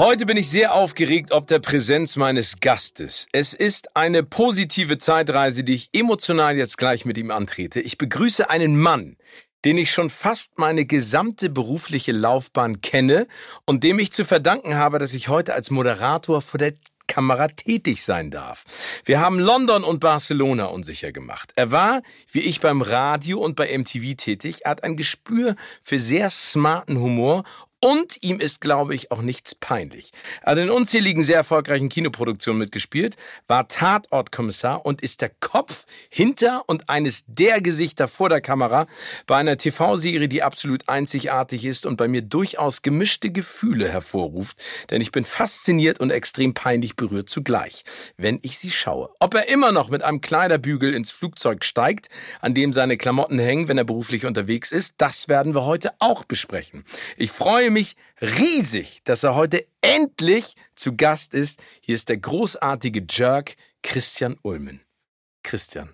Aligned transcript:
Heute 0.00 0.24
bin 0.24 0.38
ich 0.38 0.48
sehr 0.48 0.72
aufgeregt 0.72 1.30
ob 1.30 1.46
der 1.46 1.58
Präsenz 1.58 2.16
meines 2.16 2.60
Gastes. 2.60 3.26
Es 3.32 3.52
ist 3.52 3.94
eine 3.94 4.22
positive 4.22 4.96
Zeitreise, 4.96 5.62
die 5.62 5.74
ich 5.74 5.90
emotional 5.92 6.56
jetzt 6.56 6.78
gleich 6.78 7.04
mit 7.04 7.18
ihm 7.18 7.30
antrete. 7.30 7.82
Ich 7.82 7.98
begrüße 7.98 8.48
einen 8.48 8.78
Mann, 8.78 9.18
den 9.66 9.76
ich 9.76 9.90
schon 9.90 10.08
fast 10.08 10.58
meine 10.58 10.86
gesamte 10.86 11.50
berufliche 11.50 12.12
Laufbahn 12.12 12.80
kenne 12.80 13.26
und 13.66 13.84
dem 13.84 13.98
ich 13.98 14.10
zu 14.10 14.24
verdanken 14.24 14.74
habe, 14.76 14.98
dass 14.98 15.12
ich 15.12 15.28
heute 15.28 15.52
als 15.52 15.70
Moderator 15.70 16.40
vor 16.40 16.56
der 16.56 16.72
Kamera 17.06 17.48
tätig 17.48 18.02
sein 18.02 18.30
darf. 18.30 18.64
Wir 19.04 19.20
haben 19.20 19.38
London 19.38 19.84
und 19.84 20.00
Barcelona 20.00 20.66
unsicher 20.66 21.12
gemacht. 21.12 21.52
Er 21.56 21.72
war, 21.72 22.00
wie 22.32 22.40
ich 22.40 22.60
beim 22.60 22.80
Radio 22.80 23.40
und 23.40 23.54
bei 23.54 23.76
MTV 23.76 24.14
tätig, 24.16 24.60
er 24.64 24.70
hat 24.70 24.84
ein 24.84 24.96
Gespür 24.96 25.56
für 25.82 25.98
sehr 25.98 26.30
smarten 26.30 27.00
Humor 27.00 27.42
und 27.80 28.22
ihm 28.22 28.40
ist, 28.40 28.60
glaube 28.60 28.94
ich, 28.94 29.10
auch 29.10 29.22
nichts 29.22 29.54
peinlich. 29.54 30.10
Er 30.42 30.52
hat 30.52 30.58
in 30.58 30.70
unzähligen 30.70 31.22
sehr 31.22 31.36
erfolgreichen 31.36 31.88
Kinoproduktionen 31.88 32.58
mitgespielt, 32.58 33.16
war 33.48 33.68
Tatortkommissar 33.68 34.84
und 34.84 35.00
ist 35.00 35.22
der 35.22 35.30
Kopf 35.40 35.86
hinter 36.10 36.62
und 36.66 36.90
eines 36.90 37.24
der 37.26 37.62
Gesichter 37.62 38.06
vor 38.06 38.28
der 38.28 38.42
Kamera 38.42 38.86
bei 39.26 39.36
einer 39.36 39.56
TV-Serie, 39.56 40.28
die 40.28 40.42
absolut 40.42 40.88
einzigartig 40.88 41.64
ist 41.64 41.86
und 41.86 41.96
bei 41.96 42.06
mir 42.06 42.22
durchaus 42.22 42.82
gemischte 42.82 43.30
Gefühle 43.30 43.88
hervorruft. 43.88 44.58
Denn 44.90 45.00
ich 45.00 45.10
bin 45.10 45.24
fasziniert 45.24 46.00
und 46.00 46.10
extrem 46.10 46.52
peinlich 46.52 46.96
berührt 46.96 47.28
zugleich, 47.28 47.84
wenn 48.18 48.40
ich 48.42 48.58
sie 48.58 48.70
schaue. 48.70 49.10
Ob 49.20 49.34
er 49.34 49.48
immer 49.48 49.72
noch 49.72 49.88
mit 49.88 50.02
einem 50.02 50.20
Kleiderbügel 50.20 50.94
ins 50.94 51.10
Flugzeug 51.10 51.64
steigt, 51.64 52.08
an 52.40 52.52
dem 52.52 52.74
seine 52.74 52.98
Klamotten 52.98 53.38
hängen, 53.38 53.68
wenn 53.68 53.78
er 53.78 53.84
beruflich 53.84 54.26
unterwegs 54.26 54.70
ist, 54.70 54.96
das 54.98 55.28
werden 55.28 55.54
wir 55.54 55.64
heute 55.64 55.92
auch 55.98 56.24
besprechen. 56.24 56.84
Ich 57.16 57.30
freue 57.30 57.69
freue 57.70 57.74
mich 57.74 57.96
riesig, 58.20 59.00
dass 59.04 59.22
er 59.22 59.36
heute 59.36 59.64
endlich 59.80 60.54
zu 60.74 60.96
Gast 60.96 61.34
ist. 61.34 61.62
Hier 61.80 61.94
ist 61.94 62.08
der 62.08 62.16
großartige 62.16 63.06
Jerk 63.08 63.54
Christian 63.84 64.36
Ulmen. 64.42 64.80
Christian. 65.44 65.90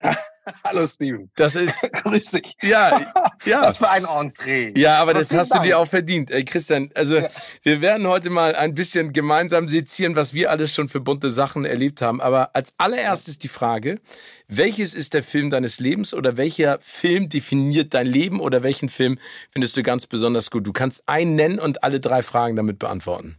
Hallo 0.64 0.86
Steven. 0.86 1.30
Das 1.36 1.56
ist. 1.56 1.88
Grüß 1.92 2.30
dich. 2.32 2.56
Ja, 2.62 3.00
ja. 3.44 3.62
Was 3.62 3.78
für 3.78 3.90
ein 3.90 4.04
Entree. 4.04 4.72
Ja, 4.76 4.98
aber 4.98 5.14
was 5.14 5.28
das 5.28 5.38
hast 5.38 5.50
Dank. 5.50 5.62
du 5.62 5.68
dir 5.68 5.78
auch 5.78 5.86
verdient. 5.86 6.30
Ey, 6.30 6.44
Christian, 6.44 6.90
also 6.94 7.18
ja. 7.18 7.28
wir 7.62 7.80
werden 7.80 8.06
heute 8.06 8.30
mal 8.30 8.54
ein 8.54 8.74
bisschen 8.74 9.12
gemeinsam 9.12 9.68
sezieren, 9.68 10.16
was 10.16 10.34
wir 10.34 10.50
alles 10.50 10.74
schon 10.74 10.88
für 10.88 11.00
bunte 11.00 11.30
Sachen 11.30 11.64
erlebt 11.64 12.02
haben. 12.02 12.20
Aber 12.20 12.54
als 12.54 12.74
allererstes 12.78 13.38
die 13.38 13.48
Frage, 13.48 14.00
welches 14.48 14.94
ist 14.94 15.14
der 15.14 15.22
Film 15.22 15.50
deines 15.50 15.80
Lebens 15.80 16.14
oder 16.14 16.36
welcher 16.36 16.78
Film 16.80 17.28
definiert 17.28 17.94
dein 17.94 18.06
Leben 18.06 18.40
oder 18.40 18.62
welchen 18.62 18.88
Film 18.88 19.18
findest 19.50 19.76
du 19.76 19.82
ganz 19.82 20.06
besonders 20.06 20.50
gut? 20.50 20.66
Du 20.66 20.72
kannst 20.72 21.08
einen 21.08 21.34
nennen 21.34 21.58
und 21.58 21.84
alle 21.84 22.00
drei 22.00 22.22
Fragen 22.22 22.56
damit 22.56 22.78
beantworten 22.78 23.36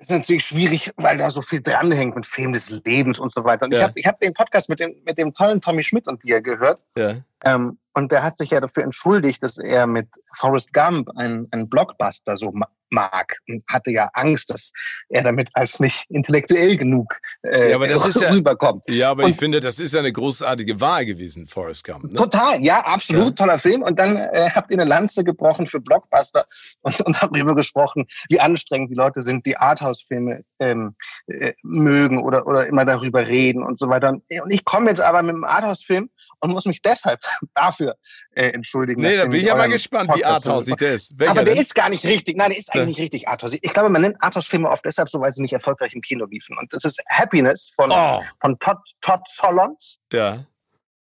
ist 0.00 0.10
natürlich 0.10 0.44
schwierig, 0.44 0.90
weil 0.96 1.18
da 1.18 1.30
so 1.30 1.42
viel 1.42 1.60
dranhängt 1.60 2.16
mit 2.16 2.26
Film 2.26 2.52
des 2.52 2.70
Lebens 2.70 3.18
und 3.18 3.32
so 3.32 3.44
weiter. 3.44 3.66
Und 3.66 3.72
ja. 3.72 3.78
ich 3.78 3.84
habe 3.84 3.92
ich 4.00 4.06
hab 4.06 4.20
den 4.20 4.32
Podcast 4.32 4.68
mit 4.68 4.80
dem, 4.80 4.94
mit 5.04 5.18
dem 5.18 5.34
tollen 5.34 5.60
Tommy 5.60 5.84
Schmidt 5.84 6.08
und 6.08 6.24
dir 6.24 6.40
gehört. 6.40 6.80
Ja. 6.96 7.16
Ähm, 7.44 7.78
und 7.94 8.12
der 8.12 8.22
hat 8.22 8.36
sich 8.36 8.50
ja 8.50 8.60
dafür 8.60 8.84
entschuldigt, 8.84 9.42
dass 9.42 9.58
er 9.58 9.86
mit 9.86 10.08
Forrest 10.36 10.72
Gump 10.72 11.10
einen, 11.16 11.48
einen 11.50 11.68
Blockbuster 11.68 12.36
so 12.36 12.52
mag 12.90 13.36
und 13.48 13.64
hatte 13.68 13.90
ja 13.90 14.08
Angst, 14.14 14.50
dass 14.50 14.72
er 15.08 15.22
damit 15.22 15.48
als 15.54 15.80
nicht 15.80 16.06
intellektuell 16.08 16.76
genug 16.76 17.20
äh, 17.42 17.70
ja, 17.70 17.76
aber 17.76 17.86
das 17.86 18.06
ist 18.06 18.20
ja, 18.20 18.30
rüberkommt. 18.30 18.84
Ja, 18.88 19.10
aber 19.10 19.24
und, 19.24 19.30
ich 19.30 19.36
finde, 19.36 19.60
das 19.60 19.80
ist 19.80 19.94
ja 19.94 20.00
eine 20.00 20.12
großartige 20.12 20.80
Wahl 20.80 21.06
gewesen, 21.06 21.46
Forrest 21.46 21.84
Gump. 21.84 22.04
Ne? 22.04 22.14
Total, 22.14 22.62
ja, 22.62 22.80
absolut 22.80 23.30
ja. 23.30 23.46
toller 23.46 23.58
Film. 23.58 23.82
Und 23.82 23.98
dann 23.98 24.16
äh, 24.16 24.50
habt 24.54 24.72
ihr 24.72 24.78
eine 24.78 24.88
Lanze 24.88 25.24
gebrochen 25.24 25.66
für 25.66 25.80
Blockbuster 25.80 26.46
und, 26.82 27.00
und 27.02 27.22
darüber 27.22 27.54
gesprochen, 27.54 28.06
wie 28.28 28.40
anstrengend 28.40 28.90
die 28.90 28.96
Leute 28.96 29.22
sind, 29.22 29.46
die 29.46 29.56
Arthouse-Filme 29.56 30.44
ähm, 30.60 30.94
äh, 31.28 31.52
mögen 31.62 32.22
oder, 32.22 32.46
oder 32.46 32.66
immer 32.66 32.84
darüber 32.84 33.26
reden 33.26 33.62
und 33.62 33.78
so 33.78 33.88
weiter. 33.88 34.10
Und 34.10 34.50
ich 34.50 34.64
komme 34.64 34.90
jetzt 34.90 35.00
aber 35.00 35.22
mit 35.22 35.34
einem 35.34 35.44
Arthouse-Film 35.44 36.10
und 36.40 36.50
muss 36.50 36.64
mich 36.66 36.82
deshalb 36.82 37.20
dafür 37.54 37.96
äh, 38.34 38.50
entschuldigen. 38.50 39.00
Nee, 39.00 39.16
da 39.16 39.26
bin 39.26 39.40
ich 39.40 39.46
ja 39.46 39.54
mal 39.54 39.68
gespannt, 39.68 40.08
Podcast 40.08 40.20
wie 40.20 40.24
arthausig 40.24 40.76
der 40.76 40.94
ist. 40.94 41.18
Welcher 41.18 41.32
aber 41.32 41.44
der 41.44 41.54
denn? 41.54 41.62
ist 41.62 41.74
gar 41.74 41.88
nicht 41.88 42.04
richtig. 42.04 42.36
Nein, 42.36 42.50
der 42.50 42.58
ist 42.58 42.74
eigentlich 42.74 42.88
nicht 42.88 43.00
richtig 43.00 43.28
arthausig. 43.28 43.60
Ich 43.62 43.72
glaube, 43.72 43.90
man 43.90 44.02
nennt 44.02 44.22
Arthouse-Filme 44.22 44.68
oft 44.68 44.84
deshalb 44.84 45.08
so, 45.08 45.20
weil 45.20 45.32
sie 45.32 45.42
nicht 45.42 45.52
erfolgreich 45.52 45.92
im 45.94 46.00
Kino 46.00 46.26
liefen. 46.26 46.56
Und 46.58 46.72
das 46.72 46.84
ist 46.84 47.02
Happiness 47.08 47.70
von, 47.74 47.90
oh. 47.92 48.22
von 48.40 48.58
Todd, 48.58 48.78
Todd 49.00 49.20
Solondz. 49.28 49.98
Ja. 50.12 50.44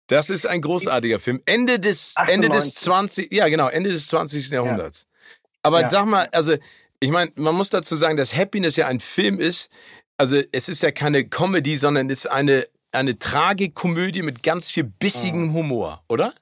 Das 0.09 0.31
ist 0.31 0.47
ein 0.47 0.63
großartiger 0.63 1.19
Film. 1.19 1.43
Ende 1.45 1.79
des, 1.79 2.15
Ende 2.27 2.49
des 2.49 2.75
20, 2.77 3.33
ja 3.33 3.49
genau, 3.49 3.69
Ende 3.69 3.91
des 3.91 4.07
20. 4.09 4.49
Jahrhunderts. 4.49 5.03
Ja. 5.03 5.29
Aber 5.65 5.83
ja. 5.83 5.89
sag 5.89 6.07
mal, 6.07 6.29
also, 6.33 6.57
ich 6.99 7.11
meine, 7.11 7.31
man 7.37 7.55
muss 7.55 7.69
dazu 7.71 7.95
sagen, 7.95 8.17
dass 8.17 8.35
Happiness 8.35 8.77
ja 8.77 8.89
ein 8.89 9.01
Film 9.01 9.39
ist. 9.39 9.71
Also, 10.17 10.41
es 10.51 10.69
ist 10.69 10.83
ja 10.83 10.91
keine 10.91 11.29
Comedy, 11.29 11.77
sondern 11.77 12.09
es 12.09 12.21
ist 12.21 12.27
eine 12.27 12.67
eine 12.93 13.19
Tragikomödie 13.19 14.23
mit 14.23 14.43
ganz 14.43 14.71
viel 14.71 14.85
bissigem 14.85 15.49
mhm. 15.49 15.53
Humor, 15.55 16.05
oder? 16.09 16.33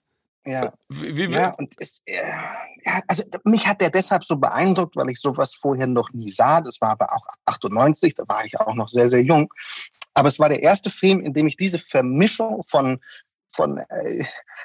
Ja. 0.46 0.72
Wie, 0.88 1.16
wie, 1.16 1.34
ja, 1.34 1.54
und 1.54 1.74
es, 1.78 2.02
ja, 2.06 3.02
also 3.08 3.24
mich 3.44 3.66
hat 3.66 3.80
der 3.80 3.90
deshalb 3.90 4.24
so 4.24 4.36
beeindruckt, 4.36 4.94
weil 4.94 5.10
ich 5.10 5.20
sowas 5.20 5.54
vorher 5.54 5.88
noch 5.88 6.12
nie 6.12 6.30
sah. 6.30 6.60
Das 6.60 6.80
war 6.80 6.90
aber 6.90 7.12
auch 7.12 7.26
98, 7.46 8.14
da 8.14 8.22
war 8.28 8.44
ich 8.44 8.58
auch 8.60 8.74
noch 8.74 8.88
sehr, 8.88 9.08
sehr 9.08 9.22
jung. 9.22 9.52
Aber 10.14 10.28
es 10.28 10.38
war 10.38 10.48
der 10.48 10.62
erste 10.62 10.88
Film, 10.88 11.20
in 11.20 11.34
dem 11.34 11.48
ich 11.48 11.56
diese 11.56 11.80
Vermischung 11.80 12.62
von, 12.62 13.00
von 13.52 13.78
äh, 13.78 14.24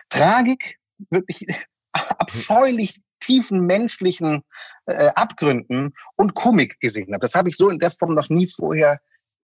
Tragik, 0.09 0.77
wirklich 1.09 1.47
abscheulich 1.91 3.01
tiefen 3.19 3.65
menschlichen 3.65 4.43
äh, 4.85 5.07
Abgründen 5.15 5.95
und 6.15 6.35
Komik 6.35 6.79
gesehen 6.79 7.13
habe. 7.13 7.21
Das 7.21 7.33
habe 7.33 7.49
ich 7.49 7.57
so 7.57 7.69
in 7.69 7.79
der 7.79 7.91
Form 7.91 8.13
noch 8.13 8.29
nie 8.29 8.47
vorher 8.47 8.99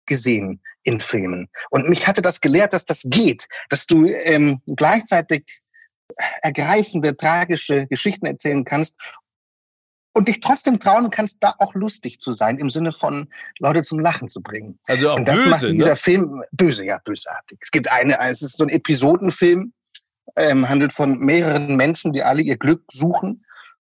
gesehen 0.06 0.60
in 0.82 1.00
Filmen. 1.00 1.48
Und 1.70 1.88
mich 1.88 2.06
hatte 2.06 2.22
das 2.22 2.40
gelehrt, 2.40 2.72
dass 2.74 2.84
das 2.84 3.02
geht, 3.04 3.46
dass 3.70 3.86
du 3.86 4.06
ähm, 4.06 4.60
gleichzeitig 4.66 5.62
ergreifende, 6.42 7.16
tragische 7.16 7.86
Geschichten 7.86 8.26
erzählen 8.26 8.64
kannst 8.64 8.94
und 10.12 10.28
dich 10.28 10.40
trotzdem 10.40 10.78
trauen 10.78 11.10
kannst, 11.10 11.38
da 11.40 11.54
auch 11.58 11.74
lustig 11.74 12.20
zu 12.20 12.32
sein, 12.32 12.58
im 12.58 12.70
Sinne 12.70 12.92
von 12.92 13.28
Leute 13.58 13.82
zum 13.82 13.98
Lachen 13.98 14.28
zu 14.28 14.40
bringen. 14.40 14.78
Also 14.84 15.10
auch 15.10 15.16
und 15.16 15.26
das 15.26 15.36
böse, 15.36 15.48
macht 15.48 15.62
dieser 15.62 15.90
ne? 15.90 15.96
Film 15.96 16.42
böse, 16.52 16.84
ja, 16.84 17.00
bösartig. 17.04 17.58
Es 17.60 17.70
gibt 17.70 17.90
eine, 17.90 18.18
es 18.20 18.42
ist 18.42 18.56
so 18.56 18.64
ein 18.64 18.70
Episodenfilm, 18.70 19.72
ähm, 20.36 20.68
handelt 20.68 20.92
von 20.92 21.18
mehreren 21.18 21.76
Menschen, 21.76 22.12
die 22.12 22.22
alle 22.22 22.42
ihr 22.42 22.56
Glück 22.56 22.84
suchen. 22.92 23.44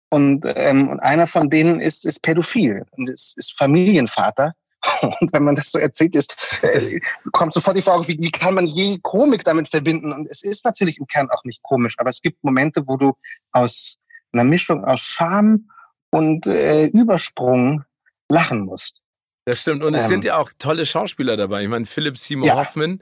Und, 0.08 0.44
ähm, 0.46 0.88
und 0.88 1.00
einer 1.00 1.26
von 1.26 1.50
denen 1.50 1.80
ist, 1.80 2.06
ist 2.06 2.22
pädophil 2.22 2.86
und 2.92 3.10
ist, 3.10 3.36
ist 3.36 3.56
Familienvater 3.58 4.54
Und 5.20 5.32
wenn 5.32 5.44
man 5.44 5.56
das 5.56 5.70
so 5.70 5.78
erzählt 5.78 6.14
ist, 6.16 6.34
äh, 6.62 7.00
kommt 7.32 7.54
sofort 7.54 7.76
die 7.76 7.82
Frage, 7.82 8.06
wie, 8.08 8.18
wie 8.18 8.30
kann 8.30 8.54
man 8.54 8.66
je 8.66 8.98
Komik 9.02 9.44
damit 9.44 9.68
verbinden? 9.68 10.12
Und 10.12 10.28
es 10.30 10.42
ist 10.42 10.64
natürlich 10.64 10.98
im 10.98 11.06
Kern 11.06 11.28
auch 11.30 11.44
nicht 11.44 11.62
komisch, 11.62 11.94
aber 11.98 12.10
es 12.10 12.20
gibt 12.20 12.42
Momente, 12.44 12.82
wo 12.86 12.96
du 12.96 13.12
aus 13.52 13.98
einer 14.32 14.44
Mischung 14.44 14.84
aus 14.84 15.00
Scham 15.00 15.70
und 16.10 16.46
äh, 16.46 16.86
Übersprung 16.86 17.84
lachen 18.28 18.60
musst. 18.60 19.00
Das 19.46 19.60
stimmt. 19.60 19.84
Und 19.84 19.94
es 19.94 20.04
ähm, 20.04 20.08
sind 20.08 20.24
ja 20.24 20.38
auch 20.38 20.50
tolle 20.58 20.86
Schauspieler 20.86 21.36
dabei. 21.36 21.62
Ich 21.62 21.68
meine, 21.68 21.84
Philip 21.84 22.16
Seymour 22.16 22.48
ja. 22.48 22.56
Hoffman, 22.56 23.00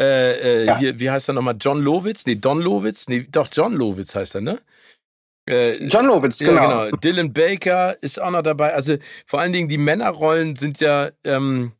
äh, 0.00 0.62
äh, 0.62 0.66
ja. 0.66 0.78
hier, 0.78 0.98
wie 0.98 1.10
heißt 1.10 1.28
er 1.28 1.34
nochmal? 1.34 1.56
John 1.60 1.80
Lowitz? 1.80 2.24
Nee, 2.24 2.36
Don 2.36 2.60
Lowitz? 2.60 3.08
Nee, 3.08 3.26
doch, 3.30 3.48
John 3.52 3.74
Lowitz 3.74 4.14
heißt 4.14 4.36
er, 4.36 4.40
ne? 4.40 4.58
Äh, 5.48 5.84
John 5.86 6.06
Lovitz, 6.06 6.38
genau. 6.38 6.54
Ja, 6.54 6.84
genau. 6.86 6.96
Dylan 6.98 7.32
Baker 7.32 8.00
ist 8.02 8.20
auch 8.20 8.30
noch 8.30 8.42
dabei. 8.42 8.74
Also 8.74 8.96
vor 9.26 9.40
allen 9.40 9.52
Dingen 9.52 9.68
die 9.68 9.78
Männerrollen 9.78 10.56
sind 10.56 10.80
ja, 10.80 11.10
ähm, 11.24 11.72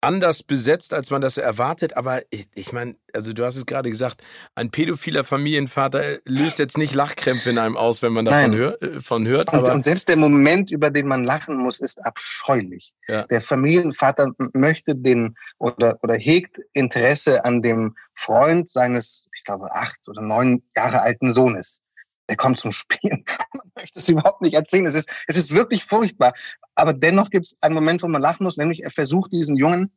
anders 0.00 0.42
besetzt, 0.42 0.94
als 0.94 1.10
man 1.10 1.20
das 1.20 1.36
erwartet. 1.36 1.96
Aber 1.96 2.22
ich, 2.30 2.48
ich 2.54 2.72
meine, 2.72 2.96
also 3.12 3.32
du 3.32 3.44
hast 3.44 3.56
es 3.56 3.66
gerade 3.66 3.90
gesagt, 3.90 4.22
ein 4.54 4.70
pädophiler 4.70 5.24
Familienvater 5.24 6.18
löst 6.26 6.58
jetzt 6.58 6.78
nicht 6.78 6.94
Lachkrämpfe 6.94 7.50
in 7.50 7.58
einem 7.58 7.76
aus, 7.76 8.02
wenn 8.02 8.12
man 8.12 8.24
davon 8.24 8.54
hör, 8.54 8.82
äh, 8.82 9.00
von 9.00 9.26
hört. 9.26 9.52
Und, 9.52 9.68
und, 9.68 9.84
selbst 9.84 10.08
der 10.08 10.16
Moment, 10.16 10.70
über 10.70 10.90
den 10.90 11.06
man 11.06 11.24
lachen 11.24 11.56
muss, 11.56 11.80
ist 11.80 12.04
abscheulich. 12.04 12.94
Ja. 13.08 13.26
Der 13.26 13.40
Familienvater 13.40 14.32
möchte 14.52 14.94
den 14.94 15.36
oder, 15.58 15.98
oder 16.02 16.14
hegt 16.14 16.58
Interesse 16.72 17.44
an 17.44 17.62
dem 17.62 17.94
Freund 18.14 18.70
seines, 18.70 19.28
ich 19.36 19.44
glaube, 19.44 19.72
acht 19.72 19.98
oder 20.06 20.22
neun 20.22 20.62
Jahre 20.76 21.02
alten 21.02 21.32
Sohnes 21.32 21.82
der 22.30 22.36
kommt 22.36 22.58
zum 22.58 22.72
Spielen. 22.72 23.24
Man 23.52 23.70
möchte 23.76 23.98
es 23.98 24.08
überhaupt 24.08 24.40
nicht 24.40 24.54
erzählen. 24.54 24.86
Es 24.86 24.94
ist, 24.94 25.10
es 25.26 25.36
ist 25.36 25.54
wirklich 25.54 25.84
furchtbar. 25.84 26.32
Aber 26.74 26.94
dennoch 26.94 27.30
gibt 27.30 27.46
es 27.46 27.56
einen 27.60 27.74
Moment, 27.74 28.02
wo 28.02 28.08
man 28.08 28.22
lachen 28.22 28.44
muss, 28.44 28.56
nämlich 28.56 28.82
er 28.82 28.90
versucht 28.90 29.32
diesen 29.32 29.56
Jungen, 29.56 29.92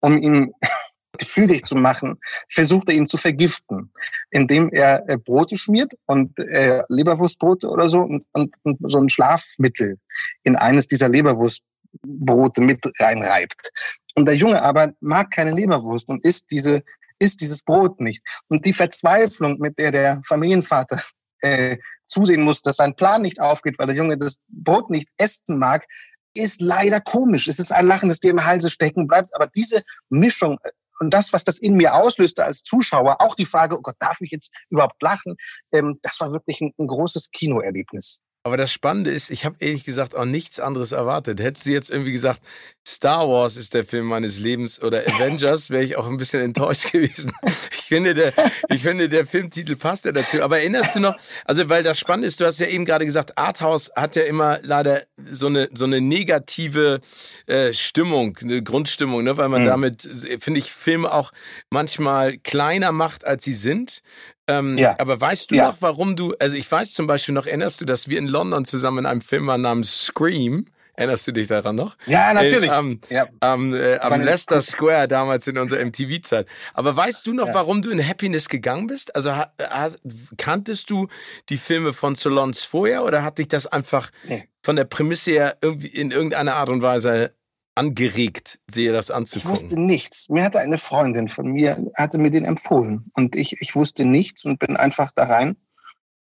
um 0.00 0.18
ihn 0.18 0.52
gefügig 1.18 1.64
zu 1.64 1.74
machen, 1.74 2.18
versucht 2.50 2.88
er 2.88 2.94
ihn 2.94 3.06
zu 3.06 3.16
vergiften, 3.16 3.90
indem 4.30 4.68
er 4.70 5.08
äh, 5.08 5.16
Brote 5.16 5.56
schmiert 5.56 5.92
und 6.06 6.38
äh, 6.38 6.82
Leberwurstbrote 6.88 7.68
oder 7.68 7.88
so 7.88 8.00
und, 8.00 8.26
und, 8.32 8.54
und 8.62 8.78
so 8.82 8.98
ein 8.98 9.08
Schlafmittel 9.08 9.98
in 10.42 10.54
eines 10.56 10.86
dieser 10.86 11.08
Leberwurstbrote 11.08 12.60
mit 12.60 12.84
reinreibt. 12.98 13.70
Und 14.14 14.26
der 14.26 14.36
Junge 14.36 14.62
aber 14.62 14.92
mag 15.00 15.30
keine 15.30 15.52
Leberwurst 15.52 16.08
und 16.08 16.24
isst 16.24 16.50
diese 16.50 16.82
isst 17.20 17.40
dieses 17.40 17.62
Brot 17.62 18.00
nicht. 18.00 18.22
Und 18.48 18.64
die 18.64 18.72
Verzweiflung, 18.72 19.58
mit 19.58 19.78
der 19.78 19.90
der 19.90 20.22
Familienvater 20.24 21.02
äh, 21.40 21.76
zusehen 22.06 22.42
muss, 22.42 22.62
dass 22.62 22.76
sein 22.76 22.94
Plan 22.94 23.22
nicht 23.22 23.40
aufgeht, 23.40 23.78
weil 23.78 23.86
der 23.86 23.96
Junge 23.96 24.18
das 24.18 24.38
Brot 24.48 24.90
nicht 24.90 25.08
essen 25.18 25.58
mag, 25.58 25.86
ist 26.34 26.60
leider 26.60 27.00
komisch. 27.00 27.48
Es 27.48 27.58
ist 27.58 27.72
ein 27.72 27.86
Lachen, 27.86 28.08
das 28.08 28.20
dir 28.20 28.30
im 28.30 28.44
Halse 28.44 28.70
stecken 28.70 29.06
bleibt. 29.06 29.34
Aber 29.34 29.46
diese 29.48 29.82
Mischung 30.08 30.58
äh, 30.62 30.70
und 31.00 31.14
das, 31.14 31.32
was 31.32 31.44
das 31.44 31.58
in 31.58 31.74
mir 31.74 31.94
auslöste 31.94 32.44
als 32.44 32.64
Zuschauer, 32.64 33.20
auch 33.20 33.34
die 33.34 33.46
Frage, 33.46 33.78
oh 33.78 33.82
Gott, 33.82 33.94
darf 34.00 34.20
ich 34.20 34.30
jetzt 34.30 34.50
überhaupt 34.68 35.00
lachen? 35.00 35.36
Ähm, 35.72 35.98
das 36.02 36.18
war 36.20 36.32
wirklich 36.32 36.60
ein, 36.60 36.72
ein 36.78 36.86
großes 36.86 37.30
Kinoerlebnis. 37.30 38.20
Aber 38.44 38.56
das 38.56 38.72
Spannende 38.72 39.10
ist, 39.10 39.30
ich 39.30 39.44
habe 39.44 39.56
ehrlich 39.58 39.84
gesagt 39.84 40.14
auch 40.14 40.24
nichts 40.24 40.60
anderes 40.60 40.92
erwartet. 40.92 41.40
Hättest 41.40 41.66
du 41.66 41.70
jetzt 41.70 41.90
irgendwie 41.90 42.12
gesagt, 42.12 42.40
Star 42.86 43.28
Wars 43.28 43.56
ist 43.56 43.74
der 43.74 43.84
Film 43.84 44.06
meines 44.06 44.38
Lebens 44.38 44.82
oder 44.82 45.00
Avengers, 45.06 45.68
wäre 45.70 45.84
ich 45.84 45.96
auch 45.96 46.06
ein 46.06 46.16
bisschen 46.16 46.40
enttäuscht 46.40 46.92
gewesen. 46.92 47.32
Ich 47.72 47.82
finde, 47.82 48.14
der, 48.14 48.32
ich 48.70 48.82
finde, 48.82 49.08
der 49.08 49.26
Filmtitel 49.26 49.76
passt 49.76 50.04
ja 50.04 50.12
dazu. 50.12 50.40
Aber 50.42 50.58
erinnerst 50.60 50.96
du 50.96 51.00
noch, 51.00 51.16
also 51.44 51.68
weil 51.68 51.82
das 51.82 51.98
Spannende 51.98 52.28
ist, 52.28 52.40
du 52.40 52.46
hast 52.46 52.60
ja 52.60 52.68
eben 52.68 52.84
gerade 52.84 53.04
gesagt, 53.04 53.36
Arthouse 53.36 53.90
hat 53.94 54.16
ja 54.16 54.22
immer 54.22 54.60
leider 54.62 55.02
so 55.16 55.48
eine, 55.48 55.68
so 55.74 55.84
eine 55.84 56.00
negative 56.00 57.00
äh, 57.46 57.72
Stimmung, 57.72 58.38
eine 58.40 58.62
Grundstimmung, 58.62 59.24
ne? 59.24 59.36
weil 59.36 59.48
man 59.48 59.62
mhm. 59.62 59.66
damit, 59.66 60.02
finde 60.40 60.58
ich, 60.58 60.72
Filme 60.72 61.12
auch 61.12 61.32
manchmal 61.70 62.38
kleiner 62.38 62.92
macht, 62.92 63.26
als 63.26 63.44
sie 63.44 63.52
sind. 63.52 64.00
Ähm, 64.48 64.78
ja. 64.78 64.96
Aber 64.98 65.20
weißt 65.20 65.50
du 65.50 65.56
ja. 65.56 65.68
noch, 65.68 65.76
warum 65.80 66.16
du, 66.16 66.34
also 66.40 66.56
ich 66.56 66.70
weiß 66.70 66.92
zum 66.94 67.06
Beispiel 67.06 67.34
noch, 67.34 67.46
erinnerst 67.46 67.80
du, 67.80 67.84
dass 67.84 68.08
wir 68.08 68.18
in 68.18 68.26
London 68.26 68.64
zusammen 68.64 68.98
in 68.98 69.06
einem 69.06 69.20
Film 69.20 69.46
waren 69.46 69.60
namens 69.60 70.06
Scream? 70.06 70.66
Erinnerst 70.98 71.28
du 71.28 71.32
dich 71.32 71.46
daran 71.46 71.76
noch? 71.76 71.94
Ja, 72.06 72.34
natürlich. 72.34 72.70
Äh, 72.70 72.74
am, 72.74 73.00
ja. 73.08 73.28
am, 73.38 73.72
äh, 73.72 73.98
am 73.98 74.20
Leicester 74.20 74.60
Square 74.60 75.06
damals 75.06 75.46
in 75.46 75.56
unserer 75.56 75.84
MTV-Zeit. 75.84 76.48
Aber 76.74 76.96
weißt 76.96 77.24
du 77.24 77.34
noch, 77.34 77.46
ja. 77.46 77.54
warum 77.54 77.82
du 77.82 77.90
in 77.90 78.04
Happiness 78.04 78.48
gegangen 78.48 78.88
bist? 78.88 79.14
Also 79.14 79.30
ha, 79.30 79.52
ha, 79.60 79.90
kanntest 80.38 80.90
du 80.90 81.06
die 81.50 81.56
Filme 81.56 81.92
von 81.92 82.16
Solons 82.16 82.64
vorher 82.64 83.04
oder 83.04 83.22
hat 83.22 83.38
dich 83.38 83.46
das 83.46 83.68
einfach 83.68 84.10
nee. 84.24 84.48
von 84.60 84.74
der 84.74 84.86
Prämisse 84.86 85.30
her 85.30 85.56
irgendwie 85.62 85.86
in 85.86 86.10
irgendeiner 86.10 86.56
Art 86.56 86.68
und 86.68 86.82
Weise 86.82 87.32
angeregt, 87.78 88.58
dir 88.74 88.92
das 88.92 89.10
anzugucken? 89.10 89.54
Ich 89.54 89.62
wusste 89.62 89.80
nichts. 89.80 90.28
Mir 90.28 90.44
hatte 90.44 90.58
eine 90.58 90.78
Freundin 90.78 91.28
von 91.28 91.46
mir, 91.52 91.78
hatte 91.94 92.18
mir 92.18 92.30
den 92.30 92.44
empfohlen. 92.44 93.10
Und 93.14 93.36
ich, 93.36 93.56
ich 93.60 93.76
wusste 93.76 94.04
nichts 94.04 94.44
und 94.44 94.58
bin 94.58 94.76
einfach 94.76 95.12
da 95.14 95.24
rein 95.24 95.56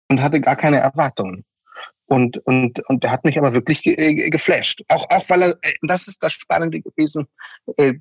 und 0.08 0.23
hatte 0.23 0.41
gar 0.41 0.56
keine 0.56 0.79
Erwartungen. 0.79 1.44
Und, 2.05 2.37
und, 2.47 2.87
und 2.88 3.03
der 3.03 3.11
hat 3.11 3.25
mich 3.25 3.38
aber 3.38 3.53
wirklich 3.55 3.82
ge 3.82 3.94
äh, 3.94 4.31
geflasht. 4.31 4.82
Auch, 4.88 5.08
auch 5.11 5.29
weil 5.29 5.43
er, 5.43 5.50
äh, 5.62 5.75
das 5.82 6.06
ist 6.06 6.23
das 6.23 6.32
Spannende 6.32 6.81
gewesen, 6.81 7.26
äh, 7.79 7.94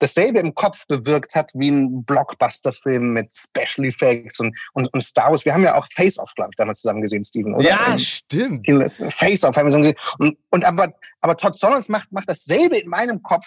dasselbe 0.00 0.40
im 0.40 0.54
Kopf 0.54 0.86
bewirkt 0.86 1.34
hat 1.34 1.52
wie 1.54 1.70
ein 1.70 2.04
Blockbuster-Film 2.04 3.12
mit 3.12 3.32
Special 3.32 3.86
Effects 3.86 4.40
und, 4.40 4.56
und, 4.72 4.92
und 4.92 5.02
Star 5.02 5.30
Wars. 5.30 5.44
Wir 5.44 5.54
haben 5.54 5.62
ja 5.62 5.76
auch 5.76 5.86
Face 5.94 6.18
Off, 6.18 6.32
glaube 6.34 6.50
ich, 6.52 6.56
damals 6.56 6.80
zusammen 6.80 7.02
gesehen, 7.02 7.24
Steven, 7.24 7.54
oder? 7.54 7.68
Ja, 7.68 7.96
stimmt. 7.98 8.66
Face 9.12 9.44
Off 9.44 9.56
haben 9.56 9.66
wir 9.66 9.72
zusammen 9.72 9.84
gesehen. 9.84 9.98
Und, 10.18 10.38
und 10.50 10.64
aber, 10.64 10.92
aber 11.20 11.36
Todd 11.36 11.58
Solondz 11.58 11.88
macht, 11.88 12.10
macht 12.10 12.28
dasselbe 12.28 12.78
in 12.78 12.88
meinem 12.88 13.22
Kopf 13.22 13.46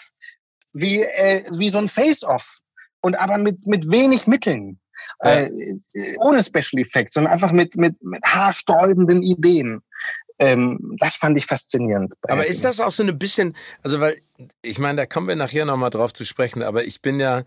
wie, 0.74 1.02
äh, 1.02 1.44
wie 1.58 1.70
so 1.70 1.80
ein 1.80 1.90
Face 1.90 2.24
Off. 2.24 2.60
Und 3.02 3.16
aber 3.16 3.38
mit, 3.38 3.66
mit 3.68 3.90
wenig 3.92 4.28
Mitteln. 4.28 4.80
Äh, 5.20 5.50
ohne 6.20 6.42
Special 6.42 6.82
Effects, 6.82 7.16
sondern 7.16 7.34
einfach 7.34 7.52
mit, 7.52 7.76
mit, 7.76 8.02
mit 8.04 8.24
haarsträubenden 8.26 9.22
Ideen. 9.22 9.82
Ähm, 10.40 10.96
das 11.00 11.16
fand 11.16 11.38
ich 11.38 11.46
faszinierend. 11.46 12.14
Aber 12.24 12.46
ist 12.46 12.66
das 12.66 12.80
auch 12.80 12.92
so 12.92 13.04
ein 13.04 13.20
bisschen, 13.20 13.56
also 13.84 14.00
weil, 14.00 14.18
ich 14.62 14.80
meine, 14.80 14.98
da 14.98 15.06
kommen 15.06 15.28
wir 15.28 15.36
nachher 15.36 15.66
nochmal 15.66 15.92
drauf 15.92 16.14
zu 16.14 16.26
sprechen, 16.26 16.64
aber 16.64 16.86
ich 16.86 17.02
bin 17.02 17.20
ja 17.20 17.44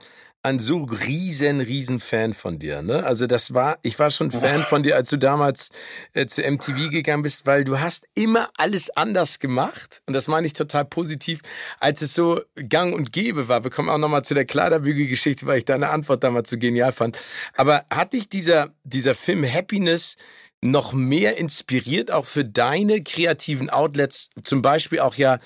ein 0.46 0.60
so 0.60 0.84
riesen, 0.84 1.60
riesen 1.60 1.98
Fan 1.98 2.32
von 2.32 2.60
dir. 2.60 2.82
Ne? 2.82 3.04
Also 3.04 3.26
das 3.26 3.52
war, 3.52 3.78
ich 3.82 3.98
war 3.98 4.10
schon 4.10 4.30
Fan 4.30 4.62
von 4.62 4.84
dir, 4.84 4.94
als 4.94 5.10
du 5.10 5.16
damals 5.16 5.70
äh, 6.12 6.26
zu 6.26 6.40
MTV 6.42 6.90
gegangen 6.90 7.24
bist, 7.24 7.46
weil 7.46 7.64
du 7.64 7.80
hast 7.80 8.06
immer 8.14 8.48
alles 8.56 8.90
anders 8.96 9.40
gemacht. 9.40 10.02
Und 10.06 10.14
das 10.14 10.28
meine 10.28 10.46
ich 10.46 10.52
total 10.52 10.84
positiv, 10.84 11.40
als 11.80 12.00
es 12.00 12.14
so 12.14 12.40
gang 12.68 12.94
und 12.94 13.12
gäbe 13.12 13.48
war. 13.48 13.64
Wir 13.64 13.72
kommen 13.72 13.88
auch 13.88 13.98
nochmal 13.98 14.22
zu 14.22 14.34
der 14.34 14.44
Kleiderbügelgeschichte, 14.44 15.46
weil 15.46 15.58
ich 15.58 15.64
deine 15.64 15.90
Antwort 15.90 16.22
damals 16.22 16.48
so 16.48 16.58
genial 16.58 16.92
fand. 16.92 17.18
Aber 17.56 17.84
hat 17.92 18.12
dich 18.12 18.28
dieser, 18.28 18.68
dieser 18.84 19.16
Film 19.16 19.44
Happiness 19.44 20.16
noch 20.66 20.92
mehr 20.92 21.38
inspiriert, 21.38 22.10
auch 22.10 22.26
für 22.26 22.44
deine 22.44 23.02
kreativen 23.02 23.70
Outlets, 23.70 24.30
zum 24.42 24.62
Beispiel 24.62 25.00
auch 25.00 25.14
ja 25.14 25.38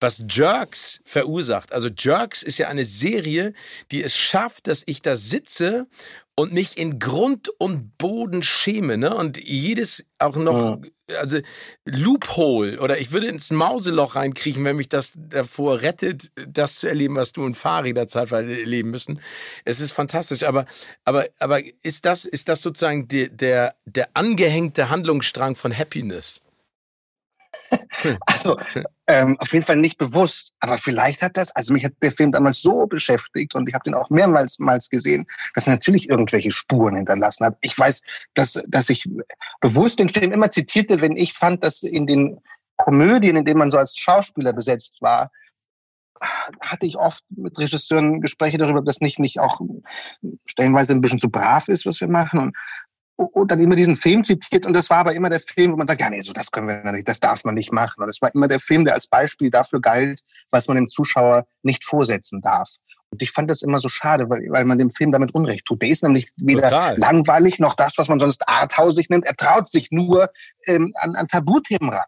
was 0.00 0.24
Jerks 0.28 1.00
verursacht. 1.04 1.72
Also 1.72 1.88
Jerks 1.88 2.42
ist 2.42 2.58
ja 2.58 2.68
eine 2.68 2.84
Serie, 2.84 3.54
die 3.90 4.02
es 4.02 4.14
schafft, 4.14 4.66
dass 4.66 4.82
ich 4.86 5.00
da 5.00 5.16
sitze 5.16 5.86
und 6.38 6.52
mich 6.52 6.76
in 6.76 6.98
Grund 6.98 7.48
und 7.58 7.96
Boden 7.96 8.42
schäme, 8.42 8.98
ne? 8.98 9.14
Und 9.14 9.38
jedes 9.42 10.04
auch 10.18 10.36
noch, 10.36 10.78
ja. 11.08 11.18
also 11.18 11.38
Loophole 11.86 12.78
oder 12.80 12.98
ich 12.98 13.10
würde 13.10 13.28
ins 13.28 13.50
Mauseloch 13.50 14.16
reinkriechen, 14.16 14.62
wenn 14.64 14.76
mich 14.76 14.90
das 14.90 15.14
davor 15.16 15.80
rettet, 15.80 16.30
das 16.46 16.76
zu 16.76 16.88
erleben, 16.88 17.16
was 17.16 17.32
du 17.32 17.42
und 17.42 17.54
Fari 17.54 17.94
der 17.94 18.06
Zeit 18.06 18.32
erleben 18.32 18.90
müssen. 18.90 19.20
Es 19.64 19.80
ist 19.80 19.92
fantastisch, 19.92 20.42
aber, 20.42 20.66
aber, 21.04 21.26
aber 21.38 21.60
ist 21.82 22.04
das, 22.04 22.26
ist 22.26 22.50
das 22.50 22.60
sozusagen 22.60 23.08
der, 23.08 23.28
der, 23.28 23.74
der 23.86 24.10
angehängte 24.12 24.90
Handlungsstrang 24.90 25.56
von 25.56 25.76
Happiness? 25.76 26.42
Also 28.26 28.58
ähm, 29.06 29.36
auf 29.40 29.52
jeden 29.52 29.64
Fall 29.64 29.76
nicht 29.76 29.98
bewusst, 29.98 30.54
aber 30.60 30.78
vielleicht 30.78 31.22
hat 31.22 31.36
das, 31.36 31.54
also 31.56 31.72
mich 31.72 31.84
hat 31.84 31.92
der 32.02 32.12
Film 32.12 32.32
damals 32.32 32.60
so 32.60 32.86
beschäftigt 32.86 33.54
und 33.54 33.68
ich 33.68 33.74
habe 33.74 33.84
den 33.84 33.94
auch 33.94 34.10
mehrmals 34.10 34.58
mal 34.58 34.78
gesehen, 34.90 35.26
dass 35.54 35.66
er 35.66 35.74
natürlich 35.74 36.08
irgendwelche 36.08 36.52
Spuren 36.52 36.96
hinterlassen 36.96 37.46
hat. 37.46 37.56
Ich 37.62 37.76
weiß, 37.78 38.02
dass, 38.34 38.60
dass 38.66 38.90
ich 38.90 39.08
bewusst 39.60 39.98
den 39.98 40.08
Film 40.08 40.32
immer 40.32 40.50
zitierte, 40.50 41.00
wenn 41.00 41.16
ich 41.16 41.32
fand, 41.32 41.64
dass 41.64 41.82
in 41.82 42.06
den 42.06 42.40
Komödien, 42.76 43.36
in 43.36 43.44
denen 43.44 43.58
man 43.58 43.70
so 43.70 43.78
als 43.78 43.96
Schauspieler 43.96 44.52
besetzt 44.52 44.98
war, 45.00 45.30
hatte 46.62 46.86
ich 46.86 46.96
oft 46.96 47.22
mit 47.30 47.58
Regisseuren 47.58 48.20
Gespräche 48.20 48.58
darüber, 48.58 48.82
dass 48.82 49.00
nicht, 49.00 49.18
nicht 49.18 49.38
auch 49.38 49.60
stellenweise 50.46 50.94
ein 50.94 51.00
bisschen 51.00 51.20
zu 51.20 51.30
brav 51.30 51.68
ist, 51.68 51.86
was 51.86 52.00
wir 52.00 52.08
machen. 52.08 52.40
Und 52.40 52.56
und 53.16 53.50
dann 53.50 53.60
immer 53.60 53.76
diesen 53.76 53.96
Film 53.96 54.24
zitiert 54.24 54.66
und 54.66 54.74
das 54.74 54.90
war 54.90 54.98
aber 54.98 55.14
immer 55.14 55.30
der 55.30 55.40
Film, 55.40 55.72
wo 55.72 55.76
man 55.76 55.86
sagt, 55.86 56.00
ja 56.00 56.10
nee, 56.10 56.20
so 56.20 56.32
das 56.32 56.50
können 56.50 56.68
wir 56.68 56.92
nicht, 56.92 57.08
das 57.08 57.18
darf 57.18 57.44
man 57.44 57.54
nicht 57.54 57.72
machen. 57.72 58.02
Und 58.02 58.08
es 58.08 58.20
war 58.20 58.34
immer 58.34 58.48
der 58.48 58.60
Film, 58.60 58.84
der 58.84 58.94
als 58.94 59.06
Beispiel 59.06 59.50
dafür 59.50 59.80
galt, 59.80 60.20
was 60.50 60.68
man 60.68 60.76
dem 60.76 60.88
Zuschauer 60.88 61.46
nicht 61.62 61.84
vorsetzen 61.84 62.42
darf. 62.42 62.68
Und 63.10 63.22
ich 63.22 63.30
fand 63.30 63.50
das 63.50 63.62
immer 63.62 63.78
so 63.78 63.88
schade, 63.88 64.28
weil, 64.28 64.46
weil 64.50 64.64
man 64.64 64.78
dem 64.78 64.90
Film 64.90 65.12
damit 65.12 65.32
Unrecht 65.34 65.64
tut. 65.64 65.80
Der 65.80 65.88
ist 65.88 66.02
nämlich 66.02 66.30
weder 66.36 66.62
Total. 66.62 66.98
langweilig 66.98 67.58
noch 67.58 67.74
das, 67.74 67.94
was 67.96 68.08
man 68.08 68.20
sonst 68.20 68.46
arthausig 68.48 69.08
nennt. 69.08 69.26
Er 69.26 69.36
traut 69.36 69.70
sich 69.70 69.90
nur 69.90 70.30
ähm, 70.66 70.92
an, 70.96 71.14
an 71.14 71.28
Tabuthemen 71.28 71.90
ran 71.90 72.04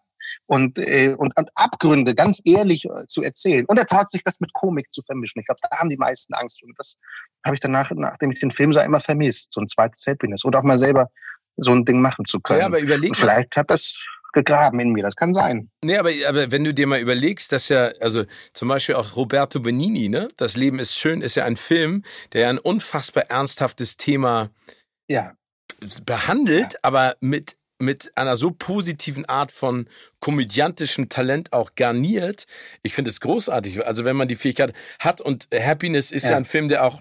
und, 0.49 0.79
äh, 0.79 1.15
und, 1.17 1.37
und 1.37 1.51
Abgründe 1.55 2.15
ganz 2.15 2.41
ehrlich 2.45 2.87
äh, 2.87 3.07
zu 3.07 3.23
erzählen. 3.23 3.67
Und 3.67 3.79
er 3.79 3.87
traut 3.87 4.11
sich 4.11 4.25
das 4.25 4.41
mit 4.41 4.53
Komik 4.55 4.93
zu 4.93 5.03
vermischen. 5.03 5.41
Ich 5.41 5.47
glaube, 5.47 5.61
da 5.63 5.77
haben 5.77 5.91
die 5.91 5.97
meisten 5.99 6.33
Angst. 6.33 6.63
Und 6.63 6.75
das 6.79 6.97
habe 7.45 7.55
ich 7.55 7.61
danach, 7.61 7.91
nachdem 7.95 8.31
ich 8.33 8.41
den 8.41 8.51
Film 8.51 8.73
sah, 8.73 8.83
immer 8.83 9.01
vermisst. 9.01 9.53
So 9.53 9.61
ein 9.61 9.69
zweites 9.69 10.07
Happiness. 10.07 10.47
Oder 10.47 10.61
auch 10.61 10.65
mal 10.65 10.79
selber 10.79 11.11
so 11.59 11.73
ein 11.73 11.85
Ding 11.85 12.01
machen 12.01 12.25
zu 12.25 12.41
können. 12.41 12.61
Ja, 12.61 12.67
aber 12.67 12.81
überleg 12.81 13.11
und 13.11 13.17
vielleicht 13.17 13.57
hat 13.57 13.71
das 13.71 14.03
gegraben 14.33 14.81
in 14.81 14.93
mir, 14.93 15.03
das 15.03 15.17
kann 15.17 15.35
sein. 15.35 15.71
Nee, 15.83 15.97
aber, 15.97 16.11
aber 16.27 16.51
wenn 16.51 16.65
du 16.65 16.73
dir 16.73 16.87
mal 16.87 17.01
überlegst, 17.01 17.53
dass 17.53 17.69
ja, 17.69 17.91
also 18.01 18.25
zum 18.53 18.69
Beispiel 18.69 18.95
auch 18.95 19.17
Roberto 19.17 19.61
Benini, 19.61 20.09
ne, 20.09 20.29
Das 20.37 20.57
Leben 20.57 20.79
ist 20.79 20.95
schön, 20.95 21.21
ist 21.21 21.35
ja 21.35 21.45
ein 21.45 21.57
Film, 21.57 22.05
der 22.33 22.43
ja 22.43 22.49
ein 22.51 22.59
unfassbar 22.59 23.25
ernsthaftes 23.25 23.97
Thema 23.97 24.51
ja. 25.09 25.33
behandelt, 26.07 26.75
ja. 26.75 26.79
aber 26.83 27.17
mit 27.21 27.58
mit 27.79 28.13
einer 28.17 28.37
so 28.37 28.51
positiven 28.51 29.25
Art 29.27 29.53
von 29.53 29.87
komödiantischem 30.21 31.09
Talent 31.09 31.53
auch 31.53 31.75
garniert. 31.77 32.47
Ich 32.83 32.95
finde 32.95 33.11
es 33.11 33.21
großartig. 33.21 33.87
Also 33.87 34.05
wenn 34.05 34.17
man 34.17 34.29
die 34.29 34.37
Fähigkeit 34.37 34.73
hat 34.99 35.21
und 35.21 35.49
Happiness 35.55 36.11
ist 36.11 36.25
ja, 36.25 36.31
ja 36.31 36.37
ein 36.37 36.45
Film, 36.45 36.69
der 36.69 36.85
auch 36.85 37.01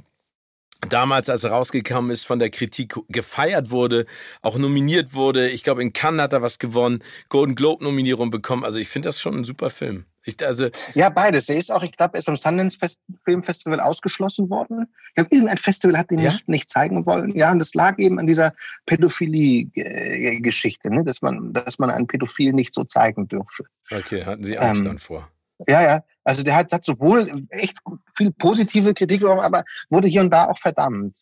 damals, 0.90 1.30
als 1.30 1.44
er 1.44 1.52
rausgekommen 1.52 2.12
ist, 2.12 2.26
von 2.26 2.40
der 2.40 2.50
Kritik 2.50 2.96
gefeiert 3.10 3.72
wurde, 3.72 4.06
auch 4.42 4.58
nominiert 4.58 5.14
wurde. 5.14 5.50
Ich 5.50 5.64
glaube, 5.64 5.82
in 5.82 5.94
Cannes 5.94 6.22
hat 6.22 6.34
er 6.34 6.42
was 6.42 6.60
gewonnen, 6.60 7.04
Golden 7.30 7.56
Globe 7.56 7.84
Nominierung 7.84 8.30
bekommen. 8.30 8.64
Also 8.64 8.78
ich 8.78 8.88
finde 8.88 9.08
das 9.08 9.20
schon 9.20 9.36
ein 9.36 9.46
super 9.46 9.70
Film. 9.70 10.06
Ich, 10.28 10.46
also 10.46 10.70
ja, 10.94 11.10
beides. 11.10 11.48
Er 11.48 11.56
ist 11.56 11.72
auch, 11.72 11.84
ich 11.84 11.94
glaube, 11.94 12.16
er 12.16 12.20
ist 12.20 12.26
beim 12.26 12.36
Sundance 12.36 12.78
Fest 12.78 13.00
Film 13.24 13.44
Festival 13.44 13.80
ausgeschlossen 13.80 14.50
worden. 14.50 14.88
Ich 15.10 15.16
glaube, 15.16 15.30
irgendein 15.32 15.56
Festival 15.58 15.98
hat 15.98 16.12
ihn 16.12 16.20
ja? 16.20 16.32
nicht, 16.32 16.50
nicht 16.50 16.70
zeigen 16.70 17.06
wollen. 17.06 17.34
Ja, 17.36 17.50
und 17.52 17.60
das 17.60 17.74
lag 17.74 17.98
eben 17.98 18.20
an 18.20 18.28
dieser 18.28 18.54
Pädophilie-Geschichte, 18.86 20.90
ne? 20.90 21.06
dass 21.06 21.22
man, 21.22 21.54
dass 21.54 21.80
man 21.80 21.90
einen 21.90 22.08
Pädophil 22.08 22.52
nicht 22.52 22.74
so 22.74 22.84
zeigen 22.84 23.30
dürfe. 23.30 23.64
Okay, 23.90 24.26
hatten 24.26 24.44
Sie 24.44 24.58
Angst 24.58 24.82
ähm, 24.82 24.88
dann 24.88 25.00
vor? 25.00 25.30
Ja, 25.66 25.82
ja. 25.82 26.04
Also 26.26 26.44
der 26.44 26.58
hat, 26.58 26.74
hat 26.74 26.84
sowohl 26.84 27.46
echt 27.50 27.78
viel 28.16 28.32
positive 28.32 28.94
Kritik 28.94 29.22
bekommen, 29.22 29.40
aber 29.40 29.64
wurde 29.90 30.10
hier 30.10 30.20
und 30.22 30.30
da 30.30 30.50
auch 30.50 30.60
verdammt. 30.60 31.16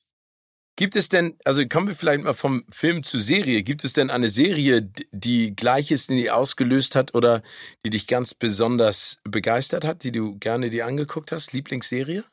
Gibt 0.78 0.98
es 0.98 1.08
denn, 1.08 1.38
also 1.46 1.66
kommen 1.68 1.88
wir 1.88 1.96
vielleicht 1.96 2.24
mal 2.24 2.34
vom 2.34 2.66
Film 2.70 3.02
zur 3.02 3.22
Serie, 3.22 3.64
gibt 3.64 3.86
es 3.86 3.94
denn 3.94 4.10
eine 4.10 4.28
Serie, 4.28 4.82
die 5.12 5.56
Gleiches 5.56 6.10
in 6.10 6.18
dir 6.18 6.36
ausgelöst 6.36 6.96
hat 6.96 7.16
oder 7.16 7.42
die 7.86 7.92
dich 7.92 8.08
ganz 8.08 8.34
besonders 8.34 9.20
begeistert 9.24 9.86
hat, 9.86 10.04
die 10.04 10.12
du 10.12 10.38
gerne 10.38 10.70
dir 10.70 10.86
angeguckt 10.86 11.32
hast? 11.32 11.54
Lieblingsserie? 11.54 12.26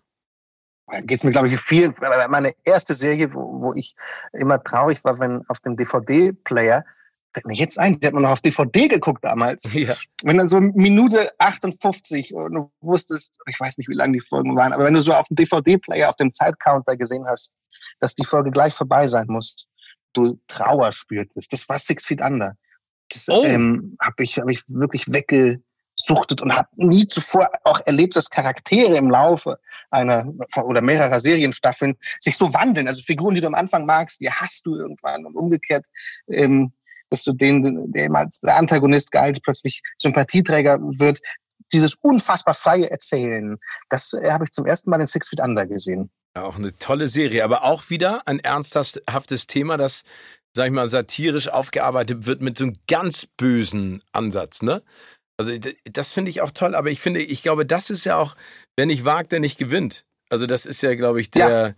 Geht 1.03 1.19
es 1.19 1.25
mir, 1.25 1.31
glaube 1.31 1.47
ich, 1.47 1.61
viel. 1.61 1.95
Meine 2.29 2.55
erste 2.65 2.95
Serie, 2.95 3.33
wo, 3.33 3.63
wo 3.63 3.75
ich 3.75 3.95
immer 4.33 4.63
traurig 4.63 5.05
war, 5.05 5.21
wenn 5.21 5.49
auf 5.49 5.61
dem 5.61 5.77
DVD-Player 5.77 6.85
fällt 7.33 7.47
mir 7.47 7.57
jetzt 7.57 7.79
ein, 7.79 7.99
die 7.99 8.07
hat 8.07 8.15
man 8.15 8.23
noch 8.23 8.33
auf 8.33 8.41
DVD 8.41 8.89
geguckt 8.89 9.25
damals. 9.25 9.63
Ja. 9.73 9.95
Wenn 10.23 10.39
dann 10.39 10.49
so 10.49 10.61
Minute 10.61 11.33
58 11.39 12.35
und 12.35 12.55
du 12.55 12.73
wusstest, 12.81 13.39
ich 13.47 13.59
weiß 13.59 13.79
nicht, 13.79 13.89
wie 13.89 13.95
lange 13.95 14.13
die 14.13 14.21
Folgen 14.21 14.55
waren, 14.57 14.73
aber 14.73 14.85
wenn 14.85 14.95
du 14.95 15.03
so 15.03 15.13
auf 15.13 15.29
dem 15.29 15.37
DVD-Player, 15.37 16.09
auf 16.09 16.17
dem 16.17 16.33
Zeitcounter 16.33 16.97
gesehen 16.97 17.27
hast, 17.27 17.51
dass 18.01 18.15
die 18.15 18.25
Folge 18.25 18.51
gleich 18.51 18.75
vorbei 18.75 19.09
sein 19.09 19.27
muss, 19.29 19.67
du 20.13 20.39
Trauer 20.49 20.93
spürtest. 20.93 21.53
Das 21.53 21.69
war 21.69 21.79
Six 21.79 22.05
Feet 22.05 22.21
Under. 22.21 22.57
Das 23.09 23.29
oh. 23.29 23.45
ähm, 23.45 23.97
habe 24.01 24.25
ich, 24.25 24.39
hab 24.39 24.49
ich 24.49 24.63
wirklich 24.69 25.11
weggesuchtet 25.13 26.43
und 26.43 26.55
habe 26.55 26.69
nie 26.77 27.07
zuvor 27.07 27.51
auch 27.65 27.81
erlebt, 27.87 28.17
dass 28.17 28.31
Charaktere 28.31 28.97
im 28.97 29.11
Laufe 29.11 29.59
einer 29.91 30.33
oder 30.65 30.81
mehrerer 30.81 31.21
Serienstaffeln 31.21 31.97
sich 32.21 32.37
so 32.37 32.53
wandeln. 32.55 32.89
Also 32.89 33.03
Figuren, 33.03 33.35
die 33.35 33.41
du 33.41 33.47
am 33.47 33.55
Anfang 33.55 33.87
magst, 33.87 34.21
die 34.21 34.31
hast 34.31 34.67
du 34.67 34.77
irgendwann 34.77 35.27
und 35.27 35.35
umgekehrt. 35.35 35.85
Ähm, 36.29 36.73
dass 37.13 37.23
du 37.25 37.33
den, 37.33 37.93
der 37.93 38.11
als 38.15 38.41
der 38.41 38.57
Antagonist 38.57 39.13
galt, 39.13 39.43
plötzlich 39.43 39.83
Sympathieträger 39.99 40.81
wird. 40.81 41.21
Dieses 41.73 41.95
unfassbar 42.01 42.55
freie 42.55 42.91
Erzählen, 42.91 43.59
das 43.91 44.15
äh, 44.15 44.31
habe 44.31 44.45
ich 44.45 44.51
zum 44.51 44.67
ersten 44.67 44.91
Mal 44.91 45.01
in 45.01 45.07
Six 45.07 45.29
Feet 45.29 45.41
Under 45.41 45.67
gesehen. 45.67 46.11
Ja, 46.35 46.45
auch 46.45 46.57
eine 46.57 46.75
tolle 46.75 47.09
Serie, 47.09 47.45
aber 47.45 47.65
auch 47.65 47.91
wieder 47.91 48.27
ein 48.27 48.41
ernsthaftes 48.41 49.47
Thema, 49.47 49.77
das, 49.77 50.03
sag 50.57 50.67
ich 50.67 50.73
mal, 50.73 50.89
satirisch 50.89 51.49
aufgearbeitet 51.49 52.27
wird 52.27 52.41
mit 52.41 52.57
so 52.57 52.65
einem 52.65 52.77
ganz 52.89 53.27
bösen 53.27 54.03
Ansatz, 54.13 54.63
ne? 54.63 54.83
Also 55.39 55.53
das 55.85 56.13
finde 56.13 56.31
ich 56.31 56.41
auch 56.41 56.51
toll, 56.51 56.75
aber 56.75 56.91
ich 56.91 57.01
finde, 57.01 57.21
ich 57.21 57.43
glaube, 57.43 57.67
das 57.67 57.91
ist 57.91 58.05
ja 58.05 58.17
auch, 58.17 58.37
wer 58.77 58.87
nicht 58.87 59.05
wagt, 59.05 59.33
der 59.33 59.41
nicht 59.41 59.59
gewinnt. 59.59 60.05
Also 60.31 60.47
das 60.47 60.67
ist 60.67 60.83
ja, 60.83 60.95
glaube 60.95 61.21
ich, 61.21 61.31
der, 61.31 61.49
ja. 61.49 61.75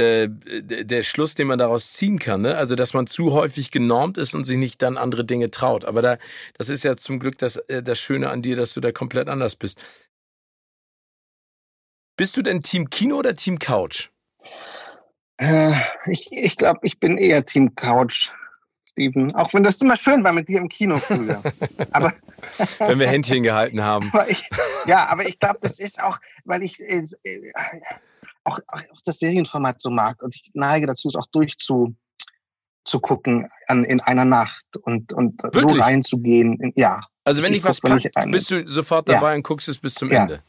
Äh, 0.00 0.28
der 0.30 1.02
Schluss, 1.02 1.34
den 1.34 1.46
man 1.46 1.58
daraus 1.58 1.92
ziehen 1.92 2.18
kann. 2.18 2.40
Ne? 2.40 2.56
Also, 2.56 2.74
dass 2.74 2.94
man 2.94 3.06
zu 3.06 3.32
häufig 3.32 3.70
genormt 3.70 4.16
ist 4.16 4.34
und 4.34 4.44
sich 4.44 4.56
nicht 4.56 4.80
dann 4.80 4.96
andere 4.96 5.26
Dinge 5.26 5.50
traut. 5.50 5.84
Aber 5.84 6.00
da, 6.00 6.16
das 6.56 6.70
ist 6.70 6.84
ja 6.84 6.96
zum 6.96 7.18
Glück 7.18 7.36
das, 7.36 7.56
äh, 7.68 7.82
das 7.82 8.00
Schöne 8.00 8.30
an 8.30 8.40
dir, 8.40 8.56
dass 8.56 8.72
du 8.72 8.80
da 8.80 8.92
komplett 8.92 9.28
anders 9.28 9.56
bist. 9.56 9.82
Bist 12.16 12.36
du 12.36 12.42
denn 12.42 12.60
Team 12.60 12.88
Kino 12.88 13.16
oder 13.16 13.34
Team 13.34 13.58
Couch? 13.58 14.08
Äh, 15.36 15.74
ich 16.06 16.32
ich 16.32 16.56
glaube, 16.56 16.80
ich 16.82 16.98
bin 16.98 17.18
eher 17.18 17.44
Team 17.44 17.74
Couch. 17.74 18.30
Steven. 18.86 19.32
Auch 19.34 19.52
wenn 19.54 19.62
das 19.62 19.80
immer 19.80 19.96
schön 19.96 20.24
war 20.24 20.32
mit 20.32 20.48
dir 20.48 20.58
im 20.58 20.68
Kino 20.68 20.96
früher. 20.96 21.42
aber 21.92 22.12
wenn 22.78 22.98
wir 22.98 23.08
Händchen 23.08 23.42
gehalten 23.42 23.82
haben. 23.82 24.10
Aber 24.12 24.28
ich, 24.28 24.48
ja, 24.86 25.06
aber 25.08 25.28
ich 25.28 25.38
glaube, 25.38 25.58
das 25.60 25.78
ist 25.78 26.02
auch, 26.02 26.18
weil 26.44 26.62
ich 26.62 26.80
äh, 26.80 27.04
auch, 28.50 28.60
auch 28.68 29.00
das 29.04 29.18
Serienformat 29.18 29.80
so 29.80 29.90
mag. 29.90 30.22
Und 30.22 30.34
ich 30.34 30.50
neige 30.54 30.86
dazu, 30.86 31.08
es 31.08 31.16
auch 31.16 31.26
durchzu 31.32 31.94
zu 32.84 33.00
gucken 33.00 33.46
an, 33.66 33.84
in 33.84 34.00
einer 34.00 34.24
Nacht 34.24 34.64
und, 34.82 35.12
und 35.12 35.40
so 35.52 35.66
reinzugehen. 35.68 36.72
Ja. 36.76 37.00
Also 37.24 37.42
wenn 37.42 37.52
ich, 37.52 37.58
ich 37.58 37.64
was 37.64 37.80
packe, 37.80 38.10
bist 38.26 38.50
du 38.50 38.66
sofort 38.66 39.08
dabei 39.08 39.30
ja. 39.30 39.36
und 39.36 39.42
guckst 39.42 39.68
es 39.68 39.78
bis 39.78 39.94
zum 39.94 40.10
ja. 40.10 40.22
Ende. 40.22 40.42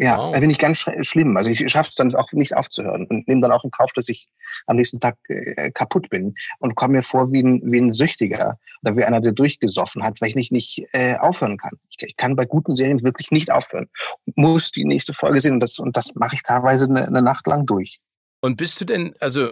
Ja, 0.00 0.16
wow. 0.16 0.32
da 0.32 0.38
bin 0.38 0.48
ich 0.48 0.58
ganz 0.58 0.78
schlimm. 0.78 1.36
Also 1.36 1.50
ich 1.50 1.72
schaffe 1.72 1.90
es 1.90 1.96
dann 1.96 2.14
auch 2.14 2.30
nicht 2.32 2.54
aufzuhören 2.54 3.06
und 3.08 3.26
nehme 3.26 3.40
dann 3.40 3.50
auch 3.50 3.64
in 3.64 3.72
Kauf, 3.72 3.92
dass 3.94 4.08
ich 4.08 4.28
am 4.68 4.76
nächsten 4.76 5.00
Tag 5.00 5.16
äh, 5.28 5.72
kaputt 5.72 6.08
bin 6.08 6.36
und 6.60 6.76
komme 6.76 6.98
mir 6.98 7.02
vor 7.02 7.32
wie 7.32 7.42
ein, 7.42 7.60
wie 7.64 7.80
ein 7.80 7.92
Süchtiger 7.92 8.58
oder 8.82 8.96
wie 8.96 9.04
einer, 9.04 9.20
der 9.20 9.32
durchgesoffen 9.32 10.04
hat, 10.04 10.20
weil 10.20 10.28
ich 10.28 10.36
nicht, 10.36 10.52
nicht 10.52 10.84
äh, 10.92 11.16
aufhören 11.16 11.58
kann. 11.58 11.72
Ich, 11.90 11.96
ich 12.00 12.16
kann 12.16 12.36
bei 12.36 12.44
guten 12.44 12.76
Serien 12.76 13.02
wirklich 13.02 13.32
nicht 13.32 13.50
aufhören. 13.50 13.88
Muss 14.36 14.70
die 14.70 14.84
nächste 14.84 15.14
Folge 15.14 15.40
sehen 15.40 15.54
und 15.54 15.60
das, 15.60 15.80
und 15.80 15.96
das 15.96 16.14
mache 16.14 16.36
ich 16.36 16.44
teilweise 16.44 16.84
eine, 16.84 17.04
eine 17.04 17.20
Nacht 17.20 17.48
lang 17.48 17.66
durch. 17.66 17.98
Und 18.40 18.56
bist 18.56 18.80
du 18.80 18.84
denn, 18.84 19.14
also 19.18 19.50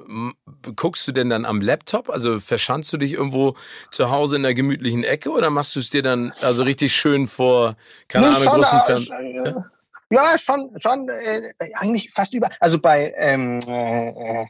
guckst 0.77 1.09
du 1.09 1.13
denn 1.13 1.29
dann 1.29 1.45
am 1.45 1.61
Laptop? 1.61 2.09
Also 2.09 2.39
verschanzt 2.39 2.93
du 2.93 2.99
dich 2.99 3.15
irgendwo 3.15 3.57
zu 3.91 4.13
Hause 4.13 4.37
in 4.37 4.45
der 4.45 4.55
gemütlichen 4.55 5.03
Ecke 5.03 5.31
oder 5.31 5.51
machst 5.51 5.75
du 5.75 5.81
es 5.81 5.91
dir 5.91 6.03
dann 6.03 6.33
also 6.41 6.63
richtig 6.63 6.95
schön 6.95 7.27
vor, 7.27 7.77
keine 8.07 8.29
Ahnung, 8.29 8.47
großen 8.47 8.81
Fern... 8.83 9.45
Ja? 9.45 9.71
Ja, 10.11 10.39
schon, 10.39 10.71
schon 10.81 11.09
äh, 11.09 11.53
eigentlich 11.75 12.13
fast 12.13 12.35
über. 12.35 12.49
Also 12.61 12.79
bei 12.79 13.13
ähm, 13.17 13.61
äh, 13.67 14.47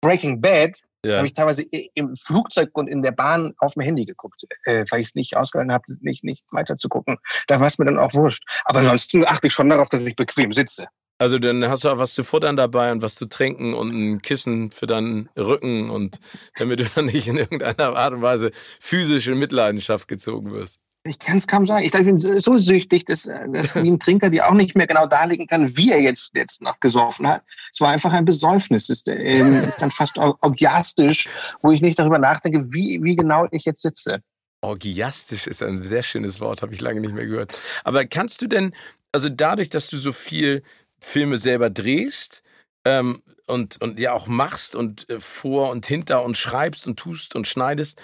Breaking 0.00 0.40
Bad 0.40 0.76
ja. 1.04 1.16
habe 1.16 1.26
ich 1.26 1.32
teilweise 1.32 1.62
im 1.62 2.14
Flugzeug 2.16 2.70
und 2.74 2.88
in 2.88 3.02
der 3.02 3.12
Bahn 3.12 3.54
auf 3.58 3.74
dem 3.74 3.82
Handy 3.82 4.04
geguckt, 4.04 4.44
äh, 4.64 4.84
weil 4.90 5.00
ich 5.00 5.08
es 5.08 5.14
nicht 5.14 5.36
ausgehalten 5.36 5.72
habe, 5.72 5.84
nicht, 6.00 6.24
nicht 6.24 6.44
weiter 6.52 6.76
zu 6.78 6.88
gucken. 6.88 7.16
Da 7.48 7.60
war 7.60 7.66
es 7.66 7.78
mir 7.78 7.86
dann 7.86 7.98
auch 7.98 8.14
wurscht. 8.14 8.44
Aber 8.64 8.80
ansonsten 8.80 9.26
achte 9.26 9.48
ich 9.48 9.52
schon 9.52 9.70
darauf, 9.70 9.88
dass 9.88 10.06
ich 10.06 10.16
bequem 10.16 10.52
sitze. 10.52 10.86
Also 11.18 11.38
dann 11.38 11.68
hast 11.68 11.84
du 11.84 11.88
auch 11.88 11.98
was 11.98 12.14
zu 12.14 12.24
futtern 12.24 12.56
dabei 12.56 12.90
und 12.90 13.00
was 13.00 13.14
zu 13.14 13.26
trinken 13.26 13.74
und 13.74 13.90
ein 13.90 14.22
Kissen 14.22 14.72
für 14.72 14.86
deinen 14.86 15.28
Rücken 15.38 15.88
und 15.88 16.18
damit 16.56 16.80
du 16.80 16.84
dann 16.94 17.06
nicht 17.06 17.28
in 17.28 17.36
irgendeiner 17.36 17.96
Art 17.96 18.14
und 18.14 18.22
Weise 18.22 18.50
physisch 18.80 19.28
in 19.28 19.38
Mitleidenschaft 19.38 20.08
gezogen 20.08 20.52
wirst. 20.52 20.80
Ich 21.04 21.18
kann 21.18 21.36
es 21.36 21.48
kaum 21.48 21.66
sagen. 21.66 21.84
Ich 21.84 21.90
glaube, 21.90 22.10
ich 22.10 22.22
bin 22.22 22.40
so 22.40 22.56
süchtig, 22.56 23.06
dass, 23.06 23.22
dass 23.22 23.74
wie 23.74 23.80
ein 23.90 23.98
Trinker, 23.98 24.30
die 24.30 24.40
auch 24.40 24.52
nicht 24.52 24.76
mehr 24.76 24.86
genau 24.86 25.06
darlegen 25.06 25.48
kann, 25.48 25.76
wie 25.76 25.90
er 25.90 26.00
jetzt, 26.00 26.30
jetzt 26.34 26.62
noch 26.62 26.78
gesoffen 26.78 27.26
hat. 27.26 27.42
Es 27.72 27.80
war 27.80 27.90
einfach 27.90 28.12
ein 28.12 28.24
Besäufnis. 28.24 28.84
Es 28.84 29.00
ist, 29.00 29.08
ähm, 29.08 29.56
ist 29.68 29.82
dann 29.82 29.90
fast 29.90 30.16
orgiastisch, 30.16 31.28
wo 31.60 31.72
ich 31.72 31.80
nicht 31.80 31.98
darüber 31.98 32.18
nachdenke, 32.18 32.72
wie, 32.72 33.02
wie 33.02 33.16
genau 33.16 33.48
ich 33.50 33.64
jetzt 33.64 33.82
sitze. 33.82 34.20
Orgiastisch 34.60 35.48
ist 35.48 35.62
ein 35.62 35.84
sehr 35.84 36.04
schönes 36.04 36.38
Wort, 36.38 36.62
habe 36.62 36.72
ich 36.72 36.80
lange 36.80 37.00
nicht 37.00 37.14
mehr 37.14 37.26
gehört. 37.26 37.58
Aber 37.82 38.04
kannst 38.04 38.42
du 38.42 38.46
denn, 38.46 38.72
also 39.10 39.28
dadurch, 39.28 39.70
dass 39.70 39.88
du 39.88 39.96
so 39.96 40.12
viel 40.12 40.62
Filme 41.00 41.36
selber 41.36 41.68
drehst, 41.68 42.44
ähm, 42.84 43.22
und, 43.46 43.80
und 43.82 43.98
ja 43.98 44.12
auch 44.12 44.26
machst 44.26 44.76
und 44.76 45.08
äh, 45.10 45.20
vor 45.20 45.70
und 45.70 45.86
hinter 45.86 46.24
und 46.24 46.36
schreibst 46.36 46.86
und 46.86 46.98
tust 46.98 47.34
und 47.34 47.46
schneidest, 47.46 48.00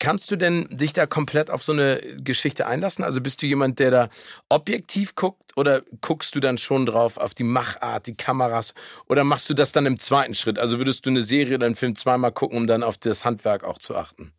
Kannst 0.00 0.30
du 0.30 0.36
denn 0.36 0.66
dich 0.70 0.94
da 0.94 1.04
komplett 1.04 1.50
auf 1.50 1.62
so 1.62 1.72
eine 1.72 2.00
Geschichte 2.16 2.66
einlassen? 2.66 3.04
Also 3.04 3.20
bist 3.20 3.42
du 3.42 3.46
jemand, 3.46 3.78
der 3.78 3.90
da 3.90 4.08
objektiv 4.48 5.14
guckt 5.14 5.56
oder 5.56 5.82
guckst 6.00 6.34
du 6.34 6.40
dann 6.40 6.56
schon 6.56 6.86
drauf 6.86 7.18
auf 7.18 7.34
die 7.34 7.44
Machart, 7.44 8.06
die 8.06 8.16
Kameras 8.16 8.72
oder 9.08 9.24
machst 9.24 9.50
du 9.50 9.54
das 9.54 9.72
dann 9.72 9.84
im 9.84 9.98
zweiten 9.98 10.34
Schritt? 10.34 10.58
Also 10.58 10.78
würdest 10.78 11.04
du 11.04 11.10
eine 11.10 11.22
Serie 11.22 11.56
oder 11.56 11.66
einen 11.66 11.76
Film 11.76 11.94
zweimal 11.94 12.32
gucken, 12.32 12.56
um 12.56 12.66
dann 12.66 12.82
auf 12.82 12.96
das 12.96 13.26
Handwerk 13.26 13.62
auch 13.62 13.76
zu 13.76 13.94
achten? 13.94 14.32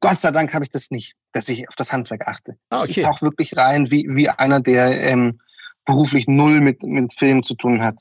Gott 0.00 0.18
sei 0.18 0.30
Dank 0.30 0.52
habe 0.52 0.64
ich 0.64 0.70
das 0.70 0.90
nicht, 0.90 1.14
dass 1.32 1.48
ich 1.48 1.66
auf 1.70 1.76
das 1.76 1.90
Handwerk 1.90 2.28
achte. 2.28 2.58
Ah, 2.68 2.82
okay. 2.82 2.90
Ich 2.90 3.00
tauche 3.00 3.22
wirklich 3.22 3.56
rein 3.56 3.90
wie, 3.90 4.06
wie 4.10 4.28
einer, 4.28 4.60
der 4.60 5.00
ähm, 5.00 5.40
beruflich 5.86 6.26
null 6.28 6.60
mit, 6.60 6.82
mit 6.82 7.14
Filmen 7.14 7.42
zu 7.42 7.54
tun 7.54 7.82
hat 7.82 7.96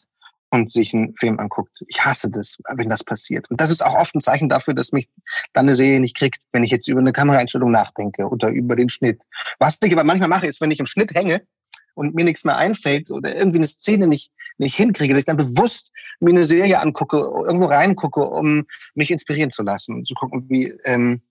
und 0.52 0.70
sich 0.70 0.94
einen 0.94 1.16
Film 1.16 1.40
anguckt. 1.40 1.84
Ich 1.88 2.04
hasse 2.04 2.30
das, 2.30 2.58
wenn 2.76 2.90
das 2.90 3.04
passiert. 3.04 3.50
Und 3.50 3.60
das 3.62 3.72
ist 3.72 3.84
auch 3.84 3.96
oft 3.96 4.14
ein 4.14 4.22
Zeichen 4.22 4.50
dafür, 4.50 4.74
dass 4.74 4.92
mich 4.92 5.10
dann 5.54 5.66
eine 5.66 5.76
Serie 5.76 6.00
nicht 6.00 6.16
kriegt, 6.16 6.44
wenn 6.52 6.64
ich 6.64 6.72
jetzt 6.72 6.88
über 6.88 7.00
eine 7.00 7.14
Kameraeinstellung 7.14 7.72
nachdenke 7.72 8.28
oder 8.28 8.50
über 8.50 8.76
den 8.76 8.90
Schnitt. 8.90 9.24
Was 9.60 9.78
ich 9.82 9.94
aber 9.94 10.04
manchmal 10.04 10.30
mache, 10.30 10.48
ist, 10.48 10.60
wenn 10.62 10.72
ich 10.72 10.80
im 10.80 10.86
Schnitt 10.86 11.14
hänge 11.16 11.42
und 11.94 12.16
mir 12.16 12.26
nichts 12.26 12.44
mehr 12.44 12.58
einfällt 12.58 13.12
oder 13.12 13.34
irgendwie 13.36 13.60
eine 13.60 13.68
Szene 13.68 14.08
nicht, 14.08 14.32
nicht 14.58 14.76
hinkriege, 14.76 15.14
dass 15.14 15.20
ich 15.22 15.26
dann 15.26 15.38
bewusst 15.38 15.94
mir 16.20 16.32
eine 16.32 16.44
Serie 16.44 16.80
angucke, 16.80 17.18
irgendwo 17.18 17.68
reingucke, 17.68 18.22
um 18.22 18.66
mich 18.94 19.10
inspirieren 19.10 19.52
zu 19.52 19.64
lassen 19.64 19.96
und 19.96 20.08
zu 20.08 20.14
gucken, 20.14 20.50
wie, 20.50 20.74
ähm, 20.84 21.22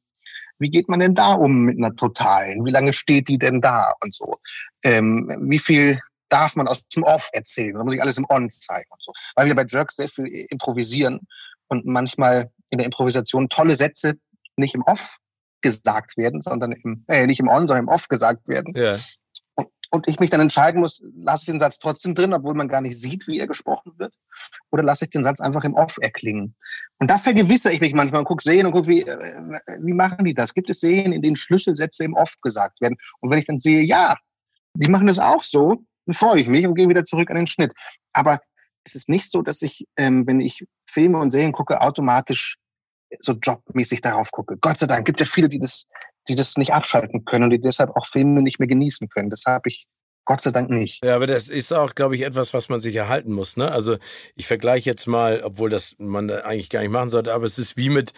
wie 0.58 0.70
geht 0.70 0.88
man 0.88 1.00
denn 1.00 1.14
da 1.14 1.34
um 1.34 1.64
mit 1.64 1.76
einer 1.76 1.94
totalen? 1.94 2.64
Wie 2.64 2.70
lange 2.70 2.94
steht 2.94 3.28
die 3.28 3.38
denn 3.38 3.60
da 3.60 3.92
und 4.00 4.14
so? 4.14 4.34
Ähm, 4.82 5.30
wie 5.42 5.58
viel 5.58 6.00
darf 6.30 6.56
man 6.56 6.68
aus 6.68 6.86
dem 6.88 7.02
Off 7.02 7.28
erzählen. 7.32 7.74
Da 7.74 7.84
muss 7.84 7.94
ich 7.94 8.02
alles 8.02 8.16
im 8.16 8.26
On 8.28 8.48
zeigen 8.48 8.90
und 8.90 9.02
so. 9.02 9.12
Weil 9.34 9.46
wir 9.46 9.54
bei 9.54 9.66
Jerks 9.68 9.96
sehr 9.96 10.08
viel 10.08 10.26
improvisieren 10.48 11.20
und 11.68 11.84
manchmal 11.86 12.50
in 12.70 12.78
der 12.78 12.86
Improvisation 12.86 13.48
tolle 13.48 13.76
Sätze 13.76 14.14
nicht 14.56 14.74
im 14.74 14.82
Off 14.82 15.16
gesagt 15.60 16.16
werden, 16.16 16.42
sondern 16.42 16.72
im, 16.72 17.04
äh, 17.08 17.26
nicht 17.26 17.40
im 17.40 17.48
On, 17.48 17.68
sondern 17.68 17.84
im 17.84 17.88
Off 17.88 18.08
gesagt 18.08 18.48
werden. 18.48 18.72
Ja. 18.76 18.98
Und, 19.54 19.68
und 19.90 20.08
ich 20.08 20.20
mich 20.20 20.30
dann 20.30 20.40
entscheiden 20.40 20.80
muss, 20.80 21.02
lasse 21.14 21.42
ich 21.42 21.46
den 21.46 21.58
Satz 21.58 21.78
trotzdem 21.78 22.14
drin, 22.14 22.32
obwohl 22.32 22.54
man 22.54 22.68
gar 22.68 22.80
nicht 22.80 22.98
sieht, 22.98 23.26
wie 23.26 23.38
er 23.38 23.46
gesprochen 23.46 23.92
wird, 23.98 24.14
oder 24.70 24.82
lasse 24.82 25.04
ich 25.04 25.10
den 25.10 25.24
Satz 25.24 25.40
einfach 25.40 25.64
im 25.64 25.74
Off 25.74 25.98
erklingen. 26.00 26.54
Und 26.98 27.10
da 27.10 27.18
vergewissere 27.18 27.72
ich 27.72 27.80
mich 27.80 27.92
manchmal 27.92 28.20
und 28.20 28.26
gucke 28.26 28.42
Serien 28.42 28.66
und 28.66 28.72
gucke, 28.72 28.88
wie, 28.88 29.02
äh, 29.02 29.50
wie 29.80 29.92
machen 29.92 30.24
die 30.24 30.34
das? 30.34 30.54
Gibt 30.54 30.70
es 30.70 30.80
Serien, 30.80 31.12
in 31.12 31.22
denen 31.22 31.36
Schlüsselsätze 31.36 32.04
im 32.04 32.14
Off 32.14 32.34
gesagt 32.40 32.80
werden? 32.80 32.96
Und 33.20 33.30
wenn 33.30 33.38
ich 33.38 33.46
dann 33.46 33.58
sehe, 33.58 33.82
ja, 33.82 34.16
die 34.74 34.88
machen 34.88 35.08
das 35.08 35.18
auch 35.18 35.42
so, 35.42 35.84
dann 36.10 36.14
freue 36.14 36.40
ich 36.40 36.48
mich 36.48 36.66
und 36.66 36.74
gehe 36.74 36.88
wieder 36.88 37.04
zurück 37.04 37.30
an 37.30 37.36
den 37.36 37.46
Schnitt. 37.46 37.72
Aber 38.12 38.40
es 38.84 38.94
ist 38.94 39.08
nicht 39.08 39.30
so, 39.30 39.42
dass 39.42 39.62
ich, 39.62 39.86
ähm, 39.96 40.26
wenn 40.26 40.40
ich 40.40 40.64
Filme 40.88 41.18
und 41.18 41.30
Serien 41.30 41.52
gucke, 41.52 41.80
automatisch 41.80 42.56
so 43.20 43.32
jobmäßig 43.32 44.00
darauf 44.00 44.30
gucke. 44.30 44.56
Gott 44.60 44.78
sei 44.78 44.86
Dank 44.86 45.06
gibt 45.06 45.20
ja 45.20 45.26
viele, 45.26 45.48
die 45.48 45.58
das, 45.58 45.86
die 46.28 46.34
das 46.34 46.56
nicht 46.56 46.72
abschalten 46.72 47.24
können 47.24 47.44
und 47.44 47.50
die 47.50 47.60
deshalb 47.60 47.90
auch 47.96 48.06
Filme 48.06 48.42
nicht 48.42 48.58
mehr 48.58 48.68
genießen 48.68 49.08
können. 49.08 49.30
Das 49.30 49.44
habe 49.46 49.68
ich 49.68 49.86
Gott 50.24 50.42
sei 50.42 50.50
Dank 50.50 50.70
nicht. 50.70 51.04
Ja, 51.04 51.16
aber 51.16 51.26
das 51.26 51.48
ist 51.48 51.72
auch, 51.72 51.94
glaube 51.94 52.14
ich, 52.14 52.22
etwas, 52.22 52.54
was 52.54 52.68
man 52.68 52.78
sich 52.78 52.94
erhalten 52.94 53.32
muss. 53.32 53.56
Ne? 53.56 53.70
Also 53.70 53.96
ich 54.36 54.46
vergleiche 54.46 54.90
jetzt 54.90 55.06
mal, 55.06 55.42
obwohl 55.42 55.70
das 55.70 55.96
man 55.98 56.30
eigentlich 56.30 56.70
gar 56.70 56.80
nicht 56.80 56.90
machen 56.90 57.08
sollte, 57.08 57.34
aber 57.34 57.44
es 57.44 57.58
ist 57.58 57.76
wie 57.76 57.88
mit 57.88 58.12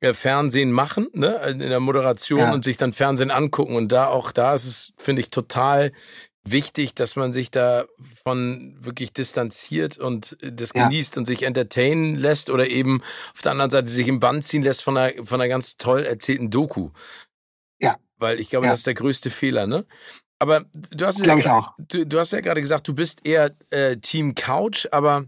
äh, 0.00 0.14
Fernsehen 0.14 0.70
machen, 0.70 1.08
ne, 1.12 1.36
in 1.48 1.58
der 1.58 1.80
Moderation 1.80 2.40
ja. 2.40 2.52
und 2.52 2.64
sich 2.64 2.76
dann 2.76 2.92
Fernsehen 2.92 3.30
angucken. 3.30 3.74
Und 3.74 3.90
da 3.90 4.06
auch 4.06 4.32
da 4.32 4.54
ist 4.54 4.64
es, 4.64 4.92
finde 4.96 5.20
ich, 5.20 5.30
total 5.30 5.92
wichtig, 6.52 6.94
dass 6.94 7.16
man 7.16 7.32
sich 7.32 7.50
da 7.50 7.84
von 8.24 8.76
wirklich 8.80 9.12
distanziert 9.12 9.98
und 9.98 10.36
das 10.40 10.72
ja. 10.74 10.84
genießt 10.84 11.18
und 11.18 11.26
sich 11.26 11.42
entertainen 11.42 12.16
lässt 12.16 12.50
oder 12.50 12.68
eben 12.68 13.02
auf 13.34 13.42
der 13.42 13.52
anderen 13.52 13.70
Seite 13.70 13.88
sich 13.88 14.08
im 14.08 14.20
Band 14.20 14.44
ziehen 14.44 14.62
lässt 14.62 14.82
von 14.82 14.96
einer, 14.96 15.24
von 15.24 15.40
einer 15.40 15.48
ganz 15.48 15.76
toll 15.76 16.04
erzählten 16.04 16.50
Doku. 16.50 16.90
Ja. 17.78 17.96
Weil 18.16 18.40
ich 18.40 18.50
glaube, 18.50 18.66
ja. 18.66 18.72
das 18.72 18.80
ist 18.80 18.86
der 18.86 18.94
größte 18.94 19.30
Fehler, 19.30 19.66
ne? 19.66 19.84
Aber 20.40 20.66
du 20.72 21.04
hast, 21.04 21.24
ja, 21.26 21.74
du, 21.78 22.06
du, 22.06 22.18
hast 22.18 22.32
ja 22.32 22.40
gerade 22.40 22.60
gesagt, 22.60 22.86
du 22.86 22.94
bist 22.94 23.26
eher 23.26 23.56
äh, 23.70 23.96
Team 23.96 24.36
Couch, 24.36 24.86
aber 24.92 25.26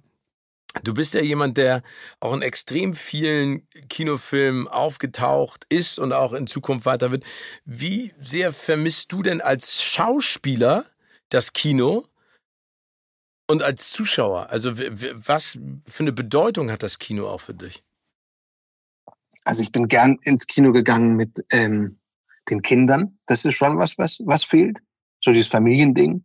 Du 0.85 0.95
bist 0.95 1.15
ja 1.15 1.21
jemand, 1.21 1.57
der 1.57 1.83
auch 2.21 2.33
in 2.33 2.43
extrem 2.43 2.95
vielen 2.95 3.67
Kinofilmen 3.89 4.69
aufgetaucht 4.69 5.67
ist 5.69 5.99
und 5.99 6.13
auch 6.13 6.33
in 6.33 6.47
Zukunft 6.47 6.87
weiter 6.87 7.11
wird. 7.11 7.25
Wie 7.65 8.13
sehr 8.17 8.53
vermisst 8.53 9.11
du 9.11 9.25
denn 9.25 9.41
als 9.41 9.83
Schauspieler 9.83 10.85
das 11.31 11.53
Kino 11.53 12.07
und 13.49 13.63
als 13.63 13.91
Zuschauer? 13.91 14.51
Also 14.51 14.79
was 14.79 15.59
für 15.87 16.03
eine 16.03 16.13
Bedeutung 16.13 16.71
hat 16.71 16.83
das 16.83 16.99
Kino 16.99 17.27
auch 17.27 17.41
für 17.41 17.55
dich? 17.55 17.83
Also 19.45 19.63
ich 19.63 19.73
bin 19.73 19.89
gern 19.89 20.19
ins 20.23 20.47
Kino 20.47 20.73
gegangen 20.73 21.17
mit 21.17 21.45
ähm, 21.51 21.99
den 22.51 22.63
Kindern. 22.63 23.19
Das 23.27 23.45
ist 23.45 23.55
schon 23.55 23.79
was, 23.79 23.97
was, 23.99 24.21
was 24.25 24.45
fehlt. 24.45 24.79
So 25.23 25.33
dieses 25.33 25.49
Familiending. 25.49 26.25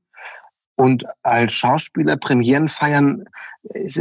Und 0.76 1.06
als 1.24 1.54
Schauspieler 1.54 2.18
Premieren 2.18 2.68
feiern, 2.68 3.26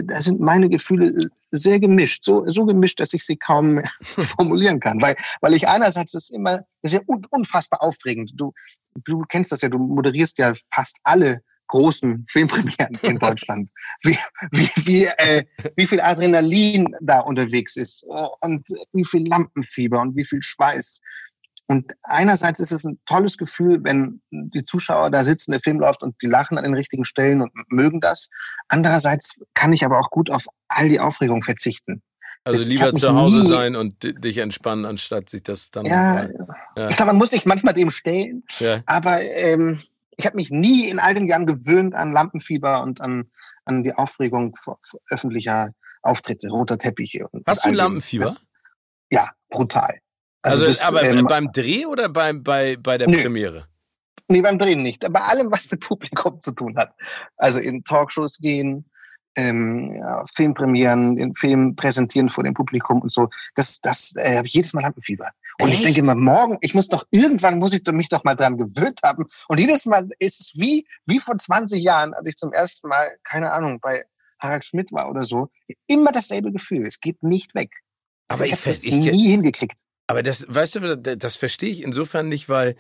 da 0.05 0.21
sind 0.21 0.41
meine 0.41 0.69
Gefühle 0.69 1.29
sehr 1.51 1.81
gemischt, 1.81 2.25
so, 2.25 2.49
so 2.49 2.67
gemischt, 2.67 3.01
dass 3.01 3.15
ich 3.15 3.25
sie 3.25 3.37
kaum 3.37 3.81
formulieren 4.03 4.81
kann. 4.81 5.01
Weil, 5.01 5.17
weil 5.41 5.55
ich 5.55 5.69
einerseits 5.69 6.15
ist 6.15 6.31
immer 6.31 6.65
sehr 6.83 7.03
unfassbar 7.31 7.83
aufregend. 7.83 8.33
Du, 8.35 8.53
du 9.05 9.23
kennst 9.29 9.53
das 9.53 9.63
ja, 9.63 9.69
du 9.69 9.79
moderierst 9.79 10.39
ja 10.39 10.53
fast 10.73 10.97
alle 11.05 11.43
großen 11.69 12.27
Filmpremieren 12.29 12.99
in 13.03 13.19
Deutschland. 13.19 13.71
wie, 14.03 14.19
wie, 14.53 14.69
wie, 14.85 15.05
äh, 15.07 15.45
wie 15.77 15.87
viel 15.87 16.01
Adrenalin 16.01 16.95
da 17.01 17.21
unterwegs 17.21 17.77
ist 17.77 18.05
und 18.41 18.67
wie 18.93 19.05
viel 19.05 19.27
Lampenfieber 19.27 20.01
und 20.01 20.15
wie 20.15 20.27
viel 20.27 20.43
Schweiß 20.43 21.01
und 21.67 21.93
einerseits 22.03 22.61
ist 22.61 22.73
es 22.73 22.85
ein 22.85 22.99
tolles 23.07 23.39
Gefühl, 23.39 23.83
wenn 23.83 24.21
die 24.31 24.65
Zuschauer 24.65 25.11
da 25.11 25.25
sitzen, 25.25 25.53
der 25.53 25.61
Film 25.61 25.81
läuft 25.81 26.03
und 26.03 26.15
die 26.21 26.27
lachen 26.27 26.59
an 26.59 26.65
den 26.65 26.75
richtigen 26.75 27.05
Stellen 27.05 27.41
und 27.41 27.53
mögen 27.69 28.01
das. 28.01 28.29
Andererseits 28.69 29.37
kann 29.55 29.73
ich 29.73 29.85
aber 29.85 29.99
auch 29.99 30.11
gut 30.11 30.31
auf 30.31 30.47
all 30.69 30.89
die 30.89 31.01
Aufregung 31.01 31.43
verzichten. 31.43 32.03
Also 32.45 32.65
lieber 32.65 32.93
zu 32.93 33.15
Hause 33.15 33.43
sein 33.43 33.75
und 33.75 34.03
dich 34.03 34.37
entspannen, 34.39 34.85
anstatt 34.85 35.31
sich 35.31 35.43
das 35.43 35.71
dann. 35.71 35.87
Ja, 35.87 36.29
ja. 36.77 36.89
ich 36.89 36.97
glaube, 36.97 37.13
man 37.13 37.17
muss 37.17 37.31
sich 37.31 37.47
manchmal 37.47 37.73
dem 37.73 37.91
stellen. 37.91 38.45
Ja. 38.59 38.83
Aber 38.85 39.23
ähm, 39.23 39.83
ich 40.19 40.27
habe 40.27 40.37
mich 40.37 40.51
nie 40.51 40.89
in 40.91 40.99
all 40.99 41.15
den 41.15 41.27
Jahren 41.27 41.47
gewöhnt 41.47 41.95
an 41.95 42.13
Lampenfieber 42.13 42.83
und 42.83 43.01
an, 43.01 43.31
an 43.65 43.83
die 43.83 43.95
Aufregung 43.95 44.55
öffentlicher 45.09 45.71
Auftritte, 46.03 46.49
roter 46.49 46.77
Teppiche. 46.77 47.27
Hast 47.47 47.65
du 47.65 47.71
Lampenfieber? 47.71 48.27
Das, 48.27 48.47
ja, 49.11 49.31
brutal. 49.49 50.01
Also, 50.45 50.67
also 50.67 50.67
das, 50.67 50.87
aber 50.87 51.03
ähm, 51.03 51.27
beim 51.27 51.51
Dreh 51.53 51.87
oder 51.87 52.09
beim, 52.09 52.43
bei, 52.43 52.77
bei 52.77 52.99
der 52.99 53.09
nö. 53.09 53.23
Premiere? 53.23 53.65
Nee, 54.29 54.43
beim 54.43 54.59
Drehen 54.59 54.83
nicht. 54.83 55.01
Bei 55.11 55.21
allem, 55.21 55.51
was 55.51 55.71
mit 55.71 55.81
Publikum 55.81 56.41
zu 56.43 56.53
tun 56.53 56.77
hat. 56.77 56.95
Also 57.37 57.59
in 57.59 57.83
Talkshows 57.85 58.39
gehen, 58.39 58.85
ähm, 59.37 59.97
ja, 59.97 60.25
Filmpremieren, 60.35 61.17
den 61.17 61.35
Film 61.35 61.77
präsentieren 61.77 62.29
vor 62.29 62.45
dem 62.45 62.55
Publikum 62.55 63.01
und 63.01 63.11
so. 63.11 63.29
Das, 63.55 63.81
das 63.81 64.13
äh, 64.17 64.37
habe 64.37 64.47
ich 64.47 64.55
jedes 64.55 64.73
Mal 64.73 64.83
Lampenfieber. 64.83 65.31
Und 65.61 65.69
Echt? 65.69 65.79
ich 65.79 65.85
denke 65.85 66.01
immer, 66.01 66.15
morgen, 66.15 66.59
ich 66.61 66.75
muss 66.75 66.89
doch, 66.89 67.05
irgendwann 67.11 67.59
muss 67.59 67.73
ich 67.73 67.83
mich 67.87 68.09
doch 68.09 68.25
mal 68.25 68.35
dran 68.35 68.59
gewöhnt 68.59 69.01
haben. 69.05 69.25
Und 69.49 69.61
jedes 69.61 69.87
Mal 69.87 70.09
ist 70.19 70.41
es 70.41 70.53
wie, 70.55 70.87
wie 71.07 71.21
vor 71.21 71.37
20 71.37 71.83
Jahren, 71.83 72.13
als 72.15 72.27
ich 72.27 72.37
zum 72.37 72.53
ersten 72.53 72.89
Mal, 72.89 73.17
keine 73.25 73.53
Ahnung, 73.53 73.81
bei 73.81 74.05
Harald 74.39 74.65
Schmidt 74.65 74.93
war 74.93 75.09
oder 75.09 75.25
so, 75.25 75.49
immer 75.87 76.13
dasselbe 76.13 76.53
Gefühl. 76.53 76.87
Es 76.87 77.01
geht 77.01 77.23
nicht 77.23 77.55
weg. 77.55 77.71
Aber 78.29 78.47
ich, 78.47 78.67
ich, 78.67 78.87
ich 78.87 79.13
nie 79.13 79.31
hingekriegt. 79.31 79.79
Aber 80.07 80.23
das, 80.23 80.45
weißt 80.49 80.77
du, 80.77 80.97
das 80.99 81.37
verstehe 81.37 81.71
ich 81.71 81.83
insofern 81.83 82.29
nicht, 82.29 82.49
weil 82.49 82.77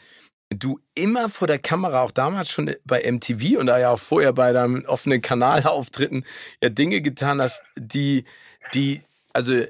du 0.50 0.78
immer 0.94 1.28
vor 1.28 1.48
der 1.48 1.58
Kamera, 1.58 2.02
auch 2.02 2.10
damals 2.10 2.50
schon 2.50 2.74
bei 2.84 3.10
MTV 3.10 3.58
und 3.58 3.66
da 3.66 3.78
ja 3.78 3.90
auch 3.90 3.98
vorher 3.98 4.32
bei 4.32 4.52
deinem 4.52 4.84
offenen 4.86 5.22
Kanalauftritten, 5.22 6.24
ja 6.62 6.68
Dinge 6.68 7.00
getan 7.00 7.40
hast, 7.40 7.62
die, 7.76 8.24
die, 8.74 9.02
also 9.32 9.64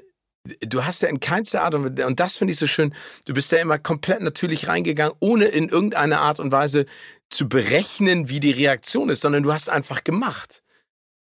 du 0.61 0.85
hast 0.85 1.01
ja 1.01 1.09
in 1.09 1.19
keinster 1.19 1.63
Art 1.63 1.75
und, 1.75 1.99
und 1.99 2.19
das 2.19 2.37
finde 2.37 2.53
ich 2.53 2.59
so 2.59 2.67
schön, 2.67 2.93
du 3.25 3.33
bist 3.33 3.51
ja 3.51 3.59
immer 3.59 3.79
komplett 3.79 4.21
natürlich 4.21 4.67
reingegangen, 4.67 5.15
ohne 5.19 5.45
in 5.45 5.69
irgendeiner 5.69 6.21
Art 6.21 6.39
und 6.39 6.51
Weise 6.51 6.85
zu 7.29 7.49
berechnen, 7.49 8.29
wie 8.29 8.39
die 8.39 8.51
Reaktion 8.51 9.09
ist, 9.09 9.21
sondern 9.21 9.43
du 9.43 9.53
hast 9.53 9.69
einfach 9.69 10.03
gemacht. 10.03 10.61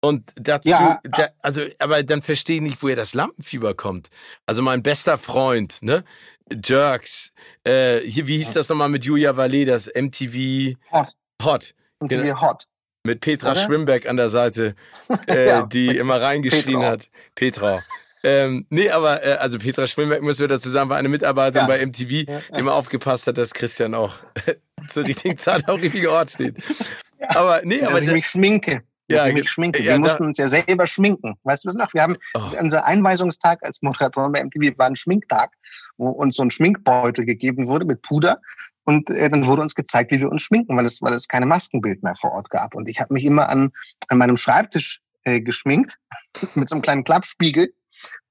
Und 0.04 0.34
dazu, 0.36 0.70
ja. 0.70 1.00
da, 1.04 1.30
also, 1.40 1.62
aber 1.80 2.04
dann 2.04 2.22
verstehe 2.22 2.58
ich 2.58 2.62
nicht, 2.62 2.84
woher 2.84 2.98
das 2.98 3.14
Lampenfieber 3.14 3.74
kommt. 3.74 4.10
Also 4.46 4.62
mein 4.62 4.84
bester 4.84 5.18
Freund, 5.18 5.82
ne? 5.82 6.04
Jerks, 6.52 7.32
äh, 7.64 8.00
hier, 8.02 8.28
wie 8.28 8.38
hieß 8.38 8.52
das 8.52 8.68
nochmal 8.68 8.90
mit 8.90 9.06
Julia 9.06 9.38
Valle, 9.38 9.64
das 9.66 9.88
MTV 9.88 10.76
Hot. 10.92 11.16
Hot. 11.42 11.74
MTV 12.02 12.22
genau. 12.22 12.42
Hot. 12.42 12.68
Mit 13.06 13.22
Petra 13.22 13.52
Oder? 13.52 13.62
Schwimberg 13.62 14.06
an 14.06 14.18
der 14.18 14.28
Seite, 14.28 14.76
äh, 15.28 15.48
ja. 15.48 15.66
die 15.66 15.96
immer 15.96 16.22
reingeschrien 16.22 16.82
Petra. 16.82 16.92
hat. 16.92 17.10
Petra. 17.36 17.82
Ähm, 18.26 18.68
nee, 18.70 18.90
aber 18.90 19.26
äh, 19.26 19.36
also 19.36 19.58
Petra 19.58 19.88
Schwimberg, 19.88 20.22
müssen 20.22 20.42
wir 20.42 20.50
dazu 20.50 20.70
sagen, 20.70 20.90
war 20.90 20.98
eine 20.98 21.08
Mitarbeiterin 21.08 21.70
ja. 21.70 21.78
bei 21.78 21.86
MTV, 21.86 22.08
die 22.10 22.28
immer 22.58 22.74
aufgepasst 22.74 23.28
hat, 23.28 23.38
dass 23.38 23.54
Christian 23.54 23.94
auch 23.94 24.16
zur 24.86 25.06
richtigen 25.06 25.38
Zeit 25.38 25.70
am 25.70 25.80
richtigen 25.80 26.08
Ort 26.08 26.32
steht. 26.32 26.58
Aber 27.30 27.62
nee, 27.64 27.80
dass 27.80 27.90
aber 27.90 28.02
ich 28.02 28.12
mich 28.12 28.28
schminke 28.28 28.84
ja, 29.14 29.28
ich 29.28 29.34
mich 29.34 29.50
schminken. 29.50 29.84
Ja, 29.84 29.94
wir 29.94 30.00
mussten 30.00 30.26
uns 30.26 30.38
ja 30.38 30.48
selber 30.48 30.88
schminken. 30.88 31.36
Weißt 31.44 31.64
du 31.64 31.68
was 31.68 31.76
noch? 31.76 31.94
Wir 31.94 32.04
haben 32.04 32.18
oh. 32.34 32.52
unser 32.60 32.86
Einweisungstag 32.86 33.64
als 33.64 33.82
Moderatorin 33.82 34.32
bei 34.32 34.44
MTV 34.44 34.78
war 34.78 34.88
ein 34.88 34.96
Schminktag, 34.96 35.52
wo 35.98 36.10
uns 36.10 36.36
so 36.36 36.44
ein 36.44 36.52
Schminkbeutel 36.52 37.26
gegeben 37.26 37.68
wurde 37.68 37.86
mit 37.86 38.02
Puder. 38.02 38.40
Und 38.86 39.10
äh, 39.10 39.30
dann 39.30 39.46
wurde 39.46 39.62
uns 39.62 39.76
gezeigt, 39.76 40.12
wie 40.12 40.20
wir 40.20 40.30
uns 40.30 40.42
schminken, 40.42 40.76
weil 40.76 40.86
es, 40.86 41.02
weil 41.02 41.14
es 41.14 41.28
keine 41.28 41.46
Maskenbild 41.46 42.04
mehr 42.04 42.16
vor 42.16 42.32
Ort 42.34 42.50
gab. 42.50 42.76
Und 42.76 42.90
ich 42.90 43.00
habe 43.00 43.14
mich 43.14 43.24
immer 43.24 43.50
an, 43.50 43.72
an 44.10 44.18
meinem 44.18 44.38
Schreibtisch 44.38 45.02
äh, 45.24 45.42
geschminkt 45.42 45.98
mit 46.56 46.70
so 46.70 46.76
einem 46.76 46.82
kleinen 46.82 47.04
Klappspiegel. 47.04 47.74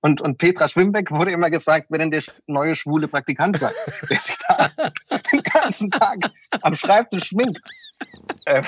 Und, 0.01 0.21
und 0.21 0.38
Petra 0.38 0.68
Schwimbeck 0.68 1.11
wurde 1.11 1.31
immer 1.31 1.49
gefragt, 1.49 1.87
wer 1.88 1.99
denn 1.99 2.11
der 2.11 2.23
neue 2.47 2.75
schwule 2.75 3.09
Praktikant 3.09 3.59
sei, 3.59 3.71
der 4.11 4.18
sich 4.18 4.37
da 4.49 4.68
den 5.33 5.42
ganzen 5.42 5.90
Tag 5.90 6.31
am 6.62 6.75
Schreibtisch 6.75 7.29
schminkt. 7.29 7.61
Äh, 8.45 8.62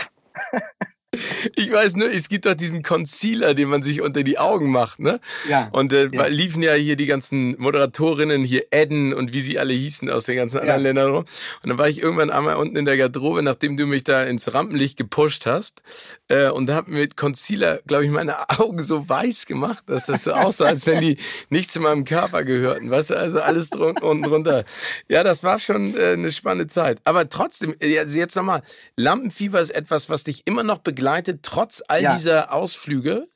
Ich 1.57 1.70
weiß 1.70 1.96
nur, 1.96 2.11
es 2.11 2.29
gibt 2.29 2.46
doch 2.46 2.55
diesen 2.55 2.83
Concealer, 2.83 3.55
den 3.55 3.68
man 3.68 3.83
sich 3.83 4.00
unter 4.00 4.22
die 4.22 4.38
Augen 4.38 4.70
macht, 4.70 5.00
ne? 5.00 5.20
Ja. 5.48 5.68
Und 5.72 5.92
äh, 5.92 6.09
ja. 6.12 6.27
liefen 6.27 6.62
ja 6.62 6.74
hier 6.74 6.96
die 6.96 7.07
ganzen 7.07 7.57
Moderatorinnen, 7.59 8.44
hier 8.44 8.64
Edden 8.70 9.12
und 9.12 9.33
wie 9.33 9.40
sie 9.40 9.59
alle 9.59 9.72
hießen 9.72 10.11
aus 10.11 10.24
den 10.24 10.37
ganzen 10.37 10.59
anderen 10.59 10.81
ja. 10.81 10.88
Ländern 10.88 11.11
rum. 11.11 11.24
Und 11.62 11.68
dann 11.68 11.79
war 11.79 11.88
ich 11.88 12.00
irgendwann 12.00 12.31
einmal 12.31 12.57
unten 12.57 12.77
in 12.77 12.85
der 12.85 12.96
Garderobe, 12.96 13.42
nachdem 13.42 13.77
du 13.77 13.87
mich 13.87 14.05
da 14.05 14.24
ins 14.24 14.53
Rampenlicht 14.53 14.96
gepusht 14.96 15.46
hast. 15.46 15.83
Äh, 16.29 16.48
und 16.48 16.66
da 16.66 16.77
hab 16.77 16.88
mit 16.88 17.16
Concealer, 17.16 17.81
glaube 17.87 18.05
ich, 18.05 18.11
meine 18.11 18.48
Augen 18.50 18.83
so 18.83 19.09
weiß 19.09 19.46
gemacht, 19.46 19.85
dass 19.87 20.07
das 20.07 20.24
so 20.24 20.33
aussah, 20.33 20.66
als 20.66 20.87
wenn 20.87 21.00
die 21.00 21.18
nicht 21.50 21.70
zu 21.70 21.81
meinem 21.81 22.05
Körper 22.05 22.44
gehörten. 22.44 22.90
Weißt 22.90 23.11
du, 23.11 23.18
also 23.18 23.40
alles 23.40 23.70
drun 23.70 23.96
unten 24.00 24.24
drunter. 24.24 24.64
Ja, 25.09 25.22
das 25.22 25.42
war 25.42 25.59
schon 25.59 25.96
äh, 25.96 26.12
eine 26.12 26.31
spannende 26.31 26.66
Zeit. 26.66 26.98
Aber 27.05 27.29
trotzdem, 27.29 27.74
also 27.81 28.18
jetzt 28.18 28.37
nochmal, 28.37 28.62
Lampenfieber 28.96 29.61
ist 29.61 29.70
etwas, 29.70 30.11
was 30.11 30.24
dich 30.24 30.42
immer 30.46 30.62
noch 30.62 30.79
begleitet 30.79 31.03
begleitet, 31.04 31.42
trotz 31.42 31.82
all 31.86 32.02
ja. 32.02 32.14
dieser 32.14 32.52
Ausflüge? 32.52 33.28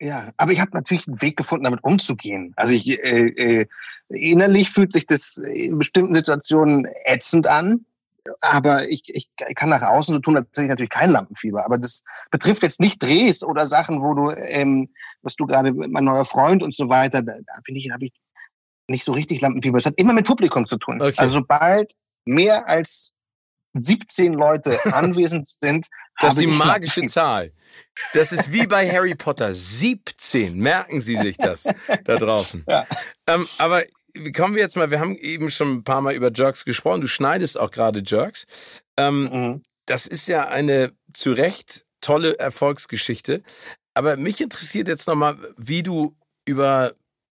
Ja, 0.00 0.32
aber 0.36 0.52
ich 0.52 0.60
habe 0.60 0.70
natürlich 0.72 1.06
einen 1.06 1.20
Weg 1.20 1.36
gefunden, 1.36 1.64
damit 1.64 1.82
umzugehen. 1.82 2.52
Also 2.56 2.72
ich, 2.72 2.88
äh, 2.88 3.26
äh, 3.28 3.66
innerlich 4.08 4.70
fühlt 4.70 4.92
sich 4.92 5.06
das 5.06 5.36
in 5.36 5.78
bestimmten 5.78 6.14
Situationen 6.14 6.88
ätzend 7.04 7.46
an, 7.46 7.84
aber 8.40 8.88
ich, 8.88 9.02
ich, 9.06 9.28
kann 9.56 9.70
nach 9.70 9.82
außen 9.82 10.14
so 10.14 10.20
tun, 10.20 10.36
als 10.36 10.46
hätte 10.48 10.62
ich 10.62 10.68
natürlich 10.68 10.90
kein 10.90 11.10
Lampenfieber. 11.10 11.64
Aber 11.64 11.76
das 11.78 12.04
betrifft 12.30 12.62
jetzt 12.62 12.80
nicht 12.80 13.02
Drehs 13.02 13.42
oder 13.42 13.66
Sachen, 13.66 14.00
wo 14.00 14.14
du, 14.14 14.30
ähm, 14.30 14.88
was 15.22 15.34
du 15.34 15.46
gerade, 15.46 15.72
mein 15.72 16.04
neuer 16.04 16.24
Freund 16.24 16.62
und 16.62 16.74
so 16.74 16.88
weiter, 16.88 17.22
da, 17.22 17.34
da 17.34 17.54
bin 17.64 17.76
ich, 17.76 17.90
habe 17.90 18.06
ich 18.06 18.12
nicht 18.88 19.04
so 19.04 19.12
richtig 19.12 19.40
Lampenfieber. 19.40 19.78
Es 19.78 19.86
hat 19.86 19.94
immer 19.96 20.12
mit 20.12 20.26
Publikum 20.26 20.66
zu 20.66 20.76
tun. 20.78 21.00
Okay. 21.00 21.14
Also 21.16 21.34
sobald 21.34 21.92
mehr 22.24 22.68
als 22.68 23.14
17 23.74 24.32
Leute 24.34 24.78
anwesend 24.94 25.48
sind. 25.60 25.86
Das 26.20 26.34
ist 26.34 26.42
die 26.42 26.46
magische 26.46 27.04
Zahl. 27.06 27.52
Das 28.12 28.32
ist 28.32 28.52
wie 28.52 28.66
bei 28.66 28.88
Harry 28.90 29.14
Potter. 29.14 29.54
17. 29.54 30.56
Merken 30.56 31.00
Sie 31.00 31.16
sich 31.16 31.36
das 31.36 31.64
da 32.04 32.16
draußen. 32.16 32.64
Ja. 32.68 32.86
Ähm, 33.26 33.46
aber 33.58 33.84
kommen 34.34 34.54
wir 34.54 34.62
jetzt 34.62 34.76
mal, 34.76 34.90
wir 34.90 35.00
haben 35.00 35.16
eben 35.16 35.50
schon 35.50 35.72
ein 35.72 35.84
paar 35.84 36.00
Mal 36.00 36.14
über 36.14 36.30
Jerks 36.32 36.64
gesprochen. 36.64 37.00
Du 37.00 37.06
schneidest 37.06 37.58
auch 37.58 37.70
gerade 37.70 38.02
Jerks. 38.04 38.46
Ähm, 38.96 39.22
mhm. 39.24 39.62
Das 39.86 40.06
ist 40.06 40.28
ja 40.28 40.48
eine 40.48 40.92
zu 41.12 41.32
Recht 41.32 41.84
tolle 42.00 42.38
Erfolgsgeschichte. 42.38 43.42
Aber 43.94 44.16
mich 44.16 44.40
interessiert 44.40 44.88
jetzt 44.88 45.06
nochmal, 45.06 45.38
wie 45.56 45.82
du 45.82 46.16
über 46.46 46.94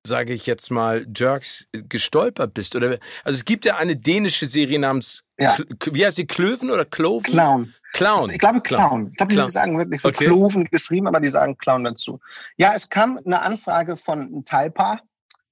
sage 0.05 0.33
ich 0.33 0.45
jetzt 0.45 0.69
mal, 0.69 1.05
Jerks 1.15 1.67
gestolpert 1.71 2.53
bist? 2.53 2.75
Oder 2.75 2.99
also 3.23 3.37
es 3.37 3.45
gibt 3.45 3.65
ja 3.65 3.77
eine 3.77 3.95
dänische 3.95 4.47
Serie 4.47 4.79
namens 4.79 5.22
ja. 5.37 5.57
wie 5.91 6.05
heißt 6.05 6.17
sie, 6.17 6.27
Klöven 6.27 6.69
oder 6.69 6.85
Kloven? 6.85 7.31
Clown. 7.31 7.73
Clown. 7.93 8.29
Ich 8.29 8.39
glaube 8.39 8.61
Clown. 8.61 9.09
Ich 9.11 9.17
glaube, 9.17 9.33
die 9.33 9.51
sagen 9.51 9.77
wirklich 9.77 10.01
so 10.01 10.09
okay. 10.09 10.25
Kloven 10.25 10.65
geschrieben, 10.65 11.07
aber 11.07 11.19
die 11.19 11.27
sagen 11.27 11.57
Clown 11.57 11.83
dazu. 11.83 12.19
Ja, 12.57 12.73
es 12.75 12.89
kam 12.89 13.19
eine 13.25 13.41
Anfrage 13.41 13.97
von 13.97 14.43
Talpa, 14.45 14.99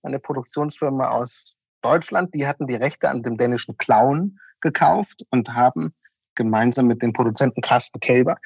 eine 0.03 0.19
Produktionsfirma 0.19 1.09
aus 1.09 1.55
Deutschland. 1.81 2.33
Die 2.33 2.47
hatten 2.47 2.67
die 2.67 2.75
Rechte 2.75 3.09
an 3.09 3.23
dem 3.23 3.37
dänischen 3.37 3.77
Clown 3.77 4.39
gekauft 4.61 5.25
und 5.29 5.49
haben 5.49 5.93
gemeinsam 6.35 6.87
mit 6.87 7.01
dem 7.01 7.13
Produzenten 7.13 7.61
Carsten 7.61 7.99
Kälber, 7.99 8.37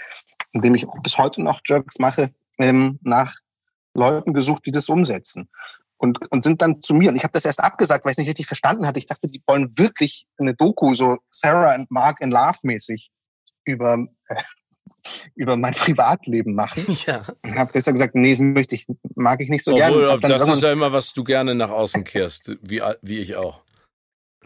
in 0.52 0.62
dem 0.62 0.76
ich 0.76 0.88
auch 0.88 1.02
bis 1.04 1.18
heute 1.18 1.42
noch 1.42 1.62
Jerks 1.66 2.00
mache, 2.00 2.34
ähm, 2.58 3.00
nach 3.04 3.36
Leuten 3.94 4.34
gesucht, 4.34 4.66
die 4.66 4.72
das 4.72 4.90
umsetzen 4.90 5.50
und, 6.06 6.32
und 6.32 6.44
sind 6.44 6.62
dann 6.62 6.82
zu 6.82 6.94
mir. 6.94 7.10
Und 7.10 7.16
ich 7.16 7.24
habe 7.24 7.34
das 7.34 7.46
erst 7.46 7.60
abgesagt, 7.60 8.06
weil 8.06 8.12
ich 8.12 8.14
es 8.14 8.20
nicht 8.20 8.30
richtig 8.30 8.48
verstanden 8.48 8.88
hatte. 8.88 9.00
Ich 9.00 9.08
dachte, 9.08 9.28
die 9.28 9.42
wollen 9.48 9.78
wirklich 9.78 10.28
eine 10.40 10.56
Doku, 10.56 10.94
so 10.94 11.18
Sarah 11.32 11.74
and 11.74 11.90
Mark 11.92 12.22
in 12.22 12.32
Love 12.32 12.60
mäßig 12.64 13.10
über, 13.66 13.98
äh, 14.30 14.44
über 15.36 15.58
mein 15.58 15.74
Privatleben 15.74 16.54
machen. 16.56 16.86
Ja. 17.06 17.22
Und 17.44 17.56
habe 17.58 17.72
deshalb 17.74 17.98
gesagt, 17.98 18.16
nee, 18.16 18.32
das 18.32 18.40
möchte 18.40 18.76
ich, 18.76 18.88
mag 19.16 19.42
ich 19.42 19.50
nicht 19.50 19.64
so 19.64 19.74
Obwohl, 19.74 20.20
gerne. 20.20 20.38
Das 20.38 20.48
ist 20.48 20.64
ja 20.64 20.72
immer, 20.72 20.92
was 20.92 21.14
du 21.14 21.24
gerne 21.24 21.54
nach 21.54 21.70
außen 21.70 22.04
kehrst, 22.04 22.58
wie, 22.62 22.82
wie 23.02 23.20
ich 23.20 23.36
auch. 23.36 23.62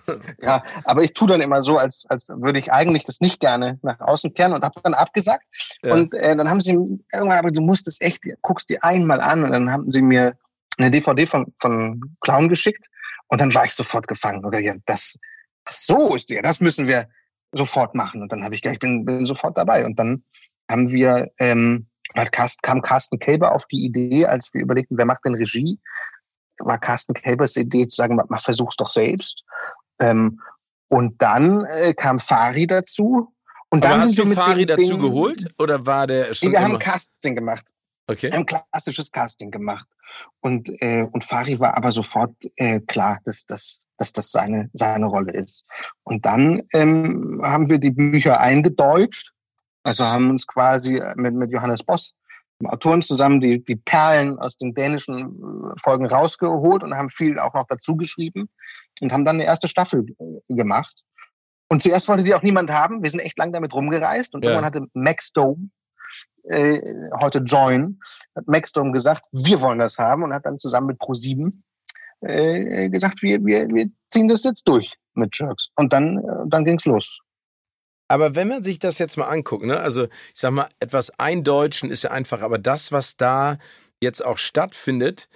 Ja, 0.41 0.63
aber 0.85 1.03
ich 1.03 1.13
tue 1.13 1.27
dann 1.27 1.41
immer 1.41 1.61
so, 1.61 1.77
als, 1.77 2.05
als 2.09 2.29
würde 2.29 2.57
ich 2.59 2.71
eigentlich 2.71 3.05
das 3.05 3.21
nicht 3.21 3.39
gerne 3.39 3.79
nach 3.83 3.99
außen 3.99 4.33
kehren 4.33 4.53
und 4.53 4.63
habe 4.63 4.79
dann 4.83 4.93
abgesagt. 4.93 5.45
Ja. 5.83 5.93
Und 5.93 6.13
äh, 6.13 6.35
dann 6.35 6.49
haben 6.49 6.61
sie 6.61 6.71
irgendwann, 6.71 7.37
aber 7.37 7.51
du 7.51 7.61
musst 7.61 7.87
es 7.87 8.01
echt, 8.01 8.23
guckst 8.41 8.69
dir 8.69 8.83
einmal 8.83 9.21
an 9.21 9.43
und 9.43 9.51
dann 9.51 9.71
haben 9.71 9.91
sie 9.91 10.01
mir 10.01 10.35
eine 10.79 10.91
DVD 10.91 11.25
von, 11.25 11.53
von 11.59 12.01
Clown 12.21 12.49
geschickt 12.49 12.87
und 13.27 13.41
dann 13.41 13.53
war 13.53 13.65
ich 13.65 13.73
sofort 13.73 14.07
gefangen. 14.07 14.45
Oder 14.45 14.59
ja, 14.59 14.75
das, 14.85 15.15
so 15.69 16.15
ist 16.15 16.29
der, 16.29 16.41
das 16.41 16.59
müssen 16.61 16.87
wir 16.87 17.07
sofort 17.51 17.95
machen. 17.95 18.21
Und 18.21 18.31
dann 18.31 18.43
habe 18.43 18.55
ich 18.55 18.61
gesagt, 18.61 18.75
ich 18.75 18.79
bin, 18.79 19.05
bin 19.05 19.25
sofort 19.25 19.57
dabei. 19.57 19.85
Und 19.85 19.97
dann 19.97 20.23
haben 20.69 20.89
wir, 20.89 21.31
ähm, 21.39 21.87
kam 22.61 22.81
Carsten 22.81 23.19
Kälber 23.19 23.53
auf 23.53 23.65
die 23.67 23.83
Idee, 23.85 24.25
als 24.25 24.53
wir 24.53 24.61
überlegten, 24.61 24.97
wer 24.97 25.05
macht 25.05 25.25
denn 25.25 25.35
Regie, 25.35 25.79
war 26.59 26.79
Carsten 26.79 27.13
Kälbers 27.13 27.55
Idee 27.55 27.87
zu 27.87 27.95
sagen, 27.95 28.19
mach, 28.29 28.43
versuch's 28.43 28.75
doch 28.75 28.91
selbst. 28.91 29.43
Ähm, 29.99 30.41
und 30.89 31.21
dann 31.21 31.65
äh, 31.65 31.93
kam 31.93 32.19
Fari 32.19 32.67
dazu. 32.67 33.33
Und 33.69 33.83
dann 33.83 33.93
Aber 33.93 34.01
hast 34.01 34.17
du 34.17 34.25
Fari 34.25 34.65
dazu 34.65 34.97
geholt 34.97 35.45
oder 35.59 35.85
war 35.85 36.07
der 36.07 36.33
schon? 36.33 36.51
Wir 36.51 36.61
haben 36.61 36.79
Casting 36.79 37.35
gemacht. 37.35 37.65
Okay. 38.09 38.31
Ein 38.31 38.45
klassisches 38.45 39.11
Casting 39.11 39.51
gemacht. 39.51 39.87
Und, 40.41 40.69
äh, 40.81 41.03
und 41.03 41.23
Fari 41.23 41.59
war 41.59 41.77
aber 41.77 41.91
sofort 41.91 42.33
äh, 42.55 42.79
klar, 42.79 43.19
dass, 43.25 43.45
dass, 43.45 43.83
dass 43.97 44.11
das 44.11 44.31
seine, 44.31 44.69
seine 44.73 45.05
Rolle 45.05 45.31
ist. 45.33 45.63
Und 46.03 46.25
dann 46.25 46.63
ähm, 46.73 47.39
haben 47.43 47.69
wir 47.69 47.77
die 47.77 47.91
Bücher 47.91 48.39
eingedeutscht, 48.39 49.31
also 49.83 50.05
haben 50.05 50.31
uns 50.31 50.47
quasi 50.47 50.99
mit, 51.17 51.35
mit 51.35 51.51
Johannes 51.51 51.83
Boss, 51.83 52.15
dem 52.59 52.69
Autoren 52.69 53.03
zusammen, 53.03 53.41
die, 53.41 53.63
die 53.63 53.75
Perlen 53.75 54.39
aus 54.39 54.57
den 54.57 54.73
dänischen 54.73 55.19
äh, 55.19 55.79
Folgen 55.79 56.07
rausgeholt 56.07 56.83
und 56.83 56.95
haben 56.95 57.11
viel 57.11 57.37
auch 57.37 57.53
noch 57.53 57.67
dazu 57.67 57.95
geschrieben 57.95 58.49
und 59.01 59.13
haben 59.13 59.23
dann 59.23 59.35
eine 59.35 59.45
erste 59.45 59.67
Staffel 59.67 60.05
äh, 60.19 60.55
gemacht. 60.55 61.03
Und 61.67 61.83
zuerst 61.83 62.07
wollte 62.07 62.23
die 62.23 62.33
auch 62.33 62.41
niemand 62.41 62.71
haben. 62.71 63.03
Wir 63.03 63.11
sind 63.11 63.19
echt 63.19 63.37
lang 63.37 63.53
damit 63.53 63.71
rumgereist 63.73 64.33
und 64.33 64.43
ja. 64.43 64.49
irgendwann 64.49 64.65
hatte 64.65 64.87
Max 64.93 65.31
Dome, 65.31 65.69
äh, 66.43 66.81
heute 67.19 67.39
Join, 67.39 67.99
hat 68.35 68.47
Maxstorm 68.47 68.93
gesagt, 68.93 69.23
wir 69.31 69.61
wollen 69.61 69.79
das 69.79 69.97
haben 69.97 70.23
und 70.23 70.33
hat 70.33 70.45
dann 70.45 70.59
zusammen 70.59 70.87
mit 70.87 70.99
Pro7 70.99 71.51
äh, 72.21 72.89
gesagt, 72.89 73.21
wir, 73.21 73.43
wir, 73.45 73.67
wir 73.69 73.89
ziehen 74.09 74.27
das 74.27 74.43
jetzt 74.43 74.67
durch 74.67 74.93
mit 75.13 75.37
Jerks. 75.37 75.69
Und 75.75 75.93
dann, 75.93 76.17
äh, 76.17 76.47
dann 76.47 76.65
ging's 76.65 76.85
los. 76.85 77.19
Aber 78.07 78.35
wenn 78.35 78.47
man 78.47 78.63
sich 78.63 78.79
das 78.79 78.97
jetzt 78.97 79.17
mal 79.17 79.27
anguckt, 79.27 79.65
ne, 79.65 79.79
also 79.79 80.05
ich 80.05 80.11
sag 80.33 80.51
mal, 80.51 80.67
etwas 80.79 81.11
eindeutschen 81.19 81.91
ist 81.91 82.03
ja 82.03 82.11
einfach, 82.11 82.41
aber 82.41 82.57
das, 82.57 82.91
was 82.91 83.17
da 83.17 83.57
jetzt 84.01 84.25
auch 84.25 84.39
stattfindet, 84.39 85.29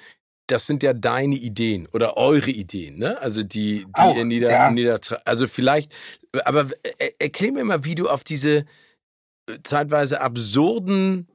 das 0.48 0.66
sind 0.66 0.84
ja 0.84 0.94
deine 0.94 1.36
Ideen 1.36 1.88
oder 1.94 2.18
eure 2.18 2.50
Ideen, 2.50 2.98
ne? 2.98 3.20
Also 3.22 3.44
die, 3.44 3.86
die 3.86 3.94
auch, 3.94 4.16
ihr 4.16 4.26
nieder, 4.26 4.52
ja. 4.52 4.72
nieder, 4.72 5.00
also 5.24 5.48
vielleicht, 5.48 5.94
aber 6.46 6.68
äh, 6.98 7.12
erklär 7.20 7.54
mir 7.54 7.64
mal, 7.64 7.86
wie 7.86 7.96
du 7.96 8.10
auf 8.10 8.24
diese, 8.24 8.66
zeitweise 9.64 10.22
absurden, 10.22 11.28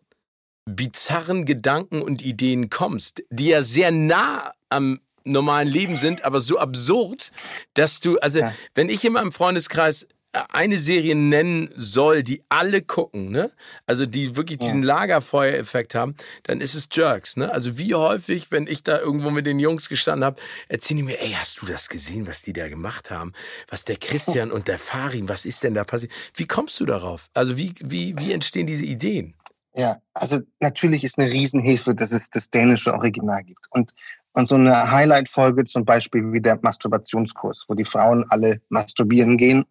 bizarren 0.66 1.44
Gedanken 1.44 2.02
und 2.02 2.22
Ideen 2.22 2.70
kommst, 2.70 3.22
die 3.30 3.48
ja 3.48 3.62
sehr 3.62 3.90
nah 3.90 4.52
am 4.68 5.00
normalen 5.24 5.68
Leben 5.68 5.96
sind, 5.96 6.24
aber 6.24 6.40
so 6.40 6.58
absurd, 6.58 7.30
dass 7.74 8.00
du, 8.00 8.18
also 8.18 8.40
ja. 8.40 8.54
wenn 8.74 8.88
ich 8.88 9.04
in 9.04 9.12
meinem 9.12 9.32
Freundeskreis 9.32 10.06
eine 10.50 10.76
Serie 10.78 11.14
nennen 11.14 11.68
soll, 11.74 12.22
die 12.22 12.42
alle 12.48 12.82
gucken, 12.82 13.30
ne? 13.30 13.50
Also 13.86 14.06
die 14.06 14.36
wirklich 14.36 14.58
diesen 14.58 14.82
Lagerfeuereffekt 14.82 15.94
haben, 15.94 16.14
dann 16.44 16.60
ist 16.60 16.74
es 16.74 16.88
Jerks, 16.90 17.36
ne? 17.36 17.52
Also 17.52 17.78
wie 17.78 17.94
häufig, 17.94 18.50
wenn 18.50 18.66
ich 18.66 18.82
da 18.82 18.98
irgendwo 18.98 19.30
mit 19.30 19.46
den 19.46 19.58
Jungs 19.58 19.88
gestanden 19.88 20.24
habe, 20.24 20.40
erzählen 20.68 20.98
die 20.98 21.02
mir, 21.04 21.20
ey, 21.20 21.32
hast 21.32 21.60
du 21.60 21.66
das 21.66 21.88
gesehen, 21.88 22.26
was 22.26 22.42
die 22.42 22.52
da 22.52 22.68
gemacht 22.68 23.10
haben? 23.10 23.32
Was 23.68 23.84
der 23.84 23.96
Christian 23.96 24.50
und 24.50 24.68
der 24.68 24.78
Farin, 24.78 25.28
was 25.28 25.44
ist 25.44 25.62
denn 25.62 25.74
da 25.74 25.84
passiert? 25.84 26.12
Wie 26.34 26.46
kommst 26.46 26.78
du 26.80 26.86
darauf? 26.86 27.28
Also 27.34 27.56
wie, 27.56 27.74
wie, 27.80 28.14
wie 28.18 28.32
entstehen 28.32 28.66
diese 28.66 28.84
Ideen? 28.84 29.34
Ja, 29.74 30.00
also 30.14 30.40
natürlich 30.60 31.04
ist 31.04 31.18
eine 31.18 31.30
Riesenhilfe, 31.30 31.94
dass 31.94 32.10
es 32.10 32.30
das 32.30 32.50
dänische 32.50 32.92
Original 32.92 33.44
gibt. 33.44 33.66
Und 33.70 33.92
und 34.34 34.46
so 34.46 34.54
eine 34.54 34.88
Highlight-Folge 34.88 35.64
zum 35.64 35.84
Beispiel 35.84 36.32
wie 36.32 36.40
der 36.40 36.58
Masturbationskurs, 36.62 37.64
wo 37.66 37.74
die 37.74 37.84
Frauen 37.84 38.24
alle 38.28 38.60
masturbieren 38.68 39.36
gehen 39.36 39.64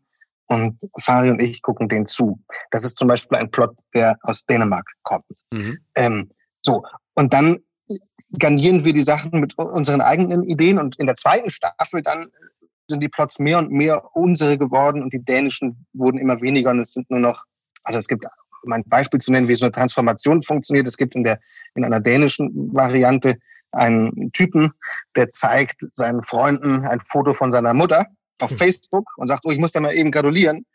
und 0.48 0.80
Fari 1.00 1.30
und 1.30 1.42
ich 1.42 1.62
gucken 1.62 1.90
den 1.90 2.08
zu. 2.08 2.42
Das 2.72 2.84
ist 2.84 2.98
zum 2.98 3.08
Beispiel 3.08 3.38
ein 3.38 3.52
Plot, 3.52 3.76
der 3.94 4.18
aus 4.22 4.46
Dänemark 4.46 4.90
kommt. 5.04 5.26
Mhm. 5.52 5.78
Ähm, 5.96 6.32
so, 6.62 6.84
und 7.16 7.34
dann 7.34 7.58
garnieren 8.40 8.84
wir 8.84 8.94
die 8.94 9.04
Sachen 9.04 9.40
mit 9.40 9.58
unseren 9.58 10.02
eigenen 10.02 10.44
Ideen 10.44 10.80
und 10.80 10.98
in 11.00 11.06
der 11.06 11.16
zweiten 11.16 11.50
Staffel 11.50 12.02
dann 12.02 12.28
sind 12.90 13.02
die 13.02 13.10
Plots 13.10 13.40
mehr 13.40 13.58
und 13.58 13.72
mehr 13.72 14.16
unsere 14.16 14.58
geworden 14.58 15.04
und 15.04 15.14
die 15.14 15.24
dänischen 15.24 15.86
wurden 15.94 16.18
immer 16.18 16.42
weniger 16.42 16.72
und 16.72 16.80
es 16.80 16.94
sind 16.94 17.10
nur 17.10 17.20
noch, 17.20 17.44
also 17.84 18.00
es 18.00 18.08
gibt, 18.08 18.26
um 18.64 18.72
ein 18.72 18.84
Beispiel 18.86 19.20
zu 19.20 19.32
nennen, 19.32 19.48
wie 19.48 19.56
so 19.56 19.66
eine 19.66 19.74
Transformation 19.74 20.42
funktioniert. 20.42 20.88
Es 20.88 20.98
gibt 20.98 21.16
in 21.16 21.24
der, 21.24 21.40
in 21.76 21.84
einer 21.84 22.00
dänischen 22.00 22.74
Variante 22.74 23.36
einen 23.72 24.32
Typen, 24.32 24.72
der 25.16 25.30
zeigt 25.32 25.82
seinen 25.94 26.24
Freunden 26.24 26.86
ein 26.86 27.02
Foto 27.02 27.34
von 27.34 27.52
seiner 27.52 27.74
Mutter 27.74 28.08
auf 28.42 28.52
hm. 28.52 28.58
Facebook 28.58 29.06
und 29.18 29.28
sagt, 29.28 29.44
oh, 29.46 29.52
ich 29.52 29.60
muss 29.60 29.72
da 29.72 29.80
mal 29.80 29.96
eben 29.96 30.12
gratulieren. 30.12 30.66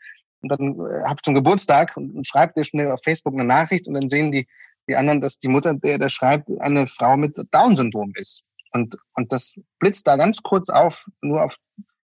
Und 0.42 0.48
dann 0.48 0.75
äh, 0.75 1.05
hab 1.05 1.25
zum 1.25 1.35
Geburtstag 1.35 1.96
und, 1.96 2.14
und 2.14 2.27
schreibt 2.27 2.57
der 2.57 2.64
schnell 2.64 2.90
auf 2.90 3.01
Facebook 3.05 3.35
eine 3.35 3.44
Nachricht 3.44 3.87
und 3.87 3.94
dann 3.94 4.09
sehen 4.09 4.33
die, 4.33 4.46
die 4.88 4.96
anderen, 4.96 5.20
dass 5.20 5.38
die 5.38 5.48
Mutter, 5.48 5.75
der 5.75 5.98
der 5.98 6.09
schreibt, 6.09 6.51
eine 6.61 6.87
Frau 6.87 7.16
mit 7.16 7.37
Down-Syndrom 7.53 8.12
ist. 8.16 8.42
Und, 8.72 8.96
und 9.14 9.33
das 9.33 9.55
blitzt 9.79 10.07
da 10.07 10.16
ganz 10.16 10.42
kurz 10.42 10.68
auf, 10.68 11.07
nur 11.20 11.44
auf 11.44 11.57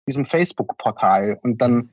diesem 0.06 0.24
Facebook-Portal. 0.24 1.38
Und 1.42 1.60
dann 1.60 1.90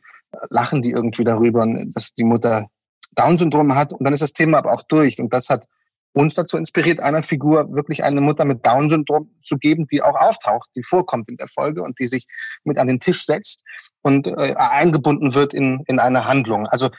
lachen 0.50 0.82
die 0.82 0.91
irgendwie 0.91 1.24
darüber, 1.24 1.65
dass 1.88 2.13
die 2.13 2.24
Mutter 2.24 2.70
Down-Syndrom 3.15 3.74
hat. 3.74 3.93
Und 3.93 4.04
dann 4.04 4.13
ist 4.13 4.22
das 4.24 4.34
Thema 4.34 4.60
aber 4.60 4.74
auch 4.74 4.84
durch. 4.84 5.20
Und 5.20 5.34
das 5.34 5.50
hat 5.50 5.65
uns 6.13 6.34
dazu 6.34 6.58
inspiriert, 6.58 7.00
einer 7.00 7.24
Figur 7.24 7.72
wirklich 7.74 8.04
eine 8.04 8.22
Mutter 8.22 8.46
mit 8.46 8.65
Down-Syndrom 8.65 9.30
zu 9.43 9.58
geben, 9.58 9.88
die 9.88 10.02
auch 10.02 10.15
auftaucht, 10.15 10.70
die 10.76 10.84
vorkommt 10.84 11.30
in 11.30 11.38
der 11.38 11.48
Folge 11.48 11.84
und 11.84 12.00
die 12.00 12.08
sich 12.08 12.28
mit 12.63 12.78
an 12.80 12.88
den 12.88 13.00
Tisch 13.00 13.26
setzt 13.26 13.62
und 14.02 14.26
äh, 14.26 14.56
eingebunden 14.58 15.36
wird 15.36 15.54
in, 15.54 15.84
in 15.88 16.00
eine 16.00 16.26
Handlung. 16.26 16.65
Also 16.67 16.89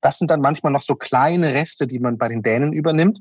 das 0.00 0.18
sind 0.18 0.30
dann 0.30 0.40
manchmal 0.40 0.72
noch 0.72 0.82
so 0.82 0.94
kleine 0.94 1.54
Reste, 1.54 1.86
die 1.86 1.98
man 1.98 2.18
bei 2.18 2.28
den 2.28 2.42
Dänen 2.42 2.72
übernimmt. 2.72 3.20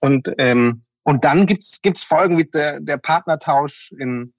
Und 0.00 0.32
ähm, 0.38 0.82
und 1.04 1.24
dann 1.24 1.46
gibt's 1.46 1.80
gibt's 1.82 2.04
Folgen 2.04 2.38
wie 2.38 2.44
der, 2.44 2.80
der 2.80 2.96
Partnertausch 2.96 3.92
in 3.98 4.32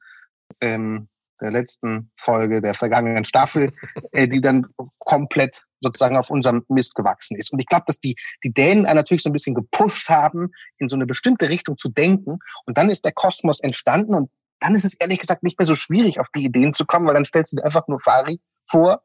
ähm, 0.61 1.09
der 1.41 1.51
letzten 1.51 2.11
Folge 2.15 2.61
der 2.61 2.73
vergangenen 2.73 3.25
Staffel, 3.25 3.73
äh, 4.11 4.27
die 4.27 4.41
dann 4.41 4.67
komplett 4.99 5.63
sozusagen 5.83 6.17
auf 6.17 6.29
unserem 6.29 6.63
Mist 6.69 6.95
gewachsen 6.95 7.37
ist. 7.37 7.51
Und 7.51 7.59
ich 7.59 7.67
glaube, 7.67 7.83
dass 7.87 7.99
die, 7.99 8.15
die 8.43 8.51
Dänen 8.51 8.83
natürlich 8.83 9.21
so 9.21 9.29
ein 9.29 9.33
bisschen 9.33 9.53
gepusht 9.53 10.09
haben, 10.09 10.51
in 10.77 10.89
so 10.89 10.95
eine 10.95 11.05
bestimmte 11.05 11.49
Richtung 11.49 11.77
zu 11.77 11.89
denken. 11.89 12.39
Und 12.65 12.77
dann 12.77 12.89
ist 12.89 13.05
der 13.05 13.11
Kosmos 13.11 13.59
entstanden 13.59 14.15
und 14.15 14.29
dann 14.59 14.75
ist 14.75 14.85
es 14.85 14.93
ehrlich 14.95 15.19
gesagt 15.19 15.43
nicht 15.43 15.59
mehr 15.59 15.65
so 15.65 15.75
schwierig, 15.75 16.19
auf 16.19 16.27
die 16.33 16.45
Ideen 16.45 16.73
zu 16.73 16.85
kommen, 16.85 17.05
weil 17.05 17.13
dann 17.13 17.25
stellst 17.25 17.51
du 17.51 17.57
dir 17.57 17.65
einfach 17.65 17.87
nur 17.87 17.99
Fari 17.99 18.39
vor, 18.69 19.03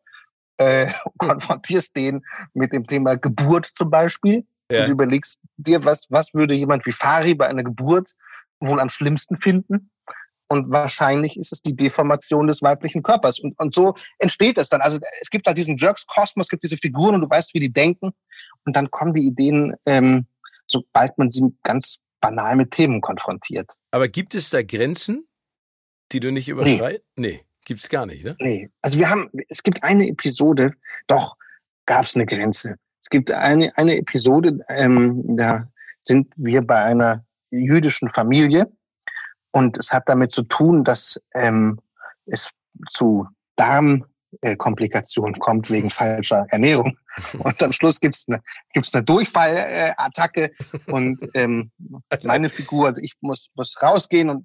äh, 0.59 0.87
konfrontierst 1.19 1.97
den 1.97 2.25
mit 2.55 2.73
dem 2.73 2.87
Thema 2.87 3.17
Geburt 3.17 3.67
zum 3.75 3.91
Beispiel 3.91 4.47
ja. 4.71 4.85
und 4.85 4.91
überlegst 4.91 5.41
dir, 5.57 5.85
was, 5.85 6.07
was 6.11 6.33
würde 6.33 6.55
jemand 6.55 6.87
wie 6.87 6.93
Fari 6.93 7.35
bei 7.35 7.49
einer 7.49 7.65
Geburt 7.65 8.15
wohl 8.61 8.81
am 8.81 8.89
schlimmsten 8.89 9.39
finden? 9.39 9.91
Und 10.49 10.71
wahrscheinlich 10.71 11.37
ist 11.37 11.53
es 11.53 11.63
die 11.63 11.77
Deformation 11.77 12.47
des 12.47 12.63
weiblichen 12.63 13.03
Körpers. 13.03 13.39
Und, 13.39 13.59
und 13.59 13.75
so 13.75 13.95
entsteht 14.19 14.57
es 14.57 14.71
dann. 14.71 14.81
Also 14.81 14.99
es 15.21 15.29
gibt 15.29 15.47
da 15.47 15.53
diesen 15.53 15.77
Jerks-Kosmos, 15.77 16.47
es 16.47 16.51
gibt 16.51 16.65
diese 16.65 16.79
Figuren 16.79 17.15
und 17.15 17.21
du 17.21 17.31
weißt, 17.31 17.53
wie 17.55 17.61
die 17.61 17.73
denken. 17.73 18.13
Und 18.65 18.77
dann 18.77 18.91
kommen 18.91 19.13
die 19.13 19.27
Ideen, 19.27 19.75
ähm, 19.85 20.27
sobald 20.67 21.17
man 21.19 21.29
sie 21.29 21.43
ganz 21.63 21.99
banal 22.21 22.57
mit 22.57 22.71
Themen 22.71 23.01
konfrontiert. 23.01 23.71
Aber 23.91 24.09
gibt 24.09 24.35
es 24.35 24.51
da 24.51 24.63
Grenzen, 24.63 25.29
die 26.13 26.21
du 26.21 26.33
nicht 26.33 26.49
überschreitest? 26.49 27.05
Nee. 27.17 27.29
nee, 27.29 27.45
gibt's 27.65 27.89
gar 27.89 28.07
nicht, 28.07 28.25
ne? 28.25 28.35
Nee. 28.41 28.71
Also 28.81 28.99
wir 28.99 29.11
haben, 29.11 29.31
es 29.49 29.63
gibt 29.63 29.85
eine 29.85 30.09
Episode, 30.09 30.73
doch 31.07 31.37
gab 31.85 32.07
es 32.07 32.15
eine 32.15 32.27
Grenze. 32.27 32.77
Es 33.03 33.11
gibt 33.11 33.31
eine, 33.31 33.77
eine 33.77 33.97
Episode, 33.97 34.61
ähm, 34.69 35.37
da 35.37 35.71
sind 36.03 36.33
wir 36.37 36.63
bei 36.63 36.83
einer 36.83 37.25
jüdischen 37.51 38.09
Familie 38.09 38.71
und 39.51 39.79
es 39.79 39.93
hat 39.93 40.05
damit 40.07 40.33
zu 40.33 40.43
tun, 40.43 40.85
dass 40.85 41.21
ähm, 41.35 41.81
es 42.27 42.51
zu 42.91 43.27
Darmkomplikationen 43.57 45.39
kommt 45.39 45.71
wegen 45.71 45.91
falscher 45.91 46.47
Ernährung. 46.51 46.99
Und 47.39 47.61
am 47.65 47.73
Schluss 47.73 47.99
gibt's 47.99 48.27
eine, 48.29 48.41
gibt's 48.73 48.95
eine 48.95 49.03
Durchfallattacke 49.03 50.53
und 50.87 51.21
ähm, 51.35 51.73
meine 52.23 52.49
Figur, 52.49 52.87
also 52.87 53.01
ich 53.03 53.17
muss, 53.21 53.51
muss 53.57 53.75
rausgehen 53.83 54.31
und 54.31 54.43
äh, 54.43 54.45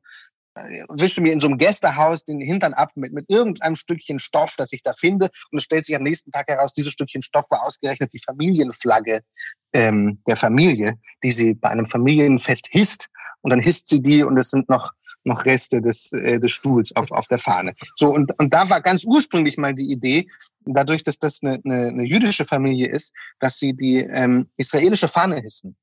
wische 0.56 1.22
mir 1.22 1.34
in 1.34 1.40
so 1.40 1.48
einem 1.48 1.58
Gästehaus 1.58 2.26
den 2.26 2.40
Hintern 2.40 2.74
ab 2.74 2.92
mit, 2.96 3.14
mit 3.14 3.30
irgendeinem 3.30 3.76
Stückchen 3.76 4.20
Stoff, 4.20 4.56
das 4.58 4.72
ich 4.74 4.84
da 4.84 4.94
finde. 4.94 5.30
Und 5.52 5.58
es 5.58 5.64
stellt 5.64 5.86
sich 5.86 5.96
am 5.96 6.04
nächsten 6.04 6.32
Tag 6.32 6.48
heraus, 6.48 6.74
dieses 6.74 6.92
Stückchen 6.94 7.22
Stoff 7.22 7.50
war 7.50 7.66
ausgerechnet 7.66 8.14
die 8.14 8.22
Familienflagge 8.26 9.22
ähm, 9.74 10.20
der 10.28 10.36
Familie, 10.36 10.96
die 11.24 11.32
sie 11.32 11.54
bei 11.54 11.70
einem 11.70 11.86
Familienfest 11.86 12.68
hisst. 12.70 13.10
Und 13.42 13.52
dann 13.52 13.60
hisst 13.60 13.90
sie 13.90 14.02
die 14.02 14.24
und 14.24 14.38
es 14.38 14.50
sind 14.50 14.70
noch 14.70 14.92
noch 15.26 15.46
Reste 15.46 15.82
des, 15.82 16.12
äh, 16.12 16.40
des 16.40 16.52
Stuhls 16.52 16.94
auf, 16.96 17.10
auf 17.12 17.28
der 17.28 17.40
Fahne. 17.40 17.74
So, 17.96 18.10
und, 18.10 18.38
und 18.40 18.54
da 18.54 18.70
war 18.70 18.82
ganz 18.82 19.06
ursprünglich 19.06 19.58
mal 19.58 19.74
die 19.74 19.90
Idee, 19.90 20.28
dadurch, 20.66 21.04
dass 21.04 21.18
das 21.18 21.42
eine, 21.42 21.62
eine, 21.64 21.88
eine 21.88 22.04
jüdische 22.04 22.46
Familie 22.46 22.90
ist, 22.90 23.14
dass 23.40 23.58
sie 23.58 23.74
die 23.74 24.00
ähm, 24.00 24.50
israelische 24.58 25.08
Fahne 25.08 25.40
hissen. 25.40 25.76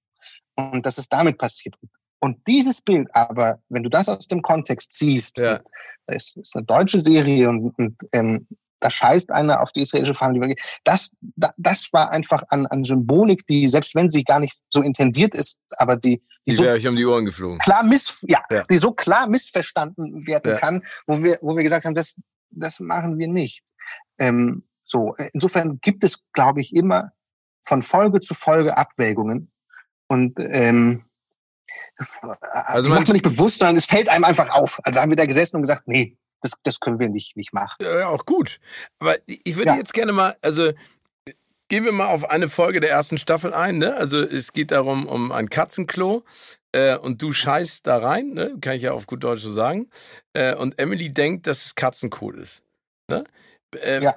Und 0.57 0.85
dass 0.85 0.99
es 0.99 1.09
damit 1.09 1.39
passiert. 1.39 1.75
Und 2.21 2.47
dieses 2.47 2.81
Bild 2.81 3.09
aber, 3.15 3.61
wenn 3.69 3.83
du 3.83 3.91
das 3.91 4.09
aus 4.09 4.29
dem 4.29 4.43
Kontext 4.43 4.93
ziehst, 4.93 5.39
ja. 5.39 5.61
das 6.07 6.37
ist 6.37 6.55
eine 6.55 6.65
deutsche 6.65 7.01
Serie 7.01 7.49
und, 7.49 7.77
und 7.79 7.97
ähm, 8.13 8.47
da 8.81 8.91
scheißt 8.91 9.31
einer 9.31 9.61
auf 9.61 9.73
die 9.73 9.83
israelische 9.83 10.15
Fahne. 10.15 10.55
Das, 10.85 11.11
das 11.57 11.93
war 11.93 12.11
einfach 12.11 12.43
an, 12.49 12.67
an 12.67 12.85
Symbolik, 12.85 13.47
die, 13.47 13.67
selbst 13.69 13.95
wenn 13.95 14.09
sie 14.09 14.25
gar 14.25 14.41
nicht 14.41 14.59
so 14.71 14.83
intendiert 14.83 15.35
ist, 15.35 15.61
aber 15.77 15.97
die, 15.97 16.23
die, 16.47 16.51
die 16.51 16.57
so 16.57 16.65
euch 16.65 16.87
um 16.87 16.97
die 16.97 17.05
Ohren 17.05 17.27
geflogen. 17.27 17.59
Klar 17.59 17.83
miss, 17.83 18.25
ja, 18.27 18.43
ja. 18.51 18.65
die 18.65 18.79
so 18.79 18.93
klar 18.93 19.27
missverstanden 19.27 20.27
werden 20.27 20.53
ja. 20.53 20.59
kann, 20.59 20.83
wo 21.07 21.23
wir, 21.23 21.39
wo 21.43 21.57
wir 21.57 21.63
gesagt 21.63 21.85
haben, 21.85 21.95
das, 21.95 22.17
das 22.51 22.81
machen 22.81 23.19
wir 23.19 23.29
nicht. 23.29 23.63
Ähm, 24.19 24.65
so, 24.85 25.15
insofern 25.33 25.79
gibt 25.81 26.03
es, 26.03 26.19
glaube 26.33 26.61
ich, 26.61 26.75
immer 26.75 27.13
von 27.67 27.83
Folge 27.83 28.21
zu 28.21 28.35
Folge 28.35 28.77
Abwägungen 28.77 29.53
und 30.09 30.39
ähm, 30.39 31.05
also 32.41 32.89
man 32.89 32.99
macht 32.99 33.09
man 33.09 33.15
nicht 33.15 33.23
bewusst, 33.25 33.59
sondern 33.59 33.77
es 33.77 33.87
fällt 33.87 34.09
einem 34.09 34.25
einfach 34.25 34.51
auf. 34.51 34.81
Also 34.85 35.01
haben 35.01 35.11
wir 35.11 35.17
da 35.17 35.27
gesessen 35.27 35.57
und 35.57 35.63
gesagt, 35.63 35.87
nee, 35.87 36.17
das, 36.43 36.53
das 36.63 36.81
können 36.81 36.99
wir 36.99 37.09
nicht, 37.09 37.37
nicht 37.37 37.53
machen. 37.53 37.77
Ja, 37.83 38.09
auch 38.09 38.25
gut. 38.25 38.61
Aber 38.99 39.17
ich 39.27 39.57
würde 39.57 39.73
ja. 39.73 39.77
jetzt 39.77 39.93
gerne 39.93 40.13
mal, 40.13 40.37
also 40.41 40.73
gehen 41.69 41.85
wir 41.85 41.93
mal 41.93 42.09
auf 42.09 42.29
eine 42.31 42.49
Folge 42.49 42.81
der 42.81 42.91
ersten 42.91 43.19
Staffel 43.19 43.55
ein. 43.55 43.79
Ne? 43.79 43.95
Also 43.95 44.21
es 44.21 44.53
geht 44.53 44.71
darum, 44.71 45.07
um 45.07 45.33
ein 45.33 45.49
Katzenklo. 45.49 46.25
Äh, 46.73 46.97
und 46.97 47.21
du 47.21 47.33
scheißt 47.33 47.87
da 47.87 47.99
rein, 47.99 48.31
ne? 48.31 48.57
kann 48.61 48.75
ich 48.75 48.83
ja 48.83 48.93
auf 48.93 49.07
gut 49.07 49.25
Deutsch 49.25 49.41
so 49.41 49.53
sagen. 49.53 49.89
Äh, 50.35 50.55
und 50.55 50.79
Emily 50.79 51.13
denkt, 51.13 51.47
dass 51.47 51.67
es 51.67 51.75
Katzenkot 51.75 52.37
ist. 52.37 52.63
Ne? 53.09 53.25
Äh, 53.75 54.03
ja. 54.03 54.15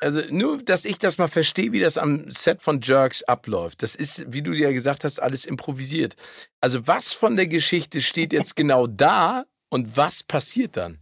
Also 0.00 0.22
nur, 0.30 0.58
dass 0.58 0.86
ich 0.86 0.98
das 0.98 1.18
mal 1.18 1.28
verstehe, 1.28 1.72
wie 1.72 1.80
das 1.80 1.98
am 1.98 2.30
Set 2.30 2.62
von 2.62 2.80
Jerks 2.80 3.22
abläuft. 3.22 3.82
Das 3.82 3.94
ist, 3.94 4.24
wie 4.32 4.40
du 4.40 4.52
ja 4.52 4.72
gesagt 4.72 5.04
hast, 5.04 5.18
alles 5.18 5.44
improvisiert. 5.44 6.16
Also 6.60 6.86
was 6.86 7.12
von 7.12 7.36
der 7.36 7.46
Geschichte 7.46 8.00
steht 8.00 8.32
jetzt 8.32 8.56
genau 8.56 8.86
da 8.86 9.44
und 9.68 9.96
was 9.96 10.22
passiert 10.22 10.78
dann? 10.78 10.98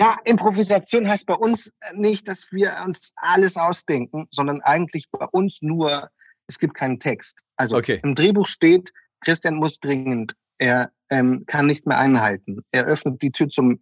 Ja, 0.00 0.16
Improvisation 0.24 1.08
heißt 1.08 1.26
bei 1.26 1.34
uns 1.34 1.72
nicht, 1.94 2.26
dass 2.26 2.50
wir 2.50 2.74
uns 2.84 3.12
alles 3.16 3.56
ausdenken, 3.56 4.26
sondern 4.30 4.60
eigentlich 4.62 5.08
bei 5.12 5.24
uns 5.26 5.62
nur, 5.62 6.10
es 6.48 6.58
gibt 6.58 6.74
keinen 6.74 6.98
Text. 6.98 7.38
Also 7.56 7.76
okay. 7.76 8.00
im 8.02 8.16
Drehbuch 8.16 8.46
steht, 8.46 8.92
Christian 9.20 9.54
muss 9.54 9.78
dringend, 9.78 10.34
er 10.58 10.90
ähm, 11.10 11.44
kann 11.46 11.66
nicht 11.66 11.86
mehr 11.86 11.98
einhalten. 11.98 12.64
Er 12.72 12.86
öffnet 12.86 13.22
die 13.22 13.30
Tür 13.30 13.48
zum 13.48 13.80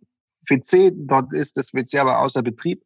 WC, 0.49 0.93
dort 0.95 1.33
ist 1.33 1.57
das 1.57 1.73
WC 1.73 1.99
aber 1.99 2.19
außer 2.19 2.43
Betrieb. 2.43 2.85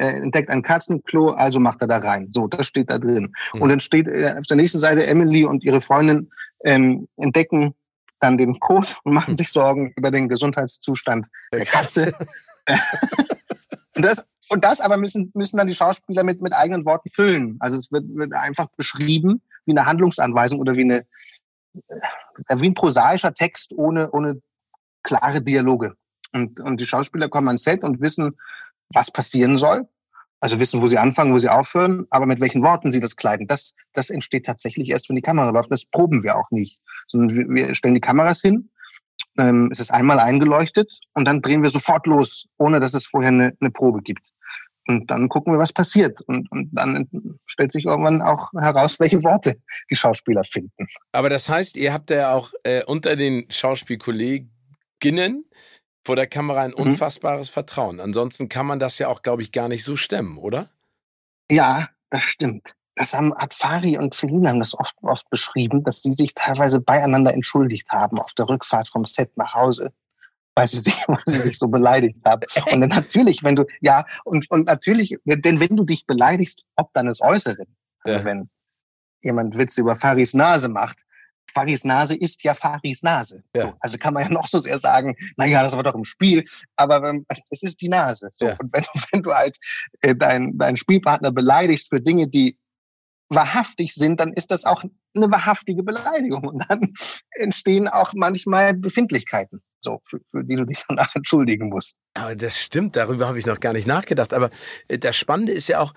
Er 0.00 0.14
entdeckt 0.14 0.48
ein 0.48 0.62
Katzenklo, 0.62 1.32
also 1.32 1.60
macht 1.60 1.82
er 1.82 1.88
da 1.88 1.98
rein. 1.98 2.30
So, 2.32 2.46
das 2.48 2.66
steht 2.66 2.90
da 2.90 2.98
drin. 2.98 3.34
Mhm. 3.52 3.62
Und 3.62 3.68
dann 3.68 3.80
steht 3.80 4.08
äh, 4.08 4.34
auf 4.38 4.46
der 4.46 4.56
nächsten 4.56 4.80
Seite 4.80 5.06
Emily 5.06 5.44
und 5.44 5.62
ihre 5.62 5.82
Freundin 5.82 6.30
ähm, 6.64 7.06
entdecken 7.18 7.74
dann 8.18 8.38
den 8.38 8.58
Code 8.60 8.88
und 9.04 9.12
machen 9.12 9.32
mhm. 9.32 9.36
sich 9.36 9.50
Sorgen 9.50 9.92
über 9.96 10.10
den 10.10 10.28
Gesundheitszustand 10.28 11.28
der 11.52 11.66
Katze. 11.66 12.14
und, 13.94 14.02
das, 14.02 14.26
und 14.48 14.64
das 14.64 14.80
aber 14.80 14.96
müssen, 14.96 15.30
müssen 15.34 15.58
dann 15.58 15.66
die 15.66 15.74
Schauspieler 15.74 16.24
mit, 16.24 16.40
mit 16.40 16.54
eigenen 16.54 16.86
Worten 16.86 17.10
füllen. 17.10 17.56
Also 17.60 17.76
es 17.76 17.92
wird, 17.92 18.04
wird 18.14 18.32
einfach 18.32 18.68
beschrieben 18.78 19.42
wie 19.66 19.72
eine 19.72 19.84
Handlungsanweisung 19.84 20.60
oder 20.60 20.76
wie, 20.76 20.84
eine, 20.84 21.06
äh, 21.88 22.56
wie 22.56 22.68
ein 22.68 22.74
prosaischer 22.74 23.34
Text 23.34 23.74
ohne, 23.74 24.10
ohne 24.12 24.40
klare 25.02 25.42
Dialoge. 25.42 25.94
Und, 26.32 26.58
und 26.60 26.80
die 26.80 26.86
Schauspieler 26.86 27.28
kommen 27.28 27.48
ans 27.48 27.64
Set 27.64 27.82
und 27.82 28.00
wissen, 28.00 28.38
was 28.92 29.10
passieren 29.10 29.56
soll. 29.56 29.88
Also 30.42 30.58
wissen, 30.58 30.80
wo 30.80 30.86
sie 30.86 30.96
anfangen, 30.96 31.34
wo 31.34 31.38
sie 31.38 31.50
aufhören, 31.50 32.06
aber 32.08 32.24
mit 32.24 32.40
welchen 32.40 32.62
Worten 32.62 32.92
sie 32.92 33.00
das 33.00 33.16
kleiden. 33.16 33.46
Das, 33.46 33.74
das 33.92 34.08
entsteht 34.08 34.46
tatsächlich 34.46 34.88
erst, 34.88 35.08
wenn 35.08 35.16
die 35.16 35.22
Kamera 35.22 35.50
läuft. 35.50 35.70
Das 35.70 35.84
proben 35.84 36.22
wir 36.22 36.36
auch 36.36 36.50
nicht. 36.50 36.80
Sondern 37.08 37.54
wir, 37.54 37.74
stellen 37.74 37.94
die 37.94 38.00
Kameras 38.00 38.40
hin 38.40 38.70
ähm, 39.38 39.68
es 39.72 39.80
ist 39.80 39.90
einmal 39.90 40.18
eingeleuchtet 40.18 41.00
und 41.14 41.26
dann 41.26 41.42
drehen 41.42 41.62
wir 41.62 41.70
sofort 41.70 42.06
los, 42.06 42.46
ohne 42.58 42.80
dass 42.80 42.94
es 42.94 43.06
vorher 43.06 43.30
eine, 43.30 43.52
eine 43.60 43.70
Probe 43.70 44.02
gibt. 44.02 44.28
Und 44.86 45.10
dann 45.10 45.28
gucken 45.28 45.52
wir, 45.52 45.58
was 45.58 45.72
passiert. 45.72 46.20
Und, 46.22 46.50
und 46.50 46.70
dann 46.72 47.08
stellt 47.46 47.72
sich 47.72 47.84
irgendwann 47.84 48.22
auch 48.22 48.50
heraus, 48.58 48.98
welche 48.98 49.22
Worte 49.22 49.56
die 49.90 49.96
Schauspieler 49.96 50.42
finden. 50.44 50.88
Aber 51.12 51.28
das 51.30 51.48
heißt, 51.48 51.76
ihr 51.76 51.92
habt 51.92 52.10
ja 52.10 52.32
auch 52.32 52.52
äh, 52.64 52.82
unter 52.84 53.14
den 53.14 53.46
Schauspielkolleginnen 53.50 55.44
vor 56.04 56.16
der 56.16 56.26
Kamera 56.26 56.62
ein 56.62 56.70
mhm. 56.70 56.76
unfassbares 56.76 57.50
mhm. 57.50 57.52
Vertrauen. 57.52 58.00
Ansonsten 58.00 58.48
kann 58.48 58.66
man 58.66 58.78
das 58.78 58.98
ja 58.98 59.08
auch, 59.08 59.22
glaube 59.22 59.42
ich, 59.42 59.52
gar 59.52 59.68
nicht 59.68 59.84
so 59.84 59.96
stemmen, 59.96 60.38
oder? 60.38 60.68
Ja, 61.50 61.88
das 62.10 62.22
stimmt 62.22 62.74
das 63.00 63.14
haben, 63.14 63.34
hat 63.34 63.54
Fari 63.54 63.96
und 63.96 64.14
Felina 64.14 64.50
haben 64.50 64.60
das 64.60 64.78
oft, 64.78 64.94
oft 65.02 65.28
beschrieben, 65.30 65.82
dass 65.84 66.02
sie 66.02 66.12
sich 66.12 66.34
teilweise 66.34 66.80
beieinander 66.80 67.32
entschuldigt 67.32 67.88
haben 67.88 68.18
auf 68.18 68.34
der 68.34 68.48
Rückfahrt 68.48 68.88
vom 68.88 69.06
Set 69.06 69.34
nach 69.36 69.54
Hause, 69.54 69.90
weil 70.54 70.68
sie 70.68 70.80
sich, 70.80 70.94
weil 71.08 71.22
sie 71.24 71.40
sich 71.40 71.58
so 71.58 71.68
beleidigt 71.68 72.18
haben. 72.26 72.42
Und 72.70 72.82
dann 72.82 72.90
natürlich, 72.90 73.42
wenn 73.42 73.56
du, 73.56 73.64
ja, 73.80 74.04
und, 74.24 74.50
und 74.50 74.66
natürlich, 74.66 75.16
denn 75.24 75.60
wenn 75.60 75.76
du 75.76 75.84
dich 75.84 76.06
beleidigst, 76.06 76.62
ob 76.76 76.92
deines 76.92 77.22
Äußeren, 77.22 77.74
also 78.02 78.18
ja. 78.18 78.24
wenn 78.24 78.50
jemand 79.22 79.56
Witze 79.56 79.80
über 79.80 79.96
Faris 79.96 80.34
Nase 80.34 80.68
macht, 80.68 80.98
Faris 81.50 81.84
Nase 81.84 82.16
ist 82.16 82.42
ja 82.42 82.54
Faris 82.54 83.02
Nase. 83.02 83.42
Ja. 83.54 83.62
So, 83.62 83.74
also 83.80 83.98
kann 83.98 84.14
man 84.14 84.24
ja 84.24 84.28
noch 84.30 84.48
so 84.48 84.58
sehr 84.58 84.78
sagen, 84.78 85.16
na 85.36 85.46
ja, 85.46 85.62
das 85.62 85.76
war 85.76 85.82
doch 85.82 85.94
im 85.94 86.04
Spiel, 86.04 86.44
aber 86.76 87.02
ähm, 87.08 87.26
es 87.50 87.62
ist 87.62 87.80
die 87.80 87.88
Nase. 87.88 88.30
So, 88.34 88.46
ja. 88.46 88.56
Und 88.60 88.72
wenn, 88.72 88.84
wenn 89.12 89.22
du 89.22 89.32
halt 89.32 89.56
äh, 90.02 90.14
deinen 90.14 90.58
dein 90.58 90.76
Spielpartner 90.76 91.32
beleidigst 91.32 91.88
für 91.90 92.00
Dinge, 92.00 92.28
die 92.28 92.56
wahrhaftig 93.30 93.94
sind, 93.94 94.20
dann 94.20 94.32
ist 94.32 94.50
das 94.50 94.64
auch 94.64 94.82
eine 95.14 95.30
wahrhaftige 95.30 95.82
Beleidigung. 95.82 96.46
Und 96.46 96.64
dann 96.68 96.92
entstehen 97.30 97.88
auch 97.88 98.12
manchmal 98.14 98.74
Befindlichkeiten, 98.74 99.62
so, 99.80 100.00
für, 100.04 100.20
für 100.28 100.44
die 100.44 100.56
du 100.56 100.64
dich 100.66 100.82
danach 100.88 101.14
entschuldigen 101.14 101.68
musst. 101.68 101.96
Aber 102.14 102.34
das 102.34 102.58
stimmt, 102.58 102.96
darüber 102.96 103.28
habe 103.28 103.38
ich 103.38 103.46
noch 103.46 103.60
gar 103.60 103.72
nicht 103.72 103.86
nachgedacht. 103.86 104.32
Aber 104.32 104.50
äh, 104.88 104.98
das 104.98 105.16
Spannende 105.16 105.52
ist 105.52 105.68
ja 105.68 105.78
auch, 105.80 105.94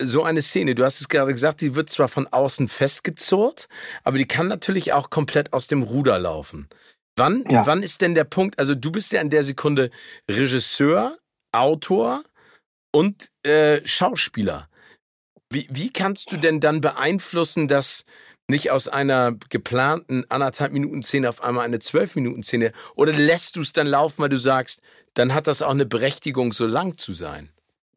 so 0.00 0.22
eine 0.22 0.42
Szene, 0.42 0.74
du 0.74 0.84
hast 0.84 1.00
es 1.00 1.08
gerade 1.08 1.32
gesagt, 1.32 1.60
die 1.60 1.74
wird 1.74 1.88
zwar 1.88 2.08
von 2.08 2.26
außen 2.26 2.68
festgezurrt, 2.68 3.68
aber 4.04 4.18
die 4.18 4.26
kann 4.26 4.48
natürlich 4.48 4.92
auch 4.92 5.10
komplett 5.10 5.52
aus 5.52 5.66
dem 5.66 5.82
Ruder 5.82 6.18
laufen. 6.18 6.68
Wann, 7.16 7.44
ja. 7.48 7.66
wann 7.66 7.82
ist 7.82 8.00
denn 8.00 8.14
der 8.14 8.24
Punkt? 8.24 8.58
Also 8.58 8.74
du 8.74 8.90
bist 8.90 9.12
ja 9.12 9.20
in 9.20 9.30
der 9.30 9.44
Sekunde 9.44 9.90
Regisseur, 10.30 11.16
Autor 11.52 12.24
und 12.92 13.28
äh, 13.42 13.84
Schauspieler. 13.84 14.68
Wie, 15.50 15.68
wie 15.70 15.92
kannst 15.92 16.32
du 16.32 16.38
denn 16.38 16.60
dann 16.60 16.80
beeinflussen, 16.80 17.68
dass 17.68 18.04
nicht 18.48 18.70
aus 18.70 18.88
einer 18.88 19.32
geplanten 19.50 20.24
anderthalb 20.30 20.72
Minuten 20.72 21.02
Szene 21.02 21.28
auf 21.28 21.42
einmal 21.42 21.64
eine 21.64 21.78
zwölf 21.78 22.16
Minuten 22.16 22.42
Szene 22.42 22.72
oder 22.94 23.12
lässt 23.12 23.56
du 23.56 23.60
es 23.60 23.72
dann 23.72 23.86
laufen, 23.86 24.22
weil 24.22 24.28
du 24.30 24.38
sagst, 24.38 24.80
dann 25.14 25.34
hat 25.34 25.46
das 25.46 25.62
auch 25.62 25.70
eine 25.70 25.86
Berechtigung, 25.86 26.52
so 26.52 26.66
lang 26.66 26.96
zu 26.96 27.12
sein? 27.12 27.50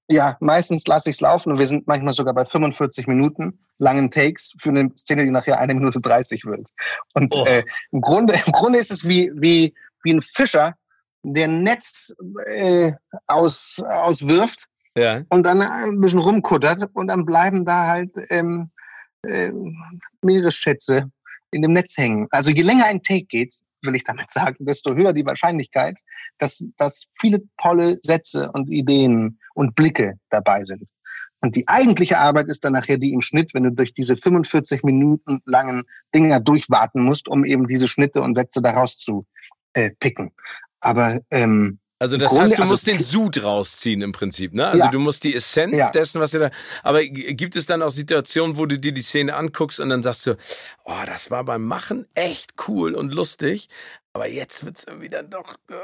Ja, 0.07 0.37
meistens 0.39 0.85
lasse 0.85 1.09
ich 1.09 1.17
es 1.17 1.21
laufen 1.21 1.51
und 1.51 1.59
wir 1.59 1.67
sind 1.67 1.87
manchmal 1.87 2.13
sogar 2.13 2.33
bei 2.33 2.45
45 2.45 3.07
Minuten 3.07 3.59
langen 3.79 4.11
Takes 4.11 4.53
für 4.59 4.69
eine 4.69 4.91
Szene, 4.95 5.23
die 5.23 5.31
nachher 5.31 5.59
eine 5.59 5.73
Minute 5.73 5.99
30 5.99 6.45
wird. 6.45 6.69
Und 7.15 7.33
oh. 7.33 7.45
äh, 7.45 7.63
im, 7.91 8.01
Grunde, 8.01 8.35
im 8.45 8.51
Grunde 8.51 8.79
ist 8.79 8.91
es 8.91 9.07
wie, 9.07 9.31
wie, 9.33 9.73
wie 10.03 10.13
ein 10.13 10.21
Fischer, 10.21 10.75
der 11.23 11.47
ein 11.47 11.63
Netz 11.63 12.13
äh, 12.45 12.91
aus, 13.25 13.81
auswirft 13.83 14.67
ja. 14.95 15.23
und 15.29 15.43
dann 15.43 15.61
ein 15.61 15.99
bisschen 15.99 16.19
rumkuttert 16.19 16.87
und 16.93 17.07
dann 17.07 17.25
bleiben 17.25 17.65
da 17.65 17.87
halt 17.87 18.11
ähm, 18.29 18.69
äh, 19.23 19.51
Meeresschätze 20.21 21.09
in 21.51 21.63
dem 21.63 21.73
Netz 21.73 21.97
hängen. 21.97 22.27
Also 22.29 22.51
je 22.51 22.61
länger 22.61 22.85
ein 22.85 23.01
Take 23.01 23.25
geht, 23.25 23.55
will 23.85 23.95
ich 23.95 24.03
damit 24.03 24.31
sagen, 24.31 24.57
desto 24.59 24.95
höher 24.95 25.13
die 25.13 25.25
Wahrscheinlichkeit, 25.25 25.99
dass, 26.39 26.63
dass 26.77 27.05
viele 27.19 27.41
tolle 27.61 27.97
Sätze 28.01 28.51
und 28.51 28.69
Ideen 28.69 29.39
und 29.53 29.75
Blicke 29.75 30.15
dabei 30.29 30.63
sind. 30.63 30.83
Und 31.41 31.55
die 31.55 31.67
eigentliche 31.67 32.17
Arbeit 32.17 32.47
ist 32.47 32.63
dann 32.63 32.73
nachher 32.73 32.97
die 32.97 33.13
im 33.13 33.21
Schnitt, 33.21 33.53
wenn 33.53 33.63
du 33.63 33.71
durch 33.71 33.93
diese 33.93 34.17
45 34.17 34.83
Minuten 34.83 35.39
langen 35.45 35.83
Dinger 36.13 36.39
durchwarten 36.39 37.03
musst, 37.03 37.27
um 37.27 37.45
eben 37.45 37.67
diese 37.67 37.87
Schnitte 37.87 38.21
und 38.21 38.35
Sätze 38.35 38.61
daraus 38.61 38.97
zu 38.97 39.27
äh, 39.73 39.91
picken. 39.99 40.31
Aber 40.79 41.19
ähm, 41.31 41.79
also 41.97 42.17
das 42.17 42.31
Grunde, 42.31 42.43
heißt, 42.43 42.57
du 42.57 42.61
also 42.63 42.73
musst 42.73 42.87
den 42.87 42.99
Sud 43.01 43.41
rausziehen 43.41 44.01
im 44.01 44.11
Prinzip, 44.11 44.53
ne? 44.53 44.67
Also 44.67 44.85
ja. 44.85 44.91
du 44.91 44.99
musst 44.99 45.23
die 45.23 45.33
Essenz 45.33 45.79
ja. 45.79 45.89
dessen, 45.91 46.19
was 46.19 46.31
dir 46.31 46.39
da. 46.39 46.51
Aber 46.83 47.03
gibt 47.03 47.55
es 47.55 47.65
dann 47.67 47.81
auch 47.81 47.89
Situationen, 47.89 48.57
wo 48.57 48.65
du 48.65 48.77
dir 48.77 48.91
die 48.91 49.01
Szene 49.01 49.35
anguckst 49.35 49.79
und 49.79 49.89
dann 49.89 50.03
sagst 50.03 50.27
du, 50.27 50.35
oh, 50.83 51.05
das 51.05 51.31
war 51.31 51.45
beim 51.45 51.63
Machen 51.63 52.05
echt 52.13 52.53
cool 52.67 52.95
und 52.95 53.13
lustig, 53.13 53.69
aber 54.11 54.27
jetzt 54.27 54.65
wird's 54.65 54.83
irgendwie 54.83 55.09
dann 55.09 55.29
doch. 55.29 55.55
Uh, 55.71 55.75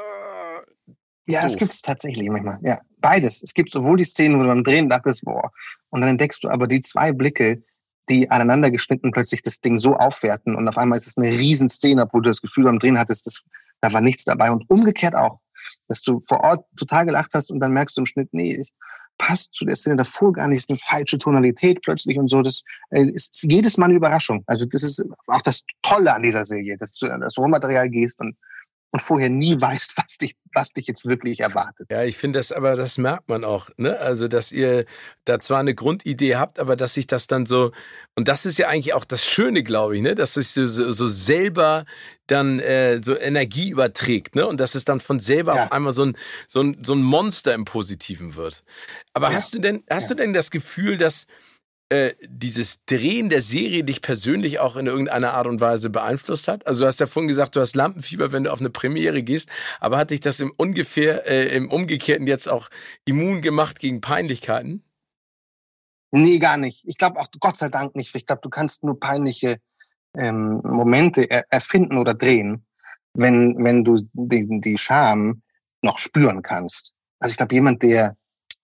ja, 1.27 1.41
doof. 1.41 1.51
das 1.51 1.57
gibt 1.57 1.73
es 1.73 1.81
tatsächlich 1.81 2.29
manchmal. 2.29 2.59
Ja, 2.61 2.81
beides. 2.99 3.41
Es 3.41 3.53
gibt 3.53 3.71
sowohl 3.71 3.97
die 3.97 4.03
Szenen, 4.03 4.37
wo 4.37 4.43
du 4.43 4.49
beim 4.49 4.65
Drehen 4.65 4.89
dachtest, 4.89 5.23
boah, 5.23 5.51
und 5.91 6.01
dann 6.01 6.09
entdeckst 6.09 6.43
du 6.43 6.49
aber 6.49 6.67
die 6.67 6.81
zwei 6.81 7.13
Blicke, 7.13 7.63
die 8.09 8.29
aneinander 8.29 8.69
geschnitten 8.69 9.11
plötzlich 9.11 9.43
das 9.43 9.61
Ding 9.61 9.77
so 9.77 9.95
aufwerten 9.95 10.55
und 10.55 10.67
auf 10.67 10.77
einmal 10.77 10.97
ist 10.97 11.07
es 11.07 11.17
eine 11.17 11.29
Riesenszene, 11.29 12.09
wo 12.11 12.19
du 12.19 12.29
das 12.29 12.41
Gefühl 12.41 12.65
beim 12.65 12.79
Drehen 12.79 12.99
hattest, 12.99 13.27
das, 13.27 13.43
da 13.79 13.93
war 13.93 14.01
nichts 14.01 14.25
dabei 14.25 14.51
und 14.51 14.69
umgekehrt 14.69 15.15
auch 15.15 15.39
dass 15.87 16.01
du 16.01 16.21
vor 16.27 16.41
Ort 16.41 16.65
total 16.77 17.05
gelacht 17.05 17.31
hast 17.33 17.51
und 17.51 17.59
dann 17.59 17.73
merkst 17.73 17.97
du 17.97 18.01
im 18.01 18.05
Schnitt, 18.05 18.29
nee, 18.31 18.55
es 18.55 18.73
passt 19.17 19.53
zu 19.53 19.65
der 19.65 19.75
Szene 19.75 19.97
davor 19.97 20.33
gar 20.33 20.47
nicht, 20.47 20.59
ist 20.59 20.69
eine 20.69 20.79
falsche 20.79 21.19
Tonalität 21.19 21.81
plötzlich 21.83 22.17
und 22.17 22.27
so. 22.27 22.41
Das 22.41 22.63
äh, 22.89 23.05
ist 23.05 23.43
jedes 23.43 23.77
Mal 23.77 23.85
eine 23.85 23.93
Überraschung. 23.95 24.43
Also 24.47 24.65
das 24.65 24.83
ist 24.83 25.03
auch 25.27 25.41
das 25.41 25.63
Tolle 25.83 26.13
an 26.13 26.23
dieser 26.23 26.45
Serie, 26.45 26.77
dass 26.77 26.91
du 26.93 27.07
an 27.07 27.21
das 27.21 27.37
Rohmaterial 27.37 27.89
gehst 27.89 28.19
und 28.19 28.35
und 28.91 29.01
vorher 29.01 29.29
nie 29.29 29.55
weißt, 29.61 29.93
was 29.97 30.17
dich, 30.17 30.35
was 30.53 30.73
dich 30.73 30.87
jetzt 30.87 31.05
wirklich 31.05 31.39
erwartet. 31.39 31.87
Ja, 31.89 32.03
ich 32.03 32.17
finde 32.17 32.39
das, 32.39 32.51
aber 32.51 32.75
das 32.75 32.97
merkt 32.97 33.29
man 33.29 33.43
auch, 33.43 33.69
ne? 33.77 33.97
Also, 33.99 34.27
dass 34.27 34.51
ihr 34.51 34.85
da 35.25 35.39
zwar 35.39 35.59
eine 35.59 35.73
Grundidee 35.73 36.35
habt, 36.35 36.59
aber 36.59 36.75
dass 36.75 36.93
sich 36.93 37.07
das 37.07 37.27
dann 37.27 37.45
so, 37.45 37.71
und 38.15 38.27
das 38.27 38.45
ist 38.45 38.57
ja 38.57 38.67
eigentlich 38.67 38.93
auch 38.93 39.05
das 39.05 39.25
Schöne, 39.25 39.63
glaube 39.63 39.95
ich, 39.95 40.01
ne? 40.01 40.15
Dass 40.15 40.35
sich 40.35 40.49
so, 40.49 40.65
so 40.65 41.07
selber 41.07 41.85
dann 42.27 42.59
äh, 42.59 42.99
so 43.01 43.17
Energie 43.17 43.69
überträgt, 43.69 44.35
ne? 44.35 44.45
Und 44.45 44.59
dass 44.59 44.75
es 44.75 44.85
dann 44.85 44.99
von 44.99 45.19
selber 45.19 45.55
ja. 45.55 45.63
auf 45.63 45.71
einmal 45.71 45.93
so 45.93 46.05
ein, 46.05 46.17
so 46.47 46.61
ein, 46.61 46.77
so 46.83 46.93
ein 46.93 47.01
Monster 47.01 47.53
im 47.53 47.65
Positiven 47.65 48.35
wird. 48.35 48.63
Aber 49.13 49.29
ja. 49.29 49.35
hast 49.35 49.53
du 49.53 49.59
denn, 49.59 49.83
hast 49.89 50.09
ja. 50.09 50.15
du 50.15 50.23
denn 50.23 50.33
das 50.33 50.51
Gefühl, 50.51 50.97
dass, 50.97 51.27
äh, 51.91 52.15
dieses 52.25 52.85
Drehen 52.85 53.27
der 53.27 53.41
Serie 53.41 53.83
dich 53.83 54.01
persönlich 54.01 54.59
auch 54.59 54.77
in 54.77 54.87
irgendeiner 54.87 55.33
Art 55.33 55.45
und 55.45 55.59
Weise 55.59 55.89
beeinflusst 55.89 56.47
hat? 56.47 56.65
Also 56.65 56.81
du 56.81 56.87
hast 56.87 57.01
ja 57.01 57.05
vorhin 57.05 57.27
gesagt, 57.27 57.55
du 57.57 57.59
hast 57.59 57.75
Lampenfieber, 57.75 58.31
wenn 58.31 58.45
du 58.45 58.53
auf 58.53 58.61
eine 58.61 58.69
Premiere 58.69 59.23
gehst, 59.23 59.49
aber 59.81 59.97
hat 59.97 60.11
dich 60.11 60.21
das 60.21 60.39
im 60.39 60.53
ungefähr, 60.55 61.27
äh, 61.29 61.53
im 61.53 61.69
Umgekehrten 61.69 62.27
jetzt 62.27 62.47
auch 62.47 62.69
immun 63.03 63.41
gemacht 63.41 63.77
gegen 63.77 63.99
Peinlichkeiten? 63.99 64.83
Nee, 66.11 66.39
gar 66.39 66.55
nicht. 66.55 66.83
Ich 66.87 66.97
glaube 66.97 67.19
auch 67.19 67.27
Gott 67.41 67.57
sei 67.57 67.67
Dank 67.67 67.93
nicht. 67.95 68.15
Ich 68.15 68.25
glaube, 68.25 68.41
du 68.41 68.49
kannst 68.49 68.83
nur 68.83 68.97
peinliche 68.97 69.59
ähm, 70.17 70.61
Momente 70.63 71.29
er 71.29 71.45
erfinden 71.51 71.97
oder 71.97 72.13
drehen, 72.13 72.65
wenn, 73.13 73.61
wenn 73.63 73.83
du 73.83 74.07
die, 74.13 74.61
die 74.61 74.77
Scham 74.77 75.41
noch 75.81 75.99
spüren 75.99 76.41
kannst. 76.41 76.93
Also 77.19 77.33
ich 77.33 77.37
glaube, 77.37 77.53
jemand, 77.53 77.83
der, 77.83 78.15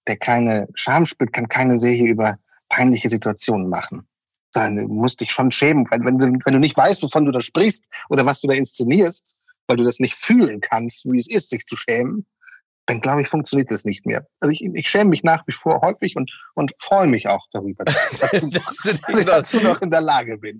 der 0.07 0.15
keine 0.15 0.69
Scham 0.75 1.05
spürt, 1.05 1.33
kann 1.33 1.49
keine 1.49 1.77
Serie 1.77 2.07
über 2.07 2.37
peinliche 2.77 3.09
Situationen 3.09 3.69
machen. 3.69 4.07
Dann 4.53 4.75
musst 4.87 5.19
dich 5.19 5.31
schon 5.31 5.51
schämen, 5.51 5.85
wenn, 5.89 6.05
wenn, 6.05 6.39
wenn 6.45 6.53
du 6.53 6.59
nicht 6.59 6.77
weißt, 6.77 7.01
wovon 7.01 7.25
du 7.25 7.31
da 7.31 7.41
sprichst 7.41 7.89
oder 8.09 8.25
was 8.25 8.39
du 8.39 8.47
da 8.47 8.53
inszenierst, 8.53 9.35
weil 9.65 9.77
du 9.77 9.83
das 9.83 9.99
nicht 9.99 10.15
fühlen 10.15 10.61
kannst, 10.61 11.05
wie 11.05 11.19
es 11.19 11.27
ist, 11.29 11.49
sich 11.49 11.65
zu 11.65 11.75
schämen, 11.75 12.25
dann 12.87 13.01
glaube 13.01 13.21
ich, 13.21 13.27
funktioniert 13.27 13.69
das 13.69 13.83
nicht 13.83 14.05
mehr. 14.05 14.25
Also 14.39 14.53
ich, 14.53 14.63
ich 14.63 14.89
schäme 14.89 15.09
mich 15.09 15.21
nach 15.21 15.45
wie 15.45 15.51
vor 15.51 15.81
häufig 15.81 16.15
und, 16.15 16.31
und 16.55 16.71
freue 16.79 17.07
mich 17.07 17.27
auch 17.27 17.45
darüber, 17.51 17.83
dass 17.83 18.11
ich 18.11 18.19
dazu, 18.19 18.47
dass 18.49 19.19
ich 19.19 19.25
dazu 19.25 19.59
noch 19.59 19.81
in 19.81 19.91
der 19.91 19.99
Lage 20.01 20.37
bin. 20.37 20.57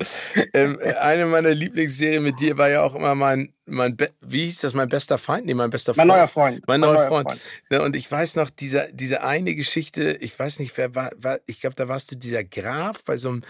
Ähm, 0.53 0.77
eine 1.01 1.25
meiner 1.25 1.53
Lieblingsserien 1.53 2.21
mit 2.21 2.39
dir 2.39 2.57
war 2.57 2.69
ja 2.69 2.83
auch 2.83 2.95
immer 2.95 3.15
mein, 3.15 3.53
mein 3.65 3.95
Be 3.95 4.11
wie 4.19 4.45
hieß 4.45 4.61
das, 4.61 4.73
mein 4.73 4.89
bester 4.89 5.17
Feind? 5.17 5.45
Nee, 5.45 5.53
mein 5.53 5.69
bester 5.69 5.93
Freund. 5.93 6.07
Mein 6.07 6.17
neuer 6.17 6.27
Freund. 6.27 6.63
Mein, 6.67 6.81
mein 6.81 6.93
neuer 6.93 7.07
Freund. 7.07 7.29
Freund. 7.29 7.41
Ja, 7.69 7.83
und 7.83 7.95
ich 7.95 8.11
weiß 8.11 8.35
noch, 8.35 8.49
diese, 8.49 8.89
diese 8.91 9.23
eine 9.23 9.55
Geschichte, 9.55 10.17
ich 10.19 10.37
weiß 10.37 10.59
nicht, 10.59 10.77
wer 10.77 10.95
war, 10.95 11.11
war 11.17 11.39
ich 11.45 11.61
glaube, 11.61 11.77
da 11.77 11.87
warst 11.87 12.11
du 12.11 12.17
dieser 12.17 12.43
Graf 12.43 13.05
bei 13.05 13.15
so 13.15 13.29
einem 13.29 13.41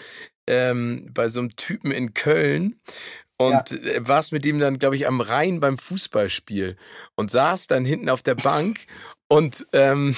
ähm, 0.46 1.10
bei 1.13 1.30
so 1.30 1.42
einem 1.42 1.56
Typen 1.56 1.92
in 1.92 2.13
Köln 2.13 2.80
und 3.38 3.71
ja. 3.71 3.78
Äh, 3.78 4.08
warst 4.08 4.32
mit 4.32 4.45
ihm 4.45 4.60
dann, 4.60 4.80
glaube 4.80 4.95
ich, 4.95 5.08
am 5.08 5.21
Rhein 5.21 5.60
beim 5.60 5.78
Fußballspiel 5.78 6.76
und 7.15 7.32
saß 7.32 7.67
dann 7.67 7.86
hinten 7.86 8.10
auf 8.10 8.23
der 8.23 8.36
Bank 8.36 8.80
und 9.28 9.67
ähm, 9.73 10.15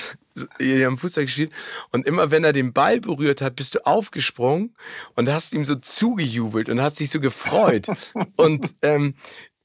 die 0.60 0.86
haben 0.86 0.97
Fußball 0.97 1.25
gespielt 1.25 1.51
und 1.91 2.08
immer 2.08 2.32
wenn 2.32 2.43
er 2.43 2.53
den 2.53 2.73
Ball 2.73 3.01
berührt 3.01 3.41
hat, 3.41 3.55
bist 3.55 3.75
du 3.75 3.86
aufgesprungen 3.86 4.73
und 5.15 5.29
hast 5.29 5.53
ihm 5.53 5.65
so 5.65 5.75
zugejubelt 5.75 6.69
und 6.69 6.82
hast 6.82 6.99
dich 6.99 7.10
so 7.10 7.19
gefreut 7.19 7.88
und 8.38 8.73
ähm, 8.82 9.15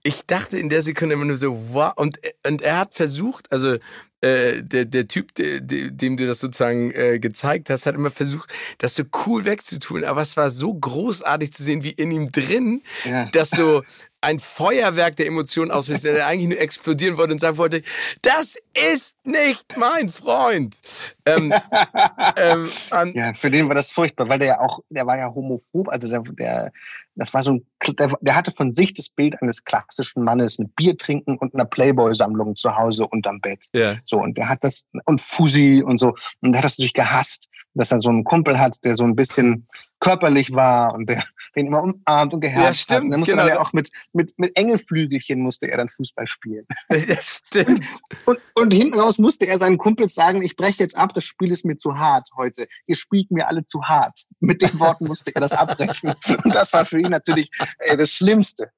ich 0.04 0.26
dachte 0.26 0.58
in 0.58 0.68
der 0.68 0.82
Sekunde 0.82 1.14
immer 1.14 1.24
nur 1.24 1.36
so, 1.36 1.72
wow. 1.72 1.92
Und, 1.96 2.20
und 2.46 2.62
er 2.62 2.78
hat 2.78 2.94
versucht, 2.94 3.50
also 3.50 3.78
äh, 4.20 4.62
der, 4.62 4.84
der 4.84 5.08
Typ, 5.08 5.34
de, 5.34 5.60
de, 5.60 5.90
dem 5.90 6.18
du 6.18 6.26
das 6.26 6.40
sozusagen 6.40 6.92
äh, 6.92 7.18
gezeigt 7.18 7.70
hast, 7.70 7.86
hat 7.86 7.94
immer 7.94 8.10
versucht, 8.10 8.52
das 8.78 8.94
so 8.94 9.04
cool 9.26 9.46
wegzutun. 9.46 10.04
Aber 10.04 10.20
es 10.20 10.36
war 10.36 10.50
so 10.50 10.74
großartig 10.74 11.52
zu 11.52 11.62
sehen, 11.62 11.82
wie 11.82 11.90
in 11.90 12.10
ihm 12.10 12.30
drin, 12.30 12.82
ja. 13.04 13.30
dass 13.30 13.50
so 13.50 13.82
ein 14.24 14.38
Feuerwerk 14.38 15.16
der 15.16 15.26
Emotionen 15.26 15.70
auslöst, 15.70 16.04
der 16.04 16.26
eigentlich 16.26 16.48
nur 16.48 16.60
explodieren 16.60 17.16
wollte 17.16 17.34
und 17.34 17.40
sagen 17.40 17.58
wollte, 17.58 17.82
das 18.22 18.56
ist 18.92 19.16
nicht 19.24 19.76
mein 19.76 20.08
Freund. 20.08 20.76
Ähm, 21.26 21.52
ähm, 22.36 22.68
ja, 23.14 23.34
für 23.34 23.50
den 23.50 23.68
war 23.68 23.74
das 23.74 23.92
furchtbar, 23.92 24.28
weil 24.28 24.38
der 24.38 24.48
ja 24.48 24.60
auch, 24.60 24.80
der 24.88 25.06
war 25.06 25.18
ja 25.18 25.32
homophob, 25.32 25.88
also 25.88 26.08
der, 26.08 26.20
der 26.20 26.72
das 27.16 27.32
war 27.32 27.42
so 27.42 27.52
ein, 27.52 27.66
der, 27.96 28.16
der 28.20 28.34
hatte 28.34 28.50
von 28.50 28.72
sich 28.72 28.94
das 28.94 29.08
Bild 29.08 29.40
eines 29.40 29.64
klassischen 29.64 30.24
Mannes 30.24 30.58
mit 30.58 30.74
Bier 30.74 30.98
trinken 30.98 31.36
und 31.38 31.54
einer 31.54 31.64
Playboy-Sammlung 31.64 32.56
zu 32.56 32.76
Hause 32.76 33.06
unterm 33.06 33.40
Bett. 33.40 33.60
Ja. 33.72 33.96
So, 34.04 34.18
und 34.18 34.36
der 34.36 34.48
hat 34.48 34.64
das, 34.64 34.86
und 35.04 35.20
Fusi 35.20 35.82
und 35.84 35.98
so, 35.98 36.14
und 36.40 36.52
der 36.52 36.58
hat 36.58 36.64
das 36.64 36.78
natürlich 36.78 36.94
gehasst, 36.94 37.48
dass 37.74 37.92
er 37.92 38.00
so 38.00 38.10
einen 38.10 38.24
Kumpel 38.24 38.58
hat, 38.58 38.84
der 38.84 38.96
so 38.96 39.04
ein 39.04 39.16
bisschen 39.16 39.68
körperlich 40.04 40.52
war 40.52 40.94
und 40.94 41.08
der 41.08 41.24
den 41.56 41.66
immer 41.68 41.82
umarmt 41.82 42.34
und 42.34 42.40
geherrscht 42.40 42.90
ja, 42.90 42.96
stimmt, 42.96 42.96
hat. 42.96 43.02
Und 43.02 43.10
dann 43.10 43.20
musste 43.20 43.36
genau. 43.36 43.46
er 43.46 43.60
auch 43.60 43.72
mit, 43.72 43.90
mit, 44.12 44.38
mit 44.38 44.56
Engelflügelchen 44.56 45.40
musste 45.40 45.70
er 45.70 45.78
dann 45.78 45.88
Fußball 45.88 46.26
spielen. 46.26 46.66
Ja, 47.06 47.16
stimmt. 47.20 47.84
Und, 48.24 48.38
und 48.54 48.72
hinten 48.72 48.98
raus 48.98 49.18
musste 49.18 49.46
er 49.46 49.58
seinen 49.58 49.78
Kumpels 49.78 50.14
sagen, 50.14 50.42
ich 50.42 50.56
breche 50.56 50.82
jetzt 50.82 50.96
ab, 50.96 51.12
das 51.14 51.24
Spiel 51.24 51.50
ist 51.50 51.64
mir 51.64 51.76
zu 51.76 51.98
hart 51.98 52.30
heute. 52.36 52.66
Ihr 52.86 52.96
spielt 52.96 53.30
mir 53.30 53.48
alle 53.48 53.66
zu 53.66 53.82
hart. 53.84 54.24
Mit 54.40 54.62
den 54.62 54.78
Worten 54.78 55.06
musste 55.06 55.34
er 55.34 55.40
das 55.40 55.52
abbrechen. 55.52 56.14
Und 56.44 56.54
das 56.54 56.72
war 56.72 56.84
für 56.84 56.98
ihn 56.98 57.10
natürlich 57.10 57.50
äh, 57.78 57.96
das 57.96 58.10
Schlimmste. 58.10 58.70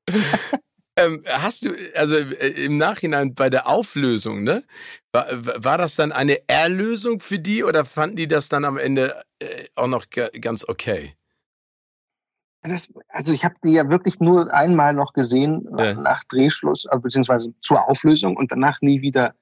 Ähm, 0.99 1.23
hast 1.29 1.65
du, 1.65 1.75
also 1.95 2.17
äh, 2.17 2.65
im 2.65 2.77
Nachhinein 2.77 3.35
bei 3.35 3.51
der 3.51 3.69
Auflösung, 3.69 4.43
ne? 4.43 4.65
War, 5.13 5.27
war 5.31 5.79
das 5.79 5.95
dann 5.97 6.11
eine 6.11 6.49
Erlösung 6.49 7.21
für 7.21 7.39
die 7.39 7.65
oder 7.65 7.85
fanden 7.85 8.17
die 8.17 8.29
das 8.29 8.49
dann 8.49 8.65
am 8.65 8.79
Ende 8.79 9.23
äh, 9.39 9.67
auch 9.75 9.89
noch 9.89 10.07
ganz 10.09 10.67
okay? 10.67 11.15
Das, 12.63 12.93
also 13.09 13.33
ich 13.33 13.45
habe 13.45 13.55
die 13.63 13.73
ja 13.73 13.91
wirklich 13.91 14.19
nur 14.21 14.53
einmal 14.53 14.95
noch 14.95 15.13
gesehen 15.13 15.69
ja. 15.79 15.95
nach 15.95 16.25
Drehschluss, 16.25 16.87
also 16.87 17.03
beziehungsweise 17.03 17.55
zur 17.61 17.89
Auflösung 17.89 18.37
und 18.37 18.51
danach 18.51 18.81
nie 18.81 19.03
wieder 19.03 19.35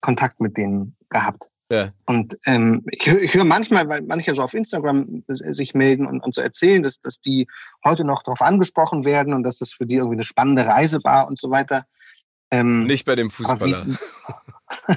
Kontakt 0.00 0.40
mit 0.40 0.56
denen 0.56 0.96
gehabt. 1.10 1.49
Ja. 1.70 1.90
Und 2.04 2.36
ähm, 2.46 2.84
ich, 2.90 3.06
ich 3.06 3.34
höre 3.34 3.44
manchmal, 3.44 3.88
weil 3.88 4.02
manche 4.02 4.34
so 4.34 4.42
auf 4.42 4.54
Instagram 4.54 5.22
sich 5.28 5.72
melden 5.72 6.04
und, 6.06 6.20
und 6.20 6.34
so 6.34 6.40
erzählen, 6.40 6.82
dass, 6.82 7.00
dass 7.00 7.20
die 7.20 7.46
heute 7.84 8.04
noch 8.04 8.24
darauf 8.24 8.42
angesprochen 8.42 9.04
werden 9.04 9.34
und 9.34 9.44
dass 9.44 9.58
das 9.58 9.72
für 9.72 9.86
die 9.86 9.94
irgendwie 9.94 10.16
eine 10.16 10.24
spannende 10.24 10.66
Reise 10.66 10.98
war 11.04 11.28
und 11.28 11.38
so 11.38 11.50
weiter. 11.50 11.84
Ähm, 12.50 12.86
Nicht 12.86 13.06
bei 13.06 13.14
dem 13.14 13.30
Fußballer. 13.30 13.86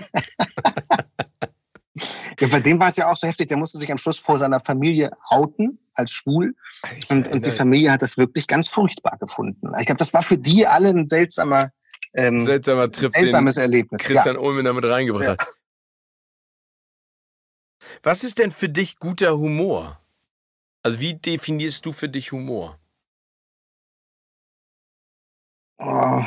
ja, 2.40 2.48
bei 2.48 2.60
dem 2.60 2.80
war 2.80 2.90
es 2.90 2.96
ja 2.96 3.12
auch 3.12 3.18
so 3.18 3.28
heftig, 3.28 3.50
der 3.50 3.58
musste 3.58 3.78
sich 3.78 3.92
am 3.92 4.00
Schluss 4.00 4.18
vor 4.18 4.40
seiner 4.40 4.60
Familie 4.60 5.12
outen 5.30 5.78
als 5.94 6.12
schwul. 6.12 6.56
Und, 7.10 7.28
und 7.28 7.46
die 7.46 7.52
Familie 7.52 7.92
hat 7.92 8.02
das 8.02 8.18
wirklich 8.18 8.48
ganz 8.48 8.68
furchtbar 8.68 9.20
gefunden. 9.20 9.72
Ich 9.80 9.86
glaube, 9.86 10.00
das 10.00 10.12
war 10.12 10.24
für 10.24 10.40
die 10.40 10.66
alle 10.66 10.90
ein 10.90 11.08
seltsamer, 11.08 11.70
ähm, 12.16 12.42
seltsamer 12.42 12.90
Trip, 12.92 13.14
seltsames 13.14 13.58
Erlebnis. 13.58 14.02
Christian 14.02 14.38
ja. 14.38 14.42
Ulmen 14.42 14.66
damit 14.66 14.86
reingebracht 14.86 15.24
ja. 15.24 15.32
hat. 15.34 15.48
Was 18.02 18.24
ist 18.24 18.40
denn 18.40 18.52
für 18.52 18.70
dich 18.70 18.98
guter 18.98 19.38
Humor? 19.38 20.00
Also 20.84 21.00
wie 21.00 21.14
definierst 21.14 21.86
du 21.86 21.94
für 21.94 22.10
dich 22.10 22.32
Humor? 22.32 22.80
Oh. 25.78 26.24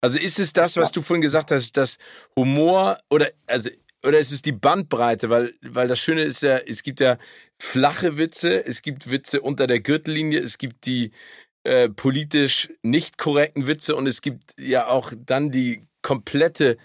Also 0.00 0.18
ist 0.18 0.38
es 0.38 0.52
das, 0.52 0.76
was 0.76 0.90
du 0.90 1.00
vorhin 1.00 1.22
gesagt 1.22 1.50
hast, 1.50 1.76
dass 1.76 1.98
Humor 2.36 2.98
oder 3.08 3.30
also 3.46 3.70
oder 4.04 4.18
ist 4.18 4.32
es 4.32 4.42
die 4.42 4.52
Bandbreite, 4.52 5.30
weil 5.30 5.54
weil 5.62 5.86
das 5.86 6.00
Schöne 6.00 6.22
ist 6.22 6.42
ja, 6.42 6.58
es 6.58 6.82
gibt 6.82 7.00
ja 7.00 7.18
flache 7.60 8.18
Witze, 8.18 8.66
es 8.66 8.82
gibt 8.82 9.10
Witze 9.10 9.40
unter 9.40 9.68
der 9.68 9.80
Gürtellinie, 9.80 10.40
es 10.40 10.58
gibt 10.58 10.86
die 10.86 11.12
äh, 11.64 11.88
politisch 11.88 12.72
nicht 12.82 13.18
korrekten 13.18 13.68
Witze 13.68 13.94
und 13.94 14.08
es 14.08 14.22
gibt 14.22 14.52
ja 14.58 14.88
auch 14.88 15.12
dann 15.16 15.52
die 15.52 15.86
komplette, 16.02 16.76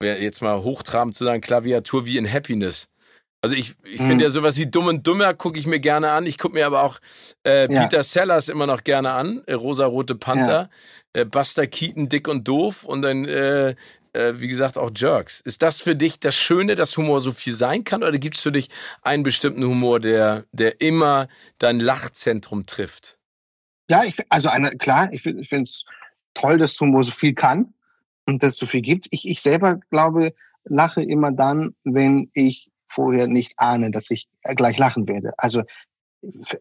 jetzt 0.00 0.40
mal 0.42 0.62
hochtrabend 0.62 1.16
zu 1.16 1.24
sagen, 1.24 1.40
Klaviatur 1.40 2.06
wie 2.06 2.18
in 2.18 2.32
Happiness. 2.32 2.88
Also 3.44 3.56
ich, 3.56 3.74
ich 3.84 4.00
mhm. 4.00 4.08
finde 4.08 4.24
ja 4.24 4.30
sowas 4.30 4.56
wie 4.56 4.64
Dumm 4.64 4.86
und 4.86 5.06
Dummer 5.06 5.34
gucke 5.34 5.58
ich 5.58 5.66
mir 5.66 5.78
gerne 5.78 6.12
an. 6.12 6.24
Ich 6.24 6.38
gucke 6.38 6.54
mir 6.54 6.64
aber 6.64 6.82
auch 6.82 6.98
äh, 7.46 7.70
ja. 7.70 7.82
Peter 7.82 8.02
Sellers 8.02 8.48
immer 8.48 8.66
noch 8.66 8.84
gerne 8.84 9.12
an, 9.12 9.42
äh, 9.44 9.52
Rosa-Rote 9.52 10.14
Panther, 10.14 10.70
ja. 11.14 11.20
äh, 11.20 11.24
Buster 11.26 11.66
Keaton, 11.66 12.08
Dick 12.08 12.26
und 12.26 12.48
Doof 12.48 12.84
und 12.84 13.02
dann, 13.02 13.26
äh, 13.26 13.74
äh, 14.14 14.32
wie 14.36 14.48
gesagt, 14.48 14.78
auch 14.78 14.90
Jerks. 14.96 15.42
Ist 15.42 15.60
das 15.60 15.78
für 15.78 15.94
dich 15.94 16.20
das 16.20 16.34
Schöne, 16.34 16.74
dass 16.74 16.96
Humor 16.96 17.20
so 17.20 17.32
viel 17.32 17.52
sein 17.52 17.84
kann 17.84 18.02
oder 18.02 18.16
gibt 18.16 18.36
es 18.36 18.42
für 18.42 18.50
dich 18.50 18.70
einen 19.02 19.24
bestimmten 19.24 19.62
Humor, 19.62 20.00
der, 20.00 20.46
der 20.52 20.80
immer 20.80 21.28
dein 21.58 21.80
Lachzentrum 21.80 22.64
trifft? 22.64 23.18
Ja, 23.90 24.04
ich, 24.04 24.16
also 24.30 24.48
eine, 24.48 24.70
klar, 24.78 25.12
ich, 25.12 25.26
ich 25.26 25.48
finde 25.50 25.64
es 25.64 25.84
toll, 26.32 26.56
dass 26.56 26.80
Humor 26.80 27.04
so 27.04 27.10
viel 27.10 27.34
kann 27.34 27.74
und 28.24 28.42
dass 28.42 28.52
es 28.52 28.56
so 28.56 28.64
viel 28.64 28.80
gibt. 28.80 29.08
Ich, 29.10 29.28
ich 29.28 29.42
selber 29.42 29.80
glaube, 29.90 30.32
lache 30.64 31.02
immer 31.02 31.30
dann, 31.30 31.74
wenn 31.84 32.30
ich 32.32 32.70
vorher 32.94 33.26
nicht 33.26 33.54
ahne, 33.56 33.90
dass 33.90 34.10
ich 34.10 34.28
gleich 34.56 34.78
lachen 34.78 35.08
werde. 35.08 35.32
Also 35.36 35.62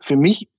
für 0.02 0.16
mich 0.16 0.50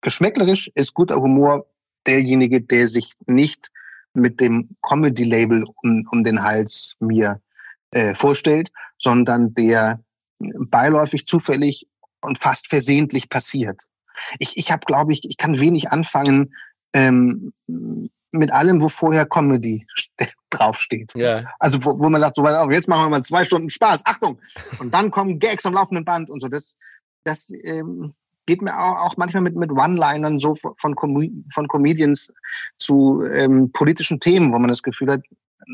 geschmäcklerisch 0.00 0.70
ist 0.74 0.94
guter 0.94 1.16
Humor 1.16 1.66
derjenige, 2.06 2.60
der 2.60 2.88
sich 2.88 3.12
nicht 3.26 3.70
mit 4.14 4.40
dem 4.40 4.76
Comedy-Label 4.82 5.64
um, 5.82 6.06
um 6.10 6.24
den 6.24 6.42
Hals 6.42 6.94
mir 7.00 7.40
äh, 7.90 8.14
vorstellt, 8.14 8.70
sondern 8.98 9.54
der 9.54 10.00
beiläufig 10.38 11.26
zufällig 11.26 11.86
und 12.20 12.38
fast 12.38 12.68
versehentlich 12.68 13.28
passiert. 13.28 13.82
Ich, 14.38 14.56
ich 14.56 14.70
habe, 14.70 14.84
glaube 14.86 15.12
ich, 15.12 15.24
ich 15.24 15.36
kann 15.36 15.58
wenig 15.60 15.90
anfangen 15.90 16.54
ähm, 16.94 17.52
mit 18.30 18.52
allem, 18.52 18.80
wo 18.80 18.88
vorher 18.88 19.26
Comedy 19.26 19.86
draufsteht. 20.50 21.12
Ja. 21.14 21.44
Also 21.58 21.84
wo, 21.84 21.98
wo 21.98 22.08
man 22.08 22.20
sagt, 22.20 22.36
so, 22.36 22.44
jetzt 22.70 22.88
machen 22.88 23.04
wir 23.04 23.10
mal 23.10 23.22
zwei 23.22 23.44
Stunden 23.44 23.70
Spaß, 23.70 24.02
Achtung! 24.04 24.38
Und 24.78 24.92
dann 24.92 25.10
kommen 25.10 25.38
Gags 25.38 25.66
am 25.66 25.74
laufenden 25.74 26.04
Band 26.04 26.30
und 26.30 26.40
so. 26.40 26.48
Das, 26.48 26.76
das 27.24 27.50
ähm, 27.62 28.14
geht 28.46 28.62
mir 28.62 28.78
auch, 28.78 29.16
manchmal 29.16 29.42
mit, 29.42 29.56
mit 29.56 29.70
One-Linern 29.70 30.38
so 30.38 30.54
von, 30.54 30.94
Com 30.94 31.44
von 31.52 31.68
Comedians 31.68 32.32
zu 32.76 33.22
ähm, 33.24 33.70
politischen 33.72 34.20
Themen, 34.20 34.52
wo 34.52 34.58
man 34.58 34.68
das 34.68 34.82
Gefühl 34.82 35.10
hat, 35.10 35.22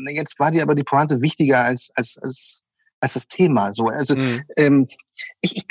jetzt 0.07 0.39
war 0.39 0.51
die 0.51 0.61
aber 0.61 0.75
die 0.75 0.83
Pointe 0.83 1.21
wichtiger 1.21 1.63
als, 1.63 1.91
als, 1.95 2.17
als, 2.21 2.61
als 2.99 3.13
das 3.13 3.27
Thema. 3.27 3.73
So, 3.73 3.87
also 3.87 4.15
mhm. 4.15 4.41
ähm, 4.57 4.87
ich, 5.41 5.57
ich, 5.57 5.65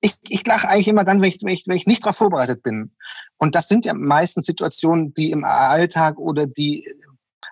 ich, 0.00 0.16
ich 0.22 0.46
lache 0.46 0.68
eigentlich 0.68 0.88
immer 0.88 1.04
dann, 1.04 1.20
wenn 1.20 1.28
ich, 1.28 1.38
wenn, 1.42 1.54
ich, 1.54 1.66
wenn 1.66 1.76
ich 1.76 1.86
nicht 1.86 2.04
darauf 2.04 2.16
vorbereitet 2.16 2.62
bin. 2.62 2.94
Und 3.38 3.54
das 3.54 3.68
sind 3.68 3.84
ja 3.84 3.94
meistens 3.94 4.46
Situationen, 4.46 5.14
die 5.14 5.30
im 5.30 5.44
Alltag 5.44 6.18
oder 6.18 6.46
die 6.46 6.88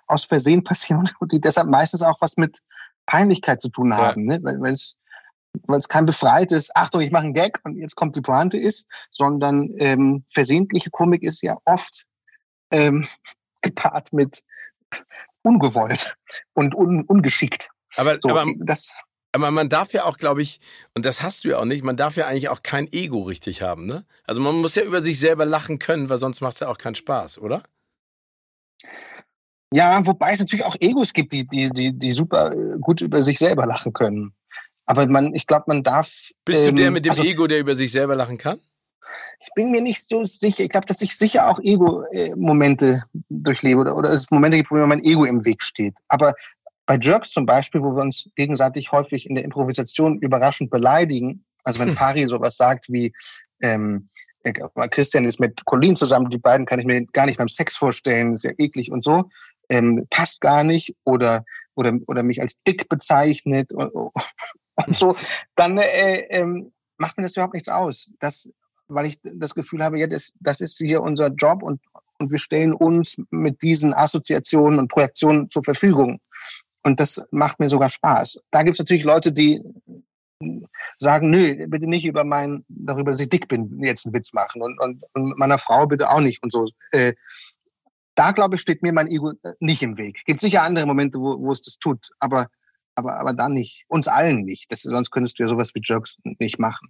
aus 0.07 0.25
Versehen 0.25 0.63
passieren 0.63 1.09
und 1.19 1.31
die 1.31 1.41
deshalb 1.41 1.67
meistens 1.67 2.01
auch 2.01 2.21
was 2.21 2.37
mit 2.37 2.59
Peinlichkeit 3.05 3.61
zu 3.61 3.69
tun 3.69 3.95
haben. 3.95 4.29
Ja. 4.29 4.37
Ne? 4.37 4.43
Weil, 4.43 4.61
weil 4.61 4.73
es 4.73 4.97
weil 5.67 5.79
es 5.79 5.87
kein 5.87 6.05
befreites, 6.05 6.69
Achtung, 6.75 7.01
ich 7.01 7.11
mache 7.11 7.23
einen 7.23 7.33
Gag 7.33 7.59
und 7.63 7.77
jetzt 7.77 7.95
kommt 7.95 8.15
die 8.15 8.21
Pointe 8.21 8.57
ist, 8.57 8.87
sondern 9.11 9.69
ähm, 9.77 10.25
versehentliche 10.29 10.89
Komik 10.89 11.23
ist 11.23 11.41
ja 11.41 11.57
oft 11.65 12.05
ähm, 12.71 13.07
gepaart 13.61 14.13
mit 14.13 14.43
ungewollt 15.43 16.15
und 16.53 16.75
un, 16.75 17.03
ungeschickt. 17.03 17.69
Aber, 17.95 18.17
so, 18.19 18.29
aber 18.29 18.45
das, 18.59 18.93
aber 19.35 19.51
man 19.51 19.69
darf 19.69 19.93
ja 19.93 20.05
auch, 20.05 20.17
glaube 20.17 20.41
ich, 20.41 20.59
und 20.93 21.05
das 21.05 21.21
hast 21.21 21.43
du 21.43 21.49
ja 21.49 21.59
auch 21.59 21.65
nicht, 21.65 21.83
man 21.83 21.97
darf 21.97 22.15
ja 22.15 22.25
eigentlich 22.27 22.49
auch 22.49 22.63
kein 22.63 22.91
Ego 22.91 23.23
richtig 23.23 23.61
haben, 23.61 23.85
ne? 23.85 24.05
Also 24.23 24.39
man 24.39 24.55
muss 24.55 24.75
ja 24.75 24.83
über 24.83 25.01
sich 25.01 25.19
selber 25.19 25.45
lachen 25.45 25.77
können, 25.77 26.09
weil 26.09 26.17
sonst 26.17 26.41
macht 26.41 26.53
es 26.53 26.61
ja 26.61 26.69
auch 26.69 26.77
keinen 26.77 26.95
Spaß, 26.95 27.39
oder? 27.39 27.63
Ja, 29.73 30.05
wobei 30.05 30.31
es 30.31 30.39
natürlich 30.39 30.63
auch 30.63 30.75
Egos 30.79 31.11
gibt, 31.11 31.33
die, 31.33 31.45
die, 31.47 31.69
die, 31.69 31.91
die 31.91 32.11
super 32.13 32.53
äh, 32.53 32.77
gut 32.79 33.01
über 33.01 33.21
sich 33.23 33.39
selber 33.39 33.65
lachen 33.65 33.91
können. 33.91 34.33
Aber 34.85 35.05
man, 35.07 35.33
ich 35.35 35.47
glaube, 35.47 35.65
man 35.67 35.83
darf. 35.83 36.13
Bist 36.45 36.61
ähm, 36.61 36.75
du 36.75 36.81
der 36.81 36.87
ähm, 36.87 36.93
mit 36.93 37.05
dem 37.05 37.11
also, 37.11 37.23
Ego, 37.23 37.47
der 37.47 37.59
über 37.59 37.75
sich 37.75 37.91
selber 37.91 38.15
lachen 38.15 38.37
kann? 38.37 38.59
Ich 39.41 39.49
bin 39.53 39.71
mir 39.71 39.81
nicht 39.81 40.07
so 40.07 40.23
sicher. 40.23 40.63
Ich 40.63 40.69
glaube, 40.69 40.85
dass 40.85 41.01
ich 41.01 41.17
sicher 41.17 41.49
auch 41.49 41.59
Ego-Momente 41.59 43.03
äh, 43.13 43.19
durchlebe 43.29 43.81
oder, 43.81 43.97
oder 43.97 44.11
es 44.11 44.31
Momente 44.31 44.57
gibt, 44.57 44.71
wo 44.71 44.75
mir 44.75 44.87
mein 44.87 45.03
Ego 45.03 45.25
im 45.25 45.43
Weg 45.43 45.61
steht. 45.63 45.95
Aber 46.07 46.33
bei 46.85 46.97
Jerks 47.01 47.31
zum 47.31 47.45
Beispiel, 47.45 47.81
wo 47.81 47.95
wir 47.95 48.01
uns 48.01 48.29
gegenseitig 48.35 48.91
häufig 48.91 49.27
in 49.27 49.35
der 49.35 49.43
Improvisation 49.43 50.19
überraschend 50.19 50.69
beleidigen, 50.69 51.45
also 51.63 51.79
wenn 51.79 51.89
hm. 51.89 51.95
Pari 51.95 52.25
sowas 52.25 52.57
sagt 52.57 52.91
wie, 52.91 53.13
ähm, 53.61 54.09
äh, 54.43 54.53
Christian 54.89 55.25
ist 55.25 55.39
mit 55.39 55.65
Colin 55.65 55.95
zusammen, 55.95 56.29
die 56.29 56.37
beiden 56.37 56.65
kann 56.65 56.79
ich 56.79 56.85
mir 56.85 57.05
gar 57.07 57.25
nicht 57.25 57.37
beim 57.37 57.49
Sex 57.49 57.75
vorstellen, 57.75 58.37
sehr 58.37 58.53
eklig 58.59 58.91
und 58.91 59.03
so, 59.03 59.29
ähm, 59.69 60.05
passt 60.09 60.41
gar 60.41 60.63
nicht 60.63 60.95
oder, 61.03 61.43
oder, 61.73 61.97
oder 62.07 62.23
mich 62.23 62.41
als 62.41 62.61
dick 62.67 62.87
bezeichnet 62.87 63.73
und, 63.73 63.91
und 64.85 64.95
so, 64.95 65.15
dann 65.55 65.77
äh, 65.79 66.27
ähm, 66.29 66.71
macht 66.97 67.17
mir 67.17 67.23
das 67.23 67.35
überhaupt 67.35 67.55
nichts 67.55 67.69
aus. 67.69 68.11
Das, 68.19 68.49
weil 68.87 69.07
ich 69.07 69.19
das 69.23 69.55
Gefühl 69.55 69.83
habe, 69.83 69.99
ja, 69.99 70.07
das, 70.07 70.31
das 70.39 70.61
ist 70.61 70.77
hier 70.77 71.01
unser 71.01 71.29
Job 71.29 71.63
und, 71.63 71.81
und 72.19 72.31
wir 72.31 72.39
stellen 72.39 72.73
uns 72.73 73.17
mit 73.31 73.61
diesen 73.63 73.93
Assoziationen 73.93 74.79
und 74.79 74.89
Projektionen 74.89 75.49
zur 75.49 75.63
Verfügung. 75.63 76.19
Und 76.85 76.99
das 76.99 77.19
macht 77.31 77.59
mir 77.59 77.67
sogar 77.67 77.89
Spaß. 77.89 78.39
Da 78.51 78.61
gibt 78.61 78.75
es 78.75 78.79
natürlich 78.79 79.03
Leute, 79.03 79.31
die 79.31 79.59
sagen, 80.99 81.31
nö, 81.31 81.65
bitte 81.67 81.87
nicht 81.87 82.05
über 82.05 82.23
mein, 82.23 82.63
darüber, 82.67 83.11
dass 83.11 83.21
ich 83.21 83.29
dick 83.29 83.47
bin, 83.47 83.83
jetzt 83.83 84.05
einen 84.05 84.13
Witz 84.13 84.33
machen 84.33 84.61
und, 84.61 84.79
und, 84.79 85.03
und 85.13 85.37
meiner 85.39 85.57
Frau 85.57 85.87
bitte 85.87 86.11
auch 86.11 86.19
nicht 86.19 86.43
und 86.43 86.51
so. 86.51 86.69
Äh, 86.91 87.13
da 88.13 88.31
glaube 88.31 88.55
ich, 88.55 88.61
steht 88.61 88.83
mir 88.83 88.93
mein 88.93 89.07
Ego 89.07 89.33
nicht 89.59 89.81
im 89.81 89.97
Weg. 89.97 90.21
Gibt 90.25 90.41
sicher 90.41 90.61
andere 90.61 90.85
Momente, 90.85 91.19
wo, 91.19 91.39
wo 91.39 91.51
es 91.51 91.63
das 91.63 91.79
tut, 91.79 92.07
aber, 92.19 92.49
aber, 92.93 93.19
aber 93.19 93.33
da 93.33 93.49
nicht. 93.49 93.83
Uns 93.87 94.07
allen 94.07 94.43
nicht. 94.43 94.71
Das, 94.71 94.83
sonst 94.83 95.09
könntest 95.09 95.39
du 95.39 95.43
ja 95.43 95.49
sowas 95.49 95.71
wie 95.73 95.81
Jerks 95.83 96.17
nicht 96.23 96.59
machen. 96.59 96.89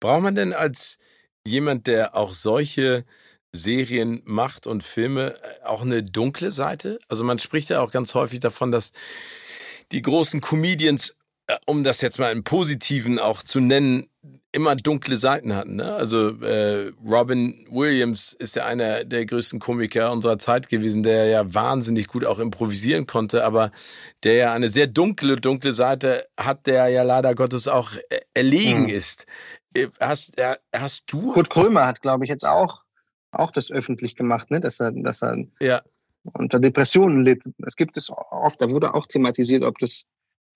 Braucht 0.00 0.22
man 0.22 0.34
denn 0.34 0.52
als 0.52 0.98
jemand, 1.46 1.86
der 1.86 2.14
auch 2.14 2.34
solche 2.34 3.06
Serien 3.52 4.22
macht 4.24 4.66
und 4.66 4.84
Filme 4.84 5.34
äh, 5.34 5.66
auch 5.66 5.82
eine 5.82 6.02
dunkle 6.02 6.52
Seite? 6.52 6.98
Also 7.08 7.24
man 7.24 7.38
spricht 7.38 7.70
ja 7.70 7.80
auch 7.80 7.90
ganz 7.90 8.14
häufig 8.14 8.40
davon, 8.40 8.70
dass 8.70 8.92
die 9.92 10.02
großen 10.02 10.40
Comedians, 10.40 11.14
äh, 11.46 11.56
um 11.66 11.84
das 11.84 12.00
jetzt 12.00 12.18
mal 12.18 12.32
im 12.32 12.44
Positiven 12.44 13.18
auch 13.18 13.42
zu 13.42 13.60
nennen, 13.60 14.06
immer 14.52 14.74
dunkle 14.74 15.16
Seiten 15.16 15.54
hatten. 15.54 15.76
Ne? 15.76 15.94
Also 15.94 16.30
äh, 16.42 16.92
Robin 17.08 17.66
Williams 17.70 18.32
ist 18.32 18.56
ja 18.56 18.66
einer 18.66 19.04
der 19.04 19.24
größten 19.24 19.60
Komiker 19.60 20.10
unserer 20.10 20.38
Zeit 20.38 20.68
gewesen, 20.68 21.02
der 21.02 21.26
ja 21.26 21.54
wahnsinnig 21.54 22.08
gut 22.08 22.24
auch 22.24 22.40
improvisieren 22.40 23.06
konnte, 23.06 23.44
aber 23.44 23.70
der 24.24 24.34
ja 24.34 24.52
eine 24.52 24.68
sehr 24.68 24.88
dunkle, 24.88 25.36
dunkle 25.36 25.72
Seite 25.72 26.26
hat, 26.38 26.66
der 26.66 26.88
ja 26.88 27.02
leider 27.02 27.34
Gottes 27.34 27.68
auch 27.68 27.92
äh, 27.94 28.20
erlegen 28.34 28.82
mhm. 28.84 28.88
ist. 28.88 29.26
Hast, 30.00 30.32
hast 30.74 31.04
du? 31.12 31.32
Kurt 31.32 31.48
Krömer 31.48 31.86
hat, 31.86 32.02
glaube 32.02 32.24
ich, 32.24 32.28
jetzt 32.28 32.44
auch 32.44 32.80
auch 33.32 33.50
das 33.50 33.70
öffentlich 33.70 34.16
gemacht, 34.16 34.50
ne? 34.50 34.60
dass 34.60 34.80
er, 34.80 34.92
dass 34.92 35.22
er 35.22 35.44
ja. 35.60 35.82
unter 36.22 36.58
Depressionen 36.58 37.24
litt. 37.24 37.44
Es 37.66 37.76
gibt 37.76 37.96
es 37.96 38.10
oft, 38.10 38.60
da 38.60 38.70
wurde 38.70 38.94
auch 38.94 39.06
thematisiert, 39.06 39.62
ob 39.62 39.78
das 39.78 40.04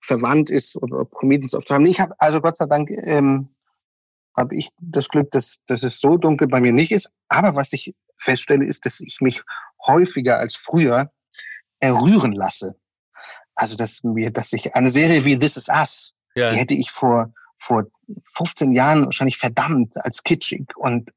verwandt 0.01 0.49
ist 0.49 0.75
oder 0.75 0.99
ob 0.99 1.11
Comedians 1.11 1.53
oft 1.53 1.69
haben. 1.69 1.85
Ich 1.85 1.99
habe 1.99 2.13
also 2.19 2.41
Gott 2.41 2.57
sei 2.57 2.65
Dank 2.65 2.89
ähm, 2.91 3.49
habe 4.35 4.55
ich 4.55 4.69
das 4.79 5.07
Glück, 5.07 5.31
dass, 5.31 5.59
dass 5.67 5.83
es 5.83 5.99
so 5.99 6.17
dunkel 6.17 6.47
bei 6.47 6.59
mir 6.59 6.73
nicht 6.73 6.91
ist. 6.91 7.09
Aber 7.29 7.55
was 7.55 7.71
ich 7.73 7.95
feststelle, 8.17 8.65
ist, 8.65 8.85
dass 8.85 8.99
ich 8.99 9.19
mich 9.21 9.41
häufiger 9.85 10.37
als 10.37 10.55
früher 10.55 11.11
errühren 11.79 12.33
lasse. 12.33 12.75
Also 13.55 13.75
dass 13.75 14.03
mir, 14.03 14.31
dass 14.31 14.51
ich 14.51 14.75
eine 14.75 14.89
Serie 14.89 15.23
wie 15.23 15.39
This 15.39 15.57
Is 15.57 15.69
Us 15.69 16.15
ja. 16.35 16.51
die 16.51 16.57
hätte 16.57 16.75
ich 16.75 16.91
vor, 16.91 17.33
vor 17.57 17.85
15 18.35 18.73
Jahren 18.73 19.05
wahrscheinlich 19.05 19.37
verdammt 19.37 19.93
als 20.03 20.23
kitschig 20.23 20.67
und, 20.75 21.09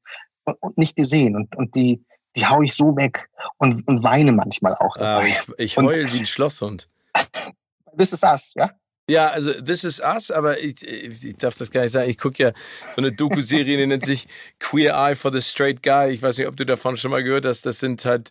und 0.59 0.77
nicht 0.77 0.95
gesehen. 0.95 1.35
Und, 1.35 1.55
und 1.55 1.75
die, 1.75 2.03
die 2.35 2.45
hau 2.45 2.61
ich 2.61 2.75
so 2.75 2.95
weg 2.95 3.29
und, 3.57 3.87
und 3.87 4.03
weine 4.03 4.31
manchmal 4.31 4.75
auch. 4.75 4.95
Ah, 4.97 5.23
ich, 5.25 5.41
ich 5.57 5.77
heul 5.77 6.11
wie 6.13 6.19
ein 6.19 6.25
Schlosshund. 6.25 6.89
This 7.97 8.13
is 8.13 8.23
us, 8.23 8.51
ja? 8.55 8.71
Ja, 9.09 9.29
also 9.29 9.51
This 9.53 9.83
is 9.83 9.99
Us, 9.99 10.29
aber 10.29 10.59
ich, 10.59 10.83
ich 10.85 11.35
darf 11.37 11.57
das 11.57 11.71
gar 11.71 11.81
nicht 11.81 11.91
sagen. 11.93 12.09
Ich 12.11 12.19
gucke 12.19 12.43
ja 12.43 12.51
so 12.93 13.01
eine 13.01 13.11
Doku-Serie, 13.11 13.75
die 13.75 13.87
nennt 13.87 14.05
sich 14.05 14.27
Queer 14.59 14.93
Eye 14.93 15.15
for 15.15 15.33
the 15.33 15.41
Straight 15.41 15.81
Guy. 15.81 16.11
Ich 16.11 16.21
weiß 16.21 16.37
nicht, 16.37 16.47
ob 16.47 16.55
du 16.55 16.63
davon 16.63 16.95
schon 16.95 17.09
mal 17.09 17.23
gehört 17.23 17.45
hast. 17.45 17.65
Das 17.65 17.79
sind 17.79 18.05
halt 18.05 18.29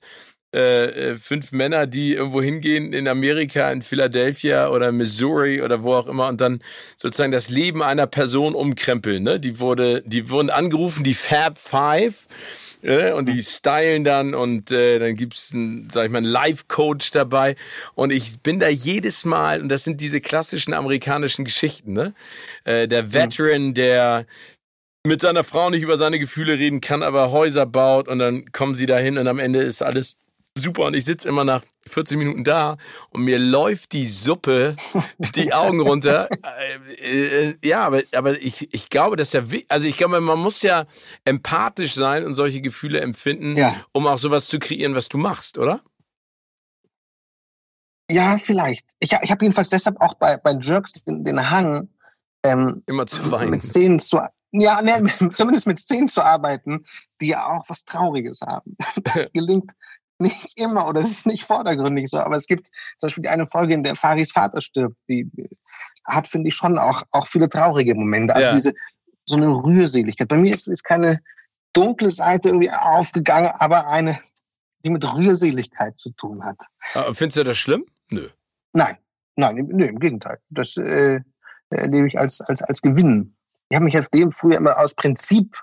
äh, 0.55 1.11
äh, 1.11 1.16
fünf 1.16 1.53
Männer, 1.53 1.86
die 1.86 2.14
irgendwo 2.14 2.40
hingehen 2.40 2.94
in 2.94 3.07
Amerika, 3.07 3.70
in 3.70 3.82
Philadelphia 3.82 4.70
oder 4.70 4.92
Missouri 4.92 5.61
oder 5.61 5.82
wo 5.82 5.94
auch 5.94 6.07
immer 6.07 6.28
und 6.28 6.40
dann 6.40 6.62
sozusagen 6.96 7.32
das 7.32 7.51
Leben 7.51 7.82
einer 7.82 8.07
Person 8.07 8.55
umkrempeln. 8.55 9.22
Ne? 9.22 9.40
Die 9.40 9.61
wurde, 9.61 10.03
die 10.07 10.30
wurden 10.30 10.49
angerufen, 10.49 11.05
die 11.05 11.14
Fab 11.14 11.59
Five. 11.59 12.28
Äh, 12.80 13.12
und 13.12 13.28
die 13.28 13.42
stylen 13.42 14.05
dann 14.05 14.34
und 14.34 14.70
äh, 14.70 14.99
dann 14.99 15.16
gibt's 15.16 15.53
einen, 15.53 15.90
sag 15.90 16.07
ich 16.07 16.11
mal, 16.11 16.18
einen 16.18 16.28
Live-Coach 16.28 17.11
dabei. 17.11 17.57
Und 17.94 18.11
ich 18.11 18.40
bin 18.40 18.61
da 18.61 18.68
jedes 18.68 19.24
Mal, 19.24 19.61
und 19.61 19.68
das 19.68 19.84
sind 19.84 20.01
diese 20.01 20.20
klassischen 20.20 20.72
amerikanischen 20.72 21.44
Geschichten, 21.44 21.92
ne? 21.92 22.14
Äh, 22.64 22.86
der 22.86 23.12
Veteran, 23.12 23.74
der 23.74 24.26
mit 25.05 25.20
seiner 25.20 25.42
Frau 25.44 25.70
nicht 25.70 25.82
über 25.82 25.96
seine 25.96 26.18
Gefühle 26.18 26.59
reden 26.59 26.80
kann, 26.80 27.03
aber 27.03 27.32
Häuser 27.32 27.66
baut 27.66 28.09
und 28.09 28.18
dann 28.18 28.53
kommen 28.53 28.74
sie 28.74 28.86
dahin 28.86 29.18
und 29.18 29.26
am 29.26 29.38
Ende 29.40 29.61
ist 29.61 29.82
alles 29.82 30.16
super 30.59 30.86
und 30.86 30.94
ich 30.94 31.04
sitze 31.04 31.28
immer 31.28 31.44
nach 31.44 31.62
40 31.86 32.18
Minuten 32.18 32.44
da 32.44 32.76
und 33.11 33.22
mir 33.22 33.38
läuft 33.38 33.92
die 33.92 34.06
Suppe 34.06 34.76
die 35.34 35.52
Augen 35.52 35.80
runter. 35.80 36.28
Äh, 37.00 37.48
äh, 37.48 37.54
ja, 37.64 37.84
aber, 37.86 38.02
aber 38.14 38.40
ich, 38.40 38.72
ich 38.74 38.90
glaube, 38.90 39.16
dass 39.16 39.32
ja, 39.32 39.42
also 39.68 39.86
ich 39.86 39.96
glaube, 39.96 40.20
man 40.20 40.38
muss 40.38 40.62
ja 40.62 40.86
empathisch 41.24 41.94
sein 41.94 42.24
und 42.24 42.34
solche 42.34 42.61
Gefühle 42.61 43.00
empfinden, 43.00 43.56
ja. 43.56 43.76
um 43.92 44.06
auch 44.06 44.18
sowas 44.18 44.46
zu 44.46 44.59
kreieren, 44.59 44.94
was 44.94 45.09
du 45.09 45.18
machst, 45.18 45.59
oder? 45.59 45.80
Ja, 48.11 48.38
vielleicht. 48.38 48.86
Ich, 49.00 49.12
ich 49.12 49.30
habe 49.30 49.44
jedenfalls 49.44 49.68
deshalb 49.68 50.00
auch 50.00 50.14
bei, 50.14 50.36
bei 50.38 50.52
Jerks 50.61 50.92
den, 51.04 51.24
den 51.24 51.50
Hang, 51.50 51.88
ähm, 52.42 52.82
immer 52.86 53.06
zu 53.06 53.30
weinen. 53.30 53.50
Mit 53.50 53.62
Szenen 53.62 54.00
zu, 54.00 54.18
ja, 54.52 54.80
ne, 54.82 55.06
zumindest 55.34 55.66
mit 55.66 55.78
Szenen 55.78 56.09
zu 56.09 56.22
arbeiten, 56.22 56.84
die 57.20 57.28
ja 57.28 57.46
auch 57.46 57.68
was 57.68 57.84
Trauriges 57.84 58.40
haben. 58.40 58.76
Das 59.04 59.32
gelingt 59.32 59.70
nicht 60.20 60.52
immer 60.56 60.88
oder 60.88 61.00
es 61.00 61.10
ist 61.10 61.26
nicht 61.26 61.44
vordergründig 61.44 62.10
so, 62.10 62.18
aber 62.18 62.36
es 62.36 62.46
gibt 62.46 62.66
zum 62.98 63.08
Beispiel 63.08 63.28
eine 63.28 63.46
Folge, 63.46 63.74
in 63.74 63.82
der 63.82 63.96
Faris 63.96 64.32
Vater 64.32 64.60
stirbt, 64.60 64.96
die, 65.08 65.30
hat, 66.04 66.28
finde 66.28 66.48
ich, 66.48 66.54
schon 66.54 66.78
auch, 66.78 67.02
auch 67.12 67.26
viele 67.26 67.48
traurige 67.48 67.94
Momente. 67.94 68.34
Also 68.34 68.48
ja. 68.48 68.54
diese, 68.54 68.74
so 69.26 69.36
eine 69.36 69.48
Rührseligkeit. 69.48 70.28
Bei 70.28 70.38
mir 70.38 70.52
ist, 70.52 70.68
ist 70.68 70.84
keine 70.84 71.20
dunkle 71.72 72.10
Seite 72.10 72.48
irgendwie 72.48 72.70
aufgegangen, 72.70 73.50
aber 73.54 73.86
eine, 73.88 74.20
die 74.84 74.90
mit 74.90 75.04
Rührseligkeit 75.04 75.98
zu 75.98 76.10
tun 76.12 76.44
hat. 76.44 76.56
Ah, 76.94 77.12
findest 77.12 77.38
du 77.38 77.44
das 77.44 77.58
schlimm? 77.58 77.84
Nö. 78.10 78.28
Nein, 78.72 78.96
nein, 79.36 79.56
nö, 79.70 79.86
im 79.86 79.98
Gegenteil. 79.98 80.38
Das 80.50 80.76
äh, 80.76 81.20
erlebe 81.70 82.08
ich 82.08 82.18
als, 82.18 82.40
als, 82.40 82.62
als 82.62 82.80
Gewinn. 82.80 83.34
Ich 83.68 83.76
habe 83.76 83.84
mich 83.84 83.94
jetzt 83.94 84.14
dem 84.14 84.32
früher 84.32 84.56
immer 84.56 84.78
aus 84.78 84.94
Prinzip 84.94 85.54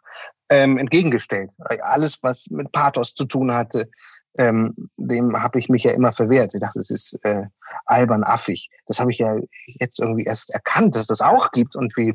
ähm, 0.49 0.78
entgegengestellt. 0.78 1.49
Alles, 1.82 2.22
was 2.22 2.47
mit 2.51 2.72
Pathos 2.72 3.16
zu 3.16 3.26
tun 3.26 3.53
hatte, 3.53 3.89
ähm, 4.38 4.90
dem 4.98 5.42
habe 5.42 5.60
ich 5.60 5.70
mich 5.70 5.84
ja 5.84 5.92
immer 5.92 6.14
verwehrt. 6.14 6.54
Ich 6.54 6.62
dachte, 6.62 6.80
es 6.80 6.90
ist 6.90 7.18
äh, 7.24 7.44
albern 7.86 8.24
affig. 8.24 8.70
Das 8.88 9.00
habe 9.00 9.12
ich 9.12 9.18
ja 9.18 9.36
jetzt 9.68 10.00
irgendwie 10.00 10.24
erst 10.24 10.50
erkannt, 10.50 10.96
dass 10.96 11.08
das 11.08 11.22
auch 11.22 11.52
gibt 11.52 11.76
und 11.76 11.96
wie, 11.98 12.14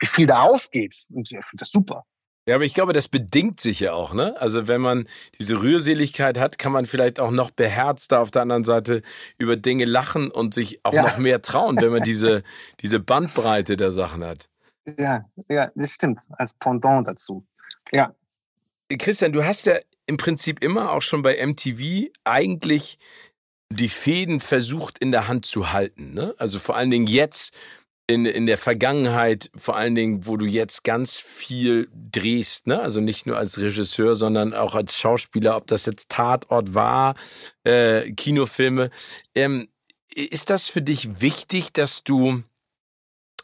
wie 0.00 0.06
viel 0.06 0.26
da 0.26 0.42
aufgeht. 0.42 1.06
Und 1.10 1.30
ich 1.30 1.44
finde 1.44 1.62
das 1.62 1.70
super. 1.70 2.04
Ja, 2.48 2.54
aber 2.54 2.64
ich 2.64 2.74
glaube, 2.74 2.92
das 2.92 3.08
bedingt 3.08 3.58
sich 3.58 3.80
ja 3.80 3.92
auch, 3.92 4.14
ne? 4.14 4.40
Also 4.40 4.68
wenn 4.68 4.80
man 4.80 5.08
diese 5.36 5.60
Rührseligkeit 5.62 6.38
hat, 6.38 6.58
kann 6.58 6.70
man 6.70 6.86
vielleicht 6.86 7.18
auch 7.18 7.32
noch 7.32 7.50
beherzter 7.50 8.20
auf 8.20 8.30
der 8.30 8.42
anderen 8.42 8.62
Seite 8.62 9.02
über 9.36 9.56
Dinge 9.56 9.84
lachen 9.84 10.30
und 10.30 10.54
sich 10.54 10.78
auch 10.84 10.92
ja. 10.92 11.02
noch 11.02 11.18
mehr 11.18 11.42
trauen, 11.42 11.76
wenn 11.80 11.90
man 11.90 12.02
diese, 12.04 12.44
diese 12.80 13.00
Bandbreite 13.00 13.76
der 13.76 13.90
Sachen 13.90 14.24
hat. 14.24 14.48
Ja, 14.96 15.24
ja, 15.48 15.72
das 15.74 15.90
stimmt. 15.90 16.20
Als 16.38 16.54
Pendant 16.54 17.08
dazu. 17.08 17.44
Ja. 17.90 18.14
Christian, 18.96 19.32
du 19.32 19.44
hast 19.44 19.66
ja 19.66 19.74
im 20.06 20.16
Prinzip 20.16 20.62
immer 20.62 20.92
auch 20.92 21.02
schon 21.02 21.22
bei 21.22 21.44
MTV 21.44 22.08
eigentlich 22.24 22.98
die 23.70 23.88
Fäden 23.88 24.40
versucht 24.40 24.98
in 24.98 25.10
der 25.10 25.28
Hand 25.28 25.44
zu 25.44 25.72
halten. 25.72 26.12
Ne? 26.12 26.34
Also 26.38 26.58
vor 26.58 26.76
allen 26.76 26.90
Dingen 26.90 27.06
jetzt 27.06 27.52
in, 28.06 28.24
in 28.24 28.46
der 28.46 28.58
Vergangenheit, 28.58 29.50
vor 29.56 29.76
allen 29.76 29.96
Dingen, 29.96 30.26
wo 30.26 30.36
du 30.36 30.46
jetzt 30.46 30.84
ganz 30.84 31.18
viel 31.18 31.88
drehst, 31.92 32.68
ne? 32.68 32.80
Also 32.80 33.00
nicht 33.00 33.26
nur 33.26 33.36
als 33.36 33.58
Regisseur, 33.58 34.14
sondern 34.14 34.54
auch 34.54 34.76
als 34.76 34.96
Schauspieler, 34.96 35.56
ob 35.56 35.66
das 35.66 35.86
jetzt 35.86 36.10
Tatort 36.10 36.74
war, 36.74 37.16
äh, 37.64 38.12
Kinofilme. 38.12 38.90
Ähm, 39.34 39.68
ist 40.14 40.50
das 40.50 40.68
für 40.68 40.82
dich 40.82 41.20
wichtig, 41.20 41.72
dass 41.72 42.04
du 42.04 42.44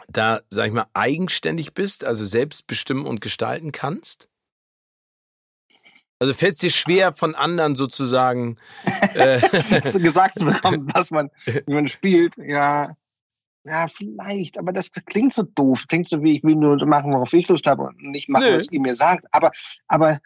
da, 0.08 0.40
sag 0.48 0.68
ich 0.68 0.72
mal, 0.72 0.86
eigenständig 0.94 1.74
bist, 1.74 2.04
also 2.04 2.24
selbst 2.24 2.66
bestimmen 2.68 3.06
und 3.06 3.20
gestalten 3.20 3.72
kannst? 3.72 4.28
Also 6.22 6.34
fällt 6.34 6.52
es 6.52 6.58
dir 6.58 6.70
schwer 6.70 7.12
von 7.12 7.34
anderen 7.34 7.74
sozusagen 7.74 8.56
äh 9.14 9.40
gesagt 9.98 10.38
zu 10.38 10.44
bekommen, 10.44 10.86
dass 10.94 11.10
man, 11.10 11.30
wie 11.66 11.74
man 11.74 11.88
spielt, 11.88 12.36
ja, 12.36 12.94
ja, 13.64 13.88
vielleicht, 13.88 14.56
aber 14.56 14.72
das 14.72 14.92
klingt 14.92 15.32
so 15.32 15.42
doof, 15.42 15.84
klingt 15.88 16.08
so 16.08 16.22
wie 16.22 16.36
ich 16.36 16.44
will 16.44 16.54
nur 16.54 16.76
machen, 16.86 17.12
worauf 17.12 17.32
ich 17.32 17.48
Lust 17.48 17.66
habe 17.66 17.82
und 17.82 18.00
nicht 18.02 18.28
machen, 18.28 18.44
Nö. 18.44 18.54
was 18.54 18.70
ihr 18.70 18.80
mir 18.80 18.94
sagt. 18.94 19.24
Aber, 19.32 19.50
aber 19.88 20.20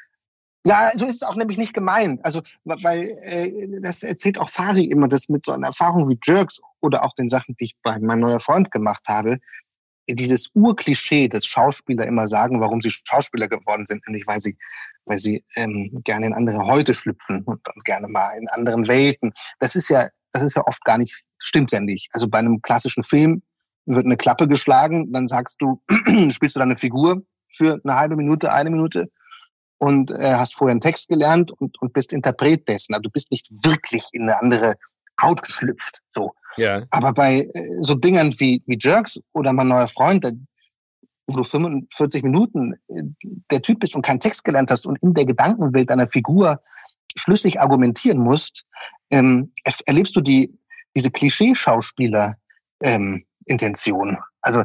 ja, 0.67 0.91
so 0.97 1.07
ist 1.07 1.17
es 1.17 1.23
auch 1.23 1.35
nämlich 1.35 1.57
nicht 1.57 1.73
gemeint. 1.73 2.23
Also, 2.27 2.43
weil 2.65 3.19
äh, 3.23 3.81
das 3.81 4.03
erzählt 4.03 4.39
auch 4.39 4.51
Fari 4.51 4.85
immer, 4.85 5.09
dass 5.09 5.31
mit 5.31 5.47
so 5.47 5.53
einer 5.53 5.69
Erfahrung 5.69 6.11
wie 6.11 6.19
Jerks 6.23 6.61
oder 6.83 7.07
auch 7.07 7.15
den 7.15 7.31
Sachen, 7.31 7.57
die 7.59 7.65
ich 7.65 7.77
bei 7.83 7.99
meinem 8.01 8.21
neuer 8.21 8.41
Freund 8.41 8.71
gemacht 8.71 9.05
habe, 9.07 9.39
dieses 10.09 10.51
Urklischee, 10.55 11.29
das 11.29 11.47
Schauspieler 11.47 12.07
immer 12.07 12.29
sagen, 12.29 12.61
warum 12.61 12.81
sie 12.81 12.91
Schauspieler 12.91 13.49
geworden 13.49 13.87
sind, 13.87 14.07
nämlich 14.07 14.27
weil 14.27 14.41
sie, 14.41 14.57
weil 15.05 15.19
sie 15.19 15.45
ähm, 15.57 16.03
gerne 16.05 16.27
in 16.27 16.35
andere 16.35 16.67
Häute 16.67 16.95
schlüpfen 16.95 17.43
und, 17.43 17.61
und 17.75 17.85
gerne 17.85 18.09
mal 18.09 18.33
in 18.39 18.49
anderen 18.49 18.87
Welten. 18.89 19.33
Das 19.59 19.75
ist 19.75 19.89
ja, 19.89 20.09
das 20.33 20.43
ist 20.43 20.57
ja 20.57 20.67
oft 20.67 20.85
gar 20.85 20.99
nicht, 20.99 21.25
stimmt 21.39 21.73
ja 21.73 21.81
nicht. 21.81 22.09
Also 22.13 22.29
bei 22.29 22.39
einem 22.39 22.63
klassischen 22.63 23.03
Film 23.03 23.43
wird 23.87 24.05
eine 24.05 24.17
Klappe 24.17 24.49
geschlagen, 24.49 25.13
dann 25.13 25.29
sagst 25.29 25.61
du, 25.61 25.83
spielst 26.31 26.57
du 26.57 26.61
dann 26.61 26.71
eine 26.71 26.77
Figur 26.77 27.23
für 27.53 27.81
eine 27.83 27.97
halbe 27.97 28.17
Minute, 28.17 28.53
eine 28.53 28.71
Minute 28.71 29.11
und 29.79 30.11
äh, 30.11 30.35
hast 30.35 30.55
vorher 30.55 30.73
einen 30.73 30.81
Text 30.81 31.09
gelernt 31.09 31.53
und, 31.53 31.81
und 31.81 31.93
bist 31.93 32.13
Interpret 32.13 32.69
dessen. 32.69 32.95
Also 32.95 33.03
du 33.03 33.11
bist 33.11 33.31
nicht 33.31 33.49
wirklich 33.65 34.09
in 34.13 34.23
eine 34.23 34.41
andere 34.41 34.75
Haut 35.21 35.43
geschlüpft. 35.43 36.01
So. 36.11 36.33
Ja. 36.57 36.85
Aber 36.91 37.13
bei 37.13 37.43
äh, 37.43 37.51
so 37.81 37.95
Dingern 37.95 38.35
wie, 38.39 38.63
wie 38.67 38.79
Jerks 38.81 39.19
oder 39.33 39.53
mein 39.53 39.69
neuer 39.69 39.89
Freund, 39.89 40.25
der, 40.25 40.33
wo 41.27 41.37
du 41.37 41.45
45 41.45 42.23
Minuten 42.23 42.75
äh, 42.89 43.03
der 43.51 43.61
Typ 43.63 43.81
bist 43.81 43.97
und 43.97 44.03
keinen 44.03 44.21
Text 44.21 44.45
gelernt 44.45 44.71
hast 44.71 44.87
und 44.87 45.03
in 45.03 45.15
der 45.15 45.27
Gedankenwelt 45.27 45.91
deiner 45.91 46.09
Figur 46.09 46.61
schlüssig 47.17 47.61
argumentieren 47.61 48.19
musst, 48.19 48.65
ähm, 49.11 49.53
erlebst 49.87 50.15
du 50.17 50.21
die, 50.21 50.57
diese 50.95 51.11
Klischee-Schauspieler-Intention. 51.11 54.09
Ähm, 54.09 54.19
also 54.41 54.63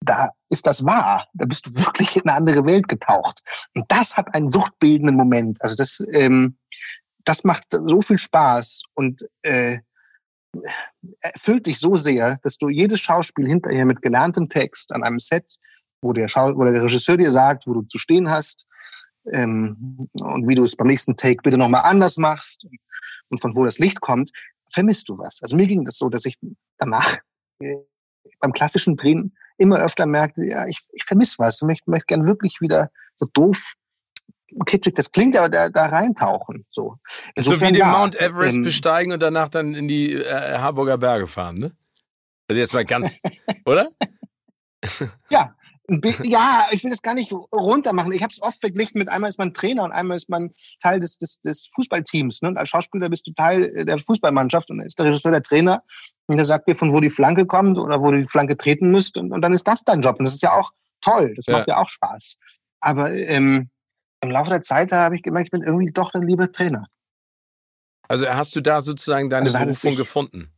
da 0.00 0.30
ist 0.48 0.66
das 0.66 0.84
wahr. 0.84 1.28
Da 1.34 1.44
bist 1.44 1.66
du 1.66 1.84
wirklich 1.84 2.16
in 2.16 2.22
eine 2.22 2.34
andere 2.34 2.64
Welt 2.64 2.88
getaucht. 2.88 3.40
Und 3.74 3.84
das 3.88 4.16
hat 4.16 4.34
einen 4.34 4.50
suchtbildenden 4.50 5.14
Moment. 5.14 5.60
Also 5.60 5.74
das, 5.74 6.02
ähm, 6.12 6.56
das 7.24 7.44
macht 7.44 7.66
so 7.70 8.00
viel 8.00 8.18
Spaß 8.18 8.82
und 8.94 9.28
äh, 9.42 9.78
erfüllt 11.20 11.66
dich 11.66 11.78
so 11.78 11.96
sehr, 11.96 12.38
dass 12.42 12.58
du 12.58 12.68
jedes 12.68 13.00
Schauspiel 13.00 13.46
hinterher 13.46 13.84
mit 13.84 14.02
gelerntem 14.02 14.48
Text 14.48 14.92
an 14.92 15.02
einem 15.02 15.18
Set, 15.18 15.56
wo 16.02 16.12
der, 16.12 16.28
Schau 16.28 16.56
wo 16.56 16.64
der 16.64 16.82
Regisseur 16.82 17.16
dir 17.16 17.30
sagt, 17.30 17.66
wo 17.66 17.74
du 17.74 17.82
zu 17.82 17.98
stehen 17.98 18.30
hast 18.30 18.66
ähm, 19.32 20.08
und 20.14 20.48
wie 20.48 20.54
du 20.54 20.64
es 20.64 20.76
beim 20.76 20.88
nächsten 20.88 21.16
Take 21.16 21.42
bitte 21.42 21.58
nochmal 21.58 21.82
anders 21.84 22.16
machst 22.16 22.66
und 23.28 23.40
von 23.40 23.56
wo 23.56 23.64
das 23.64 23.78
Licht 23.78 24.00
kommt, 24.00 24.30
vermisst 24.72 25.08
du 25.08 25.18
was. 25.18 25.42
Also 25.42 25.56
mir 25.56 25.66
ging 25.66 25.84
das 25.84 25.98
so, 25.98 26.08
dass 26.08 26.24
ich 26.24 26.38
danach 26.78 27.18
äh, 27.60 27.76
beim 28.40 28.52
klassischen 28.52 28.96
Drehen 28.96 29.36
immer 29.58 29.78
öfter 29.78 30.06
merkte, 30.06 30.44
ja, 30.44 30.66
ich, 30.66 30.78
ich 30.92 31.04
vermisse 31.04 31.38
was. 31.38 31.56
Ich 31.56 31.66
möchte, 31.66 31.90
möchte 31.90 32.06
gern 32.06 32.26
wirklich 32.26 32.60
wieder 32.60 32.90
so 33.16 33.26
doof 33.32 33.74
kitschig 34.66 34.94
das 34.94 35.12
klingt, 35.12 35.36
aber 35.36 35.48
da, 35.48 35.68
da 35.68 35.86
reintauchen. 35.86 36.66
So, 36.70 36.96
Insofern, 37.34 37.60
so 37.60 37.66
wie 37.66 37.72
den 37.72 37.80
ja, 37.80 37.98
Mount 37.98 38.20
Everest 38.20 38.56
ähm, 38.56 38.64
besteigen 38.64 39.12
und 39.12 39.20
danach 39.20 39.48
dann 39.48 39.74
in 39.74 39.88
die 39.88 40.14
äh, 40.14 40.58
Harburger 40.58 40.98
Berge 40.98 41.26
fahren, 41.26 41.58
ne? 41.58 41.72
Also 42.48 42.58
jetzt 42.58 42.74
mal 42.74 42.84
ganz, 42.84 43.18
oder? 43.64 43.88
ja, 45.30 45.54
Ja, 46.22 46.68
ich 46.70 46.84
will 46.84 46.90
das 46.90 47.02
gar 47.02 47.14
nicht 47.14 47.32
runter 47.32 47.92
machen. 47.92 48.12
Ich 48.12 48.22
habe 48.22 48.30
es 48.30 48.40
oft 48.40 48.60
verglichen 48.60 48.98
mit 48.98 49.08
einmal 49.08 49.28
ist 49.28 49.38
man 49.38 49.54
Trainer 49.54 49.82
und 49.82 49.92
einmal 49.92 50.16
ist 50.16 50.28
man 50.28 50.52
Teil 50.80 51.00
des, 51.00 51.18
des, 51.18 51.40
des 51.40 51.68
Fußballteams. 51.74 52.42
Ne? 52.42 52.48
Und 52.48 52.56
als 52.56 52.68
Schauspieler 52.68 53.08
bist 53.08 53.26
du 53.26 53.32
Teil 53.32 53.84
der 53.84 53.98
Fußballmannschaft 53.98 54.70
und 54.70 54.78
dann 54.78 54.86
ist 54.86 54.98
der 54.98 55.06
Regisseur 55.06 55.32
der 55.32 55.42
Trainer 55.42 55.82
und 56.26 56.36
der 56.36 56.44
sagt 56.44 56.68
dir, 56.68 56.76
von 56.76 56.92
wo 56.92 57.00
die 57.00 57.10
Flanke 57.10 57.46
kommt 57.46 57.76
oder 57.78 58.00
wo 58.00 58.10
du 58.10 58.20
die 58.20 58.28
Flanke 58.28 58.56
treten 58.56 58.90
müsst 58.90 59.16
und, 59.16 59.32
und 59.32 59.42
dann 59.42 59.52
ist 59.52 59.66
das 59.66 59.82
dein 59.82 60.00
Job. 60.00 60.18
Und 60.18 60.26
das 60.26 60.34
ist 60.34 60.42
ja 60.42 60.52
auch 60.52 60.70
toll, 61.00 61.34
das 61.34 61.46
ja. 61.46 61.58
macht 61.58 61.68
ja 61.68 61.78
auch 61.78 61.88
Spaß. 61.88 62.36
Aber 62.80 63.12
ähm, 63.12 63.69
im 64.22 64.30
Laufe 64.30 64.50
der 64.50 64.62
Zeit 64.62 64.92
habe 64.92 65.16
ich 65.16 65.22
gemerkt, 65.22 65.46
ich 65.46 65.50
bin 65.50 65.62
irgendwie 65.62 65.92
doch 65.92 66.10
der 66.10 66.22
liebe 66.22 66.50
Trainer. 66.52 66.86
Also 68.08 68.28
hast 68.28 68.54
du 68.56 68.60
da 68.60 68.80
sozusagen 68.80 69.30
deine 69.30 69.50
also 69.50 69.64
Berufung 69.64 69.96
gefunden? 69.96 70.52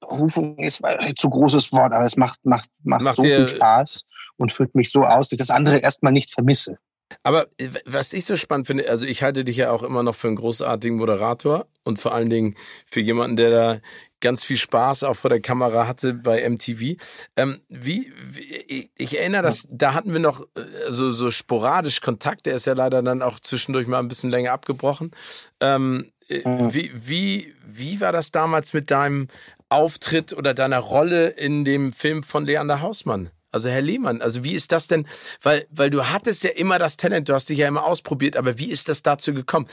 Berufung 0.00 0.58
ist 0.58 0.84
ein 0.84 1.16
zu 1.16 1.30
großes 1.30 1.72
Wort, 1.72 1.92
aber 1.92 2.04
es 2.04 2.16
macht, 2.16 2.44
macht, 2.44 2.70
macht, 2.82 3.02
macht 3.02 3.16
so 3.16 3.22
viel 3.22 3.48
Spaß 3.48 4.04
und 4.36 4.52
fühlt 4.52 4.74
mich 4.74 4.90
so 4.92 5.04
aus, 5.04 5.28
dass 5.28 5.32
ich 5.32 5.38
das 5.38 5.50
andere 5.50 5.78
erstmal 5.78 6.12
nicht 6.12 6.32
vermisse. 6.32 6.78
Aber 7.22 7.46
äh, 7.58 7.68
was 7.86 8.12
ich 8.12 8.24
so 8.24 8.36
spannend 8.36 8.66
finde, 8.66 8.88
also 8.88 9.06
ich 9.06 9.22
halte 9.22 9.44
dich 9.44 9.56
ja 9.56 9.70
auch 9.70 9.82
immer 9.82 10.02
noch 10.02 10.14
für 10.14 10.28
einen 10.28 10.36
großartigen 10.36 10.98
Moderator 10.98 11.66
und 11.84 11.98
vor 11.98 12.14
allen 12.14 12.30
Dingen 12.30 12.56
für 12.86 13.00
jemanden, 13.00 13.36
der 13.36 13.50
da 13.50 13.80
ganz 14.24 14.42
viel 14.42 14.56
Spaß 14.56 15.04
auch 15.04 15.14
vor 15.14 15.30
der 15.30 15.40
Kamera 15.40 15.86
hatte 15.86 16.14
bei 16.14 16.48
MTV. 16.48 16.96
Ähm, 17.36 17.60
wie, 17.68 18.10
wie, 18.30 18.90
ich 18.96 19.18
erinnere, 19.18 19.42
dass 19.42 19.68
da 19.70 19.94
hatten 19.94 20.12
wir 20.12 20.18
noch 20.18 20.40
äh, 20.56 20.60
so, 20.88 21.12
so 21.12 21.30
sporadisch 21.30 22.00
Kontakt. 22.00 22.46
Der 22.46 22.56
ist 22.56 22.66
ja 22.66 22.72
leider 22.72 23.02
dann 23.02 23.22
auch 23.22 23.38
zwischendurch 23.38 23.86
mal 23.86 24.00
ein 24.00 24.08
bisschen 24.08 24.30
länger 24.30 24.52
abgebrochen. 24.52 25.12
Ähm, 25.60 26.10
äh, 26.28 26.42
wie, 26.44 26.90
wie, 26.94 27.54
wie 27.66 28.00
war 28.00 28.12
das 28.12 28.32
damals 28.32 28.72
mit 28.72 28.90
deinem 28.90 29.28
Auftritt 29.68 30.32
oder 30.32 30.54
deiner 30.54 30.78
Rolle 30.78 31.28
in 31.28 31.64
dem 31.64 31.92
Film 31.92 32.22
von 32.22 32.46
Leander 32.46 32.80
Hausmann? 32.80 33.30
Also 33.54 33.68
Herr 33.68 33.82
Lehmann, 33.82 34.20
also 34.20 34.42
wie 34.42 34.54
ist 34.54 34.72
das 34.72 34.88
denn, 34.88 35.06
weil, 35.40 35.64
weil 35.70 35.88
du 35.88 36.04
hattest 36.08 36.42
ja 36.42 36.50
immer 36.50 36.80
das 36.80 36.96
Talent, 36.96 37.28
du 37.28 37.34
hast 37.34 37.48
dich 37.48 37.58
ja 37.58 37.68
immer 37.68 37.84
ausprobiert, 37.84 38.36
aber 38.36 38.58
wie 38.58 38.68
ist 38.68 38.88
das 38.88 39.02
dazu 39.02 39.32
gekommen? 39.32 39.68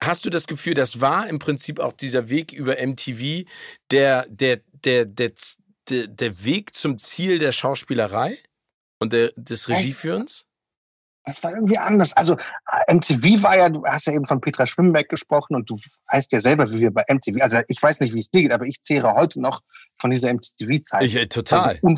Hast 0.00 0.24
du 0.24 0.30
das 0.30 0.46
Gefühl, 0.46 0.74
das 0.74 1.00
war 1.00 1.28
im 1.28 1.40
Prinzip 1.40 1.80
auch 1.80 1.92
dieser 1.92 2.30
Weg 2.30 2.52
über 2.52 2.76
MTV, 2.80 3.44
der, 3.90 4.26
der, 4.28 4.60
der, 4.84 5.04
der, 5.04 5.32
der, 5.88 6.06
der 6.06 6.44
Weg 6.44 6.76
zum 6.76 6.96
Ziel 6.98 7.40
der 7.40 7.50
Schauspielerei 7.50 8.38
und 9.00 9.12
der, 9.12 9.32
des 9.36 9.68
Regieführens? 9.68 10.46
Das 11.26 11.42
war 11.42 11.52
irgendwie 11.54 11.78
anders. 11.78 12.12
Also 12.12 12.36
MTV 12.88 13.42
war 13.42 13.56
ja, 13.56 13.68
du 13.68 13.84
hast 13.84 14.06
ja 14.06 14.12
eben 14.12 14.26
von 14.26 14.40
Petra 14.40 14.66
Schwimmbeck 14.66 15.08
gesprochen 15.08 15.56
und 15.56 15.68
du 15.68 15.78
weißt 16.12 16.30
ja 16.30 16.38
selber, 16.38 16.70
wie 16.70 16.80
wir 16.80 16.92
bei 16.92 17.04
MTV, 17.08 17.40
also 17.40 17.58
ich 17.66 17.82
weiß 17.82 17.98
nicht, 17.98 18.14
wie 18.14 18.20
es 18.20 18.30
dir 18.30 18.42
geht, 18.42 18.52
aber 18.52 18.66
ich 18.66 18.80
zehre 18.80 19.14
heute 19.14 19.40
noch 19.40 19.62
von 19.98 20.10
dieser 20.10 20.32
MTV-Zeit. 20.32 21.02
Ich, 21.02 21.16
äh, 21.16 21.26
total. 21.26 21.80
Also, 21.82 21.96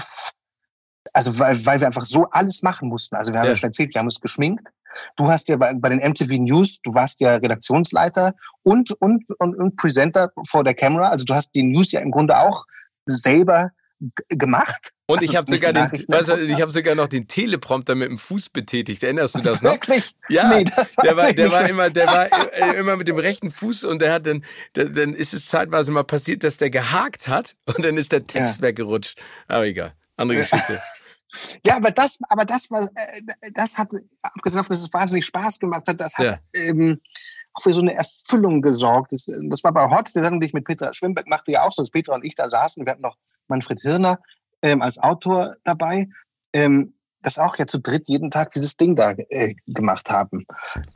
also, 1.17 1.39
weil, 1.39 1.65
weil 1.65 1.81
wir 1.81 1.87
einfach 1.87 2.05
so 2.05 2.29
alles 2.31 2.63
machen 2.63 2.91
mussten. 2.91 3.17
Also 3.17 3.33
wir 3.33 3.39
haben 3.39 3.47
ja, 3.47 3.53
ja 3.53 3.57
schon 3.57 3.71
erzählt, 3.71 3.95
wir 3.95 4.01
haben 4.01 4.07
uns 4.07 4.21
geschminkt. 4.21 4.69
Du 5.17 5.27
hast 5.31 5.49
ja 5.49 5.57
bei, 5.57 5.73
bei 5.73 5.89
den 5.89 5.99
MTV 5.99 6.31
News, 6.43 6.79
du 6.83 6.93
warst 6.93 7.21
ja 7.21 7.37
Redaktionsleiter 7.37 8.35
und, 8.63 8.93
und, 9.01 9.25
und, 9.39 9.57
und 9.57 9.77
Presenter 9.77 10.31
vor 10.47 10.63
der 10.63 10.75
Kamera. 10.75 11.09
Also 11.09 11.25
du 11.25 11.35
hast 11.35 11.55
die 11.55 11.63
News 11.63 11.93
ja 11.93 12.01
im 12.01 12.11
Grunde 12.11 12.39
auch 12.39 12.67
selber 13.07 13.71
gemacht. 14.29 14.93
Und 15.07 15.23
ich 15.23 15.37
habe 15.37 15.51
sogar, 15.51 15.73
den, 15.73 16.05
weißt 16.07 16.29
du, 16.29 16.35
ich 16.37 16.61
hab 16.61 16.71
sogar 16.71 16.95
noch 16.95 17.09
den 17.09 17.29
Teleprompter 17.29 17.95
mit 17.95 18.11
dem 18.11 18.19
Fuß 18.19 18.51
betätigt. 18.51 19.03
Erinnerst 19.03 19.37
du 19.37 19.41
das 19.41 19.63
noch? 19.63 19.73
Wirklich? 19.73 20.15
Ja, 20.29 20.51
nee, 20.51 20.65
das 20.65 20.97
der 20.97 21.17
war, 21.17 21.33
der 21.33 21.51
war 21.51 21.67
immer, 21.67 21.89
der 21.89 22.07
war 22.07 22.27
äh, 22.53 22.79
immer 22.79 22.99
mit 22.99 23.09
dem 23.09 23.17
rechten 23.17 23.51
Fuß 23.51 23.85
und 23.85 24.03
der 24.03 24.13
hat 24.13 24.27
dann, 24.27 24.45
der, 24.75 24.91
dann 24.91 25.15
ist 25.15 25.33
es 25.33 25.47
zeitweise 25.47 25.93
mal 25.93 26.05
passiert, 26.05 26.45
dass 26.45 26.59
der 26.59 26.69
gehakt 26.69 27.27
hat 27.27 27.57
und 27.65 27.83
dann 27.83 27.97
ist 27.97 28.13
der 28.13 28.27
Text 28.27 28.59
ja. 28.59 28.69
weggerutscht. 28.69 29.19
Aber 29.49 29.65
egal, 29.65 29.95
andere 30.19 30.41
Geschichte. 30.41 30.79
Ja, 31.65 31.77
aber 31.77 31.91
das, 31.91 32.19
aber 32.29 32.45
das 32.45 32.71
war, 32.71 32.89
äh, 32.95 33.23
das 33.55 33.77
hat, 33.77 33.91
abgesehen 34.23 34.59
davon, 34.59 34.75
dass 34.75 34.83
es 34.83 34.93
wahnsinnig 34.93 35.27
Spaß 35.27 35.59
gemacht 35.59 35.89
hat, 35.89 36.01
das 36.01 36.17
hat 36.17 36.25
ja. 36.25 36.61
ähm, 36.61 37.01
auch 37.55 37.63
für 37.63 37.75
so 37.75 37.81
eine 37.81 37.95
Erfüllung 37.95 38.63
gesorgt. 38.63 39.13
Das, 39.13 39.27
das 39.27 39.65
war 39.65 39.73
bei 39.73 39.89
Hot, 39.89 40.15
der 40.15 40.23
Sendung, 40.23 40.41
die 40.41 40.49
ich 40.49 40.53
mit 40.53 40.65
Peter 40.65 40.95
Schwimberg 40.95 41.27
machte, 41.27 41.53
ja 41.53 41.63
auch 41.63 41.73
so, 41.73 41.83
dass 41.83 41.91
Peter 41.91 42.15
und 42.15 42.25
ich 42.25 42.35
da 42.35 42.49
saßen. 42.49 42.85
Wir 42.85 42.93
hatten 42.93 43.03
noch 43.03 43.17
Manfred 43.49 43.81
Hirner 43.81 44.19
ähm, 44.63 44.83
als 44.83 44.99
Autor 44.99 45.57
dabei, 45.65 46.09
ähm, 46.53 46.95
das 47.23 47.39
auch 47.39 47.57
ja 47.59 47.67
zu 47.67 47.79
dritt 47.79 48.09
jeden 48.09 48.31
Tag 48.31 48.53
dieses 48.53 48.77
Ding 48.77 48.95
da 48.95 49.13
äh, 49.13 49.55
gemacht 49.67 50.11
haben. 50.11 50.47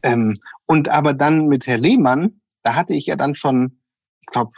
Ähm, 0.02 0.34
und 0.66 0.88
aber 0.88 1.14
dann 1.14 1.46
mit 1.46 1.66
Herr 1.66 1.78
Lehmann, 1.78 2.40
da 2.62 2.74
hatte 2.74 2.94
ich 2.94 3.06
ja 3.06 3.16
dann 3.16 3.34
schon, 3.34 3.80
ich 4.20 4.26
glaube, 4.26 4.52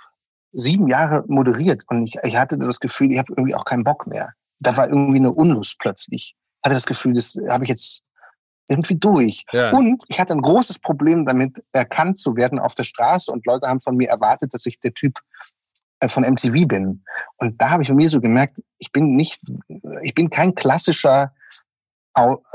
sieben 0.53 0.89
Jahre 0.89 1.25
moderiert 1.29 1.85
und 1.89 2.07
ich, 2.07 2.17
ich 2.23 2.37
hatte 2.37 2.59
das 2.59 2.81
Gefühl, 2.81 3.13
ich 3.13 3.19
habe 3.19 3.33
irgendwie 3.33 3.55
auch 3.55 3.65
keinen 3.65 3.85
Bock 3.85 4.07
mehr. 4.07 4.35
Da 4.63 4.77
war 4.77 4.89
irgendwie 4.89 5.19
eine 5.19 5.33
Unlust 5.33 5.79
plötzlich. 5.79 6.35
Ich 6.37 6.65
hatte 6.65 6.75
das 6.75 6.87
Gefühl, 6.87 7.15
das 7.15 7.37
habe 7.49 7.65
ich 7.65 7.71
jetzt 7.71 8.03
irgendwie 8.69 8.95
durch. 8.95 9.45
Ja. 9.53 9.71
Und 9.71 10.05
ich 10.09 10.19
hatte 10.19 10.35
ein 10.35 10.43
großes 10.43 10.79
Problem 10.79 11.27
damit, 11.27 11.63
erkannt 11.73 12.19
zu 12.19 12.37
werden 12.37 12.59
auf 12.59 12.75
der 12.75 12.85
Straße 12.85 13.31
und 13.31 13.45
Leute 13.47 13.69
haben 13.69 13.81
von 13.81 13.97
mir 13.97 14.09
erwartet, 14.09 14.55
dass 14.55 14.67
ich 14.67 14.79
der 14.81 14.95
Typ 14.95 15.19
äh, 16.01 16.09
von 16.09 16.25
MTV 16.25 16.67
bin. 16.67 17.05
Und 17.37 17.61
da 17.61 17.71
habe 17.71 17.83
ich 17.83 17.89
bei 17.89 17.95
mir 17.95 18.09
so 18.09 18.21
gemerkt, 18.21 18.61
ich 18.79 18.93
bin 18.93 19.15
nicht, 19.15 19.41
ich 20.03 20.15
bin 20.15 20.31
kein 20.31 20.55
klassischer 20.55 21.33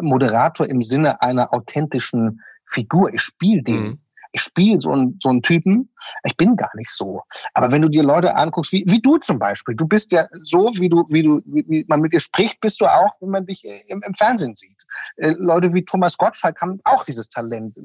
Moderator 0.02 0.68
im 0.68 0.84
Sinne 0.84 1.20
einer 1.22 1.52
authentischen 1.52 2.42
Figur. 2.66 3.14
Ich 3.14 3.22
spiele 3.22 3.64
den. 3.64 3.82
Mhm. 3.82 4.00
Ich 4.32 4.42
spiele 4.42 4.80
so 4.82 4.92
einen, 4.92 5.20
so 5.22 5.30
einen 5.30 5.42
Typen. 5.42 5.90
Ich 6.24 6.36
bin 6.38 6.56
gar 6.56 6.72
nicht 6.76 6.90
so. 6.90 7.22
Aber 7.54 7.72
wenn 7.72 7.82
du 7.82 7.90
dir 7.90 8.04
Leute 8.04 8.36
anguckst, 8.36 8.72
wie, 8.72 8.84
wie 8.88 9.02
du 9.02 9.18
zum 9.18 9.40
Beispiel, 9.40 9.76
du 9.76 9.88
bist 9.88 10.12
ja 10.12 10.28
so, 10.44 10.72
wie 10.76 10.90
du, 10.90 11.06
wie 11.10 11.24
du, 11.24 11.42
wie, 11.46 11.66
wie 11.68 11.86
man 11.88 12.02
mit 12.02 12.14
dir 12.14 12.20
spricht, 12.20 12.60
bist 12.62 12.82
du 12.82 12.86
auch, 12.86 13.14
wenn 13.20 13.30
man 13.30 13.46
dich 13.46 13.64
im, 13.88 14.02
im 14.04 14.14
Fernsehen 14.14 14.56
sieht. 14.56 14.78
Äh, 15.18 15.36
Leute 15.38 15.74
wie 15.74 15.84
Thomas 15.84 16.18
Gottschalk 16.18 16.62
haben 16.62 16.80
auch 16.84 17.04
dieses 17.04 17.30
Talent 17.30 17.78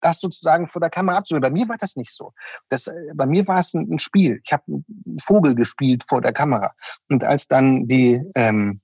das 0.00 0.20
sozusagen 0.20 0.68
vor 0.68 0.80
der 0.80 0.90
Kamera 0.90 1.18
abzunehmen. 1.18 1.42
Bei 1.42 1.50
mir 1.50 1.68
war 1.68 1.76
das 1.76 1.96
nicht 1.96 2.14
so. 2.14 2.32
Das, 2.68 2.86
äh, 2.86 2.94
bei 3.14 3.26
mir 3.26 3.46
war 3.46 3.58
es 3.58 3.74
ein, 3.74 3.90
ein 3.92 3.98
Spiel. 3.98 4.40
Ich 4.44 4.52
habe 4.52 4.64
einen 4.66 5.18
Vogel 5.22 5.54
gespielt 5.54 6.04
vor 6.08 6.20
der 6.20 6.32
Kamera. 6.32 6.72
Und 7.08 7.24
als 7.24 7.48
dann 7.48 7.86
die 7.86 8.22
ähm, 8.34 8.80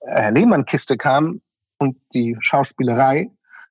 äh, 0.00 0.30
Lehmann-Kiste 0.30 0.96
kam 0.96 1.40
und 1.78 1.96
die 2.14 2.36
Schauspielerei, 2.40 3.30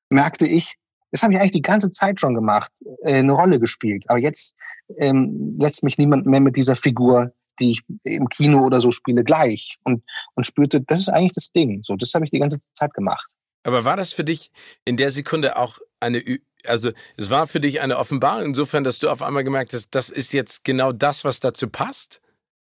merkte 0.10 0.46
ich, 0.46 0.78
das 1.14 1.22
habe 1.22 1.34
ich 1.34 1.40
eigentlich 1.40 1.52
die 1.52 1.62
ganze 1.62 1.92
Zeit 1.92 2.20
schon 2.20 2.34
gemacht, 2.34 2.72
äh, 3.04 3.20
eine 3.20 3.34
Rolle 3.34 3.60
gespielt. 3.60 4.10
Aber 4.10 4.18
jetzt 4.18 4.56
ähm, 4.98 5.56
lässt 5.60 5.84
mich 5.84 6.00
niemand 6.00 6.26
mehr 6.26 6.42
mit 6.42 6.56
dieser 6.56 6.76
Figur, 6.76 7.32
die 7.60 7.72
ich 7.72 7.84
im 8.04 8.28
Kino 8.30 8.66
oder 8.66 8.82
so 8.82 8.90
spiele, 8.90 9.24
gleich. 9.24 9.78
Und, 9.84 10.04
und 10.34 10.46
spürte, 10.46 10.82
das 10.82 11.02
ist 11.02 11.10
eigentlich 11.10 11.34
das 11.34 11.52
Ding. 11.52 11.84
So, 11.84 11.96
das 11.96 12.16
habe 12.16 12.26
ich 12.26 12.32
die 12.32 12.40
ganze 12.40 12.58
Zeit 12.74 12.96
gemacht. 12.96 13.32
Aber 13.62 13.86
war 13.86 13.96
das 13.96 14.12
für 14.12 14.24
dich 14.24 14.50
in 14.86 14.98
der 14.98 15.12
Sekunde 15.12 15.56
auch 15.56 15.78
eine 16.00 16.22
also 16.66 16.92
es 17.18 17.30
war 17.30 17.46
für 17.46 17.60
dich 17.60 17.82
eine 17.82 17.98
Offenbarung 17.98 18.46
insofern, 18.46 18.86
dass 18.86 18.98
du 18.98 19.10
auf 19.10 19.22
einmal 19.22 19.44
gemerkt 19.44 19.74
hast, 19.74 19.90
das 19.92 20.10
ist 20.10 20.32
jetzt 20.32 20.64
genau 20.64 20.94
das, 20.94 21.26
was 21.26 21.42
dazu 21.42 21.68
passt. 21.70 22.22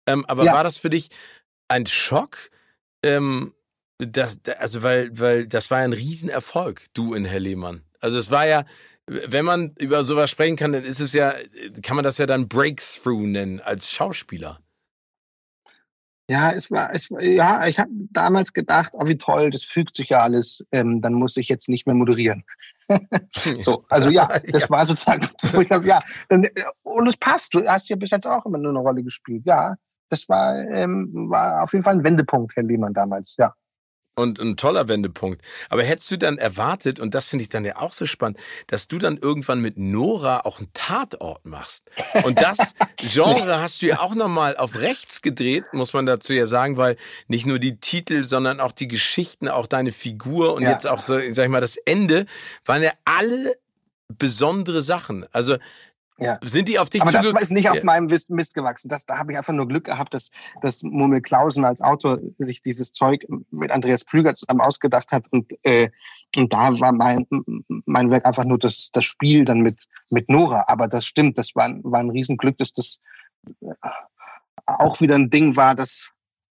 Ähm, 0.06 0.26
aber 0.26 0.44
ja. 0.44 0.52
war 0.52 0.64
das 0.64 0.76
für 0.76 0.90
dich 0.90 1.10
ein 1.68 1.86
Schock? 1.86 2.50
Ähm, 3.04 3.54
das, 3.98 4.40
also 4.58 4.82
weil, 4.82 5.16
weil 5.18 5.46
das 5.46 5.70
war 5.70 5.78
ein 5.78 5.92
Riesenerfolg, 5.92 6.86
du 6.92 7.14
in 7.14 7.24
Herr 7.24 7.38
Lehmann. 7.38 7.84
Also 8.04 8.18
es 8.18 8.30
war 8.30 8.46
ja, 8.46 8.64
wenn 9.06 9.46
man 9.46 9.72
über 9.78 10.04
sowas 10.04 10.30
sprechen 10.30 10.56
kann, 10.56 10.72
dann 10.72 10.84
ist 10.84 11.00
es 11.00 11.14
ja, 11.14 11.32
kann 11.82 11.96
man 11.96 12.04
das 12.04 12.18
ja 12.18 12.26
dann 12.26 12.48
Breakthrough 12.48 13.26
nennen 13.26 13.60
als 13.60 13.90
Schauspieler. 13.90 14.60
Ja, 16.28 16.52
es 16.52 16.70
war, 16.70 16.94
es, 16.94 17.08
ja, 17.20 17.66
ich 17.66 17.78
habe 17.78 17.90
damals 18.10 18.52
gedacht, 18.52 18.92
oh 18.94 19.06
wie 19.06 19.16
toll, 19.16 19.50
das 19.50 19.64
fügt 19.64 19.96
sich 19.96 20.10
ja 20.10 20.22
alles, 20.22 20.64
ähm, 20.72 21.00
dann 21.00 21.14
muss 21.14 21.36
ich 21.38 21.48
jetzt 21.48 21.68
nicht 21.68 21.86
mehr 21.86 21.94
moderieren. 21.94 22.44
so, 23.60 23.84
also 23.88 24.10
ja, 24.10 24.26
das 24.52 24.62
ja. 24.62 24.70
war 24.70 24.84
sozusagen, 24.84 25.26
ich 25.42 25.70
hab, 25.70 25.84
ja, 25.86 25.98
dann, 26.28 26.46
und 26.82 27.06
es 27.06 27.16
passt. 27.16 27.54
Du 27.54 27.66
hast 27.66 27.88
ja 27.88 27.96
bis 27.96 28.10
jetzt 28.10 28.26
auch 28.26 28.44
immer 28.44 28.58
nur 28.58 28.72
eine 28.72 28.80
Rolle 28.80 29.02
gespielt. 29.02 29.44
Ja, 29.46 29.76
das 30.10 30.28
war, 30.28 30.58
ähm, 30.70 31.10
war 31.30 31.62
auf 31.62 31.72
jeden 31.72 31.84
Fall 31.84 31.94
ein 31.94 32.04
Wendepunkt, 32.04 32.54
Herr 32.54 32.64
Lehmann 32.64 32.92
damals. 32.92 33.34
Ja 33.38 33.54
und 34.14 34.38
ein 34.38 34.56
toller 34.56 34.88
Wendepunkt. 34.88 35.42
Aber 35.68 35.82
hättest 35.82 36.10
du 36.10 36.18
dann 36.18 36.38
erwartet, 36.38 37.00
und 37.00 37.14
das 37.14 37.28
finde 37.28 37.42
ich 37.42 37.48
dann 37.48 37.64
ja 37.64 37.76
auch 37.76 37.92
so 37.92 38.06
spannend, 38.06 38.38
dass 38.66 38.88
du 38.88 38.98
dann 38.98 39.18
irgendwann 39.18 39.60
mit 39.60 39.76
Nora 39.76 40.40
auch 40.40 40.58
einen 40.58 40.70
Tatort 40.72 41.44
machst? 41.44 41.90
Und 42.24 42.40
das 42.40 42.74
Genre 42.96 43.60
hast 43.60 43.82
du 43.82 43.86
ja 43.86 44.00
auch 44.00 44.14
nochmal 44.14 44.56
auf 44.56 44.76
rechts 44.76 45.22
gedreht, 45.22 45.64
muss 45.72 45.92
man 45.92 46.06
dazu 46.06 46.32
ja 46.32 46.46
sagen, 46.46 46.76
weil 46.76 46.96
nicht 47.28 47.46
nur 47.46 47.58
die 47.58 47.78
Titel, 47.78 48.24
sondern 48.24 48.60
auch 48.60 48.72
die 48.72 48.88
Geschichten, 48.88 49.48
auch 49.48 49.66
deine 49.66 49.92
Figur 49.92 50.54
und 50.54 50.62
ja. 50.62 50.70
jetzt 50.70 50.86
auch 50.86 51.00
so, 51.00 51.18
sag 51.30 51.44
ich 51.44 51.50
mal, 51.50 51.60
das 51.60 51.76
Ende, 51.76 52.26
waren 52.64 52.82
ja 52.82 52.92
alle 53.04 53.56
besondere 54.08 54.82
Sachen. 54.82 55.26
Also 55.32 55.56
ja. 56.18 56.38
Sind 56.44 56.68
die 56.68 56.78
auf 56.78 56.90
dich 56.90 57.02
Aber 57.02 57.10
das 57.10 57.26
ist 57.26 57.50
nicht 57.50 57.68
auf 57.68 57.82
meinem 57.82 58.06
Mist 58.06 58.54
gewachsen. 58.54 58.88
Das, 58.88 59.04
da 59.04 59.18
habe 59.18 59.32
ich 59.32 59.38
einfach 59.38 59.52
nur 59.52 59.66
Glück 59.66 59.84
gehabt, 59.84 60.14
dass, 60.14 60.30
dass 60.62 60.82
Murmel 60.82 61.20
Klausen 61.20 61.64
als 61.64 61.80
Autor 61.80 62.18
sich 62.38 62.62
dieses 62.62 62.92
Zeug 62.92 63.26
mit 63.50 63.72
Andreas 63.72 64.04
Pflüger 64.04 64.36
zusammen 64.36 64.60
ausgedacht 64.60 65.10
hat. 65.10 65.26
Und, 65.32 65.52
äh, 65.64 65.90
und 66.36 66.52
da 66.52 66.78
war 66.78 66.92
mein, 66.92 67.26
mein 67.86 68.10
Werk 68.10 68.26
einfach 68.26 68.44
nur 68.44 68.58
das, 68.58 68.90
das 68.92 69.04
Spiel 69.04 69.44
dann 69.44 69.60
mit, 69.60 69.86
mit 70.10 70.28
Nora. 70.28 70.64
Aber 70.68 70.86
das 70.86 71.04
stimmt, 71.04 71.36
das 71.36 71.56
war, 71.56 71.68
war 71.82 72.00
ein 72.00 72.10
Riesenglück, 72.10 72.58
dass 72.58 72.72
das 72.72 73.00
auch 74.66 75.00
wieder 75.00 75.16
ein 75.16 75.30
Ding 75.30 75.56
war, 75.56 75.74
dass, 75.74 76.10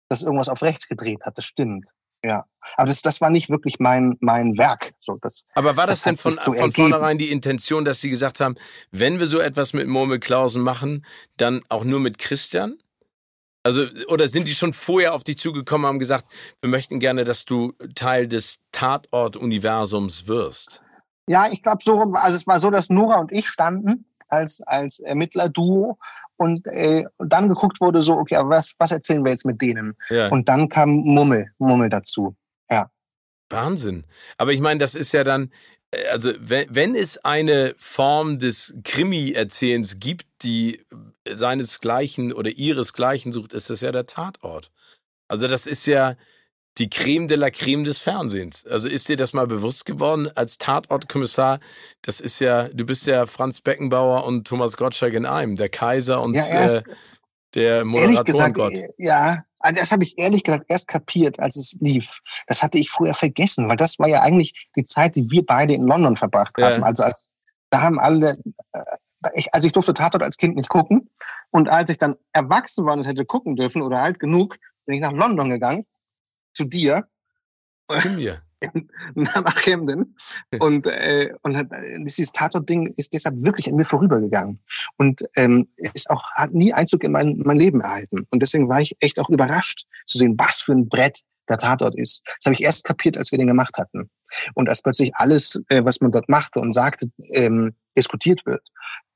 dass 0.08 0.22
irgendwas 0.22 0.50
auf 0.50 0.62
rechts 0.62 0.88
gedreht 0.88 1.22
hat. 1.24 1.38
Das 1.38 1.46
stimmt. 1.46 1.88
Ja, 2.28 2.46
aber 2.76 2.88
das, 2.88 3.02
das 3.02 3.22
war 3.22 3.30
nicht 3.30 3.50
wirklich 3.50 3.80
mein, 3.80 4.18
mein 4.20 4.58
Werk. 4.58 4.94
So, 5.00 5.18
das, 5.22 5.44
aber 5.56 5.78
war 5.78 5.88
das, 5.88 6.02
das 6.02 6.04
denn 6.04 6.18
von, 6.18 6.40
so 6.44 6.52
von 6.52 6.72
vornherein 6.74 7.18
die 7.18 7.32
Intention, 7.32 7.86
dass 7.86 8.02
Sie 8.02 8.10
gesagt 8.10 8.42
haben, 8.42 8.56
wenn 8.92 9.20
wir 9.20 9.28
so 9.28 9.40
etwas 9.40 9.72
mit 9.72 9.88
Murmelklausen 9.88 10.62
machen, 10.62 11.06
dann 11.38 11.62
auch 11.70 11.86
nur 11.86 12.02
mit 12.02 12.18
Christian? 12.18 12.78
Also, 13.64 13.86
oder 14.10 14.28
sind 14.28 14.48
die 14.48 14.56
schon 14.56 14.74
vorher 14.74 15.14
auf 15.14 15.24
dich 15.24 15.38
zugekommen 15.38 15.86
und 15.86 15.90
haben 15.90 16.00
gesagt, 16.00 16.26
wir 16.62 16.70
möchten 16.70 17.00
gerne, 17.00 17.24
dass 17.24 17.46
du 17.46 17.74
Teil 17.96 18.28
des 18.28 18.60
Tatort-Universums 18.74 20.28
wirst? 20.28 20.82
Ja, 21.30 21.48
ich 21.50 21.64
glaube 21.64 21.80
so, 21.84 22.14
also 22.14 22.36
es 22.36 22.46
war 22.46 22.60
so, 22.60 22.72
dass 22.72 22.90
Nora 22.90 23.20
und 23.20 23.32
ich 23.32 23.48
standen 23.48 24.06
als, 24.28 24.62
als 24.62 25.00
Ermittler-Duo 25.00 25.98
und, 26.38 26.66
äh, 26.68 27.06
dann 27.20 27.50
geguckt 27.50 27.82
wurde 27.82 28.02
so, 28.02 28.14
okay, 28.14 28.36
aber 28.36 28.50
was, 28.50 28.74
was 28.78 28.92
erzählen 28.92 29.24
wir 29.24 29.32
jetzt 29.32 29.46
mit 29.46 29.62
denen? 29.62 29.96
Ja. 30.10 30.30
Und 30.30 30.50
dann 30.50 30.70
kam 30.70 30.90
Mummel, 30.90 31.52
Mummel 31.58 31.90
dazu. 31.90 32.36
Ja. 32.70 32.92
Wahnsinn. 33.50 34.06
Aber 34.38 34.52
ich 34.54 34.60
meine, 34.60 34.80
das 34.80 34.96
ist 34.96 35.14
ja 35.14 35.24
dann, 35.24 35.52
äh, 35.92 36.08
also 36.10 36.32
wenn, 36.40 36.68
wenn 36.70 36.96
es 36.96 37.18
eine 37.24 37.74
Form 37.78 38.40
des 38.40 38.76
Krimi-Erzählens 38.84 40.00
gibt, 40.00 40.26
die 40.44 40.86
seinesgleichen 41.26 42.34
oder 42.34 42.52
ihresgleichen 42.52 43.32
sucht, 43.32 43.54
ist 43.54 43.70
das 43.70 43.82
ja 43.82 43.92
der 43.92 44.06
Tatort. 44.06 44.72
Also 45.28 45.48
das 45.48 45.68
ist 45.68 45.86
ja, 45.86 46.16
die 46.78 46.90
Creme 46.90 47.28
de 47.28 47.38
la 47.38 47.50
Creme 47.50 47.84
des 47.84 48.00
Fernsehens. 48.00 48.66
Also 48.66 48.90
ist 48.90 49.10
dir 49.10 49.18
das 49.18 49.34
mal 49.34 49.48
bewusst 49.48 49.86
geworden 49.86 50.30
als 50.36 50.58
Tatortkommissar? 50.58 51.60
Das 52.02 52.20
ist 52.20 52.40
ja, 52.40 52.70
du 52.70 52.86
bist 52.86 53.08
ja 53.08 53.26
Franz 53.26 53.62
Beckenbauer 53.62 54.26
und 54.26 54.48
Thomas 54.48 54.78
Gottschalk 54.78 55.14
in 55.14 55.26
einem, 55.26 55.56
der 55.56 55.70
Kaiser 55.70 56.22
und 56.22 56.36
ja, 56.36 56.78
äh, 56.78 56.84
der 57.56 57.86
Moderatorengott. 57.86 58.80
Ja, 58.98 59.44
also 59.60 59.82
das 59.82 59.92
habe 59.92 60.04
ich 60.04 60.18
ehrlich 60.18 60.44
gesagt 60.44 60.66
erst 60.68 60.88
kapiert, 60.88 61.40
als 61.40 61.56
es 61.56 61.76
lief. 61.80 62.20
Das 62.48 62.62
hatte 62.62 62.78
ich 62.78 62.90
früher 62.90 63.14
vergessen, 63.14 63.68
weil 63.68 63.78
das 63.78 63.98
war 63.98 64.08
ja 64.08 64.22
eigentlich 64.22 64.54
die 64.76 64.86
Zeit, 64.86 65.16
die 65.16 65.30
wir 65.32 65.46
beide 65.46 65.74
in 65.74 65.84
London 65.84 66.16
verbracht 66.16 66.56
haben. 66.60 66.82
Ja. 66.82 66.86
Also 66.86 67.04
als 67.04 67.34
da 67.70 67.82
haben 67.82 68.00
alle, 68.00 68.38
äh, 68.72 68.82
ich, 69.34 69.54
also 69.54 69.68
ich 69.68 69.74
durfte 69.74 69.94
Tatort 69.94 70.24
als 70.24 70.38
Kind 70.38 70.56
nicht 70.56 70.70
gucken. 70.70 71.10
Und 71.50 71.70
als 71.70 71.90
ich 71.90 71.98
dann 71.98 72.16
erwachsen 72.34 72.86
war 72.86 72.94
und 72.94 73.00
es 73.00 73.08
hätte 73.08 73.26
gucken 73.26 73.56
dürfen 73.56 73.82
oder 73.82 74.00
alt 74.00 74.20
genug, 74.20 74.58
bin 74.86 74.96
ich 74.96 75.02
nach 75.02 75.12
London 75.12 75.50
gegangen 75.50 75.86
zu 76.58 76.66
dir. 76.66 77.08
Zu 77.96 78.10
mir. 78.10 78.42
nach 79.16 79.56
Camden. 79.56 80.16
Und, 80.60 80.88
äh, 80.88 81.32
und 81.44 81.70
dieses 82.08 82.32
Tatort-Ding 82.32 82.94
ist 82.98 83.14
deshalb 83.14 83.36
wirklich 83.44 83.70
an 83.70 83.76
mir 83.76 83.86
vorübergegangen. 83.86 84.60
Und 84.98 85.24
ähm, 85.36 85.68
ist 85.94 86.10
auch, 86.10 86.32
hat 86.32 86.54
nie 86.54 86.74
Einzug 86.74 87.04
in 87.04 87.12
mein, 87.12 87.38
mein 87.46 87.58
Leben 87.58 87.82
erhalten. 87.82 88.26
Und 88.32 88.42
deswegen 88.42 88.68
war 88.68 88.82
ich 88.82 88.96
echt 89.00 89.20
auch 89.20 89.30
überrascht 89.30 89.86
zu 90.08 90.18
sehen, 90.18 90.36
was 90.38 90.56
für 90.58 90.72
ein 90.72 90.90
Brett 90.90 91.22
der 91.48 91.60
Tatort 91.60 91.96
ist. 91.96 92.24
Das 92.26 92.46
habe 92.46 92.56
ich 92.56 92.62
erst 92.62 92.84
kapiert, 92.84 93.16
als 93.16 93.32
wir 93.32 93.38
den 93.38 93.48
gemacht 93.48 93.78
hatten. 93.78 94.10
Und 94.56 94.70
als 94.70 94.82
plötzlich 94.82 95.16
alles, 95.16 95.62
äh, 95.70 95.86
was 95.86 96.02
man 96.02 96.12
dort 96.12 96.28
machte 96.28 96.60
und 96.60 96.74
sagte, 96.74 97.10
ähm, 97.34 97.76
diskutiert 97.96 98.46
wird, 98.46 98.68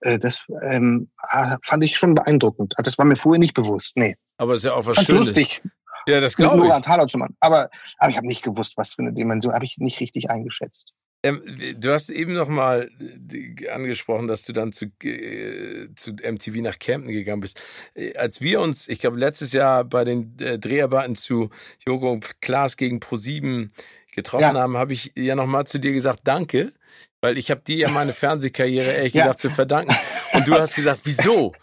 äh, 0.01 0.17
das 0.17 0.45
ähm, 0.61 1.09
ah, 1.17 1.57
fand 1.63 1.83
ich 1.83 1.97
schon 1.97 2.15
beeindruckend. 2.15 2.73
Das 2.77 2.97
war 2.97 3.05
mir 3.05 3.15
vorher 3.15 3.39
nicht 3.39 3.53
bewusst. 3.53 3.97
Nee. 3.97 4.15
Aber 4.37 4.53
es 4.53 4.59
ist 4.59 4.65
ja 4.65 4.73
auch 4.73 4.85
was 4.85 5.05
Schönes. 5.05 5.25
lustig. 5.25 5.61
Ja, 6.07 6.19
das 6.19 6.35
glaube 6.35 6.67
ich. 6.67 7.07
Zu 7.07 7.17
machen. 7.17 7.35
Aber, 7.39 7.69
aber 7.97 8.09
ich 8.09 8.17
habe 8.17 8.27
nicht 8.27 8.43
gewusst, 8.43 8.77
was 8.77 8.93
für 8.93 9.01
eine 9.01 9.13
Dimension, 9.13 9.53
habe 9.53 9.65
ich 9.65 9.77
nicht 9.77 9.99
richtig 9.99 10.29
eingeschätzt. 10.29 10.93
Ähm, 11.23 11.41
du 11.77 11.93
hast 11.93 12.09
eben 12.09 12.33
noch 12.33 12.47
mal 12.47 12.89
äh, 12.99 13.69
angesprochen, 13.69 14.27
dass 14.27 14.43
du 14.43 14.53
dann 14.53 14.71
zu, 14.71 14.85
äh, 15.03 15.89
zu 15.95 16.13
MTV 16.13 16.61
nach 16.61 16.79
Camden 16.79 17.11
gegangen 17.11 17.41
bist. 17.41 17.59
Äh, 17.93 18.15
als 18.17 18.41
wir 18.41 18.59
uns, 18.59 18.87
ich 18.87 18.99
glaube, 18.99 19.19
letztes 19.19 19.53
Jahr 19.53 19.83
bei 19.83 20.03
den 20.03 20.35
äh, 20.39 20.57
Dreharbeiten 20.57 21.15
zu 21.15 21.49
Joko 21.85 22.19
Klaas 22.41 22.75
gegen 22.75 22.97
Pro7 22.97 23.67
getroffen 24.15 24.55
ja. 24.55 24.61
haben, 24.61 24.77
habe 24.77 24.93
ich 24.93 25.11
ja 25.15 25.35
noch 25.35 25.45
mal 25.45 25.65
zu 25.65 25.79
dir 25.79 25.91
gesagt, 25.91 26.21
danke, 26.23 26.73
weil 27.21 27.37
ich 27.37 27.51
habe 27.51 27.61
dir 27.61 27.77
ja 27.77 27.89
meine 27.89 28.13
Fernsehkarriere 28.13 28.91
ehrlich 28.91 29.13
ja. 29.13 29.23
gesagt 29.23 29.41
zu 29.41 29.49
verdanken. 29.51 29.95
Und 30.33 30.47
du 30.47 30.55
hast 30.55 30.75
gesagt, 30.75 31.01
wieso? 31.03 31.53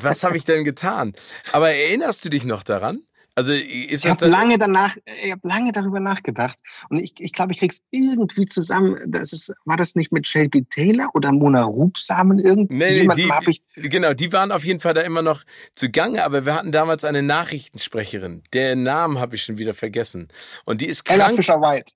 Was 0.00 0.22
habe 0.24 0.36
ich 0.36 0.44
denn 0.44 0.64
getan? 0.64 1.14
Aber 1.52 1.70
erinnerst 1.70 2.24
du 2.24 2.30
dich 2.30 2.44
noch 2.44 2.62
daran? 2.62 3.00
Also 3.36 3.52
ist 3.52 4.06
ich 4.06 4.10
habe 4.10 4.28
lange 4.28 4.56
danach, 4.56 4.96
ich 5.22 5.30
habe 5.30 5.46
lange 5.46 5.70
darüber 5.70 6.00
nachgedacht 6.00 6.58
und 6.88 6.96
ich, 6.96 7.12
ich 7.18 7.34
glaube, 7.34 7.52
ich 7.52 7.58
krieg's 7.58 7.82
irgendwie 7.90 8.46
zusammen. 8.46 8.98
Das 9.08 9.34
ist, 9.34 9.52
war 9.66 9.76
das 9.76 9.94
nicht 9.94 10.10
mit 10.10 10.26
Shelby 10.26 10.64
Taylor 10.64 11.10
oder 11.12 11.32
Mona 11.32 11.64
Rubsamen 11.64 12.38
irgendwie? 12.38 12.74
Nee, 12.74 13.06
die, 13.14 13.30
ich 13.46 13.62
genau, 13.74 14.14
die 14.14 14.32
waren 14.32 14.50
auf 14.50 14.64
jeden 14.64 14.80
Fall 14.80 14.94
da 14.94 15.02
immer 15.02 15.20
noch 15.20 15.42
zugange, 15.74 16.24
aber 16.24 16.46
wir 16.46 16.54
hatten 16.54 16.72
damals 16.72 17.04
eine 17.04 17.22
Nachrichtensprecherin. 17.22 18.42
Der 18.54 18.74
Namen 18.74 19.18
habe 19.18 19.36
ich 19.36 19.42
schon 19.42 19.58
wieder 19.58 19.74
vergessen 19.74 20.28
und 20.64 20.80
die 20.80 20.86
ist 20.86 21.04
krank. 21.04 21.20
Ella 21.20 21.36
Fischer 21.36 21.60
White. 21.60 21.92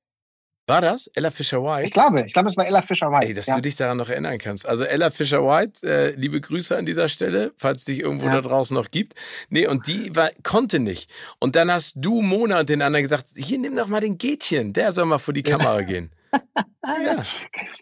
War 0.71 0.81
das 0.81 1.09
Ella 1.15 1.33
Fischer 1.33 1.65
White? 1.65 1.89
Ich 1.89 1.93
glaube, 1.93 2.25
ich 2.25 2.33
glaube, 2.33 2.49
es 2.49 2.57
war 2.57 2.65
Ella 2.65 2.81
Fischer 2.81 3.11
White. 3.11 3.27
Ey, 3.27 3.35
dass 3.35 3.47
ja. 3.47 3.57
du 3.57 3.63
dich 3.63 3.75
daran 3.75 3.97
noch 3.97 4.09
erinnern 4.09 4.39
kannst. 4.39 4.69
Also 4.69 4.85
Ella 4.85 5.11
Fischer 5.11 5.45
White, 5.45 5.85
äh, 5.85 6.15
liebe 6.15 6.41
Grüße 6.41 6.79
an 6.79 6.87
dieser 6.87 7.09
Stelle, 7.09 7.53
falls 7.57 7.79
es 7.79 7.85
dich 7.87 7.99
irgendwo 7.99 8.27
ja. 8.27 8.35
da 8.35 8.41
draußen 8.41 8.77
noch 8.77 8.93
gibt. 8.93 9.15
Nee, 9.49 9.67
und 9.67 9.89
die 9.89 10.15
war, 10.15 10.31
konnte 10.45 10.79
nicht. 10.79 11.11
Und 11.41 11.57
dann 11.57 11.73
hast 11.73 11.95
du 11.97 12.23
Mona 12.23 12.61
und 12.61 12.69
den 12.69 12.83
anderen 12.83 13.03
gesagt, 13.03 13.27
hier 13.35 13.59
nimm 13.59 13.75
doch 13.75 13.89
mal 13.89 14.01
den 14.01 14.17
Gätchen, 14.17 14.73
der 14.73 14.93
soll 14.93 15.07
mal 15.07 15.19
vor 15.19 15.35
die 15.35 15.43
Kamera 15.43 15.83
gehen. 15.83 16.13
ja. 16.85 17.21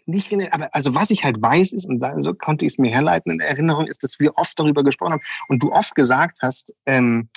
Nicht, 0.07 0.33
aber 0.51 0.73
also 0.73 0.95
was 0.95 1.11
ich 1.11 1.23
halt 1.23 1.39
weiß 1.39 1.73
ist, 1.73 1.85
und 1.85 2.03
so 2.23 2.33
konnte 2.33 2.65
ich 2.65 2.73
es 2.73 2.77
mir 2.79 2.89
herleiten 2.89 3.31
in 3.31 3.39
Erinnerung, 3.39 3.85
ist, 3.85 4.03
dass 4.03 4.19
wir 4.19 4.35
oft 4.35 4.59
darüber 4.59 4.83
gesprochen 4.83 5.13
haben 5.13 5.23
und 5.47 5.61
du 5.61 5.71
oft 5.71 5.93
gesagt 5.93 6.39
hast, 6.41 6.73
ähm, 6.87 7.29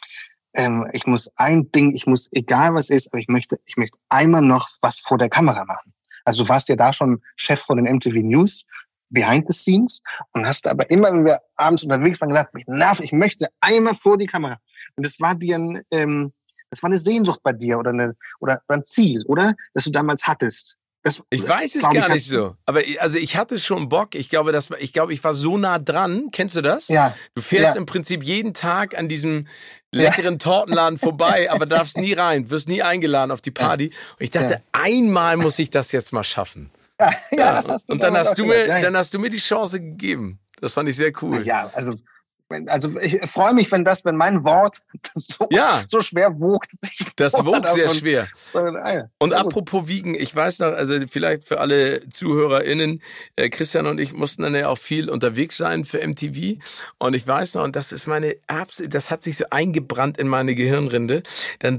ähm, 0.55 0.89
ich 0.93 1.07
muss 1.07 1.31
ein 1.37 1.71
Ding, 1.73 1.95
ich 1.95 2.07
muss, 2.07 2.29
egal 2.33 2.75
was 2.75 2.91
ist, 2.91 3.13
aber 3.13 3.19
ich 3.19 3.29
möchte, 3.29 3.59
ich 3.67 3.77
möchte 3.77 3.99
einmal 4.09 4.43
noch 4.43 4.69
was 4.83 4.99
vor 4.99 5.19
der 5.19 5.29
Kamera 5.29 5.65
machen. 5.65 5.93
Also 6.25 6.45
du 6.45 6.49
warst 6.49 6.69
ja 6.69 6.77
da 6.77 6.93
schon 6.93 7.23
Chef 7.37 7.61
von 7.61 7.83
den 7.83 7.97
MTV 7.97 8.17
News, 8.23 8.65
behind 9.11 9.47
the 9.49 9.57
scenes, 9.57 10.03
und 10.33 10.47
hast 10.47 10.67
aber 10.67 10.89
immer, 10.91 11.13
wenn 11.13 11.25
wir 11.25 11.41
abends 11.57 11.83
unterwegs 11.83 12.21
waren, 12.21 12.31
gesagt, 12.31 12.55
mich 12.55 12.67
nerv, 12.67 13.01
ich 13.01 13.13
möchte 13.13 13.49
einmal 13.61 13.95
vor 13.95 14.17
die 14.17 14.27
Kamera. 14.27 14.59
Und 14.97 15.07
das 15.07 15.21
war 15.21 15.35
dir 15.35 15.59
ein, 15.59 15.83
ähm, 15.91 16.33
das 16.71 16.83
war 16.83 16.89
eine 16.89 16.99
Sehnsucht 16.99 17.43
bei 17.43 17.53
dir 17.53 17.79
oder, 17.79 17.91
eine, 17.91 18.17
oder 18.41 18.63
ein 18.69 18.85
Ziel, 18.85 19.25
oder? 19.27 19.55
Das 19.75 19.85
du 19.85 19.91
damals 19.91 20.27
hattest. 20.27 20.79
Das, 21.05 21.21
ich 21.31 21.47
weiß 21.47 21.75
es 21.75 21.83
gar 21.83 22.09
nicht 22.09 22.27
so. 22.27 22.55
Aber 22.65 22.81
also 23.01 23.19
ich 23.19 23.37
hatte 23.37 23.59
schon 23.59 23.89
Bock. 23.89 24.15
Ich 24.15 24.29
glaube, 24.29 24.53
das 24.53 24.71
war, 24.71 24.81
ich 24.81 24.93
glaube, 24.93 25.13
ich 25.13 25.23
war 25.25 25.35
so 25.35 25.59
nah 25.59 25.81
dran. 25.81 26.29
Kennst 26.31 26.55
du 26.55 26.63
das? 26.63 26.89
Ja. 26.89 27.17
Du 27.35 27.43
fährst 27.43 27.75
ja. 27.75 27.81
im 27.81 27.87
Prinzip 27.87 28.23
jeden 28.23 28.55
Tag 28.55 28.97
an 28.97 29.09
diesem 29.09 29.49
leckeren 29.91 30.35
ja. 30.35 30.39
Tortenladen 30.39 30.99
vorbei, 30.99 31.51
aber 31.51 31.67
darfst 31.67 31.97
nie 31.97 32.13
rein, 32.13 32.51
wirst 32.51 32.69
nie 32.69 32.83
eingeladen 32.83 33.33
auf 33.33 33.41
die 33.41 33.51
Party. 33.51 33.87
Und 33.87 34.21
ich 34.21 34.31
dachte, 34.31 34.55
ja. 34.55 34.61
einmal 34.73 35.37
muss 35.37 35.59
ich 35.59 35.71
das 35.71 35.91
jetzt 35.93 36.13
mal 36.13 36.25
schaffen. 36.25 36.71
Ja, 37.01 37.11
ja, 37.33 37.53
das 37.55 37.69
hast 37.69 37.89
du 37.89 37.93
Und 37.95 38.03
dann 38.05 38.17
hast 38.17 38.39
du 38.39 38.45
mir, 38.45 38.69
dann 38.69 38.97
hast 38.97 39.13
du 39.13 39.19
mir 39.19 39.29
die 39.29 39.39
Chance 39.39 39.81
gegeben. 39.81 40.39
Das 40.61 40.75
fand 40.75 40.89
ich 40.89 40.95
sehr 40.95 41.11
cool. 41.21 41.45
Ja, 41.45 41.69
also 41.75 41.95
also 42.69 42.99
ich 42.99 43.21
freue 43.31 43.55
mich, 43.55 43.71
wenn 43.73 43.85
das, 43.85 44.05
wenn 44.05 44.17
mein 44.17 44.45
Wort 44.45 44.79
so, 45.15 45.49
ja. 45.51 45.85
so 45.89 46.01
schwer 46.01 46.39
wogt. 46.41 46.71
Das 47.17 47.35
wogt 47.35 47.69
sehr 47.71 47.89
schwer. 47.91 48.29
Und 49.19 49.35
apropos 49.35 49.89
Wiegen, 49.89 50.15
ich 50.15 50.35
weiß 50.35 50.61
noch, 50.61 50.73
also 50.73 50.95
vielleicht 51.07 51.45
für 51.45 51.61
alle 51.61 52.09
ZuhörerInnen, 52.09 53.03
äh, 53.37 53.49
Christian 53.49 53.87
und 53.87 53.99
ich 53.99 54.13
mussten 54.13 54.43
dann 54.43 54.55
ja 54.55 54.69
auch 54.69 54.79
viel 54.79 55.11
unterwegs 55.11 55.57
sein 55.57 55.85
für 55.85 56.07
MTV. 56.07 56.59
Und 56.99 57.15
ich 57.15 57.27
weiß 57.27 57.55
noch, 57.55 57.65
und 57.65 57.77
das 57.77 57.93
ist 57.93 58.07
meine, 58.07 58.37
das 58.89 59.11
hat 59.11 59.23
sich 59.23 59.37
so 59.37 59.45
eingebrannt 59.51 60.19
in 60.19 60.29
meine 60.29 60.55
Gehirnrinde. 60.55 61.23
Dann 61.61 61.79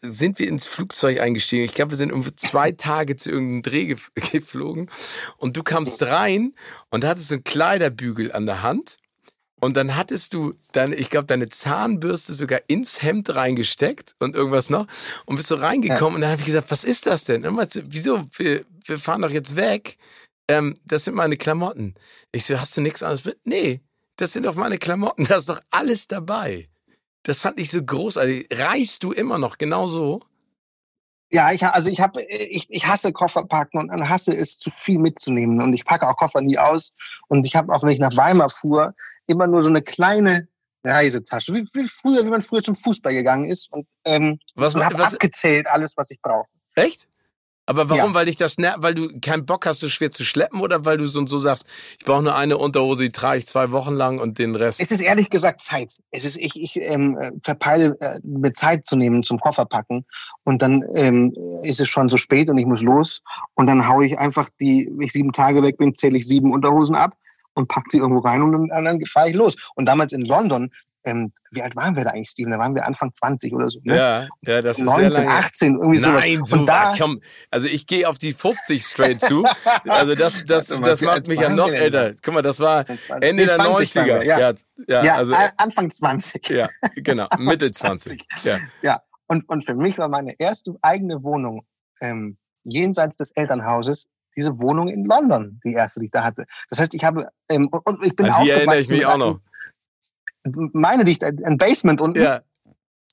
sind 0.00 0.38
wir 0.38 0.48
ins 0.48 0.66
Flugzeug 0.66 1.20
eingestiegen. 1.20 1.64
Ich 1.64 1.74
glaube, 1.74 1.92
wir 1.92 1.96
sind 1.96 2.10
irgendwie 2.10 2.34
zwei 2.36 2.72
Tage 2.78 3.16
zu 3.16 3.30
irgendeinem 3.30 3.62
Dreh 3.62 3.96
geflogen. 4.32 4.90
Und 5.36 5.56
du 5.56 5.62
kamst 5.62 6.02
rein 6.04 6.54
und 6.90 7.04
hattest 7.04 7.28
so 7.28 7.34
einen 7.34 7.44
Kleiderbügel 7.44 8.32
an 8.32 8.46
der 8.46 8.62
Hand. 8.62 8.96
Und 9.60 9.76
dann 9.76 9.96
hattest 9.96 10.34
du 10.34 10.54
dann, 10.72 10.92
ich 10.92 11.10
glaube, 11.10 11.26
deine 11.26 11.48
Zahnbürste 11.48 12.32
sogar 12.32 12.60
ins 12.68 13.02
Hemd 13.02 13.34
reingesteckt 13.34 14.14
und 14.20 14.36
irgendwas 14.36 14.70
noch 14.70 14.86
und 15.26 15.36
bist 15.36 15.48
so 15.48 15.56
reingekommen 15.56 16.12
ja. 16.12 16.14
und 16.14 16.20
dann 16.20 16.30
habe 16.30 16.40
ich 16.40 16.46
gesagt, 16.46 16.70
was 16.70 16.84
ist 16.84 17.06
das 17.06 17.24
denn? 17.24 17.44
Und 17.44 17.54
meinst, 17.54 17.80
wieso? 17.86 18.26
Wir, 18.36 18.64
wir 18.84 18.98
fahren 18.98 19.22
doch 19.22 19.30
jetzt 19.30 19.56
weg. 19.56 19.98
Ähm, 20.48 20.74
das 20.84 21.04
sind 21.04 21.14
meine 21.14 21.36
Klamotten. 21.36 21.94
Ich 22.32 22.46
so, 22.46 22.58
hast 22.58 22.76
du 22.76 22.80
nichts 22.80 23.02
anderes 23.02 23.24
mit? 23.24 23.38
Nee, 23.44 23.80
das 24.16 24.32
sind 24.32 24.46
doch 24.46 24.54
meine 24.54 24.78
Klamotten. 24.78 25.24
Da 25.28 25.36
ist 25.36 25.48
doch 25.48 25.60
alles 25.70 26.06
dabei. 26.06 26.68
Das 27.24 27.40
fand 27.40 27.60
ich 27.60 27.70
so 27.70 27.82
großartig. 27.82 28.48
Reist 28.52 29.02
du 29.02 29.12
immer 29.12 29.38
noch 29.38 29.58
genauso? 29.58 30.22
Ja, 31.30 31.52
ich, 31.52 31.62
also 31.62 31.90
ich 31.90 32.00
habe, 32.00 32.22
ich, 32.22 32.66
ich 32.70 32.86
hasse 32.86 33.12
Koffer 33.12 33.44
packen 33.44 33.90
und 33.90 34.08
hasse 34.08 34.34
es, 34.34 34.58
zu 34.58 34.70
viel 34.70 34.98
mitzunehmen. 34.98 35.60
Und 35.60 35.74
ich 35.74 35.84
packe 35.84 36.08
auch 36.08 36.16
Koffer 36.16 36.40
nie 36.40 36.56
aus. 36.56 36.94
Und 37.28 37.44
ich 37.44 37.54
habe 37.54 37.72
auch, 37.74 37.82
wenn 37.82 37.90
ich 37.90 37.98
nach 37.98 38.16
Weimar 38.16 38.48
fuhr, 38.48 38.94
immer 39.28 39.46
nur 39.46 39.62
so 39.62 39.68
eine 39.68 39.82
kleine 39.82 40.48
Reisetasche, 40.84 41.54
wie, 41.54 41.66
wie 41.72 41.88
früher, 41.88 42.24
wie 42.24 42.30
man 42.30 42.42
früher 42.42 42.62
zum 42.62 42.74
Fußball 42.74 43.12
gegangen 43.12 43.50
ist 43.50 43.70
und 43.72 43.86
ähm, 44.04 44.38
was, 44.54 44.74
und 44.74 44.82
was 44.94 45.14
abgezählt 45.14 45.66
alles, 45.66 45.96
was 45.96 46.10
ich 46.10 46.20
brauche. 46.20 46.46
Echt? 46.74 47.08
Aber 47.68 47.90
warum? 47.90 48.12
Ja. 48.12 48.14
Weil 48.14 48.24
dich 48.24 48.36
das 48.36 48.56
weil 48.56 48.94
du 48.94 49.20
keinen 49.20 49.44
Bock 49.44 49.66
hast, 49.66 49.80
so 49.80 49.88
schwer 49.88 50.10
zu 50.10 50.24
schleppen 50.24 50.62
oder 50.62 50.86
weil 50.86 50.96
du 50.96 51.06
so, 51.06 51.26
so 51.26 51.38
sagst, 51.38 51.66
ich 51.98 52.06
brauche 52.06 52.22
nur 52.22 52.34
eine 52.34 52.56
Unterhose, 52.56 53.02
die 53.02 53.12
trage 53.12 53.38
ich 53.38 53.46
zwei 53.46 53.72
Wochen 53.72 53.92
lang 53.92 54.20
und 54.20 54.38
den 54.38 54.54
Rest. 54.54 54.80
Es 54.80 54.90
ist 54.90 55.02
ehrlich 55.02 55.28
gesagt 55.28 55.60
Zeit. 55.60 55.92
Es 56.10 56.24
ist, 56.24 56.38
ich, 56.38 56.56
ich 56.56 56.76
ähm, 56.76 57.18
verpeile, 57.44 57.94
äh, 58.00 58.18
mir 58.22 58.54
Zeit 58.54 58.86
zu 58.86 58.96
nehmen 58.96 59.22
zum 59.22 59.38
Kofferpacken 59.38 60.06
und 60.44 60.62
dann 60.62 60.82
ähm, 60.94 61.34
ist 61.62 61.78
es 61.78 61.90
schon 61.90 62.08
so 62.08 62.16
spät 62.16 62.48
und 62.48 62.56
ich 62.56 62.64
muss 62.64 62.80
los 62.80 63.20
und 63.52 63.66
dann 63.66 63.86
haue 63.86 64.06
ich 64.06 64.18
einfach 64.18 64.48
die, 64.58 64.88
wenn 64.90 65.06
ich 65.06 65.12
sieben 65.12 65.34
Tage 65.34 65.62
weg 65.62 65.76
bin, 65.76 65.94
zähle 65.94 66.16
ich 66.16 66.26
sieben 66.26 66.54
Unterhosen 66.54 66.96
ab 66.96 67.18
und 67.58 67.68
packe 67.68 67.88
sie 67.90 67.98
irgendwo 67.98 68.20
rein 68.20 68.40
und 68.40 68.68
dann, 68.68 69.04
fahre 69.06 69.30
ich 69.30 69.34
los. 69.34 69.56
Und 69.74 69.86
damals 69.86 70.12
in 70.12 70.22
London, 70.22 70.70
ähm, 71.04 71.32
wie 71.50 71.62
alt 71.62 71.74
waren 71.74 71.96
wir 71.96 72.04
da 72.04 72.10
eigentlich, 72.10 72.30
Steven? 72.30 72.52
Da 72.52 72.58
waren 72.58 72.74
wir 72.74 72.86
Anfang 72.86 73.12
20 73.12 73.52
oder 73.52 73.68
so. 73.68 73.80
Ne? 73.82 73.96
Ja, 73.96 74.28
ja, 74.42 74.62
das 74.62 74.78
19, 74.78 75.04
ist 75.04 75.14
sehr 75.14 75.24
lange. 75.24 75.38
18, 75.38 75.74
irgendwie 75.74 75.98
so. 75.98 76.10
Nein, 76.10 76.44
so 76.44 76.66
da, 76.66 76.94
komm, 76.96 77.20
also 77.50 77.66
ich 77.66 77.86
gehe 77.86 78.08
auf 78.08 78.18
die 78.18 78.32
50 78.32 78.82
straight 78.82 79.20
zu. 79.20 79.44
Also 79.86 80.14
das, 80.14 80.44
das, 80.46 80.68
das, 80.68 80.80
das 80.80 81.00
macht 81.00 81.26
mich 81.26 81.40
ja 81.40 81.48
noch 81.48 81.70
älter. 81.70 82.14
Guck 82.22 82.34
mal, 82.34 82.42
das 82.42 82.60
war 82.60 82.84
Ende 83.20 83.46
der 83.46 83.58
90er. 83.58 84.22
Ja, 84.22 84.38
ja, 84.38 84.54
ja, 84.86 85.04
ja 85.04 85.14
also, 85.16 85.34
Anfang 85.56 85.90
20. 85.90 86.48
Ja, 86.50 86.68
genau, 86.94 87.26
Mitte 87.38 87.70
20. 87.72 88.24
Ja. 88.44 88.58
ja. 88.82 89.02
Und, 89.26 89.48
und 89.48 89.64
für 89.64 89.74
mich 89.74 89.98
war 89.98 90.08
meine 90.08 90.38
erste 90.38 90.76
eigene 90.80 91.22
Wohnung 91.22 91.64
ähm, 92.00 92.38
jenseits 92.64 93.16
des 93.16 93.30
Elternhauses 93.32 94.08
diese 94.38 94.60
Wohnung 94.62 94.88
in 94.88 95.04
London, 95.04 95.60
die 95.64 95.72
erste, 95.72 96.00
die 96.00 96.06
ich 96.06 96.12
da 96.12 96.24
hatte. 96.24 96.46
Das 96.70 96.78
heißt, 96.78 96.94
ich 96.94 97.04
habe 97.04 97.28
ähm, 97.50 97.68
und, 97.68 97.86
und 97.86 98.06
ich 98.06 98.14
bin 98.14 98.26
An 98.26 98.44
die 98.44 98.50
erinnere 98.50 98.78
ich 98.78 98.88
mich 98.88 99.04
auch 99.04 99.18
noch 99.18 99.40
meine 100.44 101.04
Dicht, 101.04 101.24
ein 101.24 101.58
Basement 101.58 102.00
unten. 102.00 102.22
Ja. 102.22 102.40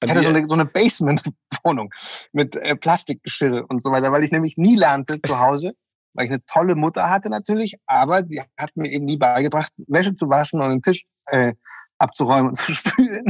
Ich 0.04 0.10
hatte 0.10 0.24
so 0.24 0.30
eine, 0.30 0.48
so 0.48 0.54
eine 0.54 0.66
Basement-Wohnung 0.66 1.90
mit 2.34 2.56
äh, 2.58 2.76
Plastikgeschirr 2.76 3.66
und 3.70 3.82
so 3.82 3.92
weiter, 3.92 4.12
weil 4.12 4.24
ich 4.24 4.32
nämlich 4.32 4.58
nie 4.58 4.76
lernte 4.76 5.22
zu 5.22 5.40
Hause, 5.40 5.74
weil 6.14 6.26
ich 6.26 6.32
eine 6.32 6.46
tolle 6.46 6.76
Mutter 6.76 7.10
hatte 7.10 7.30
natürlich, 7.30 7.76
aber 7.86 8.22
die 8.22 8.42
hat 8.58 8.76
mir 8.76 8.92
eben 8.92 9.06
nie 9.06 9.18
beigebracht, 9.18 9.72
Wäsche 9.88 10.16
zu 10.16 10.30
waschen 10.30 10.62
und 10.62 10.70
den 10.70 10.82
Tisch 10.82 11.06
äh, 11.28 11.54
abzuräumen 11.98 12.50
und 12.50 12.56
zu 12.58 12.74
spülen. 12.74 13.26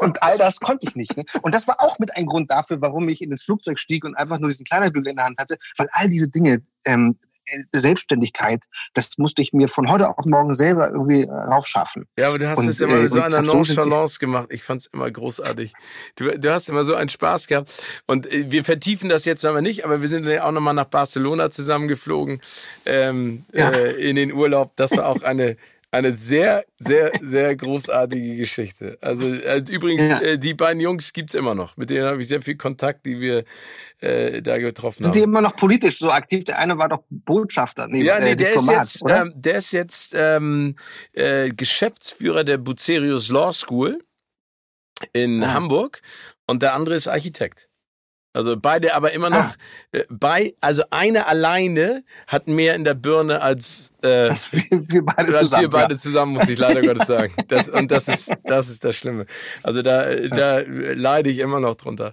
Und 0.00 0.22
all 0.22 0.38
das 0.38 0.60
konnte 0.60 0.86
ich 0.88 0.94
nicht. 0.94 1.16
Ne? 1.16 1.24
Und 1.42 1.54
das 1.54 1.66
war 1.66 1.80
auch 1.80 1.98
mit 1.98 2.16
ein 2.16 2.26
Grund 2.26 2.50
dafür, 2.50 2.80
warum 2.80 3.08
ich 3.08 3.20
in 3.20 3.30
das 3.30 3.42
Flugzeug 3.42 3.78
stieg 3.78 4.04
und 4.04 4.14
einfach 4.14 4.38
nur 4.38 4.50
diesen 4.50 4.64
Kleiderbügel 4.64 5.10
in 5.10 5.16
der 5.16 5.26
Hand 5.26 5.38
hatte, 5.38 5.58
weil 5.76 5.88
all 5.92 6.08
diese 6.08 6.28
Dinge, 6.28 6.62
ähm, 6.86 7.18
Selbstständigkeit, 7.72 8.64
das 8.94 9.18
musste 9.18 9.42
ich 9.42 9.52
mir 9.52 9.68
von 9.68 9.90
heute 9.90 10.08
auf 10.08 10.24
morgen 10.24 10.54
selber 10.54 10.90
irgendwie 10.90 11.22
äh, 11.22 11.30
raufschaffen. 11.30 12.06
Ja, 12.16 12.28
aber 12.28 12.38
du 12.38 12.48
hast 12.48 12.64
es 12.66 12.80
immer 12.80 13.00
äh, 13.00 13.08
so 13.08 13.20
einer 13.20 13.42
Nonchalance 13.42 14.18
gemacht. 14.18 14.48
Ich 14.50 14.62
fand 14.62 14.82
es 14.82 14.86
immer 14.86 15.10
großartig. 15.10 15.72
Du, 16.16 16.30
du 16.30 16.52
hast 16.52 16.68
immer 16.68 16.84
so 16.84 16.94
einen 16.94 17.08
Spaß 17.08 17.46
gehabt. 17.46 17.84
Und 18.06 18.30
äh, 18.32 18.50
wir 18.50 18.64
vertiefen 18.64 19.08
das 19.08 19.24
jetzt 19.24 19.44
aber 19.44 19.62
nicht, 19.62 19.84
aber 19.84 20.00
wir 20.00 20.08
sind 20.08 20.26
ja 20.26 20.44
auch 20.44 20.52
nochmal 20.52 20.74
nach 20.74 20.86
Barcelona 20.86 21.50
zusammengeflogen 21.50 22.40
ähm, 22.86 23.44
ja. 23.52 23.70
äh, 23.70 23.92
in 24.08 24.16
den 24.16 24.32
Urlaub. 24.32 24.72
Das 24.76 24.96
war 24.96 25.08
auch 25.08 25.22
eine 25.22 25.56
eine 25.94 26.12
sehr, 26.14 26.64
sehr, 26.76 27.12
sehr 27.20 27.54
großartige 27.54 28.36
Geschichte. 28.36 28.98
Also, 29.00 29.26
also 29.46 29.72
übrigens, 29.72 30.08
ja. 30.08 30.20
äh, 30.20 30.38
die 30.38 30.54
beiden 30.54 30.80
Jungs 30.80 31.12
gibt's 31.12 31.34
immer 31.34 31.54
noch. 31.54 31.76
Mit 31.76 31.90
denen 31.90 32.04
habe 32.06 32.20
ich 32.20 32.28
sehr 32.28 32.42
viel 32.42 32.56
Kontakt, 32.56 33.06
die 33.06 33.20
wir 33.20 33.44
äh, 34.00 34.42
da 34.42 34.58
getroffen 34.58 35.04
Sind 35.04 35.06
haben. 35.06 35.14
Sind 35.14 35.20
die 35.20 35.24
immer 35.24 35.40
noch 35.40 35.54
politisch 35.56 35.98
so 35.98 36.10
aktiv? 36.10 36.44
Der 36.44 36.58
eine 36.58 36.76
war 36.78 36.88
doch 36.88 37.04
Botschafter. 37.10 37.86
Nee, 37.86 38.02
ja, 38.02 38.18
nee, 38.18 38.32
äh, 38.32 38.36
der, 38.36 38.54
Diplomat, 38.54 38.82
ist 38.82 38.94
jetzt, 39.00 39.10
ähm, 39.10 39.32
der 39.36 39.56
ist 39.56 39.72
jetzt 39.72 40.14
ähm, 40.16 40.76
äh, 41.12 41.48
Geschäftsführer 41.50 42.42
der 42.42 42.58
Bucerius 42.58 43.28
Law 43.28 43.52
School 43.52 43.98
in 45.12 45.44
ah. 45.44 45.54
Hamburg 45.54 46.00
und 46.46 46.62
der 46.62 46.74
andere 46.74 46.96
ist 46.96 47.06
Architekt. 47.06 47.68
Also 48.34 48.56
beide 48.56 48.94
aber 48.94 49.12
immer 49.12 49.30
noch 49.30 49.36
ah. 49.36 49.54
äh, 49.92 50.04
bei, 50.10 50.54
also 50.60 50.82
eine 50.90 51.26
alleine 51.28 52.04
hat 52.26 52.48
mehr 52.48 52.74
in 52.74 52.82
der 52.82 52.94
Birne 52.94 53.40
als, 53.40 53.92
äh, 54.02 54.30
als 54.30 54.52
wir, 54.52 54.62
wir 54.70 55.04
beide, 55.04 55.38
als 55.38 55.50
zusammen, 55.50 55.62
wir 55.62 55.70
beide 55.70 55.94
ja. 55.94 56.00
zusammen, 56.00 56.32
muss 56.32 56.48
ich 56.48 56.58
leider 56.58 56.82
Gottes 56.86 57.06
sagen. 57.06 57.32
Das, 57.46 57.68
und 57.68 57.92
das 57.92 58.08
ist, 58.08 58.32
das 58.42 58.68
ist 58.68 58.84
das 58.84 58.96
Schlimme. 58.96 59.26
Also 59.62 59.82
da, 59.82 60.12
da 60.16 60.62
leide 60.66 61.30
ich 61.30 61.38
immer 61.38 61.60
noch 61.60 61.76
drunter. 61.76 62.12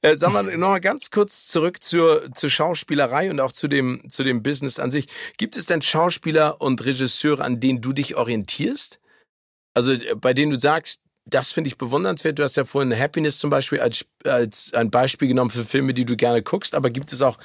Äh, 0.00 0.16
sag 0.16 0.32
mal, 0.32 0.44
noch 0.44 0.70
mal 0.70 0.80
ganz 0.80 1.10
kurz 1.10 1.48
zurück 1.48 1.82
zur, 1.82 2.32
zur 2.32 2.48
Schauspielerei 2.48 3.30
und 3.30 3.38
auch 3.38 3.52
zu 3.52 3.68
dem, 3.68 4.08
zu 4.08 4.24
dem 4.24 4.42
Business 4.42 4.78
an 4.78 4.90
sich. 4.90 5.08
Gibt 5.36 5.54
es 5.54 5.66
denn 5.66 5.82
Schauspieler 5.82 6.62
und 6.62 6.82
Regisseure, 6.86 7.44
an 7.44 7.60
denen 7.60 7.82
du 7.82 7.92
dich 7.92 8.16
orientierst? 8.16 9.00
Also 9.74 9.92
bei 10.16 10.32
denen 10.32 10.50
du 10.52 10.58
sagst, 10.58 11.02
das 11.30 11.52
finde 11.52 11.68
ich 11.68 11.78
bewundernswert. 11.78 12.38
Du 12.38 12.42
hast 12.42 12.56
ja 12.56 12.64
vorhin 12.64 12.98
Happiness 12.98 13.38
zum 13.38 13.50
Beispiel 13.50 13.80
als, 13.80 14.06
als 14.24 14.72
ein 14.74 14.90
Beispiel 14.90 15.28
genommen 15.28 15.50
für 15.50 15.64
Filme, 15.64 15.94
die 15.94 16.04
du 16.04 16.16
gerne 16.16 16.42
guckst. 16.42 16.74
Aber 16.74 16.90
gibt 16.90 17.12
es 17.12 17.22
auch, 17.22 17.38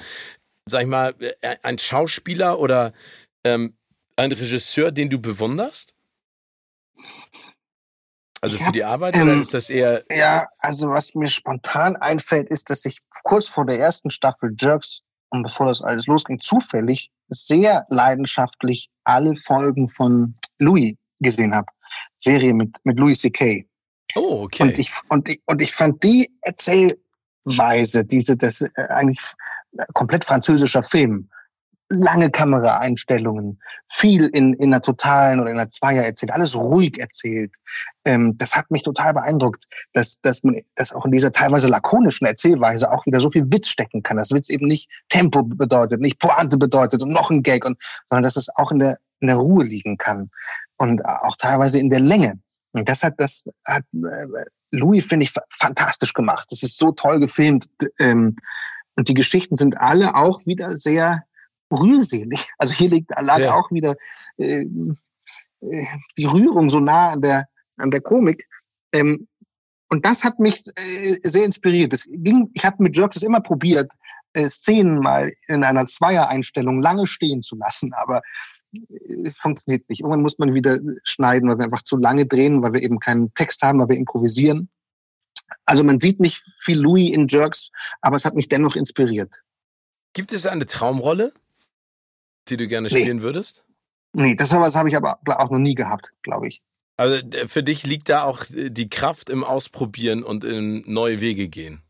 sag 0.66 0.82
ich 0.82 0.88
mal, 0.88 1.14
äh, 1.40 1.56
einen 1.62 1.78
Schauspieler 1.78 2.58
oder 2.58 2.92
ähm, 3.44 3.74
einen 4.16 4.32
Regisseur, 4.32 4.90
den 4.90 5.10
du 5.10 5.18
bewunderst? 5.18 5.92
Also 8.40 8.58
für 8.58 8.72
die 8.72 8.84
Arbeit 8.84 9.16
ähm, 9.16 9.22
oder 9.22 9.40
ist 9.40 9.54
das 9.54 9.70
eher. 9.70 10.04
Ja, 10.10 10.46
also 10.58 10.90
was 10.90 11.14
mir 11.14 11.28
spontan 11.28 11.96
einfällt, 11.96 12.50
ist, 12.50 12.68
dass 12.68 12.84
ich 12.84 12.98
kurz 13.22 13.48
vor 13.48 13.64
der 13.64 13.78
ersten 13.78 14.10
Staffel 14.10 14.54
Jerks 14.58 15.00
und 15.30 15.42
bevor 15.42 15.66
das 15.66 15.82
alles 15.82 16.06
losging, 16.06 16.40
zufällig 16.40 17.10
sehr 17.28 17.86
leidenschaftlich 17.88 18.90
alle 19.04 19.34
Folgen 19.36 19.88
von 19.88 20.34
Louis 20.58 20.94
gesehen 21.20 21.54
habe. 21.54 21.66
Serie 22.20 22.54
mit, 22.54 22.74
mit 22.84 22.98
Louis 22.98 23.18
C.K. 23.20 23.66
Oh, 24.14 24.44
okay. 24.44 24.62
Und 24.62 24.78
ich, 24.78 24.92
und 25.08 25.28
ich, 25.28 25.42
und 25.46 25.62
ich 25.62 25.74
fand 25.74 26.02
die 26.02 26.30
Erzählweise, 26.42 28.04
diese, 28.04 28.36
das 28.36 28.60
äh, 28.60 28.70
eigentlich 28.88 29.20
komplett 29.92 30.24
französischer 30.24 30.82
Film, 30.82 31.28
lange 31.90 32.30
Kameraeinstellungen, 32.30 33.60
viel 33.88 34.26
in, 34.26 34.54
in 34.54 34.72
einer 34.72 34.80
totalen 34.80 35.40
oder 35.40 35.50
in 35.50 35.58
einer 35.58 35.70
Zweier 35.70 36.02
erzählt, 36.02 36.32
alles 36.32 36.56
ruhig 36.56 36.98
erzählt. 36.98 37.54
Ähm, 38.04 38.36
das 38.38 38.54
hat 38.54 38.70
mich 38.70 38.82
total 38.82 39.14
beeindruckt, 39.14 39.66
dass, 39.92 40.20
dass 40.22 40.42
man 40.42 40.60
dass 40.76 40.92
auch 40.92 41.04
in 41.04 41.12
dieser 41.12 41.32
teilweise 41.32 41.68
lakonischen 41.68 42.26
Erzählweise 42.26 42.90
auch 42.90 43.04
wieder 43.06 43.20
so 43.20 43.30
viel 43.30 43.50
Witz 43.50 43.68
stecken 43.68 44.02
kann. 44.02 44.16
Dass 44.16 44.32
Witz 44.32 44.48
eben 44.48 44.66
nicht 44.66 44.88
Tempo 45.08 45.42
bedeutet, 45.42 46.00
nicht 46.00 46.18
Pointe 46.18 46.56
bedeutet 46.56 47.02
und 47.02 47.10
noch 47.10 47.30
ein 47.30 47.42
Gag, 47.42 47.64
und, 47.64 47.78
sondern 48.08 48.24
dass 48.24 48.36
es 48.36 48.48
auch 48.56 48.70
in 48.72 48.78
der, 48.78 48.98
in 49.20 49.28
der 49.28 49.36
Ruhe 49.36 49.64
liegen 49.64 49.98
kann 49.98 50.30
und 50.76 51.04
auch 51.04 51.36
teilweise 51.36 51.78
in 51.78 51.90
der 51.90 52.00
Länge. 52.00 52.38
Und 52.74 52.88
das 52.88 53.02
hat, 53.02 53.14
das 53.18 53.44
hat 53.66 53.84
äh, 53.92 54.26
Louis, 54.72 55.06
finde 55.06 55.24
ich, 55.24 55.32
fantastisch 55.48 56.12
gemacht. 56.12 56.48
Das 56.50 56.62
ist 56.62 56.78
so 56.78 56.92
toll 56.92 57.20
gefilmt. 57.20 57.68
Ähm, 57.98 58.36
und 58.96 59.08
die 59.08 59.14
Geschichten 59.14 59.56
sind 59.56 59.78
alle 59.78 60.14
auch 60.14 60.44
wieder 60.44 60.76
sehr 60.76 61.24
rührselig. 61.70 62.46
Also 62.58 62.74
hier 62.74 62.90
liegt 62.90 63.10
lag 63.20 63.38
ja. 63.38 63.54
auch 63.54 63.70
wieder 63.70 63.96
äh, 64.36 64.66
äh, 65.60 65.86
die 66.18 66.24
Rührung 66.24 66.70
so 66.70 66.80
nah 66.80 67.10
an 67.10 67.22
der, 67.22 67.48
an 67.76 67.90
der 67.90 68.00
Komik. 68.00 68.46
Ähm, 68.92 69.28
und 69.88 70.04
das 70.04 70.24
hat 70.24 70.40
mich 70.40 70.62
äh, 70.76 71.18
sehr 71.22 71.44
inspiriert. 71.44 71.92
Das 71.92 72.04
ging, 72.08 72.50
ich 72.54 72.64
habe 72.64 72.82
mit 72.82 72.96
Jerks 72.96 73.22
immer 73.22 73.40
probiert, 73.40 73.92
äh, 74.32 74.48
Szenen 74.48 74.98
mal 74.98 75.32
in 75.46 75.62
einer 75.62 75.86
Zweier-Einstellung 75.86 76.80
lange 76.80 77.06
stehen 77.06 77.42
zu 77.42 77.56
lassen, 77.56 77.92
aber 77.94 78.22
es 79.24 79.38
funktioniert 79.38 79.88
nicht. 79.88 80.00
Irgendwann 80.00 80.22
muss 80.22 80.38
man 80.38 80.54
wieder 80.54 80.78
schneiden, 81.04 81.48
weil 81.48 81.58
wir 81.58 81.64
einfach 81.64 81.82
zu 81.82 81.96
lange 81.96 82.26
drehen, 82.26 82.62
weil 82.62 82.72
wir 82.72 82.82
eben 82.82 82.98
keinen 82.98 83.32
Text 83.34 83.62
haben, 83.62 83.80
weil 83.80 83.88
wir 83.88 83.96
improvisieren. 83.96 84.68
Also 85.66 85.84
man 85.84 86.00
sieht 86.00 86.20
nicht 86.20 86.44
viel 86.60 86.78
Louis 86.78 87.12
in 87.12 87.28
Jerks, 87.28 87.70
aber 88.00 88.16
es 88.16 88.24
hat 88.24 88.34
mich 88.34 88.48
dennoch 88.48 88.76
inspiriert. 88.76 89.32
Gibt 90.12 90.32
es 90.32 90.46
eine 90.46 90.66
Traumrolle, 90.66 91.32
die 92.48 92.56
du 92.56 92.68
gerne 92.68 92.88
spielen 92.88 93.18
nee. 93.18 93.22
würdest? 93.22 93.64
Nee, 94.12 94.36
das 94.36 94.52
habe 94.52 94.88
ich 94.88 94.96
aber 94.96 95.18
auch 95.26 95.50
noch 95.50 95.58
nie 95.58 95.74
gehabt, 95.74 96.12
glaube 96.22 96.48
ich. 96.48 96.62
Also 96.96 97.20
für 97.46 97.64
dich 97.64 97.84
liegt 97.84 98.08
da 98.08 98.22
auch 98.22 98.44
die 98.48 98.88
Kraft 98.88 99.28
im 99.28 99.42
Ausprobieren 99.42 100.22
und 100.22 100.44
in 100.44 100.84
neue 100.86 101.20
Wege 101.20 101.48
gehen. 101.48 101.82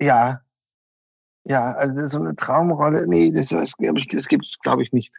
Ja. 0.00 0.42
Ja, 1.44 1.72
also 1.72 2.08
so 2.08 2.20
eine 2.20 2.36
Traumrolle, 2.36 3.06
nee, 3.06 3.30
das, 3.30 3.48
das, 3.48 3.72
das 3.78 4.28
gibt 4.28 4.46
es, 4.46 4.58
glaube 4.60 4.82
ich, 4.82 4.92
nicht. 4.92 5.12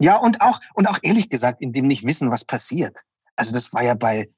Ja, 0.00 0.16
und 0.16 0.40
auch, 0.40 0.60
und 0.74 0.88
auch 0.88 0.98
ehrlich 1.02 1.28
gesagt, 1.28 1.60
in 1.60 1.72
dem 1.72 1.86
nicht 1.86 2.04
wissen, 2.04 2.30
was 2.30 2.44
passiert. 2.44 2.96
Also 3.36 3.52
das 3.52 3.72
war 3.72 3.84
ja 3.84 3.94
bei 3.94 4.28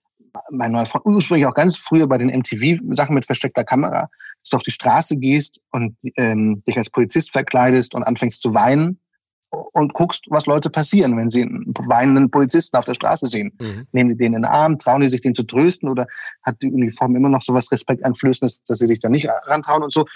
mein 0.50 0.72
neuer 0.72 0.86
Freund, 0.86 1.04
ursprünglich 1.04 1.46
auch 1.46 1.54
ganz 1.54 1.76
früher 1.76 2.06
bei 2.06 2.18
den 2.18 2.28
MTV-Sachen 2.28 3.14
mit 3.14 3.26
versteckter 3.26 3.64
Kamera, 3.64 4.08
dass 4.40 4.50
du 4.50 4.56
auf 4.56 4.62
die 4.62 4.70
Straße 4.70 5.16
gehst 5.16 5.60
und 5.70 5.96
ähm, 6.16 6.62
dich 6.66 6.76
als 6.78 6.90
Polizist 6.90 7.32
verkleidest 7.32 7.94
und 7.94 8.02
anfängst 8.02 8.40
zu 8.40 8.54
weinen 8.54 8.98
und 9.72 9.92
guckst, 9.92 10.24
was 10.30 10.46
Leute 10.46 10.70
passieren, 10.70 11.16
wenn 11.16 11.28
sie 11.28 11.42
einen 11.42 11.74
weinenden 11.86 12.30
Polizisten 12.30 12.76
auf 12.76 12.86
der 12.86 12.94
Straße 12.94 13.26
sehen. 13.26 13.52
Mhm. 13.60 13.86
Nehmen 13.92 14.10
die 14.10 14.16
den 14.16 14.26
in 14.28 14.42
den 14.42 14.44
Arm, 14.46 14.78
trauen 14.78 15.02
die 15.02 15.08
sich, 15.08 15.20
den 15.20 15.34
zu 15.34 15.42
trösten 15.42 15.88
oder 15.88 16.06
hat 16.42 16.56
die 16.62 16.72
Uniform 16.72 17.14
immer 17.14 17.28
noch 17.28 17.42
so 17.42 17.52
was 17.52 17.70
Respekteinflößendes, 17.70 18.62
dass 18.62 18.78
sie 18.78 18.86
sich 18.86 19.00
da 19.00 19.10
nicht 19.10 19.28
rantrauen 19.46 19.82
und 19.82 19.92
so. 19.92 20.06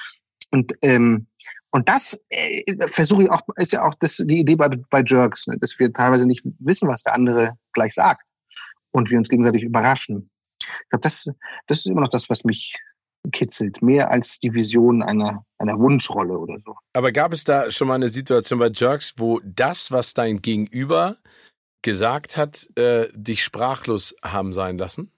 Und 0.50 0.72
ähm, 0.82 1.26
und 1.76 1.90
das 1.90 2.18
äh, 2.30 2.64
versuche 2.92 3.24
ich 3.24 3.30
auch, 3.30 3.42
ist 3.56 3.72
ja 3.72 3.84
auch 3.84 3.94
das, 3.96 4.16
die 4.16 4.40
Idee 4.40 4.56
bei, 4.56 4.68
bei 4.68 5.02
Jerks, 5.06 5.46
ne, 5.46 5.58
dass 5.58 5.78
wir 5.78 5.92
teilweise 5.92 6.26
nicht 6.26 6.42
wissen, 6.58 6.88
was 6.88 7.02
der 7.02 7.12
andere 7.12 7.58
gleich 7.74 7.92
sagt 7.92 8.24
und 8.92 9.10
wir 9.10 9.18
uns 9.18 9.28
gegenseitig 9.28 9.62
überraschen. 9.62 10.30
Ich 10.58 10.88
glaube, 10.88 11.02
das, 11.02 11.26
das 11.66 11.78
ist 11.80 11.86
immer 11.86 12.00
noch 12.00 12.08
das, 12.08 12.30
was 12.30 12.44
mich, 12.44 12.74
kitzelt, 13.30 13.82
mehr 13.82 14.10
als 14.10 14.40
die 14.40 14.54
Vision 14.54 15.02
einer, 15.02 15.44
einer 15.58 15.78
Wunschrolle 15.78 16.38
oder 16.38 16.58
so. 16.64 16.76
Aber 16.94 17.12
gab 17.12 17.34
es 17.34 17.44
da 17.44 17.70
schon 17.70 17.88
mal 17.88 17.96
eine 17.96 18.08
Situation 18.08 18.58
bei 18.58 18.70
Jerks, 18.72 19.12
wo 19.18 19.40
das, 19.44 19.90
was 19.90 20.14
dein 20.14 20.40
Gegenüber 20.40 21.16
gesagt 21.82 22.38
hat, 22.38 22.68
äh, 22.78 23.08
dich 23.12 23.44
sprachlos 23.44 24.16
haben 24.22 24.54
sein 24.54 24.78
lassen? 24.78 25.10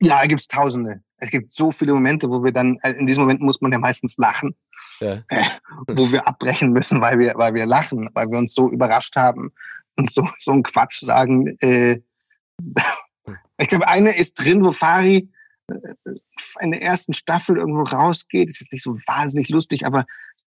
Ja, 0.00 0.26
gibt 0.26 0.42
es 0.42 0.48
tausende. 0.48 1.02
Es 1.16 1.30
gibt 1.30 1.52
so 1.52 1.70
viele 1.70 1.94
Momente, 1.94 2.28
wo 2.28 2.44
wir 2.44 2.52
dann, 2.52 2.78
äh, 2.82 2.92
in 2.92 3.06
diesem 3.06 3.22
Moment 3.22 3.40
muss 3.40 3.60
man 3.60 3.72
ja 3.72 3.78
meistens 3.78 4.18
lachen, 4.18 4.54
ja. 5.00 5.22
Äh, 5.28 5.44
wo 5.88 6.10
wir 6.12 6.26
abbrechen 6.26 6.72
müssen, 6.72 7.00
weil 7.00 7.18
wir, 7.18 7.34
weil 7.36 7.54
wir 7.54 7.66
lachen, 7.66 8.08
weil 8.14 8.30
wir 8.30 8.38
uns 8.38 8.54
so 8.54 8.70
überrascht 8.70 9.16
haben 9.16 9.52
und 9.96 10.12
so, 10.12 10.28
so 10.38 10.52
einen 10.52 10.62
Quatsch 10.62 11.00
sagen. 11.00 11.56
Äh, 11.60 12.00
ich 13.58 13.68
glaube, 13.68 13.88
eine 13.88 14.16
ist 14.16 14.34
drin, 14.34 14.64
wo 14.64 14.72
Fari 14.72 15.28
äh, 15.70 16.14
in 16.60 16.70
der 16.70 16.82
ersten 16.82 17.12
Staffel 17.12 17.56
irgendwo 17.56 17.82
rausgeht. 17.82 18.48
Ist 18.48 18.60
jetzt 18.60 18.72
nicht 18.72 18.84
so 18.84 18.98
wahnsinnig 19.06 19.48
lustig, 19.48 19.84
aber, 19.84 20.06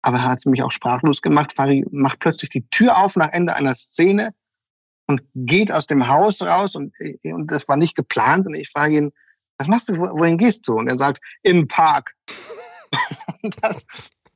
aber 0.02 0.22
hat 0.22 0.40
es 0.40 0.46
mich 0.46 0.64
auch 0.64 0.72
sprachlos 0.72 1.22
gemacht. 1.22 1.54
Fari 1.54 1.86
macht 1.92 2.20
plötzlich 2.20 2.50
die 2.50 2.68
Tür 2.70 2.98
auf 2.98 3.16
nach 3.16 3.32
Ende 3.32 3.56
einer 3.56 3.76
Szene 3.76 4.34
und 5.08 5.22
geht 5.36 5.72
aus 5.72 5.88
dem 5.88 6.08
Haus 6.08 6.42
raus 6.42 6.76
und, 6.76 6.94
und 7.24 7.52
das 7.52 7.68
war 7.68 7.78
nicht 7.78 7.96
geplant. 7.96 8.48
Und 8.48 8.56
ich 8.56 8.70
frage 8.70 8.98
ihn, 8.98 9.12
was 9.58 9.68
machst 9.68 9.90
du, 9.90 9.98
wohin 9.98 10.38
gehst 10.38 10.68
du? 10.68 10.74
Und 10.74 10.88
er 10.88 10.98
sagt, 10.98 11.22
im 11.44 11.68
Park. 11.68 12.16
das, 13.62 13.86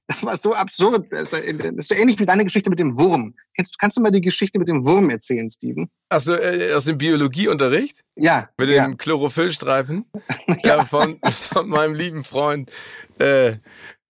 das 0.08 0.24
war 0.24 0.38
so 0.38 0.54
absurd. 0.54 1.08
Das 1.12 1.34
ist 1.34 1.90
so 1.90 1.96
ähnlich 1.96 2.20
wie 2.20 2.26
deine 2.26 2.46
Geschichte 2.46 2.70
mit 2.70 2.80
dem 2.80 2.98
Wurm. 2.98 3.36
Kannst, 3.56 3.78
kannst 3.78 3.98
du 3.98 4.02
mal 4.02 4.12
die 4.12 4.22
Geschichte 4.22 4.58
mit 4.58 4.70
dem 4.70 4.86
Wurm 4.86 5.10
erzählen, 5.10 5.50
Steven? 5.50 5.90
Achso, 6.10 6.36
äh, 6.36 6.74
aus 6.74 6.86
dem 6.86 6.98
Biologieunterricht? 6.98 7.98
Ja. 8.16 8.50
Mit 8.58 8.70
ja. 8.70 8.86
dem 8.86 8.98
Chlorophyllstreifen? 8.98 10.06
ja. 10.48 10.78
ja 10.78 10.86
von, 10.86 11.20
von 11.30 11.68
meinem 11.68 11.94
lieben 11.94 12.24
Freund 12.24 12.72
äh, 13.20 13.56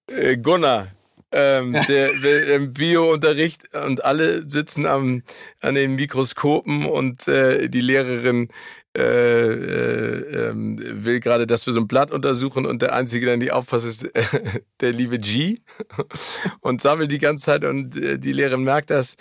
äh, 0.08 0.38
Gunnar. 0.38 0.88
Ähm, 1.30 1.74
der, 1.74 2.14
der 2.24 2.56
im 2.56 2.72
Bio-Unterricht 2.72 3.76
und 3.76 4.06
alle 4.06 4.50
sitzen 4.50 4.86
am, 4.86 5.24
an 5.60 5.76
den 5.76 5.96
Mikroskopen 5.96 6.86
und 6.86 7.28
äh, 7.28 7.68
die 7.68 7.82
Lehrerin 7.82 8.48
äh, 8.98 9.54
äh, 9.54 10.50
ähm, 10.50 10.78
will 10.80 11.20
gerade, 11.20 11.46
dass 11.46 11.66
wir 11.68 11.74
so 11.74 11.80
ein 11.80 11.88
Blatt 11.88 12.12
untersuchen 12.12 12.66
und 12.66 12.82
der 12.82 12.94
Einzige, 12.94 13.28
der 13.28 13.38
nicht 13.38 13.54
aufpasst, 13.54 13.86
ist 13.86 14.04
äh, 14.04 14.24
der 14.82 14.92
liebe 14.92 15.20
G 15.20 15.60
und 16.62 16.82
sammelt 16.82 17.12
die 17.12 17.20
ganze 17.20 17.46
Zeit 17.46 17.64
und 17.64 17.96
äh, 17.96 18.18
die 18.18 18.34
Lehrerin 18.34 18.64
merkt 18.64 18.90
das 18.90 19.16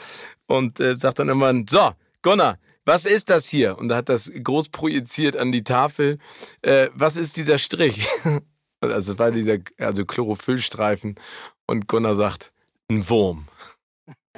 und 0.46 0.78
sagt 0.78 1.18
dann 1.18 1.28
immer, 1.28 1.52
so, 1.68 1.90
Gunnar, 2.22 2.58
was 2.86 3.04
ist 3.04 3.30
das 3.30 3.46
hier? 3.46 3.76
Und 3.78 3.88
da 3.88 3.96
hat 3.96 4.08
das 4.08 4.32
groß 4.32 4.68
projiziert 4.68 5.36
an 5.36 5.50
die 5.50 5.64
Tafel. 5.64 6.18
Äh, 6.62 6.88
was 6.94 7.16
ist 7.16 7.36
dieser 7.36 7.58
Strich? 7.58 8.06
Also 8.78 9.14
es 9.14 9.18
war 9.18 9.30
dieser 9.30 9.56
also 9.78 10.04
Chlorophyllstreifen 10.04 11.14
und 11.66 11.88
Gunnar 11.88 12.14
sagt, 12.14 12.50
ein 12.88 13.08
Wurm. 13.08 13.48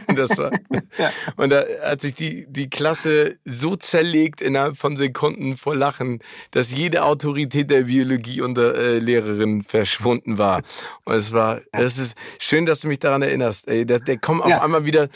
Das 0.16 0.36
war, 0.36 0.51
ja. 0.99 1.12
Und 1.36 1.51
da 1.51 1.64
hat 1.82 2.01
sich 2.01 2.14
die, 2.14 2.46
die 2.49 2.68
Klasse 2.68 3.38
so 3.44 3.76
zerlegt 3.76 4.40
innerhalb 4.40 4.76
von 4.76 4.96
Sekunden 4.96 5.57
vor 5.57 5.76
Lachen, 5.76 6.20
dass 6.51 6.72
jede 6.72 7.05
Autorität 7.05 7.70
der 7.70 7.84
Biologie 7.84 8.40
unter 8.40 8.74
äh, 8.74 8.99
Lehrerin 8.99 9.62
verschwunden 9.62 10.38
war. 10.38 10.62
Und 11.05 11.14
es 11.14 11.32
war, 11.32 11.61
es 11.72 11.99
ist 11.99 12.16
schön, 12.38 12.66
dass 12.66 12.80
du 12.80 12.88
mich 12.88 12.99
daran 12.99 13.22
erinnerst. 13.22 13.68
Ey, 13.68 13.86
der, 13.86 14.01
der 14.01 14.18
kommt 14.18 14.42
auf 14.42 14.51
ja. 14.51 14.62
einmal 14.62 14.84
wieder. 14.84 15.09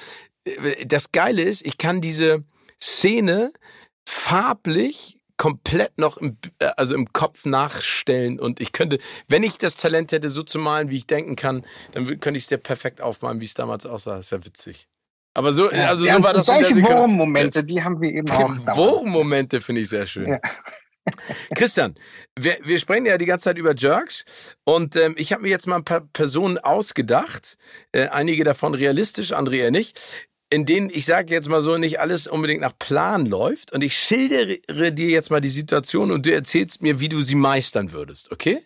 Äh, 0.45 0.87
das 0.87 1.13
Geile 1.13 1.43
ist, 1.43 1.67
ich 1.67 1.79
kann 1.79 2.01
diese 2.01 2.45
Szene 2.81 3.53
farblich 4.07 5.22
komplett 5.43 5.99
noch 5.99 6.19
im, 6.19 6.37
äh, 6.61 6.67
also 6.77 6.95
im 6.95 7.13
Kopf 7.13 7.47
nachstellen 7.47 8.39
und 8.39 8.61
ich 8.61 8.71
könnte, 8.71 9.01
wenn 9.27 9.43
ich 9.43 9.59
das 9.59 9.77
Talent 9.77 10.13
hätte, 10.13 10.29
so 10.29 10.45
zu 10.45 10.61
malen, 10.61 10.93
wie 10.93 10.99
ich 10.99 11.09
denken 11.09 11.35
kann, 11.35 11.67
dann 11.91 12.07
könnte 12.21 12.37
ich 12.37 12.45
es 12.45 12.47
dir 12.47 12.59
perfekt 12.59 13.01
aufmalen, 13.01 13.41
wie 13.41 13.47
es 13.47 13.55
damals 13.55 13.85
aussah. 13.85 14.19
Das 14.19 14.27
ist 14.27 14.31
ja 14.31 14.45
witzig. 14.45 14.87
Aber 15.35 15.53
so, 15.53 15.69
ja, 15.73 15.89
also 15.89 16.07
so 16.07 16.23
war 16.23 16.33
das 16.33 16.47
solche 16.47 16.77
Wurmmomente, 16.77 17.65
die 17.65 17.83
haben 17.83 18.01
wir 18.01 18.13
eben 18.13 18.31
auch. 18.31 18.51
Wurmmomente 18.77 19.61
finde 19.61 19.81
ich 19.81 19.89
sehr 19.89 20.07
schön. 20.07 20.29
Ja. 20.29 20.41
Christian, 21.57 21.97
wir, 22.39 22.59
wir 22.63 22.79
sprechen 22.79 23.07
ja 23.07 23.19
die 23.19 23.27
ganze 23.27 23.47
Zeit 23.47 23.59
über 23.59 23.75
Jerks 23.75 24.25
und 24.63 24.95
ähm, 24.95 25.17
ich 25.19 25.33
habe 25.33 25.43
mir 25.43 25.49
jetzt 25.49 25.67
mal 25.67 25.75
ein 25.75 25.85
paar 25.85 26.03
Personen 26.13 26.59
ausgedacht, 26.59 27.59
äh, 27.91 28.07
einige 28.07 28.45
davon 28.45 28.75
realistisch, 28.75 29.33
andere 29.33 29.57
eher 29.57 29.73
nicht, 29.73 29.99
in 30.53 30.67
denen, 30.67 30.91
ich 30.91 31.07
sage 31.07 31.33
jetzt 31.33 31.49
mal 31.49 31.63
so, 31.63 31.79
nicht 31.79 31.99
alles 31.99 32.27
unbedingt 32.27 32.61
nach 32.61 32.79
Plan 32.79 33.25
läuft. 33.25 33.73
Und 33.73 33.83
ich 33.83 33.97
schildere 33.97 34.93
dir 34.93 35.09
jetzt 35.09 35.31
mal 35.31 35.41
die 35.41 35.49
Situation 35.49 36.11
und 36.11 36.27
du 36.27 36.33
erzählst 36.33 36.83
mir, 36.83 37.01
wie 37.01 37.09
du 37.09 37.23
sie 37.23 37.35
meistern 37.35 37.93
würdest, 37.93 38.31
okay? 38.31 38.61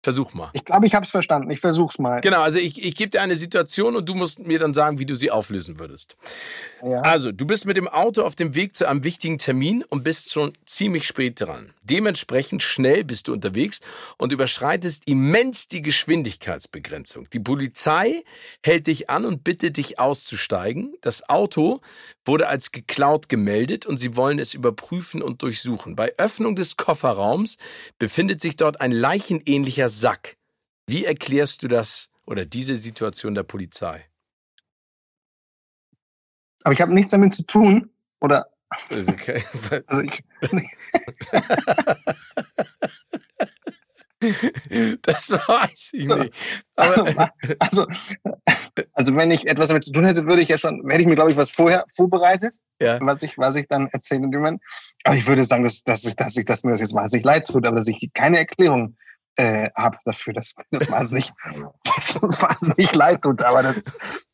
Versuch 0.00 0.32
mal. 0.32 0.50
Ich 0.52 0.64
glaube, 0.64 0.86
ich 0.86 0.94
habe 0.94 1.04
es 1.04 1.10
verstanden. 1.10 1.50
Ich 1.50 1.60
versuch's 1.60 1.98
mal. 1.98 2.20
Genau, 2.20 2.42
also 2.42 2.60
ich, 2.60 2.84
ich 2.84 2.94
gebe 2.94 3.10
dir 3.10 3.20
eine 3.20 3.34
Situation 3.34 3.96
und 3.96 4.08
du 4.08 4.14
musst 4.14 4.38
mir 4.38 4.60
dann 4.60 4.72
sagen, 4.72 5.00
wie 5.00 5.06
du 5.06 5.16
sie 5.16 5.32
auflösen 5.32 5.80
würdest. 5.80 6.16
Ja. 6.86 7.00
Also, 7.00 7.32
du 7.32 7.44
bist 7.46 7.66
mit 7.66 7.76
dem 7.76 7.88
Auto 7.88 8.22
auf 8.22 8.36
dem 8.36 8.54
Weg 8.54 8.76
zu 8.76 8.88
einem 8.88 9.02
wichtigen 9.02 9.38
Termin 9.38 9.82
und 9.88 10.04
bist 10.04 10.32
schon 10.32 10.52
ziemlich 10.64 11.04
spät 11.04 11.40
dran. 11.40 11.72
Dementsprechend 11.84 12.62
schnell 12.62 13.02
bist 13.02 13.26
du 13.26 13.32
unterwegs 13.32 13.80
und 14.18 14.32
überschreitest 14.32 15.08
immens 15.08 15.66
die 15.66 15.82
Geschwindigkeitsbegrenzung. 15.82 17.28
Die 17.32 17.40
Polizei 17.40 18.22
hält 18.64 18.86
dich 18.86 19.10
an 19.10 19.24
und 19.24 19.42
bittet 19.42 19.78
dich 19.78 19.98
auszusteigen. 19.98 20.94
Das 21.00 21.28
Auto 21.28 21.80
wurde 22.24 22.46
als 22.46 22.70
geklaut 22.70 23.28
gemeldet 23.28 23.84
und 23.86 23.96
sie 23.96 24.14
wollen 24.14 24.38
es 24.38 24.54
überprüfen 24.54 25.22
und 25.22 25.42
durchsuchen. 25.42 25.96
Bei 25.96 26.12
Öffnung 26.18 26.54
des 26.54 26.76
Kofferraums 26.76 27.56
befindet 27.98 28.40
sich 28.40 28.54
dort 28.54 28.80
ein 28.80 28.92
leichenähnlicher 28.92 29.87
Sack. 29.88 30.36
Wie 30.86 31.04
erklärst 31.04 31.62
du 31.62 31.68
das 31.68 32.08
oder 32.24 32.44
diese 32.44 32.76
Situation 32.76 33.34
der 33.34 33.42
Polizei? 33.42 34.04
Aber 36.64 36.74
ich 36.74 36.80
habe 36.80 36.94
nichts 36.94 37.10
damit 37.12 37.34
zu 37.34 37.44
tun, 37.44 37.90
oder? 38.20 38.50
Okay. 38.90 39.42
Also 39.86 40.02
ich, 40.02 40.22
das 45.02 45.30
weiß 45.30 45.90
ich 45.92 46.06
nicht. 46.06 46.34
Also, 46.76 47.04
also, 47.58 47.86
also, 48.92 49.16
wenn 49.16 49.30
ich 49.32 49.48
etwas 49.48 49.68
damit 49.68 49.84
zu 49.84 49.92
tun 49.92 50.04
hätte, 50.04 50.26
würde 50.26 50.42
ich 50.42 50.48
ja 50.48 50.58
schon, 50.58 50.88
hätte 50.88 51.00
ich 51.02 51.08
mir, 51.08 51.16
glaube 51.16 51.32
ich, 51.32 51.36
was 51.36 51.50
vorher 51.50 51.84
vorbereitet, 51.94 52.54
ja. 52.80 52.98
was 53.00 53.22
ich, 53.22 53.36
was 53.36 53.56
ich 53.56 53.66
dann 53.68 53.88
erzählen 53.88 54.22
würde. 54.32 54.58
Aber 55.02 55.16
ich 55.16 55.26
würde 55.26 55.44
sagen, 55.44 55.64
dass, 55.64 55.82
dass, 55.82 56.04
ich, 56.04 56.14
dass, 56.14 56.36
ich, 56.36 56.44
dass 56.44 56.62
mir 56.62 56.70
das 56.70 56.80
jetzt 56.80 56.94
wahnsinnig 56.94 57.24
leid 57.24 57.48
tut, 57.48 57.66
aber 57.66 57.76
dass 57.76 57.88
ich 57.88 58.10
keine 58.14 58.38
Erklärung 58.38 58.96
äh, 59.38 59.70
habe 59.76 59.96
dafür, 60.04 60.34
dass 60.34 60.52
das 60.70 60.90
wahnsinnig, 60.90 61.32
wahnsinnig 62.20 62.94
leid 62.94 63.22
tut. 63.22 63.42
Aber 63.42 63.62
das, 63.62 63.80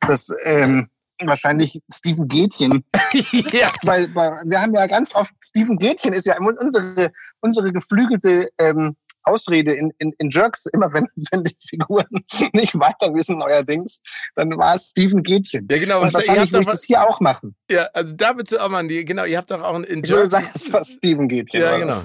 das 0.00 0.32
ähm, 0.44 0.88
wahrscheinlich 1.22 1.80
Steven 1.92 2.26
Gätchen. 2.26 2.84
ja. 3.52 3.70
Weil, 3.82 4.12
weil 4.14 4.32
wir 4.46 4.60
haben 4.60 4.74
ja 4.74 4.86
ganz 4.86 5.14
oft, 5.14 5.32
Steven 5.40 5.76
Gätchen 5.76 6.14
ist 6.14 6.26
ja 6.26 6.36
unsere, 6.38 7.12
unsere 7.40 7.72
geflügelte 7.72 8.48
ähm, 8.58 8.96
Ausrede 9.24 9.72
in, 9.72 9.90
in, 9.98 10.12
in 10.18 10.30
Jerks, 10.30 10.66
immer 10.72 10.92
wenn, 10.92 11.06
wenn 11.30 11.44
die 11.44 11.56
Figuren 11.68 12.06
nicht 12.52 12.78
weiter 12.78 13.12
wissen 13.14 13.38
neuerdings, 13.38 14.00
dann 14.36 14.56
war 14.56 14.76
es 14.76 14.90
Steven 14.90 15.22
Gätchen. 15.22 15.66
Ja, 15.70 15.78
genau. 15.78 16.00
Und 16.00 16.06
was 16.06 16.14
wahrscheinlich 16.14 16.52
würde 16.52 16.62
ich 16.62 16.70
das 16.70 16.84
hier 16.84 17.02
auch 17.02 17.20
machen. 17.20 17.54
Ja, 17.70 17.88
also 17.92 18.14
da 18.14 18.32
bitte 18.32 18.62
auch 18.62 18.68
mal, 18.68 18.86
genau, 18.86 19.24
ihr 19.24 19.38
habt 19.38 19.50
doch 19.50 19.62
auch 19.62 19.76
in, 19.76 19.84
Jerks... 19.84 20.04
Ich 20.04 20.10
würde 20.10 20.28
sagen, 20.28 20.46
das 20.52 20.72
war 20.72 20.84
Steven 20.84 21.28
Gätchen. 21.28 21.60
Ja, 21.60 21.76
genau. 21.76 22.00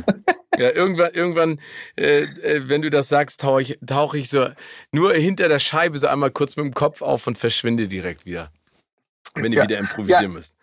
Ja, 0.60 0.72
irgendwann, 0.72 1.12
irgendwann, 1.14 1.62
äh, 1.97 2.24
äh, 2.24 2.68
wenn 2.68 2.82
du 2.82 2.89
das 2.89 3.07
sagst, 3.07 3.39
tauche 3.39 3.62
ich, 3.62 3.80
tauch 3.86 4.14
ich 4.14 4.28
so 4.28 4.49
nur 4.91 5.14
hinter 5.14 5.47
der 5.47 5.60
Scheibe 5.60 5.97
so 5.97 6.07
einmal 6.07 6.32
kurz 6.32 6.57
mit 6.57 6.66
dem 6.66 6.74
Kopf 6.74 7.01
auf 7.01 7.28
und 7.28 7.38
verschwinde 7.38 7.88
direkt 7.88 8.26
wieder. 8.26 8.51
Wenn 9.36 9.53
ihr 9.53 9.60
ja. 9.60 9.64
wieder 9.64 9.78
improvisieren 9.78 10.24
ja. 10.24 10.30
müsst. 10.30 10.57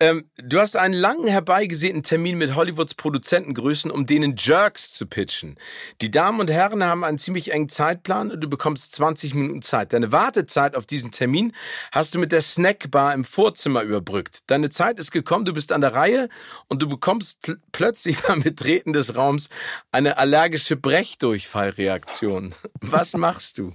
Ähm, 0.00 0.28
du 0.36 0.58
hast 0.58 0.76
einen 0.76 0.94
langen 0.94 1.28
herbeigesehnten 1.28 2.02
Termin 2.02 2.36
mit 2.36 2.56
Hollywoods 2.56 2.94
Produzentengrößen, 2.94 3.90
um 3.90 4.06
denen 4.06 4.34
Jerks 4.36 4.92
zu 4.92 5.06
pitchen. 5.06 5.56
Die 6.00 6.10
Damen 6.10 6.40
und 6.40 6.50
Herren 6.50 6.82
haben 6.84 7.04
einen 7.04 7.18
ziemlich 7.18 7.52
engen 7.52 7.68
Zeitplan 7.68 8.32
und 8.32 8.40
du 8.42 8.48
bekommst 8.48 8.94
20 8.94 9.34
Minuten 9.34 9.62
Zeit. 9.62 9.92
Deine 9.92 10.10
Wartezeit 10.10 10.74
auf 10.76 10.86
diesen 10.86 11.10
Termin 11.10 11.52
hast 11.92 12.14
du 12.14 12.18
mit 12.18 12.32
der 12.32 12.42
Snackbar 12.42 13.14
im 13.14 13.24
Vorzimmer 13.24 13.82
überbrückt. 13.82 14.40
Deine 14.48 14.68
Zeit 14.68 14.98
ist 14.98 15.12
gekommen, 15.12 15.44
du 15.44 15.52
bist 15.52 15.72
an 15.72 15.80
der 15.80 15.94
Reihe 15.94 16.28
und 16.68 16.82
du 16.82 16.88
bekommst 16.88 17.56
plötzlich 17.72 18.20
beim 18.22 18.42
Betreten 18.42 18.92
des 18.92 19.14
Raums 19.16 19.48
eine 19.92 20.18
allergische 20.18 20.76
Brechdurchfallreaktion. 20.76 22.54
Was 22.80 23.14
machst 23.14 23.58
du? 23.58 23.72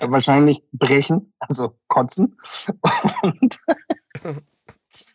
Wahrscheinlich 0.00 0.62
brechen, 0.72 1.32
also 1.38 1.78
kotzen. 1.88 2.36
Und 3.22 3.58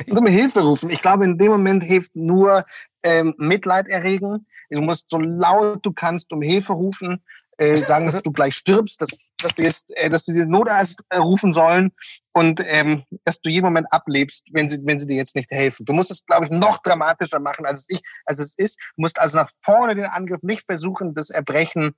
und 0.07 0.17
um 0.17 0.25
Hilfe 0.27 0.61
rufen. 0.61 0.89
Ich 0.89 1.01
glaube, 1.01 1.25
in 1.25 1.37
dem 1.37 1.51
Moment 1.51 1.83
hilft 1.83 2.15
nur 2.15 2.65
ähm, 3.03 3.33
Mitleid 3.37 3.87
erregen. 3.87 4.45
Du 4.69 4.81
musst 4.81 5.07
so 5.09 5.19
laut 5.19 5.85
du 5.85 5.91
kannst 5.91 6.31
um 6.31 6.41
Hilfe 6.41 6.73
rufen, 6.73 7.23
äh, 7.57 7.77
sagen, 7.77 8.07
dass 8.07 8.23
du 8.23 8.31
gleich 8.33 8.55
stirbst, 8.55 9.01
dass, 9.01 9.09
dass 9.37 9.53
du 9.55 9.61
jetzt, 9.61 9.95
äh, 9.97 10.09
dass 10.09 10.25
sie 10.25 10.33
dir 10.33 10.45
Notarzt 10.45 10.99
äh, 11.09 11.17
rufen 11.17 11.53
sollen 11.53 11.91
und 12.33 12.61
ähm, 12.65 13.03
dass 13.25 13.39
du 13.41 13.49
jeden 13.49 13.65
Moment 13.65 13.87
ablebst, 13.91 14.47
wenn 14.51 14.69
sie, 14.69 14.79
wenn 14.83 14.99
sie 14.99 15.07
dir 15.07 15.17
jetzt 15.17 15.35
nicht 15.35 15.51
helfen. 15.51 15.85
Du 15.85 15.93
musst 15.93 16.11
es, 16.11 16.25
glaube 16.25 16.45
ich, 16.45 16.51
noch 16.51 16.81
dramatischer 16.81 17.39
machen, 17.39 17.65
als 17.65 17.81
es, 17.81 17.85
ich, 17.89 18.01
als 18.25 18.39
es 18.39 18.55
ist. 18.57 18.79
Du 18.95 19.01
musst 19.01 19.19
also 19.19 19.37
nach 19.37 19.51
vorne 19.61 19.95
den 19.95 20.05
Angriff 20.05 20.41
nicht 20.41 20.65
versuchen, 20.65 21.13
das 21.13 21.29
Erbrechen 21.29 21.93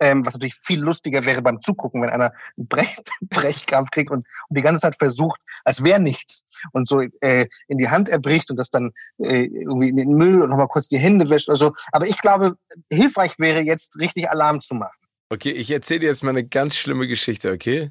ähm, 0.00 0.24
was 0.24 0.34
natürlich 0.34 0.54
viel 0.56 0.80
lustiger 0.80 1.24
wäre 1.24 1.42
beim 1.42 1.62
Zugucken, 1.62 2.02
wenn 2.02 2.10
einer 2.10 2.32
einen 2.56 2.68
Brech, 2.68 2.96
Brechkrampf 3.22 3.90
kriegt 3.90 4.10
und, 4.10 4.26
und 4.48 4.58
die 4.58 4.62
ganze 4.62 4.82
Zeit 4.82 4.96
versucht, 4.98 5.40
als 5.64 5.82
wäre 5.82 6.00
nichts 6.00 6.44
und 6.72 6.88
so 6.88 7.02
äh, 7.20 7.46
in 7.68 7.78
die 7.78 7.88
Hand 7.88 8.08
erbricht 8.08 8.50
und 8.50 8.56
das 8.56 8.70
dann 8.70 8.92
äh, 9.18 9.44
irgendwie 9.44 9.88
in 9.88 9.96
den 9.96 10.14
Müll 10.14 10.42
und 10.42 10.50
nochmal 10.50 10.68
kurz 10.68 10.88
die 10.88 10.98
Hände 10.98 11.28
wäscht 11.30 11.48
oder 11.48 11.58
so. 11.58 11.72
Aber 11.92 12.06
ich 12.06 12.18
glaube, 12.20 12.56
hilfreich 12.90 13.38
wäre 13.38 13.60
jetzt 13.60 13.98
richtig 13.98 14.30
Alarm 14.30 14.60
zu 14.60 14.74
machen. 14.74 14.96
Okay, 15.28 15.50
ich 15.50 15.70
erzähle 15.70 16.00
dir 16.00 16.06
jetzt 16.06 16.22
mal 16.22 16.30
eine 16.30 16.46
ganz 16.46 16.76
schlimme 16.76 17.08
Geschichte, 17.08 17.50
okay? 17.50 17.90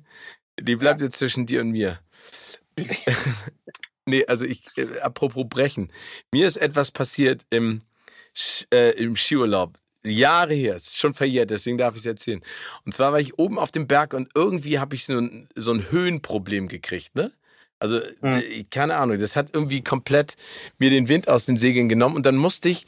Die 0.59 0.75
bleibt 0.75 1.01
ja. 1.01 1.07
jetzt 1.07 1.19
zwischen 1.19 1.45
dir 1.45 1.61
und 1.61 1.71
mir. 1.71 1.99
nee, 4.05 4.25
also 4.25 4.45
ich, 4.45 4.65
äh, 4.77 4.99
apropos 4.99 5.45
Brechen. 5.49 5.91
Mir 6.31 6.47
ist 6.47 6.57
etwas 6.57 6.91
passiert 6.91 7.45
im, 7.49 7.81
äh, 8.73 8.91
im 8.91 9.15
Skiurlaub. 9.15 9.77
Jahre 10.05 10.53
her, 10.53 10.75
ist 10.75 10.97
schon 10.97 11.13
verjährt, 11.13 11.49
deswegen 11.49 11.77
darf 11.77 11.95
ich 11.95 12.01
es 12.01 12.05
erzählen. 12.05 12.41
Und 12.85 12.93
zwar 12.93 13.11
war 13.11 13.19
ich 13.19 13.37
oben 13.37 13.59
auf 13.59 13.71
dem 13.71 13.87
Berg 13.87 14.13
und 14.13 14.29
irgendwie 14.35 14.79
habe 14.79 14.95
ich 14.95 15.05
so 15.05 15.17
ein, 15.17 15.47
so 15.55 15.73
ein 15.73 15.91
Höhenproblem 15.91 16.67
gekriegt, 16.67 17.15
ne? 17.15 17.31
Also, 17.77 17.99
hm. 18.21 18.41
keine 18.71 18.95
Ahnung, 18.95 19.19
das 19.19 19.35
hat 19.35 19.49
irgendwie 19.53 19.83
komplett 19.83 20.37
mir 20.77 20.89
den 20.89 21.09
Wind 21.09 21.27
aus 21.27 21.45
den 21.45 21.57
Segeln 21.57 21.89
genommen 21.89 22.15
und 22.15 22.25
dann 22.25 22.37
musste 22.37 22.69
ich 22.69 22.85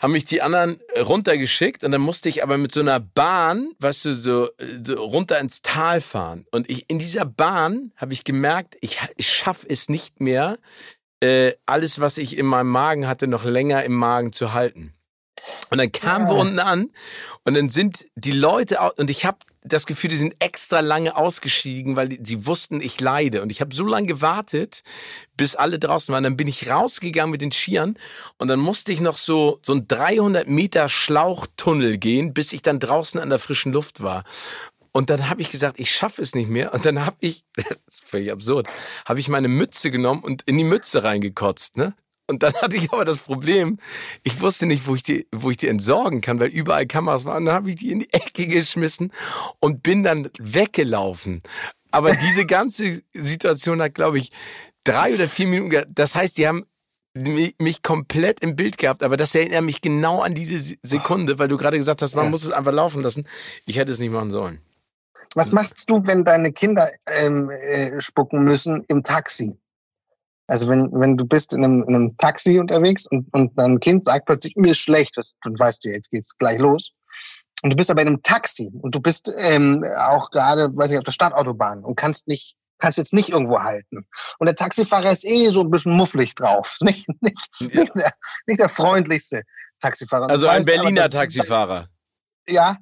haben 0.00 0.12
mich 0.12 0.24
die 0.24 0.42
anderen 0.42 0.80
runtergeschickt 1.00 1.84
und 1.84 1.92
dann 1.92 2.00
musste 2.00 2.28
ich 2.28 2.42
aber 2.42 2.58
mit 2.58 2.72
so 2.72 2.80
einer 2.80 3.00
Bahn, 3.00 3.70
weißt 3.78 4.04
du, 4.04 4.14
so, 4.14 4.50
so 4.84 4.94
runter 5.02 5.38
ins 5.40 5.62
Tal 5.62 6.00
fahren. 6.00 6.46
Und 6.50 6.68
ich 6.68 6.90
in 6.90 6.98
dieser 6.98 7.24
Bahn 7.24 7.92
habe 7.96 8.12
ich 8.12 8.24
gemerkt, 8.24 8.76
ich, 8.80 8.98
ich 9.16 9.32
schaffe 9.32 9.66
es 9.68 9.88
nicht 9.88 10.20
mehr, 10.20 10.58
äh, 11.20 11.52
alles, 11.66 12.00
was 12.00 12.18
ich 12.18 12.36
in 12.36 12.46
meinem 12.46 12.68
Magen 12.68 13.06
hatte, 13.06 13.26
noch 13.26 13.44
länger 13.44 13.84
im 13.84 13.94
Magen 13.94 14.32
zu 14.32 14.52
halten. 14.52 14.93
Und 15.70 15.78
dann 15.78 15.92
kamen 15.92 16.26
ja. 16.26 16.32
wir 16.32 16.38
unten 16.38 16.58
an 16.58 16.90
und 17.44 17.54
dann 17.54 17.68
sind 17.68 18.06
die 18.14 18.32
Leute 18.32 18.78
und 18.96 19.10
ich 19.10 19.24
habe 19.24 19.38
das 19.62 19.86
Gefühl, 19.86 20.10
die 20.10 20.16
sind 20.16 20.36
extra 20.40 20.80
lange 20.80 21.16
ausgestiegen, 21.16 21.96
weil 21.96 22.10
die, 22.10 22.20
sie 22.22 22.46
wussten, 22.46 22.82
ich 22.82 23.00
leide. 23.00 23.40
Und 23.40 23.50
ich 23.50 23.62
habe 23.62 23.74
so 23.74 23.84
lange 23.84 24.06
gewartet, 24.06 24.82
bis 25.38 25.56
alle 25.56 25.78
draußen 25.78 26.12
waren. 26.12 26.22
Dann 26.22 26.36
bin 26.36 26.48
ich 26.48 26.70
rausgegangen 26.70 27.30
mit 27.30 27.40
den 27.40 27.50
Skiern 27.50 27.96
und 28.36 28.48
dann 28.48 28.60
musste 28.60 28.92
ich 28.92 29.00
noch 29.00 29.16
so 29.16 29.60
so 29.62 29.72
ein 29.72 29.88
300 29.88 30.48
Meter 30.48 30.88
Schlauchtunnel 30.88 31.96
gehen, 31.96 32.34
bis 32.34 32.52
ich 32.52 32.62
dann 32.62 32.78
draußen 32.78 33.18
an 33.18 33.30
der 33.30 33.38
frischen 33.38 33.72
Luft 33.72 34.02
war. 34.02 34.24
Und 34.92 35.10
dann 35.10 35.28
habe 35.28 35.40
ich 35.40 35.50
gesagt, 35.50 35.80
ich 35.80 35.92
schaffe 35.92 36.22
es 36.22 36.36
nicht 36.36 36.48
mehr. 36.48 36.72
Und 36.72 36.86
dann 36.86 37.04
habe 37.04 37.16
ich, 37.20 37.44
das 37.56 37.80
ist 37.86 38.04
völlig 38.04 38.30
absurd, 38.30 38.68
habe 39.06 39.18
ich 39.18 39.28
meine 39.28 39.48
Mütze 39.48 39.90
genommen 39.90 40.22
und 40.22 40.42
in 40.42 40.56
die 40.56 40.64
Mütze 40.64 41.02
reingekotzt. 41.02 41.76
Ne? 41.76 41.94
Und 42.26 42.42
dann 42.42 42.54
hatte 42.62 42.76
ich 42.76 42.92
aber 42.92 43.04
das 43.04 43.18
Problem, 43.18 43.78
ich 44.22 44.40
wusste 44.40 44.66
nicht, 44.66 44.86
wo 44.86 44.94
ich 44.94 45.02
die, 45.02 45.26
wo 45.34 45.50
ich 45.50 45.56
die 45.56 45.68
entsorgen 45.68 46.20
kann, 46.20 46.40
weil 46.40 46.48
überall 46.48 46.86
Kameras 46.86 47.24
waren. 47.24 47.38
Und 47.38 47.46
dann 47.46 47.54
habe 47.54 47.70
ich 47.70 47.76
die 47.76 47.90
in 47.90 48.00
die 48.00 48.08
Ecke 48.12 48.46
geschmissen 48.46 49.12
und 49.60 49.82
bin 49.82 50.02
dann 50.02 50.30
weggelaufen. 50.38 51.42
Aber 51.90 52.12
diese 52.12 52.44
ganze 52.44 53.02
Situation 53.12 53.80
hat, 53.80 53.94
glaube 53.94 54.18
ich, 54.18 54.30
drei 54.82 55.14
oder 55.14 55.28
vier 55.28 55.46
Minuten. 55.46 55.84
Das 55.94 56.14
heißt, 56.14 56.36
die 56.38 56.48
haben 56.48 56.66
mich 57.16 57.82
komplett 57.82 58.40
im 58.40 58.56
Bild 58.56 58.76
gehabt, 58.76 59.04
aber 59.04 59.16
das 59.16 59.34
erinnert 59.36 59.62
mich 59.62 59.80
genau 59.80 60.20
an 60.22 60.34
diese 60.34 60.76
Sekunde, 60.82 61.38
weil 61.38 61.46
du 61.46 61.56
gerade 61.56 61.76
gesagt 61.76 62.02
hast, 62.02 62.16
man 62.16 62.24
ja. 62.24 62.30
muss 62.30 62.44
es 62.44 62.50
einfach 62.50 62.72
laufen 62.72 63.02
lassen. 63.02 63.28
Ich 63.66 63.78
hätte 63.78 63.92
es 63.92 64.00
nicht 64.00 64.10
machen 64.10 64.32
sollen. 64.32 64.60
Was 65.36 65.52
machst 65.52 65.90
du, 65.90 66.04
wenn 66.04 66.24
deine 66.24 66.52
Kinder 66.52 66.90
ähm, 67.06 67.50
äh, 67.50 68.00
spucken 68.00 68.44
müssen 68.44 68.84
im 68.88 69.02
Taxi? 69.02 69.56
Also 70.46 70.68
wenn, 70.68 70.90
wenn 70.92 71.16
du 71.16 71.24
bist 71.24 71.52
in 71.52 71.64
einem, 71.64 71.84
in 71.84 71.94
einem 71.94 72.16
Taxi 72.18 72.58
unterwegs 72.58 73.06
und, 73.06 73.32
und 73.32 73.58
dein 73.58 73.80
Kind 73.80 74.04
sagt 74.04 74.26
plötzlich, 74.26 74.56
mir 74.56 74.72
ist 74.72 74.78
schlecht, 74.78 75.16
das, 75.16 75.36
dann 75.42 75.58
weißt 75.58 75.84
du, 75.84 75.90
jetzt 75.90 76.10
geht's 76.10 76.36
gleich 76.36 76.58
los. 76.58 76.90
Und 77.62 77.70
du 77.70 77.76
bist 77.76 77.90
aber 77.90 78.02
in 78.02 78.08
einem 78.08 78.22
Taxi 78.22 78.70
und 78.82 78.94
du 78.94 79.00
bist 79.00 79.32
ähm, 79.38 79.82
auch 79.98 80.30
gerade, 80.30 80.68
weiß 80.76 80.90
ich, 80.90 80.98
auf 80.98 81.04
der 81.04 81.12
Stadtautobahn 81.12 81.82
und 81.82 81.96
kannst 81.96 82.28
nicht, 82.28 82.56
kannst 82.78 82.98
jetzt 82.98 83.14
nicht 83.14 83.30
irgendwo 83.30 83.60
halten. 83.60 84.06
Und 84.38 84.46
der 84.46 84.54
Taxifahrer 84.54 85.10
ist 85.10 85.24
eh 85.24 85.48
so 85.48 85.62
ein 85.62 85.70
bisschen 85.70 85.96
mufflig 85.96 86.34
drauf. 86.34 86.76
Nicht, 86.82 87.08
nicht, 87.22 87.36
ja. 87.60 87.80
nicht, 87.80 87.94
der, 87.94 88.12
nicht 88.46 88.60
der 88.60 88.68
freundlichste 88.68 89.42
Taxifahrer. 89.80 90.28
Also 90.28 90.46
ein 90.48 90.64
Berliner 90.64 91.08
Taxifahrer. 91.08 91.88
Ja, 92.46 92.76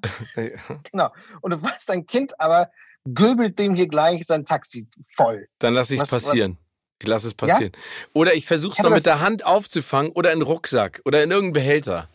genau. 0.90 1.10
Und 1.40 1.52
du 1.52 1.62
weißt, 1.62 1.88
dein 1.88 2.04
Kind 2.04 2.40
aber 2.40 2.68
göbelt 3.14 3.60
dem 3.60 3.76
hier 3.76 3.86
gleich 3.86 4.26
sein 4.26 4.44
Taxi 4.44 4.88
voll. 5.14 5.46
Dann 5.60 5.74
lass 5.74 5.92
ich's 5.92 6.02
was, 6.02 6.10
passieren. 6.10 6.58
Was, 6.58 6.71
ich 7.02 7.08
lasse 7.08 7.26
es 7.26 7.34
passieren. 7.34 7.72
Ja? 7.74 7.80
Oder 8.14 8.34
ich 8.34 8.46
versuche 8.46 8.74
es 8.78 8.82
noch 8.82 8.90
mit 8.90 9.06
der 9.06 9.20
Hand 9.20 9.44
aufzufangen 9.44 10.12
oder 10.12 10.32
in 10.32 10.38
den 10.38 10.46
Rucksack 10.46 11.02
oder 11.04 11.22
in 11.22 11.30
irgendeinen 11.30 11.52
Behälter. 11.52 12.08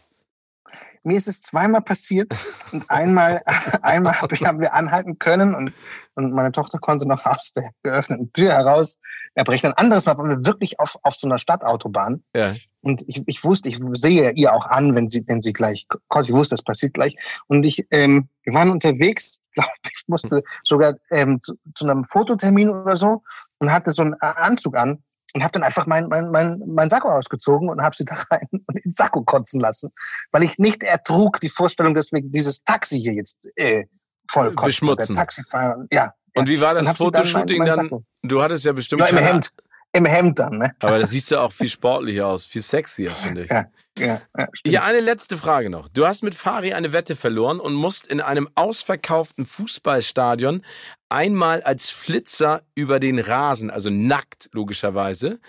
Mir 1.04 1.16
ist 1.16 1.28
es 1.28 1.42
zweimal 1.42 1.82
passiert 1.82 2.34
und 2.72 2.90
einmal, 2.90 3.42
einmal 3.82 4.20
hab 4.22 4.32
ich, 4.32 4.44
haben 4.44 4.60
wir 4.60 4.74
anhalten 4.74 5.20
können 5.20 5.56
und, 5.56 5.72
und 6.16 6.34
meine 6.34 6.52
Tochter 6.52 6.80
konnte 6.80 7.06
noch 7.06 7.26
aus 7.26 7.54
der 7.54 7.72
geöffneten 7.84 8.32
Tür 8.34 8.52
heraus 8.52 9.00
erbrechen. 9.36 9.68
Ein 9.72 9.78
anderes 9.86 10.06
Mal 10.06 10.18
waren 10.18 10.30
wir 10.30 10.46
wirklich 10.46 10.80
auf, 10.80 10.98
auf 11.04 11.16
so 11.16 11.28
einer 11.28 11.38
Stadtautobahn. 11.38 12.24
Ja. 12.36 12.54
Und 12.82 13.04
ich, 13.08 13.22
ich 13.26 13.44
wusste, 13.44 13.70
ich 13.70 13.80
sehe 13.94 14.32
ihr 14.32 14.54
auch 14.54 14.66
an, 14.66 14.96
wenn 14.96 15.08
sie, 15.08 15.24
wenn 15.28 15.42
sie 15.42 15.54
gleich 15.54 15.88
kommt. 16.08 16.28
Ich 16.28 16.36
wusste, 16.36 16.56
das 16.56 16.64
passiert 16.64 16.94
gleich. 16.94 17.16
Und 17.48 17.66
ich, 17.66 17.86
ähm, 17.92 18.28
wir 18.44 18.54
waren 18.54 18.70
unterwegs, 18.70 19.40
glaube 19.54 19.70
ich, 19.84 20.04
musste 20.08 20.44
sogar 20.64 20.96
ähm, 21.12 21.42
zu, 21.44 21.54
zu 21.74 21.86
einem 21.86 22.04
Fototermin 22.04 22.70
oder 22.70 22.98
so 22.98 23.24
und 23.60 23.72
hatte 23.72 23.92
so 23.92 24.04
einen 24.04 24.16
Anzug 24.16 24.78
an 24.78 25.04
und 25.34 25.44
habe 25.44 25.52
dann 25.52 25.64
einfach 25.64 25.86
mein, 25.86 26.08
mein, 26.08 26.30
mein, 26.32 26.62
mein 26.66 26.90
Sakko 26.90 27.10
ausgezogen 27.10 27.70
und 27.70 27.82
habe 27.82 27.96
sie 27.96 28.06
da 28.06 28.16
rein 28.32 28.48
und 28.52 28.76
in 28.76 28.82
den 28.84 28.94
Sakko 28.94 29.24
kotzen 29.24 29.60
lassen, 29.60 29.92
weil 30.32 30.44
ich 30.44 30.58
nicht 30.58 30.84
ertrug 30.84 31.40
die 31.40 31.50
Vorstellung, 31.50 31.94
dass 31.94 32.12
wir 32.12 32.22
dieses 32.22 32.64
Taxi 32.64 33.00
hier 33.00 33.14
jetzt 33.14 33.50
äh, 33.56 33.86
voll 34.30 34.54
kotzen. 34.54 34.66
Beschmutzen. 34.66 35.16
Der 35.16 35.24
Taxifahrer, 35.24 35.86
ja. 35.92 36.14
Und 36.36 36.48
wie 36.50 36.62
war 36.62 36.76
das 36.76 36.96
Fotoshooting 36.96 37.66
dann? 37.66 37.90
Dann? 37.90 38.06
Du 38.22 38.44
hattest 38.44 38.66
ja 38.66 38.72
bestimmt 38.72 39.02
ja, 39.02 39.08
im 39.08 39.18
Hemd 39.18 39.52
im 39.94 40.06
Hemd 40.06 40.40
dann. 40.40 40.58
Ne? 40.60 40.76
Aber 40.80 41.00
das 41.00 41.10
siehst 41.10 41.32
du 41.32 41.40
auch 41.40 41.52
viel 41.52 41.70
sportlicher 41.70 42.28
aus, 42.28 42.46
viel 42.46 42.62
sexier, 42.62 43.12
finde 43.12 43.44
ich. 43.44 43.50
Ja, 43.50 43.66
ja, 43.98 44.22
ja, 44.38 44.48
ja, 44.66 44.84
eine 44.84 45.00
letzte 45.00 45.38
Frage 45.38 45.70
noch. 45.70 45.90
Du 45.90 46.06
hast 46.06 46.22
mit 46.24 46.36
Fari 46.36 46.74
eine 46.74 46.94
Wette 46.94 47.16
verloren 47.16 47.60
und 47.60 47.74
musst 47.74 48.08
in 48.08 48.22
einem 48.22 48.48
ausverkauften 48.56 49.46
Fußballstadion 49.46 50.64
einmal 51.10 51.62
als 51.64 51.90
Flitzer 51.90 52.62
über 52.76 53.00
den 53.00 53.20
Rasen, 53.20 53.72
also 53.72 53.90
nackt 53.90 54.50
logischerweise, 54.52 55.40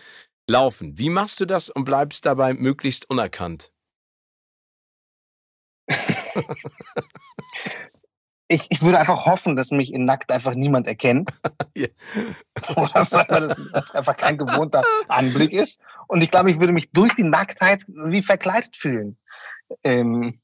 laufen. 0.49 0.99
Wie 0.99 1.11
machst 1.11 1.41
du 1.41 1.45
das 1.45 1.69
und 1.69 1.85
bleibst 1.85 2.25
dabei 2.25 2.55
möglichst 2.55 3.11
unerkannt? 3.11 3.71
ich, 8.49 8.67
ich 8.71 8.83
würde 8.83 8.99
einfach 8.99 9.27
hoffen, 9.27 9.57
dass 9.57 9.71
mich 9.71 9.93
in 9.93 10.05
nackt 10.05 10.33
einfach 10.33 10.55
niemand 10.55 10.87
erkennt. 10.87 11.31
yeah. 11.77 11.89
Oder 12.77 13.07
weil 13.11 13.49
das, 13.73 13.91
einfach 13.95 14.17
kein 14.17 14.39
gewohnter 14.39 14.83
Anblick 15.09 15.53
ist. 15.53 15.79
Und 16.07 16.23
ich 16.23 16.31
glaube, 16.31 16.51
ich 16.51 16.59
würde 16.59 16.73
mich 16.73 16.91
durch 16.91 17.15
die 17.15 17.25
Nacktheit 17.25 17.83
wie 17.87 18.23
verkleidet 18.23 18.75
fühlen. 18.75 19.19
Ähm, 19.85 20.41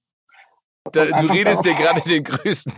da, 0.93 1.07
du 1.07 1.33
redest 1.33 1.65
dir 1.65 1.75
gerade 1.75 2.03
den 2.03 2.25
größten. 2.25 2.75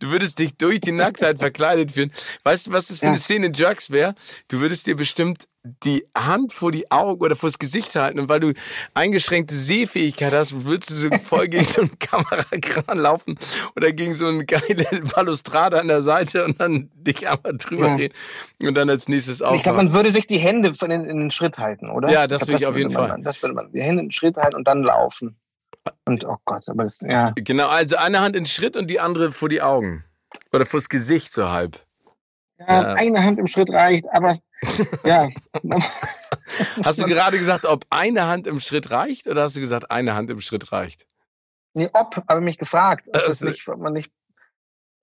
Du 0.00 0.10
würdest 0.10 0.38
dich 0.38 0.56
durch 0.58 0.80
die 0.80 0.92
Nacktheit 0.92 1.38
verkleidet 1.38 1.92
fühlen. 1.92 2.12
Weißt 2.42 2.66
du, 2.66 2.72
was 2.72 2.88
das 2.88 2.98
für 2.98 3.06
ja. 3.06 3.12
eine 3.12 3.18
Szene 3.18 3.46
in 3.46 3.52
Jerks 3.54 3.90
wäre? 3.90 4.14
Du 4.48 4.60
würdest 4.60 4.86
dir 4.86 4.96
bestimmt 4.96 5.48
die 5.82 6.06
Hand 6.16 6.52
vor 6.52 6.72
die 6.72 6.90
Augen 6.90 7.20
oder 7.22 7.36
vors 7.36 7.58
Gesicht 7.58 7.94
halten 7.94 8.18
und 8.18 8.28
weil 8.28 8.40
du 8.40 8.52
eingeschränkte 8.94 9.54
Sehfähigkeit 9.54 10.32
hast, 10.32 10.64
würdest 10.64 10.90
du 10.90 10.94
so 10.94 11.10
voll 11.22 11.48
gegen 11.48 11.64
so 11.64 11.82
einen 11.82 11.98
Kamerakran 11.98 12.98
laufen 12.98 13.38
oder 13.76 13.92
gegen 13.92 14.14
so 14.14 14.26
eine 14.26 14.44
geile 14.44 14.84
Balustrade 15.14 15.80
an 15.80 15.88
der 15.88 16.02
Seite 16.02 16.44
und 16.44 16.60
dann 16.60 16.90
dich 16.94 17.28
einmal 17.28 17.56
drüber 17.56 17.88
ja. 17.88 17.96
drehen 17.96 18.12
und 18.62 18.74
dann 18.74 18.90
als 18.90 19.08
nächstes 19.08 19.42
auch. 19.42 19.54
Ich 19.54 19.62
glaube, 19.62 19.78
man 19.78 19.92
würde 19.92 20.10
sich 20.10 20.26
die 20.26 20.38
Hände 20.38 20.72
in, 20.82 20.90
in 20.90 21.20
den 21.20 21.30
Schritt 21.30 21.58
halten, 21.58 21.90
oder? 21.90 22.10
Ja, 22.10 22.26
das 22.26 22.42
würde 22.42 22.58
ich 22.58 22.66
auf 22.66 22.76
jeden 22.76 22.92
man, 22.92 23.08
Fall. 23.08 23.20
Das 23.22 23.42
würde 23.42 23.54
man, 23.54 23.72
die 23.72 23.82
Hände 23.82 24.02
in 24.02 24.08
den 24.08 24.12
Schritt 24.12 24.36
halten 24.36 24.56
und 24.56 24.66
dann 24.66 24.82
laufen. 24.82 25.36
Und 26.04 26.24
oh 26.24 26.36
Gott, 26.44 26.68
aber 26.68 26.84
das, 26.84 27.00
ja. 27.00 27.32
Genau, 27.36 27.68
also 27.68 27.96
eine 27.96 28.20
Hand 28.20 28.36
in 28.36 28.44
den 28.44 28.48
Schritt 28.48 28.76
und 28.76 28.88
die 28.88 29.00
andere 29.00 29.32
vor 29.32 29.48
die 29.48 29.62
Augen. 29.62 30.04
Oder 30.52 30.66
vors 30.66 30.88
Gesicht 30.88 31.32
so 31.32 31.48
halb. 31.48 31.84
Ja, 32.58 32.66
ja. 32.66 32.94
eine 32.94 33.22
Hand 33.22 33.38
im 33.38 33.46
Schritt 33.46 33.70
reicht, 33.70 34.06
aber 34.12 34.38
ja. 35.04 35.28
hast 36.82 37.00
du 37.00 37.06
gerade 37.06 37.38
gesagt, 37.38 37.66
ob 37.66 37.84
eine 37.90 38.26
Hand 38.26 38.46
im 38.46 38.60
Schritt 38.60 38.90
reicht 38.90 39.26
oder 39.26 39.42
hast 39.42 39.56
du 39.56 39.60
gesagt, 39.60 39.90
eine 39.90 40.14
Hand 40.14 40.30
im 40.30 40.40
Schritt 40.40 40.72
reicht? 40.72 41.06
Nee, 41.74 41.88
ob, 41.92 42.16
habe 42.28 42.40
ich 42.40 42.44
mich 42.44 42.58
gefragt. 42.58 43.06
Ob, 43.08 43.16
also, 43.16 43.46
nicht, 43.46 43.68
ob 43.68 43.78
man 43.78 43.92
nicht 43.92 44.10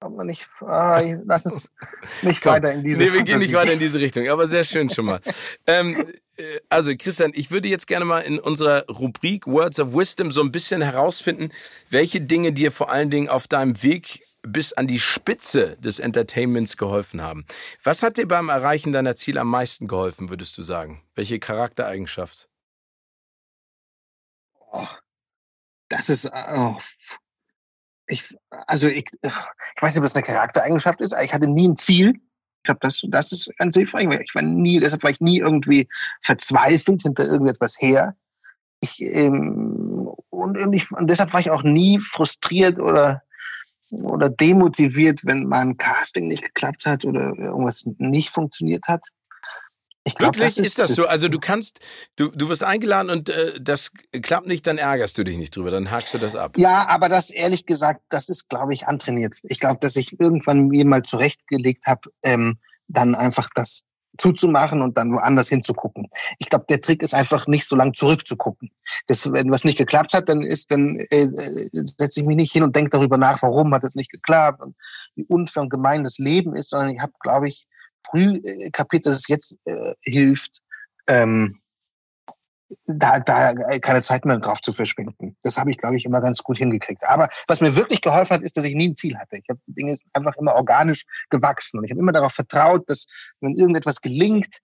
ob 0.01 0.15
man 0.15 0.27
nicht, 0.27 0.47
ah, 0.61 1.01
lass 1.25 1.45
es 1.45 1.71
nicht 2.21 2.41
Komm, 2.41 2.53
weiter 2.53 2.73
in 2.73 2.83
diese 2.83 3.03
Nee, 3.03 3.13
wir 3.13 3.23
gehen 3.23 3.39
nicht 3.39 3.53
weiter 3.53 3.73
in 3.73 3.79
diese 3.79 3.99
Richtung, 3.99 4.27
aber 4.29 4.47
sehr 4.47 4.63
schön 4.63 4.89
schon 4.89 5.05
mal. 5.05 5.19
ähm, 5.67 5.95
äh, 6.37 6.59
also 6.69 6.91
Christian, 6.97 7.31
ich 7.33 7.51
würde 7.51 7.67
jetzt 7.67 7.87
gerne 7.87 8.05
mal 8.05 8.19
in 8.19 8.39
unserer 8.39 8.85
Rubrik 8.87 9.47
Words 9.47 9.79
of 9.79 9.93
Wisdom 9.93 10.31
so 10.31 10.41
ein 10.41 10.51
bisschen 10.51 10.81
herausfinden, 10.81 11.51
welche 11.89 12.21
Dinge 12.21 12.51
dir 12.51 12.71
vor 12.71 12.91
allen 12.91 13.09
Dingen 13.09 13.29
auf 13.29 13.47
deinem 13.47 13.81
Weg 13.83 14.21
bis 14.47 14.73
an 14.73 14.87
die 14.87 14.99
Spitze 14.99 15.77
des 15.77 15.99
Entertainments 15.99 16.77
geholfen 16.77 17.21
haben. 17.21 17.45
Was 17.83 18.03
hat 18.03 18.17
dir 18.17 18.27
beim 18.27 18.49
Erreichen 18.49 18.91
deiner 18.91 19.15
Ziele 19.15 19.41
am 19.41 19.49
meisten 19.49 19.87
geholfen, 19.87 20.29
würdest 20.29 20.57
du 20.57 20.63
sagen? 20.63 21.01
Welche 21.15 21.39
Charaktereigenschaft? 21.39 22.49
Oh, 24.71 24.87
das 25.89 26.09
ist, 26.09 26.29
oh, 26.33 26.77
ich, 28.07 28.35
also 28.49 28.87
ich, 28.87 29.05
ich 29.21 29.33
weiß 29.81 29.93
nicht, 29.93 29.97
ob 29.97 30.03
das 30.03 30.15
eine 30.15 30.23
Charaktereigenschaft 30.23 31.01
ist, 31.01 31.13
aber 31.13 31.23
ich 31.23 31.33
hatte 31.33 31.49
nie 31.49 31.67
ein 31.67 31.77
Ziel. 31.77 32.13
Ich 32.13 32.63
glaube, 32.63 32.79
das, 32.81 33.03
das 33.09 33.31
ist 33.31 33.49
ganz 33.57 33.75
hilfreich. 33.75 34.07
Ich 34.21 34.35
war 34.35 34.41
nie, 34.41 34.79
deshalb 34.79 35.03
war 35.03 35.11
ich 35.11 35.21
nie 35.21 35.39
irgendwie 35.39 35.87
verzweifelt 36.21 37.03
hinter 37.03 37.25
irgendetwas 37.25 37.79
her. 37.79 38.15
Ich, 38.81 39.01
ähm, 39.01 40.11
und, 40.29 40.57
und, 40.57 40.73
ich, 40.73 40.91
und 40.91 41.07
deshalb 41.07 41.33
war 41.33 41.39
ich 41.39 41.51
auch 41.51 41.63
nie 41.63 41.99
frustriert 41.99 42.79
oder, 42.79 43.23
oder 43.91 44.29
demotiviert, 44.29 45.25
wenn 45.25 45.45
mein 45.45 45.77
Casting 45.77 46.27
nicht 46.27 46.43
geklappt 46.43 46.85
hat 46.85 47.05
oder 47.05 47.33
irgendwas 47.37 47.85
nicht 47.97 48.29
funktioniert 48.29 48.83
hat. 48.87 49.01
Ich 50.07 50.15
glaub, 50.15 50.35
Wirklich 50.35 50.55
das 50.55 50.57
ist, 50.59 50.67
ist, 50.67 50.79
das, 50.79 50.89
das 50.89 50.97
so? 50.97 51.07
Also 51.07 51.29
du 51.29 51.39
kannst, 51.39 51.79
du, 52.15 52.29
du 52.29 52.47
wirst 52.47 52.63
eingeladen 52.63 53.09
und 53.09 53.29
äh, 53.29 53.59
das 53.59 53.91
klappt 54.21 54.45
nicht, 54.45 54.67
dann 54.67 54.77
ärgerst 54.77 55.17
du 55.17 55.23
dich 55.23 55.37
nicht 55.37 55.55
drüber, 55.55 55.71
dann 55.71 55.89
hakst 55.89 56.13
du 56.13 56.19
das 56.19 56.35
ab. 56.35 56.57
Ja, 56.59 56.87
aber 56.87 57.09
das 57.09 57.31
ehrlich 57.31 57.65
gesagt, 57.65 58.01
das 58.09 58.29
ist, 58.29 58.47
glaube 58.47 58.75
ich, 58.75 58.85
antrainiert. 58.87 59.37
Ich 59.43 59.59
glaube, 59.59 59.79
dass 59.81 59.95
ich 59.95 60.19
irgendwann 60.19 60.67
mir 60.67 60.85
mal 60.85 61.01
zurechtgelegt 61.01 61.87
habe, 61.87 62.11
ähm, 62.23 62.59
dann 62.87 63.15
einfach 63.15 63.49
das 63.55 63.83
zuzumachen 64.17 64.81
und 64.81 64.97
dann 64.97 65.13
woanders 65.13 65.49
hinzugucken. 65.49 66.07
Ich 66.39 66.49
glaube, 66.49 66.65
der 66.69 66.81
Trick 66.81 67.03
ist 67.03 67.13
einfach 67.13 67.47
nicht 67.47 67.67
so 67.67 67.75
lang 67.75 67.93
zurückzugucken. 67.93 68.71
Das, 69.07 69.31
wenn 69.31 69.51
was 69.51 69.63
nicht 69.63 69.77
geklappt 69.77 70.13
hat, 70.13 70.29
dann 70.29 70.41
ist, 70.41 70.71
dann 70.71 70.99
äh 71.09 71.27
setze 71.97 72.21
ich 72.21 72.25
mich 72.25 72.37
nicht 72.37 72.51
hin 72.51 72.63
und 72.63 72.75
denke 72.75 72.91
darüber 72.91 73.17
nach, 73.17 73.41
warum 73.41 73.73
hat 73.73 73.83
es 73.83 73.95
nicht 73.95 74.11
geklappt 74.11 74.61
und 74.61 74.75
wie 75.15 75.25
unfair 75.25 75.63
und 75.63 75.69
gemein 75.69 76.03
das 76.03 76.17
Leben 76.17 76.55
ist, 76.55 76.69
sondern 76.69 76.89
ich 76.89 76.99
habe, 76.99 77.13
glaube 77.19 77.49
ich, 77.49 77.67
früh 78.09 78.41
äh, 78.43 78.69
kapiert, 78.71 79.05
dass 79.05 79.17
es 79.17 79.27
jetzt 79.27 79.59
äh, 79.65 79.93
hilft, 80.01 80.61
ähm, 81.07 81.59
da, 82.85 83.19
da 83.19 83.53
keine 83.79 84.01
Zeit 84.01 84.25
mehr 84.25 84.39
drauf 84.39 84.61
zu 84.61 84.73
verschwinden. 84.73 85.37
Das 85.43 85.57
habe 85.57 85.71
ich, 85.71 85.77
glaube 85.77 85.97
ich, 85.97 86.05
immer 86.05 86.21
ganz 86.21 86.41
gut 86.41 86.57
hingekriegt. 86.57 87.07
Aber 87.07 87.29
was 87.47 87.61
mir 87.61 87.75
wirklich 87.75 88.01
geholfen 88.01 88.31
hat, 88.31 88.41
ist, 88.41 88.57
dass 88.57 88.65
ich 88.65 88.75
nie 88.75 88.89
ein 88.89 88.95
Ziel 88.95 89.17
hatte. 89.17 89.37
Ich 89.37 89.49
habe 89.49 89.59
die 89.67 89.73
Dinge 89.73 89.95
einfach 90.13 90.35
immer 90.37 90.55
organisch 90.55 91.05
gewachsen 91.29 91.79
und 91.79 91.85
ich 91.85 91.91
habe 91.91 91.99
immer 91.99 92.11
darauf 92.11 92.33
vertraut, 92.33 92.89
dass 92.89 93.05
wenn 93.41 93.55
irgendetwas 93.55 94.01
gelingt, 94.01 94.59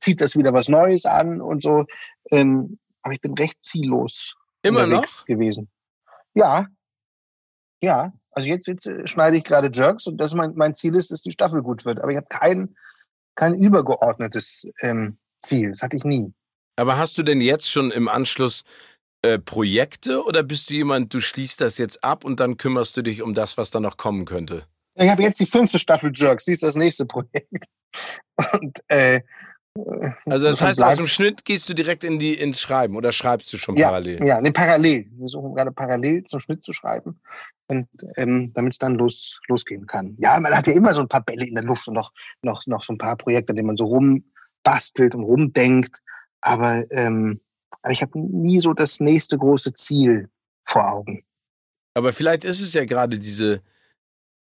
zieht 0.00 0.20
das 0.20 0.36
wieder 0.36 0.52
was 0.52 0.68
Neues 0.68 1.04
an 1.04 1.40
und 1.40 1.62
so. 1.62 1.84
Ähm, 2.30 2.78
aber 3.02 3.14
ich 3.14 3.20
bin 3.20 3.34
recht 3.34 3.62
ziellos 3.62 4.34
immer 4.62 4.86
noch 4.86 5.24
gewesen. 5.26 5.68
Ja, 6.34 6.66
ja. 7.80 8.12
Also 8.30 8.48
jetzt, 8.48 8.66
jetzt 8.68 8.86
äh, 8.86 9.06
schneide 9.06 9.36
ich 9.36 9.44
gerade 9.44 9.70
Jerks 9.72 10.06
und 10.06 10.18
das 10.18 10.34
mein, 10.34 10.54
mein 10.54 10.74
Ziel 10.74 10.94
ist, 10.94 11.10
dass 11.10 11.22
die 11.22 11.32
Staffel 11.32 11.62
gut 11.62 11.84
wird. 11.84 12.00
Aber 12.00 12.10
ich 12.10 12.16
habe 12.16 12.26
kein, 12.28 12.76
kein 13.34 13.54
übergeordnetes 13.54 14.68
ähm, 14.80 15.18
Ziel. 15.40 15.70
Das 15.70 15.82
hatte 15.82 15.96
ich 15.96 16.04
nie. 16.04 16.32
Aber 16.78 16.96
hast 16.96 17.18
du 17.18 17.22
denn 17.22 17.40
jetzt 17.40 17.70
schon 17.70 17.90
im 17.90 18.08
Anschluss 18.08 18.64
äh, 19.22 19.38
Projekte 19.38 20.24
oder 20.24 20.42
bist 20.42 20.70
du 20.70 20.74
jemand, 20.74 21.12
du 21.12 21.20
schließt 21.20 21.60
das 21.60 21.76
jetzt 21.76 22.04
ab 22.04 22.24
und 22.24 22.38
dann 22.38 22.56
kümmerst 22.56 22.96
du 22.96 23.02
dich 23.02 23.20
um 23.22 23.34
das, 23.34 23.58
was 23.58 23.70
da 23.70 23.80
noch 23.80 23.96
kommen 23.96 24.24
könnte? 24.24 24.64
Ich 24.94 25.08
habe 25.08 25.22
jetzt 25.22 25.40
die 25.40 25.46
fünfte 25.46 25.78
Staffel 25.78 26.12
Jerks, 26.14 26.44
sie 26.44 26.52
ist 26.52 26.62
das 26.62 26.76
nächste 26.76 27.06
Projekt. 27.06 27.64
Und 28.52 28.78
äh, 28.88 29.20
also 30.26 30.46
das 30.46 30.60
heißt, 30.60 30.82
aus 30.82 30.96
dem 30.96 31.06
Schnitt 31.06 31.44
gehst 31.44 31.68
du 31.68 31.74
direkt 31.74 32.02
in 32.02 32.18
die 32.18 32.34
ins 32.34 32.60
Schreiben 32.60 32.96
oder 32.96 33.12
schreibst 33.12 33.52
du 33.52 33.58
schon 33.58 33.76
ja, 33.76 33.88
parallel? 33.88 34.26
Ja, 34.26 34.40
nee, 34.40 34.50
parallel. 34.50 35.06
Wir 35.12 35.28
suchen 35.28 35.54
gerade 35.54 35.70
parallel 35.70 36.24
zum 36.24 36.40
Schnitt 36.40 36.64
zu 36.64 36.72
schreiben 36.72 37.20
und 37.68 37.86
ähm, 38.16 38.52
damit 38.54 38.74
es 38.74 38.78
dann 38.78 38.96
los, 38.96 39.40
losgehen 39.48 39.86
kann. 39.86 40.16
Ja, 40.18 40.38
man 40.40 40.54
hat 40.54 40.66
ja 40.66 40.72
immer 40.72 40.92
so 40.94 41.00
ein 41.00 41.08
paar 41.08 41.22
Bälle 41.22 41.46
in 41.46 41.54
der 41.54 41.64
Luft 41.64 41.86
und 41.86 41.94
noch, 41.94 42.12
noch, 42.42 42.66
noch 42.66 42.82
so 42.82 42.92
ein 42.92 42.98
paar 42.98 43.16
Projekte, 43.16 43.52
an 43.52 43.56
denen 43.56 43.68
man 43.68 43.76
so 43.76 43.84
rumbastelt 43.84 45.14
und 45.14 45.22
rumdenkt. 45.22 45.98
Aber, 46.40 46.84
ähm, 46.90 47.40
aber 47.82 47.92
ich 47.92 48.02
habe 48.02 48.18
nie 48.18 48.60
so 48.60 48.72
das 48.72 49.00
nächste 49.00 49.38
große 49.38 49.72
Ziel 49.72 50.28
vor 50.64 50.90
Augen. 50.90 51.24
Aber 51.94 52.12
vielleicht 52.12 52.44
ist 52.44 52.60
es 52.60 52.74
ja 52.74 52.84
gerade 52.84 53.18
diese, 53.18 53.62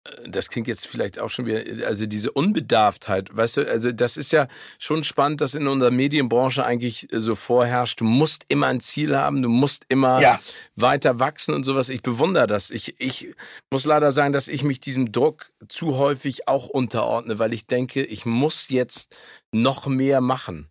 äh, 0.05 0.29
das 0.29 0.49
klingt 0.49 0.69
jetzt 0.69 0.87
vielleicht 0.87 1.19
auch 1.19 1.31
schon 1.31 1.47
wieder, 1.47 1.87
also 1.87 2.07
diese 2.07 2.33
Unbedarftheit, 2.33 3.35
weißt 3.37 3.59
du, 3.59 3.69
also 3.69 3.93
das 3.93 4.17
ist 4.17 4.33
ja 4.33 4.49
schon 4.79 5.05
spannend, 5.05 5.41
dass 5.41 5.55
in 5.55 5.67
unserer 5.67 5.91
Medienbranche 5.91 6.65
eigentlich 6.65 7.09
so 7.13 7.35
vorherrscht, 7.35 8.01
du 8.01 8.05
musst 8.05 8.45
immer 8.49 8.69
ein 8.69 8.81
Ziel 8.81 9.17
haben, 9.17 9.43
du 9.43 9.49
musst 9.49 9.85
immer 9.89 10.21
ja. 10.21 10.41
weiter 10.77 11.21
wachsen 11.21 11.55
und 11.55 11.65
sowas. 11.65 11.89
Ich 11.89 12.03
bewundere 12.03 12.47
das. 12.47 12.71
Ich, 12.71 12.99
ich 13.01 13.35
muss 13.71 13.85
leider 13.85 14.13
sagen, 14.13 14.33
dass 14.33 14.49
ich 14.49 14.65
mich 14.65 14.81
diesem 14.81 15.13
Druck 15.13 15.53
zu 15.69 15.97
häufig 15.97 16.49
auch 16.49 16.69
unterordne, 16.69 17.39
weil 17.39 17.53
ich 17.53 17.67
denke, 17.67 18.03
ich 18.03 18.25
muss 18.25 18.69
jetzt 18.69 19.15
noch 19.53 19.87
mehr 19.87 20.21
machen. 20.21 20.69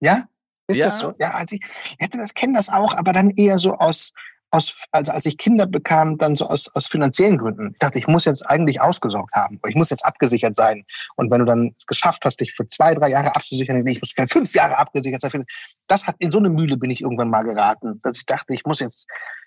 Ja? 0.00 0.28
Ist 0.68 0.78
ja. 0.78 0.86
das 0.86 0.98
so? 0.98 1.14
Ja, 1.18 1.32
also 1.32 1.56
ich 1.56 1.96
hätte 1.98 2.18
das, 2.18 2.34
kenne 2.34 2.54
das 2.54 2.68
auch, 2.68 2.94
aber 2.94 3.12
dann 3.12 3.30
eher 3.30 3.58
so 3.58 3.74
aus, 3.74 4.12
aus, 4.50 4.82
also 4.90 5.12
als 5.12 5.26
ich 5.26 5.38
Kinder 5.38 5.66
bekam, 5.66 6.18
dann 6.18 6.36
so 6.36 6.46
aus, 6.48 6.68
aus 6.74 6.86
finanziellen 6.86 7.38
Gründen. 7.38 7.70
Ich 7.72 7.78
dachte, 7.78 7.98
ich 7.98 8.06
muss 8.06 8.24
jetzt 8.24 8.48
eigentlich 8.48 8.80
ausgesorgt 8.80 9.34
haben. 9.34 9.60
Ich 9.68 9.74
muss 9.74 9.90
jetzt 9.90 10.04
abgesichert 10.04 10.56
sein. 10.56 10.84
Und 11.16 11.30
wenn 11.30 11.40
du 11.40 11.44
dann 11.44 11.72
es 11.76 11.86
geschafft 11.86 12.24
hast, 12.24 12.40
dich 12.40 12.54
für 12.54 12.68
zwei, 12.68 12.94
drei 12.94 13.10
Jahre 13.10 13.34
abzusichern, 13.34 13.80
nee, 13.82 13.92
ich 13.92 14.00
muss 14.00 14.12
für 14.12 14.26
fünf 14.28 14.54
Jahre 14.54 14.78
abgesichert 14.78 15.20
sein. 15.20 15.44
Das 15.86 16.06
hat 16.06 16.16
in 16.18 16.30
so 16.30 16.38
eine 16.38 16.48
Mühle 16.48 16.76
bin 16.76 16.90
ich 16.90 17.00
irgendwann 17.00 17.30
mal 17.30 17.42
geraten, 17.42 18.00
dass 18.02 18.18
ich 18.18 18.26
dachte, 18.26 18.54
ich 18.54 18.64
muss 18.64 18.80
jetzt 18.80 19.06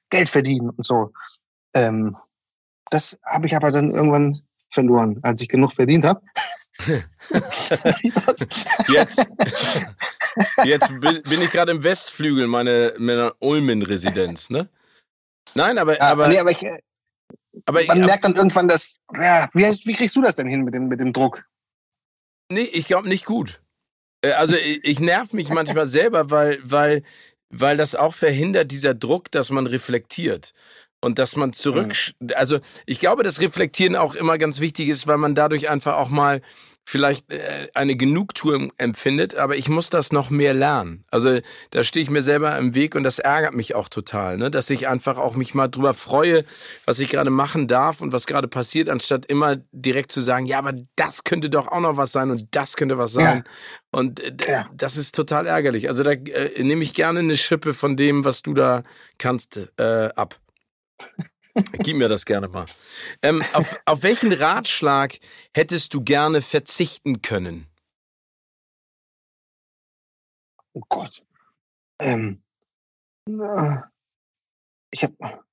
Geld 0.10 0.30
verdienen 0.30 0.70
und 0.70 0.86
so. 0.86 1.12
Ähm, 1.74 2.18
das 2.90 3.20
habe 3.26 3.48
ich 3.48 3.56
aber 3.56 3.72
dann 3.72 3.92
irgendwann 3.92 4.42
verloren, 4.72 5.20
als 5.24 5.42
ich 5.42 5.50
genug 5.50 5.74
verdient 5.74 6.06
habe. 6.06 6.22
jetzt, 8.88 9.26
jetzt 10.64 11.02
bin 11.02 11.42
ich 11.42 11.52
gerade 11.52 11.72
im 11.72 11.84
Westflügel 11.84 12.48
meiner, 12.48 12.94
meiner 12.98 13.36
Ulmen-Residenz, 13.40 14.50
ne? 14.50 14.70
Nein, 15.56 15.78
aber, 15.78 15.98
ja, 15.98 16.04
aber, 16.04 16.28
nee, 16.28 16.40
aber, 16.40 16.52
ich, 16.52 16.64
äh, 16.64 16.80
aber 17.66 17.84
man 17.86 18.00
ich, 18.00 18.06
merkt 18.06 18.24
dann 18.24 18.36
irgendwann, 18.36 18.68
dass, 18.68 19.00
ja, 19.14 19.50
wie, 19.54 19.64
wie 19.64 19.94
kriegst 19.94 20.16
du 20.16 20.22
das 20.22 20.36
denn 20.36 20.48
hin 20.48 20.64
mit 20.64 20.74
dem, 20.74 20.88
mit 20.88 21.00
dem 21.00 21.12
Druck? 21.12 21.46
Nee, 22.52 22.70
ich 22.72 22.88
glaube 22.88 23.10
nicht 23.10 23.26
gut. 23.26 23.62
Äh, 24.22 24.34
also 24.34 24.56
ich, 24.56 24.84
ich 24.84 25.00
nerv 25.00 25.34
mich 25.34 25.50
manchmal 25.50 25.86
selber, 25.86 26.32
weil, 26.32 26.60
weil, 26.64 27.04
weil 27.50 27.78
das 27.78 27.96
auch 27.96 28.14
verhindert, 28.14 28.72
dieser 28.72 28.94
Druck, 28.94 29.32
dass 29.32 29.50
man 29.50 29.68
reflektiert 29.68 30.54
und 31.02 31.20
dass 31.20 31.36
man 31.36 31.54
zurück, 31.54 31.94
mhm. 32.20 32.30
also 32.36 32.60
ich 32.86 33.00
glaube, 33.00 33.24
dass 33.24 33.42
Reflektieren 33.42 33.96
auch 33.96 34.16
immer 34.16 34.38
ganz 34.38 34.60
wichtig 34.60 34.90
ist, 34.90 35.08
weil 35.08 35.18
man 35.18 35.36
dadurch 35.36 35.70
einfach 35.70 35.96
auch 35.96 36.10
mal 36.10 36.42
vielleicht 36.90 37.32
äh, 37.32 37.68
eine 37.76 37.96
Genugtuung 37.96 38.74
empfindet, 38.78 39.36
aber 39.36 39.56
ich 39.56 39.70
muss 39.70 39.90
das 39.90 40.12
noch 40.12 40.32
mehr 40.32 40.54
lernen. 40.54 41.06
Also 41.12 41.40
da 41.70 41.84
stehe 41.84 42.04
ich 42.04 42.10
mir 42.10 42.24
selber 42.24 42.58
im 42.58 42.74
Weg 42.74 42.96
und 42.96 43.04
das 43.04 43.20
ärgert 43.20 43.54
mich 43.54 43.76
auch 43.76 43.90
total, 43.90 44.38
ne? 44.38 44.50
dass 44.50 44.70
ich 44.72 44.88
einfach 44.88 45.18
auch 45.18 45.36
mich 45.36 45.54
mal 45.54 45.68
drüber 45.68 45.94
freue, 45.94 46.46
was 46.86 47.00
ich 47.00 47.10
gerade 47.10 47.30
machen 47.30 47.68
darf 47.68 48.02
und 48.02 48.12
was 48.12 48.26
gerade 48.26 48.48
passiert, 48.48 48.90
anstatt 48.90 49.28
immer 49.28 49.58
direkt 49.72 50.12
zu 50.12 50.22
sagen, 50.22 50.48
ja, 50.48 50.58
aber 50.58 50.74
das 50.96 51.24
könnte 51.24 51.50
doch 51.50 51.68
auch 51.68 51.80
noch 51.80 51.98
was 51.98 52.12
sein 52.12 52.32
und 52.32 52.48
das 52.52 52.76
könnte 52.76 52.98
was 52.98 53.14
sein. 53.14 53.44
Ja. 53.46 54.00
Und 54.00 54.42
äh, 54.42 54.52
ja. 54.52 54.70
das 54.74 54.98
ist 54.98 55.14
total 55.14 55.46
ärgerlich. 55.46 55.90
Also 55.90 56.04
da 56.04 56.12
äh, 56.12 56.64
nehme 56.64 56.82
ich 56.82 56.96
gerne 56.96 57.20
eine 57.20 57.38
Schippe 57.38 57.76
von 57.76 57.98
dem, 57.98 58.26
was 58.26 58.42
du 58.42 58.54
da 58.54 58.84
kannst, 59.20 59.60
äh, 59.78 60.10
ab. 60.16 60.40
Gib 61.80 61.98
mir 61.98 62.10
das 62.10 62.26
gerne 62.26 62.48
mal. 62.48 62.66
Ähm, 63.22 63.44
auf, 63.54 63.78
auf 63.86 64.04
welchen 64.04 64.32
Ratschlag 64.32 65.18
hättest 65.54 65.94
du 65.94 66.02
gerne 66.02 66.42
verzichten 66.42 67.22
können? 67.22 67.68
Oh 70.74 70.82
Gott. 70.88 71.24
Ähm, 72.00 72.42
ich 73.26 75.04
habe 75.04 75.44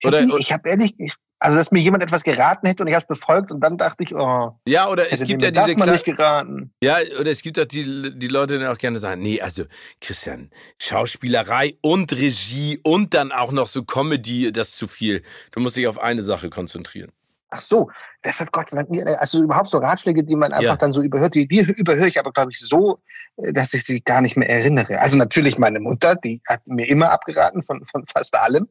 ich 0.00 0.12
hab, 0.12 0.22
hab 0.50 0.66
ehrlich, 0.66 0.94
ich, 0.98 1.14
also, 1.40 1.56
dass 1.56 1.70
mir 1.70 1.80
jemand 1.80 2.02
etwas 2.02 2.24
geraten 2.24 2.66
hätte 2.66 2.82
und 2.82 2.88
ich 2.88 2.94
habe 2.94 3.04
es 3.08 3.08
befolgt 3.08 3.52
und 3.52 3.60
dann 3.60 3.78
dachte 3.78 4.02
ich, 4.02 4.14
oh. 4.14 4.58
Ja, 4.66 4.88
oder 4.88 5.12
es 5.12 5.22
gibt 5.22 5.42
ja 5.42 5.50
diese. 5.50 5.76
Das 5.76 5.86
nicht 5.86 6.04
geraten. 6.04 6.72
Ja, 6.82 6.96
oder 7.18 7.30
es 7.30 7.42
gibt 7.42 7.60
auch 7.60 7.64
die, 7.64 8.18
die 8.18 8.28
Leute, 8.28 8.58
die 8.58 8.66
auch 8.66 8.78
gerne 8.78 8.98
sagen, 8.98 9.22
nee, 9.22 9.40
also, 9.40 9.64
Christian, 10.00 10.50
Schauspielerei 10.80 11.74
und 11.80 12.12
Regie 12.12 12.80
und 12.82 13.14
dann 13.14 13.30
auch 13.30 13.52
noch 13.52 13.68
so 13.68 13.84
Comedy, 13.84 14.50
das 14.50 14.70
ist 14.70 14.76
zu 14.78 14.88
viel. 14.88 15.22
Du 15.52 15.60
musst 15.60 15.76
dich 15.76 15.86
auf 15.86 16.00
eine 16.00 16.22
Sache 16.22 16.50
konzentrieren. 16.50 17.12
Ach 17.50 17.60
so, 17.62 17.90
das 18.22 18.40
hat 18.40 18.52
Gott 18.52 18.68
sei 18.68 18.76
Dank 18.76 18.90
nie, 18.90 19.02
also 19.02 19.42
überhaupt 19.42 19.70
so 19.70 19.78
Ratschläge, 19.78 20.22
die 20.22 20.36
man 20.36 20.52
einfach 20.52 20.64
ja. 20.64 20.76
dann 20.76 20.92
so 20.92 21.02
überhört, 21.02 21.34
die, 21.34 21.48
die 21.48 21.60
überhöre 21.60 22.08
ich 22.08 22.18
aber, 22.18 22.32
glaube 22.32 22.50
ich, 22.52 22.60
so, 22.60 23.00
äh, 23.36 23.52
dass 23.52 23.72
ich 23.72 23.84
sie 23.84 24.00
gar 24.00 24.20
nicht 24.20 24.36
mehr 24.36 24.50
erinnere. 24.50 24.98
Also 25.00 25.16
natürlich 25.16 25.58
meine 25.58 25.80
Mutter, 25.80 26.14
die 26.14 26.42
hat 26.46 26.66
mir 26.66 26.88
immer 26.88 27.10
abgeraten 27.10 27.62
von, 27.62 27.84
von 27.86 28.04
fast 28.06 28.34
allem, 28.36 28.68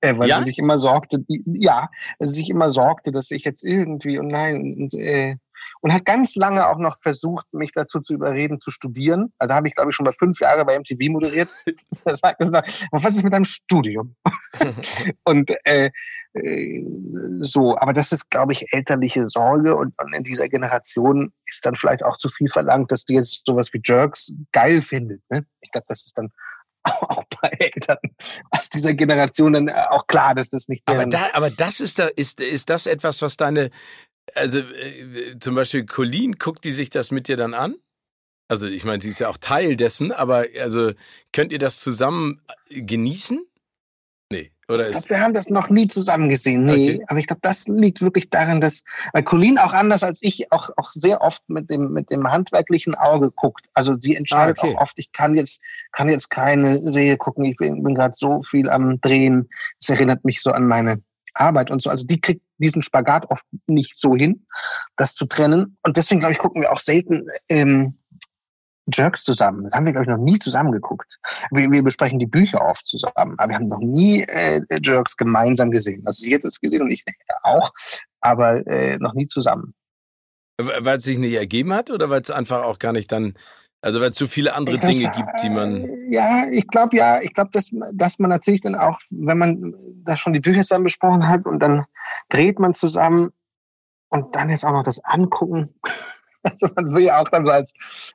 äh, 0.00 0.16
weil 0.16 0.28
ja? 0.28 0.38
sie 0.38 0.44
sich 0.44 0.58
immer 0.58 0.78
sorgte, 0.78 1.18
die, 1.18 1.42
ja, 1.46 1.90
sie 2.18 2.34
sich 2.34 2.50
immer 2.50 2.70
sorgte, 2.70 3.12
dass 3.12 3.30
ich 3.30 3.44
jetzt 3.44 3.62
irgendwie 3.62 4.18
und 4.18 4.28
nein, 4.28 4.56
und, 4.56 4.94
äh, 4.94 5.36
und 5.80 5.92
hat 5.92 6.04
ganz 6.04 6.34
lange 6.34 6.66
auch 6.66 6.78
noch 6.78 6.98
versucht, 7.02 7.52
mich 7.52 7.72
dazu 7.72 8.00
zu 8.00 8.14
überreden, 8.14 8.60
zu 8.60 8.70
studieren. 8.70 9.32
Also 9.38 9.50
da 9.50 9.56
habe 9.56 9.68
ich, 9.68 9.74
glaube 9.74 9.90
ich, 9.90 9.96
schon 9.96 10.04
mal 10.04 10.12
fünf 10.12 10.40
Jahre 10.40 10.64
bei 10.64 10.78
MTV 10.78 11.10
moderiert. 11.10 11.48
das 12.04 12.22
hat 12.22 12.38
gesagt, 12.38 12.86
was 12.90 13.14
ist 13.14 13.22
mit 13.22 13.32
deinem 13.32 13.44
Studium? 13.44 14.14
und 15.24 15.52
äh, 15.64 15.90
so, 17.40 17.78
aber 17.78 17.92
das 17.92 18.10
ist, 18.10 18.28
glaube 18.30 18.52
ich, 18.52 18.72
elterliche 18.72 19.28
Sorge 19.28 19.76
und, 19.76 19.94
und, 20.00 20.14
in 20.14 20.24
dieser 20.24 20.48
Generation 20.48 21.32
ist 21.46 21.64
dann 21.64 21.76
vielleicht 21.76 22.02
auch 22.02 22.18
zu 22.18 22.28
viel 22.28 22.48
verlangt, 22.48 22.90
dass 22.90 23.04
die 23.04 23.14
jetzt 23.14 23.42
sowas 23.46 23.72
wie 23.72 23.80
Jerks 23.84 24.32
geil 24.50 24.82
findet. 24.82 25.22
Ne? 25.30 25.46
Ich 25.60 25.70
glaube, 25.70 25.84
das 25.88 26.04
ist 26.04 26.18
dann 26.18 26.32
auch 26.84 27.22
bei 27.40 27.48
Eltern 27.58 27.98
aus 28.50 28.68
dieser 28.68 28.94
Generation 28.94 29.52
dann 29.52 29.68
äh, 29.68 29.84
auch 29.90 30.08
klar, 30.08 30.34
dass 30.34 30.50
das 30.50 30.66
nicht. 30.66 30.82
Aber, 30.86 31.06
da, 31.06 31.28
aber 31.34 31.50
das 31.50 31.80
ist 31.80 32.00
da 32.00 32.08
ist 32.08 32.40
ist 32.40 32.68
das 32.68 32.86
etwas, 32.86 33.22
was 33.22 33.36
deine 33.36 33.70
also 34.34 34.58
äh, 34.58 35.38
zum 35.38 35.54
Beispiel 35.54 35.86
Colleen 35.86 36.32
guckt 36.32 36.64
die 36.64 36.72
sich 36.72 36.90
das 36.90 37.12
mit 37.12 37.28
dir 37.28 37.36
dann 37.36 37.54
an? 37.54 37.76
Also 38.48 38.66
ich 38.66 38.84
meine, 38.84 39.00
sie 39.00 39.08
ist 39.08 39.20
ja 39.20 39.28
auch 39.28 39.38
Teil 39.38 39.76
dessen, 39.76 40.12
aber 40.12 40.46
also 40.60 40.92
könnt 41.32 41.52
ihr 41.52 41.58
das 41.58 41.80
zusammen 41.80 42.42
genießen? 42.70 43.46
Oder 44.68 44.88
ich 44.88 44.92
glaube, 44.92 45.10
wir 45.10 45.20
haben 45.20 45.32
das 45.34 45.50
noch 45.50 45.68
nie 45.68 45.88
zusammen 45.88 46.28
gesehen. 46.28 46.64
Nee, 46.64 46.94
okay. 46.94 47.04
aber 47.08 47.18
ich 47.18 47.26
glaube, 47.26 47.40
das 47.42 47.68
liegt 47.68 48.00
wirklich 48.00 48.30
daran, 48.30 48.60
dass, 48.60 48.82
weil 49.12 49.22
Colleen 49.22 49.58
auch 49.58 49.72
anders 49.72 50.02
als 50.02 50.22
ich 50.22 50.50
auch, 50.52 50.70
auch 50.76 50.92
sehr 50.92 51.20
oft 51.20 51.42
mit 51.48 51.70
dem, 51.70 51.92
mit 51.92 52.10
dem 52.10 52.30
handwerklichen 52.30 52.94
Auge 52.94 53.30
guckt. 53.30 53.66
Also 53.74 53.96
sie 53.98 54.16
entscheidet 54.16 54.58
ah, 54.60 54.64
okay. 54.64 54.76
auch 54.76 54.82
oft, 54.82 54.98
ich 54.98 55.12
kann 55.12 55.36
jetzt, 55.36 55.60
kann 55.92 56.08
jetzt 56.08 56.30
keine 56.30 56.90
Serie 56.90 57.16
gucken, 57.16 57.44
ich 57.44 57.56
bin, 57.56 57.82
bin 57.82 57.94
gerade 57.94 58.14
so 58.16 58.42
viel 58.42 58.70
am 58.70 59.00
Drehen. 59.00 59.48
Es 59.80 59.88
erinnert 59.88 60.24
mich 60.24 60.40
so 60.40 60.50
an 60.50 60.66
meine 60.66 61.02
Arbeit 61.34 61.70
und 61.70 61.82
so. 61.82 61.90
Also 61.90 62.06
die 62.06 62.20
kriegt 62.20 62.42
diesen 62.58 62.82
Spagat 62.82 63.30
oft 63.30 63.44
nicht 63.66 63.98
so 63.98 64.14
hin, 64.14 64.46
das 64.96 65.14
zu 65.14 65.26
trennen. 65.26 65.76
Und 65.82 65.96
deswegen, 65.96 66.20
glaube 66.20 66.34
ich, 66.34 66.38
gucken 66.38 66.62
wir 66.62 66.72
auch 66.72 66.80
selten 66.80 67.26
ähm, 67.48 67.98
Jerks 68.92 69.24
zusammen. 69.24 69.64
Das 69.64 69.74
haben 69.74 69.86
wir, 69.86 69.92
glaube 69.92 70.04
ich, 70.04 70.10
noch 70.10 70.22
nie 70.22 70.38
zusammen 70.38 70.72
geguckt. 70.72 71.18
Wir, 71.50 71.70
wir 71.70 71.82
besprechen 71.82 72.18
die 72.18 72.26
Bücher 72.26 72.60
oft 72.60 72.86
zusammen, 72.86 73.34
aber 73.38 73.48
wir 73.48 73.56
haben 73.56 73.68
noch 73.68 73.78
nie 73.78 74.22
äh, 74.22 74.60
Jerks 74.82 75.16
gemeinsam 75.16 75.70
gesehen. 75.70 76.02
Also 76.06 76.22
sie 76.22 76.34
hat 76.34 76.44
es 76.44 76.60
gesehen 76.60 76.82
und 76.82 76.90
ich 76.90 77.04
auch, 77.42 77.72
aber 78.20 78.66
äh, 78.66 78.98
noch 78.98 79.14
nie 79.14 79.28
zusammen. 79.28 79.74
Weil 80.58 80.98
es 80.98 81.04
sich 81.04 81.18
nicht 81.18 81.34
ergeben 81.34 81.72
hat 81.72 81.90
oder 81.90 82.10
weil 82.10 82.20
es 82.20 82.30
einfach 82.30 82.62
auch 82.62 82.78
gar 82.78 82.92
nicht 82.92 83.10
dann, 83.10 83.34
also 83.80 84.00
weil 84.00 84.10
es 84.10 84.16
zu 84.16 84.28
viele 84.28 84.54
andere 84.54 84.76
das, 84.76 84.88
Dinge 84.88 85.10
gibt, 85.10 85.42
die 85.42 85.50
man. 85.50 86.12
Ja, 86.12 86.46
ich 86.50 86.68
glaube 86.68 86.96
ja, 86.96 87.20
ich 87.20 87.32
glaube, 87.32 87.50
dass, 87.52 87.70
dass 87.92 88.18
man 88.18 88.30
natürlich 88.30 88.60
dann 88.60 88.76
auch, 88.76 89.00
wenn 89.10 89.38
man 89.38 89.74
da 90.04 90.16
schon 90.16 90.32
die 90.32 90.40
Bücher 90.40 90.62
zusammen 90.62 90.84
besprochen 90.84 91.26
hat 91.26 91.46
und 91.46 91.58
dann 91.58 91.84
dreht 92.28 92.58
man 92.58 92.72
zusammen 92.72 93.32
und 94.10 94.34
dann 94.36 94.48
jetzt 94.48 94.64
auch 94.64 94.72
noch 94.72 94.84
das 94.84 95.02
Angucken. 95.04 95.74
Also 96.44 96.68
man 96.76 96.94
will 96.94 97.04
ja 97.04 97.20
auch 97.20 97.28
dann 97.30 97.44
so 97.44 97.50
als, 97.50 97.72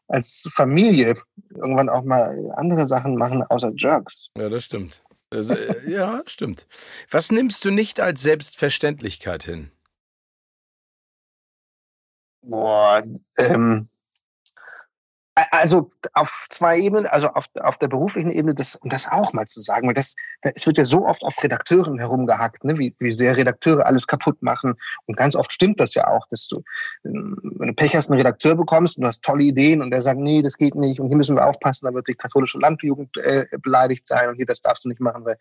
als 0.07 0.47
Familie 0.53 1.17
irgendwann 1.55 1.89
auch 1.89 2.03
mal 2.03 2.51
andere 2.55 2.87
Sachen 2.87 3.15
machen, 3.15 3.43
außer 3.43 3.71
Jerks. 3.75 4.27
Ja, 4.37 4.49
das 4.49 4.65
stimmt. 4.65 5.03
Also, 5.31 5.55
äh, 5.55 5.89
ja, 5.89 6.21
stimmt. 6.25 6.67
Was 7.09 7.31
nimmst 7.31 7.65
du 7.65 7.71
nicht 7.71 7.99
als 7.99 8.21
Selbstverständlichkeit 8.21 9.43
hin? 9.43 9.71
Boah, 12.41 13.03
ähm, 13.37 13.89
also 15.51 15.89
auf 16.13 16.47
zwei 16.49 16.79
Ebenen, 16.79 17.05
also 17.05 17.27
auf, 17.27 17.45
auf 17.61 17.77
der 17.77 17.87
beruflichen 17.87 18.31
Ebene, 18.31 18.55
das, 18.55 18.75
um 18.75 18.89
das 18.89 19.07
auch 19.07 19.33
mal 19.33 19.45
zu 19.45 19.61
sagen, 19.61 19.87
weil 19.87 19.93
das, 19.93 20.15
es 20.41 20.65
wird 20.65 20.77
ja 20.77 20.85
so 20.85 21.05
oft 21.05 21.23
auf 21.23 21.35
Redakteuren 21.43 21.99
herumgehackt, 21.99 22.63
ne, 22.63 22.77
wie, 22.77 22.95
wie 22.99 23.11
sehr 23.11 23.37
Redakteure 23.37 23.85
alles 23.85 24.07
kaputt 24.07 24.41
machen. 24.41 24.75
Und 25.05 25.17
ganz 25.17 25.35
oft 25.35 25.51
stimmt 25.51 25.79
das 25.79 25.93
ja 25.93 26.07
auch, 26.07 26.27
dass 26.29 26.47
du, 26.47 26.63
ähm, 27.05 27.37
wenn 27.57 27.69
du 27.69 27.73
Pech 27.73 27.95
hast, 27.95 28.09
einen 28.09 28.19
Redakteur 28.19 28.55
bekommst 28.55 28.97
und 28.97 29.03
du 29.03 29.07
hast 29.07 29.23
tolle 29.23 29.43
Ideen 29.43 29.81
und 29.81 29.91
der 29.91 30.01
sagt, 30.01 30.19
nee, 30.19 30.41
das 30.41 30.57
geht 30.57 30.75
nicht 30.75 30.99
und 30.99 31.07
hier 31.07 31.17
müssen 31.17 31.35
wir 31.35 31.45
aufpassen, 31.45 31.85
da 31.85 31.93
wird 31.93 32.07
die 32.07 32.15
katholische 32.15 32.59
Landjugend 32.59 33.15
äh, 33.17 33.45
beleidigt 33.61 34.07
sein 34.07 34.29
und 34.29 34.35
hier, 34.35 34.45
das 34.45 34.61
darfst 34.61 34.85
du 34.85 34.89
nicht 34.89 35.01
machen, 35.01 35.25
weil 35.25 35.37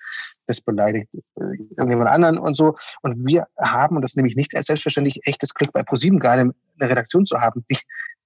das 0.47 0.61
beleidigt 0.61 1.09
äh, 1.15 1.57
irgendjemand 1.77 2.11
anderen 2.11 2.39
und 2.39 2.57
so. 2.57 2.77
Und 3.03 3.27
wir 3.27 3.47
haben, 3.59 3.97
und 3.97 4.03
das 4.03 4.17
nehme 4.17 4.29
ich 4.29 4.37
nicht 4.37 4.55
als 4.57 4.67
selbstverständlich, 4.67 5.27
echtes 5.27 5.55
Glück 5.55 5.73
bei 5.73 5.83
ProSieben 5.83 6.19
gerade 6.19 6.41
eine 6.41 6.55
Redaktion 6.91 7.27
zu 7.27 7.41
haben, 7.41 7.65
die, 7.71 7.79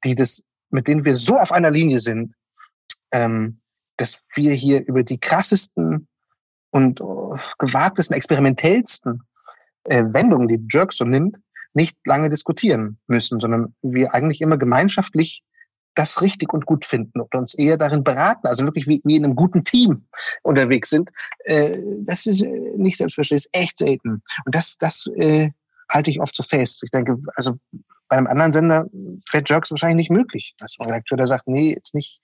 die 0.05 0.15
das 0.15 0.45
mit 0.73 0.89
denen 0.89 1.05
wir 1.05 1.17
so 1.17 1.39
auf 1.39 1.53
einer 1.53 1.71
Linie 1.71 1.99
sind, 1.99 2.35
ähm, 3.13 3.61
dass 3.97 4.21
wir 4.35 4.53
hier 4.53 4.85
über 4.87 5.03
die 5.03 5.19
krassesten 5.19 6.09
und 6.71 7.01
uh, 7.01 7.37
gewagtesten, 7.59 8.17
experimentellsten 8.17 9.23
äh, 9.85 10.03
Wendungen, 10.07 10.49
die 10.49 10.67
Jerk 10.71 10.93
so 10.93 11.05
nimmt, 11.05 11.37
nicht 11.75 11.97
lange 12.05 12.29
diskutieren 12.29 12.99
müssen, 13.07 13.41
sondern 13.41 13.75
wir 13.83 14.15
eigentlich 14.15 14.41
immer 14.41 14.57
gemeinschaftlich 14.57 15.43
das 15.95 16.23
richtig 16.23 16.53
und 16.55 16.65
gut 16.65 16.87
finden 16.87 17.21
und 17.21 17.35
uns 17.35 17.55
eher 17.55 17.77
darin 17.77 18.03
beraten, 18.03 18.47
also 18.47 18.65
wirklich 18.65 18.87
wie, 18.87 19.03
wie 19.05 19.17
in 19.17 19.25
einem 19.25 19.37
guten 19.37 19.63
Team 19.63 20.07
unterwegs 20.43 20.89
sind. 20.89 21.11
Äh, 21.45 21.79
das 22.01 22.25
ist 22.25 22.43
äh, 22.43 22.49
nicht 22.77 22.97
selbstverständlich, 22.97 23.47
ist 23.47 23.51
echt 23.53 23.79
selten. 23.79 24.23
Und 24.45 24.55
das, 24.55 24.79
das 24.79 25.07
äh, 25.17 25.51
halte 25.91 26.11
ich 26.11 26.21
oft 26.21 26.35
so 26.35 26.43
fest. 26.43 26.83
Ich 26.83 26.91
denke, 26.91 27.19
also 27.37 27.59
bei 28.13 28.19
einem 28.19 28.27
anderen 28.27 28.53
Sender 28.53 28.87
wäre 28.93 29.45
Jerks 29.47 29.71
wahrscheinlich 29.71 29.97
nicht 29.97 30.11
möglich. 30.11 30.55
Dass 30.59 30.77
ein 30.79 30.85
Redakteur, 30.85 31.17
der 31.17 31.27
sagt, 31.27 31.49
nee, 31.49 31.73
jetzt 31.73 31.95
nicht, 31.95 32.21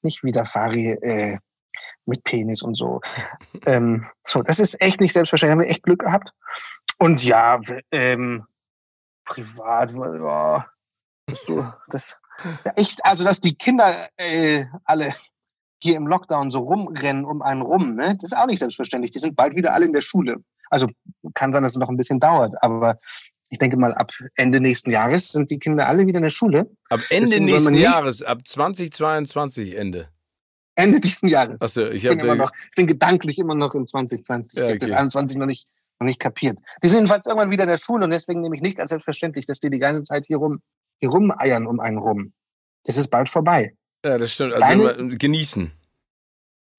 nicht 0.00 0.22
wieder 0.22 0.46
Fari 0.46 0.92
äh, 0.92 1.38
mit 2.06 2.22
Penis 2.22 2.62
und 2.62 2.76
so. 2.76 3.00
ähm, 3.66 4.06
so, 4.22 4.42
das 4.42 4.60
ist 4.60 4.80
echt 4.80 5.00
nicht 5.00 5.12
selbstverständlich. 5.12 5.52
Haben 5.52 5.68
wir 5.68 5.74
echt 5.74 5.82
Glück 5.82 6.02
gehabt. 6.02 6.32
Und 6.96 7.24
ja, 7.24 7.60
ähm, 7.90 8.44
privat, 9.24 9.90
ja, 9.90 10.64
so, 11.44 11.66
das, 11.88 12.14
ja, 12.64 12.72
echt, 12.76 13.04
also 13.04 13.24
dass 13.24 13.40
die 13.40 13.56
Kinder 13.56 14.10
äh, 14.18 14.66
alle 14.84 15.16
hier 15.80 15.96
im 15.96 16.06
Lockdown 16.06 16.52
so 16.52 16.60
rumrennen 16.60 17.24
um 17.24 17.42
einen 17.42 17.62
rum, 17.62 17.96
ne? 17.96 18.16
Das 18.20 18.30
ist 18.30 18.38
auch 18.38 18.46
nicht 18.46 18.60
selbstverständlich. 18.60 19.10
Die 19.10 19.18
sind 19.18 19.34
bald 19.34 19.56
wieder 19.56 19.74
alle 19.74 19.86
in 19.86 19.92
der 19.92 20.02
Schule. 20.02 20.36
Also 20.70 20.86
kann 21.34 21.52
sein, 21.52 21.64
dass 21.64 21.72
es 21.72 21.78
noch 21.78 21.88
ein 21.88 21.96
bisschen 21.96 22.20
dauert, 22.20 22.54
aber 22.62 23.00
ich 23.52 23.58
denke 23.58 23.76
mal, 23.76 23.92
ab 23.94 24.12
Ende 24.36 24.60
nächsten 24.60 24.90
Jahres 24.90 25.30
sind 25.30 25.50
die 25.50 25.58
Kinder 25.58 25.86
alle 25.86 26.06
wieder 26.06 26.16
in 26.16 26.22
der 26.22 26.30
Schule. 26.30 26.70
Ab 26.88 27.00
Ende 27.10 27.28
Deswegen 27.28 27.44
nächsten 27.44 27.74
Jahres, 27.74 28.22
ab 28.22 28.46
2022 28.46 29.76
Ende. 29.76 30.08
Ende 30.74 31.00
diesen 31.00 31.28
Jahres. 31.28 31.60
Achso, 31.60 31.86
ich, 31.86 32.02
ich, 32.02 32.18
bin 32.18 32.38
noch, 32.38 32.50
ich 32.70 32.76
bin 32.76 32.86
gedanklich 32.86 33.38
immer 33.38 33.54
noch 33.54 33.74
in 33.74 33.86
2020. 33.86 34.58
Ja, 34.58 34.64
okay. 34.64 34.76
Ich 34.76 34.82
habe 34.84 34.90
das 34.92 34.98
21 34.98 35.36
noch 35.36 35.44
nicht, 35.44 35.68
noch 36.00 36.06
nicht 36.06 36.18
kapiert. 36.18 36.56
Die 36.82 36.88
sind 36.88 37.00
jedenfalls 37.00 37.26
irgendwann 37.26 37.50
wieder 37.50 37.64
in 37.64 37.68
der 37.68 37.76
Schule 37.76 38.06
und 38.06 38.10
deswegen 38.10 38.40
nehme 38.40 38.56
ich 38.56 38.62
nicht 38.62 38.80
als 38.80 38.88
selbstverständlich, 38.88 39.44
dass 39.44 39.60
die 39.60 39.68
die 39.68 39.78
ganze 39.78 40.02
Zeit 40.02 40.24
hier 40.24 40.38
rum, 40.38 40.62
hier 41.00 41.10
rumeiern 41.10 41.66
um 41.66 41.78
einen 41.78 41.98
rum. 41.98 42.32
Das 42.84 42.96
ist 42.96 43.08
bald 43.08 43.28
vorbei. 43.28 43.76
Ja, 44.02 44.16
das 44.16 44.32
stimmt. 44.32 44.54
Also 44.54 44.66
Deine, 44.66 45.18
genießen. 45.18 45.70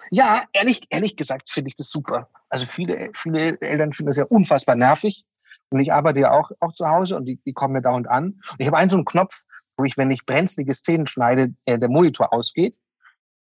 Ja, 0.09 0.41
ehrlich, 0.53 0.81
ehrlich 0.89 1.15
gesagt 1.17 1.51
finde 1.51 1.69
ich 1.69 1.75
das 1.75 1.91
super. 1.91 2.29
Also 2.49 2.65
viele, 2.65 3.11
viele 3.13 3.61
Eltern 3.61 3.93
finden 3.93 4.07
das 4.07 4.17
ja 4.17 4.25
unfassbar 4.25 4.75
nervig. 4.75 5.23
Und 5.69 5.79
ich 5.79 5.91
arbeite 5.91 6.19
ja 6.19 6.31
auch, 6.31 6.51
auch 6.59 6.73
zu 6.73 6.87
Hause 6.87 7.15
und 7.15 7.25
die, 7.25 7.39
die 7.45 7.53
kommen 7.53 7.73
mir 7.73 7.81
dauernd 7.81 8.07
an. 8.07 8.39
Und 8.51 8.59
ich 8.59 8.67
habe 8.67 8.77
einen 8.77 8.89
so 8.89 8.97
einen 8.97 9.05
Knopf, 9.05 9.41
wo 9.77 9.83
ich, 9.83 9.97
wenn 9.97 10.11
ich 10.11 10.25
brenzlige 10.25 10.73
Szenen 10.73 11.07
schneide, 11.07 11.53
äh, 11.65 11.79
der 11.79 11.89
Monitor 11.89 12.31
ausgeht. 12.31 12.77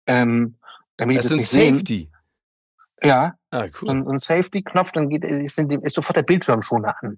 Ähm, 0.05 0.57
damit 0.97 1.17
das 1.17 1.25
ist 1.25 1.33
ein 1.33 1.41
Safety. 1.41 1.97
Sehen. 1.97 2.13
Ja. 3.03 3.35
Ah, 3.51 3.67
cool. 3.81 3.89
Und 3.89 4.07
ein 4.07 4.19
Safety-Knopf, 4.19 4.91
dann 4.91 5.09
geht, 5.09 5.23
ist, 5.23 5.57
ist 5.57 5.95
sofort 5.95 6.17
der 6.17 6.23
Bildschirm 6.23 6.61
schon 6.61 6.85
an. 6.85 7.17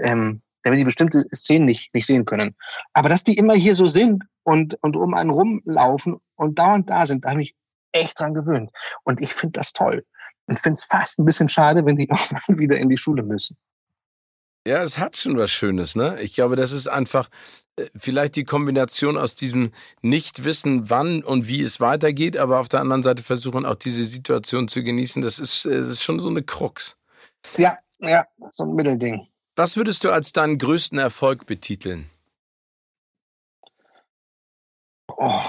Ähm, 0.00 0.42
damit 0.62 0.80
die 0.80 0.84
bestimmte 0.84 1.20
Szenen 1.34 1.66
nicht, 1.66 1.94
nicht 1.94 2.06
sehen 2.06 2.24
können. 2.24 2.56
Aber 2.92 3.08
dass 3.08 3.24
die 3.24 3.36
immer 3.36 3.54
hier 3.54 3.76
so 3.76 3.86
sind 3.86 4.24
und, 4.42 4.74
und 4.82 4.96
um 4.96 5.14
einen 5.14 5.30
rumlaufen 5.30 6.16
und 6.34 6.58
dauernd 6.58 6.90
da 6.90 7.06
sind, 7.06 7.24
da 7.24 7.30
habe 7.30 7.42
ich 7.42 7.54
echt 7.92 8.18
dran 8.18 8.34
gewöhnt. 8.34 8.72
Und 9.04 9.20
ich 9.20 9.32
finde 9.32 9.60
das 9.60 9.72
toll. 9.72 10.04
Und 10.46 10.58
finde 10.58 10.74
es 10.74 10.84
fast 10.84 11.18
ein 11.18 11.24
bisschen 11.24 11.48
schade, 11.48 11.84
wenn 11.84 11.96
die 11.96 12.08
irgendwann 12.08 12.58
wieder 12.58 12.78
in 12.78 12.88
die 12.88 12.96
Schule 12.96 13.22
müssen. 13.22 13.56
Ja, 14.66 14.82
es 14.82 14.98
hat 14.98 15.16
schon 15.16 15.38
was 15.38 15.52
Schönes, 15.52 15.94
ne? 15.94 16.20
Ich 16.20 16.34
glaube, 16.34 16.56
das 16.56 16.72
ist 16.72 16.88
einfach 16.88 17.28
äh, 17.76 17.86
vielleicht 17.96 18.34
die 18.34 18.42
Kombination 18.42 19.16
aus 19.16 19.36
diesem 19.36 19.70
Nicht-Wissen, 20.02 20.90
wann 20.90 21.22
und 21.22 21.46
wie 21.46 21.62
es 21.62 21.78
weitergeht, 21.78 22.36
aber 22.36 22.58
auf 22.58 22.68
der 22.68 22.80
anderen 22.80 23.04
Seite 23.04 23.22
versuchen 23.22 23.64
auch 23.64 23.76
diese 23.76 24.04
Situation 24.04 24.66
zu 24.66 24.82
genießen. 24.82 25.22
Das 25.22 25.38
ist, 25.38 25.66
äh, 25.66 25.78
das 25.78 25.86
ist 25.90 26.02
schon 26.02 26.18
so 26.18 26.28
eine 26.28 26.42
Krux. 26.42 26.96
Ja, 27.56 27.78
ja, 28.00 28.26
so 28.50 28.64
ein 28.64 28.74
Mittelding. 28.74 29.28
Was 29.54 29.76
würdest 29.76 30.02
du 30.02 30.10
als 30.10 30.32
deinen 30.32 30.58
größten 30.58 30.98
Erfolg 30.98 31.46
betiteln? 31.46 32.10
Oh. 35.16 35.42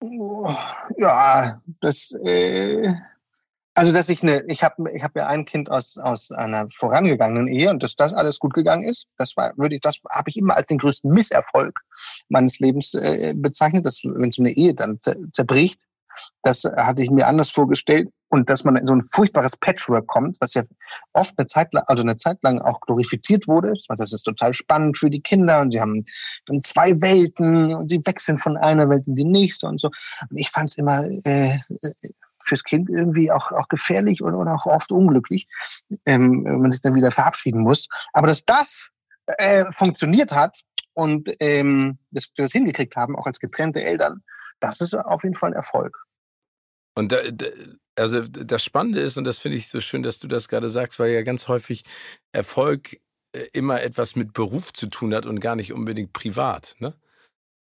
oh. 0.00 0.54
Ja, 0.98 1.60
das. 1.80 2.12
Äh 2.24 2.94
also, 3.74 3.92
dass 3.92 4.08
ich 4.08 4.22
eine, 4.22 4.44
ich 4.46 4.62
habe 4.62 4.90
ich 4.92 5.02
hab 5.02 5.16
ja 5.16 5.26
ein 5.26 5.44
Kind 5.44 5.70
aus, 5.70 5.98
aus 5.98 6.30
einer 6.30 6.68
vorangegangenen 6.70 7.48
Ehe 7.48 7.70
und 7.70 7.82
dass 7.82 7.96
das 7.96 8.14
alles 8.14 8.38
gut 8.38 8.54
gegangen 8.54 8.84
ist, 8.84 9.08
das 9.18 9.36
war, 9.36 9.52
würde 9.56 9.74
ich, 9.74 9.80
das 9.80 9.96
habe 10.10 10.30
ich 10.30 10.36
immer 10.36 10.56
als 10.56 10.68
den 10.68 10.78
größten 10.78 11.10
Misserfolg 11.10 11.80
meines 12.28 12.60
Lebens 12.60 12.94
äh, 12.94 13.34
bezeichnet, 13.36 13.84
dass 13.84 14.00
wenn 14.04 14.30
so 14.30 14.42
eine 14.42 14.52
Ehe 14.52 14.74
dann 14.74 15.00
zerbricht, 15.32 15.82
das 16.42 16.62
hatte 16.64 17.02
ich 17.02 17.10
mir 17.10 17.26
anders 17.26 17.50
vorgestellt 17.50 18.08
und 18.28 18.48
dass 18.50 18.64
man 18.64 18.76
in 18.76 18.86
so 18.86 18.94
ein 18.94 19.08
furchtbares 19.12 19.56
Patchwork 19.56 20.06
kommt, 20.06 20.36
was 20.40 20.54
ja 20.54 20.62
oft 21.12 21.34
eine 21.36 21.46
Zeit 21.46 21.72
lang, 21.72 21.84
also 21.86 22.02
eine 22.02 22.16
Zeit 22.16 22.38
lang 22.42 22.60
auch 22.60 22.80
glorifiziert 22.80 23.48
wurde. 23.48 23.72
Das 23.96 24.12
ist 24.12 24.22
total 24.22 24.54
spannend 24.54 24.98
für 24.98 25.10
die 25.10 25.20
Kinder 25.20 25.60
und 25.60 25.72
sie 25.72 25.80
haben 25.80 26.04
dann 26.46 26.62
zwei 26.62 27.00
Welten 27.00 27.74
und 27.74 27.88
sie 27.88 28.00
wechseln 28.04 28.38
von 28.38 28.56
einer 28.56 28.88
Welt 28.88 29.06
in 29.06 29.16
die 29.16 29.24
nächste 29.24 29.66
und 29.66 29.80
so. 29.80 29.90
Und 30.30 30.36
ich 30.36 30.50
fand 30.50 30.70
es 30.70 30.78
immer 30.78 31.04
äh, 31.24 31.58
fürs 32.48 32.64
Kind 32.64 32.88
irgendwie 32.88 33.30
auch, 33.30 33.52
auch 33.52 33.68
gefährlich 33.68 34.22
und, 34.22 34.34
und 34.34 34.48
auch 34.48 34.66
oft 34.66 34.92
unglücklich, 34.92 35.46
ähm, 36.06 36.44
wenn 36.44 36.60
man 36.60 36.72
sich 36.72 36.80
dann 36.80 36.94
wieder 36.94 37.10
verabschieden 37.10 37.62
muss. 37.62 37.88
Aber 38.12 38.26
dass 38.26 38.44
das 38.44 38.90
äh, 39.26 39.64
funktioniert 39.70 40.32
hat 40.32 40.60
und 40.92 41.30
ähm, 41.40 41.98
dass 42.10 42.24
wir 42.34 42.44
das 42.44 42.52
hingekriegt 42.52 42.96
haben, 42.96 43.16
auch 43.16 43.26
als 43.26 43.40
getrennte 43.40 43.82
Eltern, 43.82 44.22
das 44.60 44.80
ist 44.80 44.94
auf 44.94 45.24
jeden 45.24 45.36
Fall 45.36 45.50
ein 45.50 45.56
Erfolg. 45.56 45.98
Und 46.96 47.12
da, 47.12 47.18
also 47.96 48.22
das 48.22 48.64
Spannende 48.64 49.00
ist, 49.00 49.16
und 49.16 49.24
das 49.24 49.38
finde 49.38 49.56
ich 49.58 49.68
so 49.68 49.80
schön, 49.80 50.02
dass 50.02 50.18
du 50.18 50.28
das 50.28 50.48
gerade 50.48 50.70
sagst, 50.70 50.98
weil 51.00 51.10
ja 51.10 51.22
ganz 51.22 51.48
häufig 51.48 51.84
Erfolg 52.32 53.00
äh, 53.32 53.46
immer 53.52 53.82
etwas 53.82 54.16
mit 54.16 54.32
Beruf 54.32 54.72
zu 54.72 54.86
tun 54.86 55.14
hat 55.14 55.26
und 55.26 55.40
gar 55.40 55.56
nicht 55.56 55.72
unbedingt 55.72 56.12
privat. 56.12 56.76
Ne? 56.78 56.94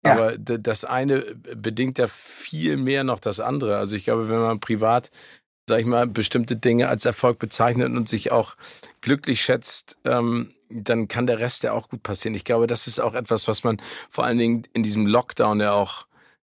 Ja. 0.06 0.14
Aber 0.14 0.38
das 0.38 0.86
eine 0.86 1.22
bedingt 1.56 1.98
ja 1.98 2.08
viel 2.08 2.78
mehr 2.78 3.04
noch 3.04 3.20
das 3.20 3.40
andere. 3.40 3.78
Also 3.78 3.96
ich 3.96 4.06
glaube, 4.06 4.30
wenn 4.30 4.40
man 4.40 4.60
privat, 4.60 5.12
sag 5.68 5.80
ich 5.80 5.86
mal, 5.86 6.08
bestimmte 6.08 6.56
Dinge 6.56 6.90
als 6.90 7.06
Erfolg 7.06 7.40
bezeichnet 7.40 7.92
und 7.92 8.08
sich 8.08 8.32
auch 8.32 8.56
glücklich 9.02 9.42
schätzt, 9.42 9.98
ähm, 10.06 10.50
dann 10.70 11.08
kann 11.08 11.28
der 11.28 11.40
Rest 11.40 11.64
ja 11.64 11.74
auch 11.74 11.90
gut 11.90 12.04
passieren. 12.04 12.36
Ich 12.36 12.44
glaube, 12.44 12.68
das 12.68 12.88
ist 12.88 13.00
auch 13.00 13.16
etwas, 13.16 13.48
was 13.48 13.64
man 13.64 13.82
vor 14.10 14.26
allen 14.26 14.38
Dingen 14.38 14.64
in 14.74 14.84
diesem 14.84 15.06
Lockdown 15.08 15.60
ja 15.60 15.74
auch 15.74 16.08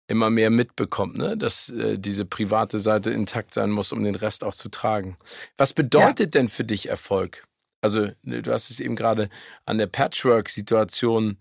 immer 0.08 0.30
mehr 0.30 0.50
mitbekommt, 0.50 1.18
ne? 1.18 1.36
dass 1.36 1.68
äh, 1.70 1.98
diese 1.98 2.24
private 2.24 2.78
Seite 2.78 3.10
intakt 3.10 3.54
sein 3.54 3.70
muss, 3.70 3.92
um 3.92 4.04
den 4.04 4.14
Rest 4.14 4.44
auch 4.44 4.54
zu 4.54 4.68
tragen. 4.68 5.16
Was 5.56 5.72
bedeutet 5.72 6.34
ja. 6.34 6.40
denn 6.40 6.48
für 6.48 6.64
dich 6.64 6.88
Erfolg? 6.88 7.44
Also 7.80 8.10
ne, 8.22 8.42
du 8.42 8.52
hast 8.52 8.70
es 8.70 8.80
eben 8.80 8.96
gerade 8.96 9.28
an 9.64 9.78
der 9.78 9.86
Patchwork-Situation 9.86 11.38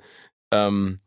ähm, 0.52 0.98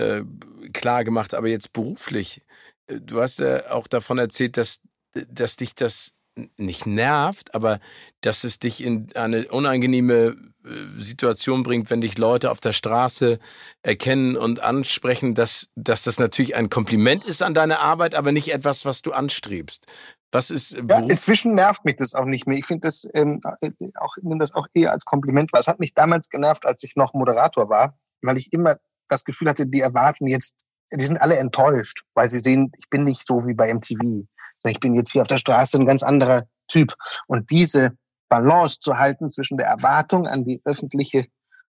äh, 0.00 0.24
klar 0.72 1.04
gemacht, 1.04 1.34
aber 1.34 1.48
jetzt 1.48 1.72
beruflich. 1.72 2.42
Äh, 2.86 3.00
du 3.00 3.20
hast 3.20 3.38
ja 3.38 3.70
auch 3.70 3.86
davon 3.86 4.18
erzählt, 4.18 4.56
dass, 4.56 4.80
dass 5.28 5.56
dich 5.56 5.74
das 5.74 6.12
nicht 6.56 6.86
nervt, 6.86 7.54
aber 7.54 7.80
dass 8.20 8.44
es 8.44 8.58
dich 8.58 8.82
in 8.82 9.08
eine 9.14 9.48
unangenehme 9.48 10.36
äh, 10.64 10.68
Situation 10.96 11.62
bringt, 11.62 11.90
wenn 11.90 12.00
dich 12.00 12.18
Leute 12.18 12.50
auf 12.50 12.60
der 12.60 12.72
Straße 12.72 13.38
erkennen 13.82 14.36
und 14.36 14.60
ansprechen, 14.60 15.34
dass, 15.34 15.68
dass 15.74 16.04
das 16.04 16.18
natürlich 16.18 16.54
ein 16.54 16.70
Kompliment 16.70 17.24
ist 17.24 17.42
an 17.42 17.54
deine 17.54 17.80
Arbeit, 17.80 18.14
aber 18.14 18.32
nicht 18.32 18.52
etwas, 18.52 18.84
was 18.84 19.02
du 19.02 19.12
anstrebst. 19.12 19.86
Was 20.32 20.50
ist 20.50 20.72
ja, 20.88 21.00
inzwischen 21.00 21.54
nervt 21.54 21.84
mich 21.84 21.96
das 21.96 22.14
auch 22.14 22.24
nicht 22.24 22.46
mehr. 22.46 22.58
Ich 22.58 22.66
finde 22.66 22.86
das 22.86 23.06
ähm, 23.14 23.40
äh, 23.60 23.72
auch 23.98 24.14
nehme 24.22 24.38
das 24.38 24.54
auch 24.54 24.68
eher 24.74 24.92
als 24.92 25.04
Kompliment 25.04 25.52
wahr. 25.52 25.60
Es 25.60 25.66
hat 25.66 25.80
mich 25.80 25.92
damals 25.94 26.28
genervt, 26.28 26.64
als 26.64 26.84
ich 26.84 26.94
noch 26.94 27.14
Moderator 27.14 27.68
war, 27.68 27.98
weil 28.22 28.38
ich 28.38 28.52
immer 28.52 28.76
das 29.10 29.24
Gefühl 29.24 29.48
hatte, 29.48 29.66
die 29.66 29.80
erwarten 29.80 30.26
jetzt, 30.26 30.54
die 30.92 31.06
sind 31.06 31.20
alle 31.20 31.36
enttäuscht, 31.36 32.02
weil 32.14 32.30
sie 32.30 32.38
sehen, 32.38 32.72
ich 32.78 32.88
bin 32.88 33.04
nicht 33.04 33.26
so 33.26 33.46
wie 33.46 33.54
bei 33.54 33.72
MTV. 33.72 34.26
Ich 34.64 34.80
bin 34.80 34.94
jetzt 34.94 35.12
hier 35.12 35.22
auf 35.22 35.28
der 35.28 35.38
Straße 35.38 35.78
ein 35.78 35.86
ganz 35.86 36.02
anderer 36.02 36.44
Typ. 36.68 36.92
Und 37.26 37.50
diese 37.50 37.92
Balance 38.28 38.78
zu 38.80 38.96
halten 38.96 39.30
zwischen 39.30 39.58
der 39.58 39.66
Erwartung 39.66 40.26
an 40.26 40.44
die 40.44 40.60
öffentliche 40.64 41.26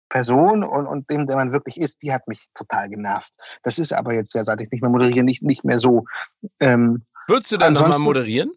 Person 0.09 0.63
und, 0.63 0.85
und 0.85 1.09
dem, 1.09 1.25
der 1.25 1.37
man 1.37 1.53
wirklich 1.53 1.77
ist, 1.77 2.03
die 2.03 2.13
hat 2.13 2.27
mich 2.27 2.47
total 2.53 2.89
genervt. 2.89 3.31
Das 3.63 3.79
ist 3.79 3.93
aber 3.93 4.13
jetzt 4.13 4.33
ja, 4.33 4.43
seit 4.43 4.59
ich 4.59 4.69
nicht 4.69 4.81
mehr 4.81 4.89
moderiere, 4.89 5.23
nicht, 5.23 5.41
nicht 5.41 5.63
mehr 5.63 5.79
so. 5.79 6.05
Ähm, 6.59 7.05
Würdest 7.27 7.51
du 7.51 7.57
dann 7.57 7.73
nochmal 7.73 7.99
moderieren? 7.99 8.51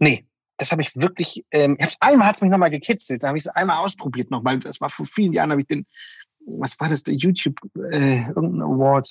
Nee, 0.00 0.26
das 0.56 0.72
habe 0.72 0.82
ich 0.82 0.94
wirklich, 0.96 1.44
ähm, 1.52 1.76
ich 1.78 1.84
hab's, 1.84 1.96
einmal 2.00 2.26
hat 2.26 2.34
es 2.36 2.40
mich 2.42 2.50
nochmal 2.50 2.70
gekitzelt, 2.70 3.22
da 3.22 3.28
habe 3.28 3.38
ich 3.38 3.46
es 3.46 3.54
einmal 3.54 3.78
ausprobiert 3.78 4.30
nochmal. 4.30 4.58
Das 4.58 4.80
war 4.80 4.88
vor 4.88 5.06
vielen 5.06 5.32
Jahren, 5.32 5.52
habe 5.52 5.60
ich 5.60 5.68
den, 5.68 5.86
was 6.46 6.78
war 6.80 6.88
das, 6.88 7.02
der 7.02 7.14
YouTube, 7.14 7.56
äh, 7.90 8.22
irgendein 8.28 8.62
Award. 8.62 9.08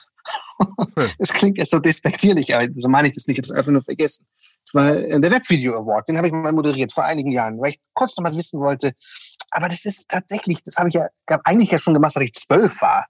das 1.17 1.33
klingt 1.33 1.57
jetzt 1.57 1.71
so 1.71 1.79
despektierlich, 1.79 2.53
aber 2.53 2.67
so 2.75 2.89
meine 2.89 3.07
ich 3.07 3.15
das 3.15 3.27
nicht, 3.27 3.37
ich 3.37 3.43
habe 3.43 3.53
es 3.53 3.57
einfach 3.57 3.71
nur 3.71 3.83
vergessen. 3.83 4.25
Es 4.65 4.73
war 4.73 4.95
äh, 4.95 5.19
der 5.19 5.31
Webvideo 5.31 5.75
Award, 5.75 6.07
den 6.07 6.17
habe 6.17 6.27
ich 6.27 6.33
mal 6.33 6.51
moderiert 6.51 6.93
vor 6.93 7.03
einigen 7.03 7.31
Jahren, 7.31 7.59
weil 7.59 7.71
ich 7.71 7.81
kurz 7.93 8.15
noch 8.17 8.23
mal 8.23 8.35
wissen 8.35 8.59
wollte. 8.59 8.93
Aber 9.51 9.67
das 9.67 9.85
ist 9.85 10.09
tatsächlich, 10.09 10.63
das 10.63 10.77
habe 10.77 10.89
ich 10.89 10.95
ja 10.95 11.07
eigentlich 11.43 11.71
ja 11.71 11.79
schon 11.79 11.93
gemacht, 11.93 12.15
als 12.15 12.25
ich 12.25 12.33
zwölf 12.33 12.81
war. 12.81 13.07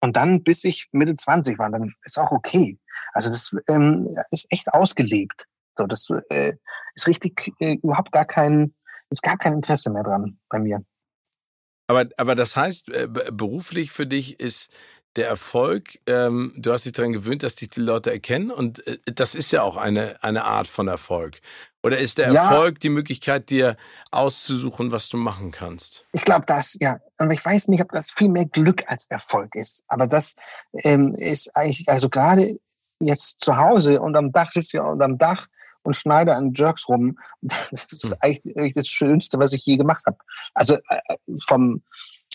Und 0.00 0.16
dann, 0.16 0.42
bis 0.42 0.64
ich 0.64 0.88
Mitte 0.92 1.14
20 1.14 1.58
war, 1.58 1.70
dann 1.70 1.94
ist 2.04 2.18
auch 2.18 2.32
okay. 2.32 2.78
Also 3.12 3.28
das 3.28 3.54
ähm, 3.68 4.08
ist 4.30 4.46
echt 4.50 4.72
ausgelebt. 4.72 5.46
So, 5.74 5.86
das 5.86 6.08
äh, 6.30 6.54
ist 6.94 7.06
richtig 7.06 7.52
äh, 7.60 7.76
überhaupt 7.82 8.12
gar 8.12 8.24
kein, 8.24 8.74
ist 9.10 9.22
gar 9.22 9.36
kein 9.36 9.54
Interesse 9.54 9.90
mehr 9.90 10.02
dran 10.02 10.38
bei 10.48 10.58
mir. 10.58 10.84
Aber, 11.90 12.06
aber 12.18 12.36
das 12.36 12.56
heißt, 12.56 12.88
äh, 12.90 13.08
beruflich 13.08 13.90
für 13.90 14.06
dich 14.06 14.38
ist 14.38 14.70
der 15.16 15.26
Erfolg, 15.26 15.98
ähm, 16.06 16.54
du 16.56 16.72
hast 16.72 16.84
dich 16.84 16.92
daran 16.92 17.12
gewöhnt, 17.12 17.42
dass 17.42 17.56
dich 17.56 17.70
die 17.70 17.80
Leute 17.80 18.12
erkennen 18.12 18.52
und 18.52 18.86
äh, 18.86 18.98
das 19.06 19.34
ist 19.34 19.50
ja 19.50 19.62
auch 19.62 19.76
eine, 19.76 20.22
eine 20.22 20.44
Art 20.44 20.68
von 20.68 20.86
Erfolg. 20.86 21.40
Oder 21.82 21.98
ist 21.98 22.18
der 22.18 22.32
ja. 22.32 22.48
Erfolg 22.48 22.78
die 22.78 22.90
Möglichkeit, 22.90 23.50
dir 23.50 23.76
auszusuchen, 24.12 24.92
was 24.92 25.08
du 25.08 25.16
machen 25.16 25.50
kannst? 25.50 26.04
Ich 26.12 26.22
glaube 26.22 26.46
das, 26.46 26.76
ja. 26.78 27.00
Aber 27.16 27.32
ich 27.32 27.44
weiß 27.44 27.66
nicht, 27.66 27.82
ob 27.82 27.90
das 27.90 28.12
viel 28.12 28.28
mehr 28.28 28.44
Glück 28.44 28.84
als 28.86 29.06
Erfolg 29.06 29.56
ist. 29.56 29.82
Aber 29.88 30.06
das 30.06 30.36
ähm, 30.84 31.12
ist 31.14 31.56
eigentlich, 31.56 31.88
also 31.88 32.08
gerade 32.08 32.60
jetzt 33.00 33.40
zu 33.40 33.56
Hause 33.56 34.00
und 34.00 34.14
am 34.14 34.30
Dach 34.30 34.54
ist 34.54 34.70
ja 34.72 34.84
und 34.84 35.02
am 35.02 35.18
Dach 35.18 35.48
und 35.82 35.96
schneide 35.96 36.34
an 36.34 36.52
Jerks 36.54 36.88
rum. 36.88 37.18
Das 37.70 37.84
ist 37.92 38.04
hm. 38.04 38.14
eigentlich 38.20 38.74
das 38.74 38.88
Schönste, 38.88 39.38
was 39.38 39.52
ich 39.52 39.64
je 39.64 39.76
gemacht 39.76 40.04
habe. 40.06 40.18
Also 40.54 40.76
äh, 40.88 41.16
vom 41.46 41.82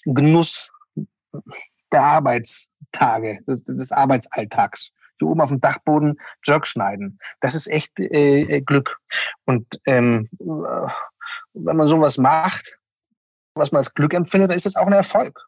Genuss 0.05 0.71
der 1.91 2.03
Arbeitstage, 2.03 3.39
des, 3.47 3.63
des 3.65 3.91
Arbeitsalltags. 3.91 4.91
Hier 5.17 5.29
oben 5.29 5.41
auf 5.41 5.49
dem 5.49 5.61
Dachboden 5.61 6.19
Jerk 6.43 6.67
schneiden. 6.67 7.19
Das 7.39 7.55
ist 7.55 7.67
echt 7.67 7.97
äh, 7.99 8.41
äh 8.41 8.61
Glück. 8.61 8.97
Und 9.45 9.79
ähm, 9.85 10.29
äh, 10.39 10.87
wenn 11.53 11.77
man 11.77 11.87
sowas 11.87 12.17
macht, 12.17 12.77
was 13.55 13.71
man 13.71 13.79
als 13.79 13.93
Glück 13.93 14.13
empfindet, 14.13 14.49
dann 14.49 14.57
ist 14.57 14.65
das 14.65 14.75
auch 14.75 14.87
ein 14.87 14.93
Erfolg. 14.93 15.47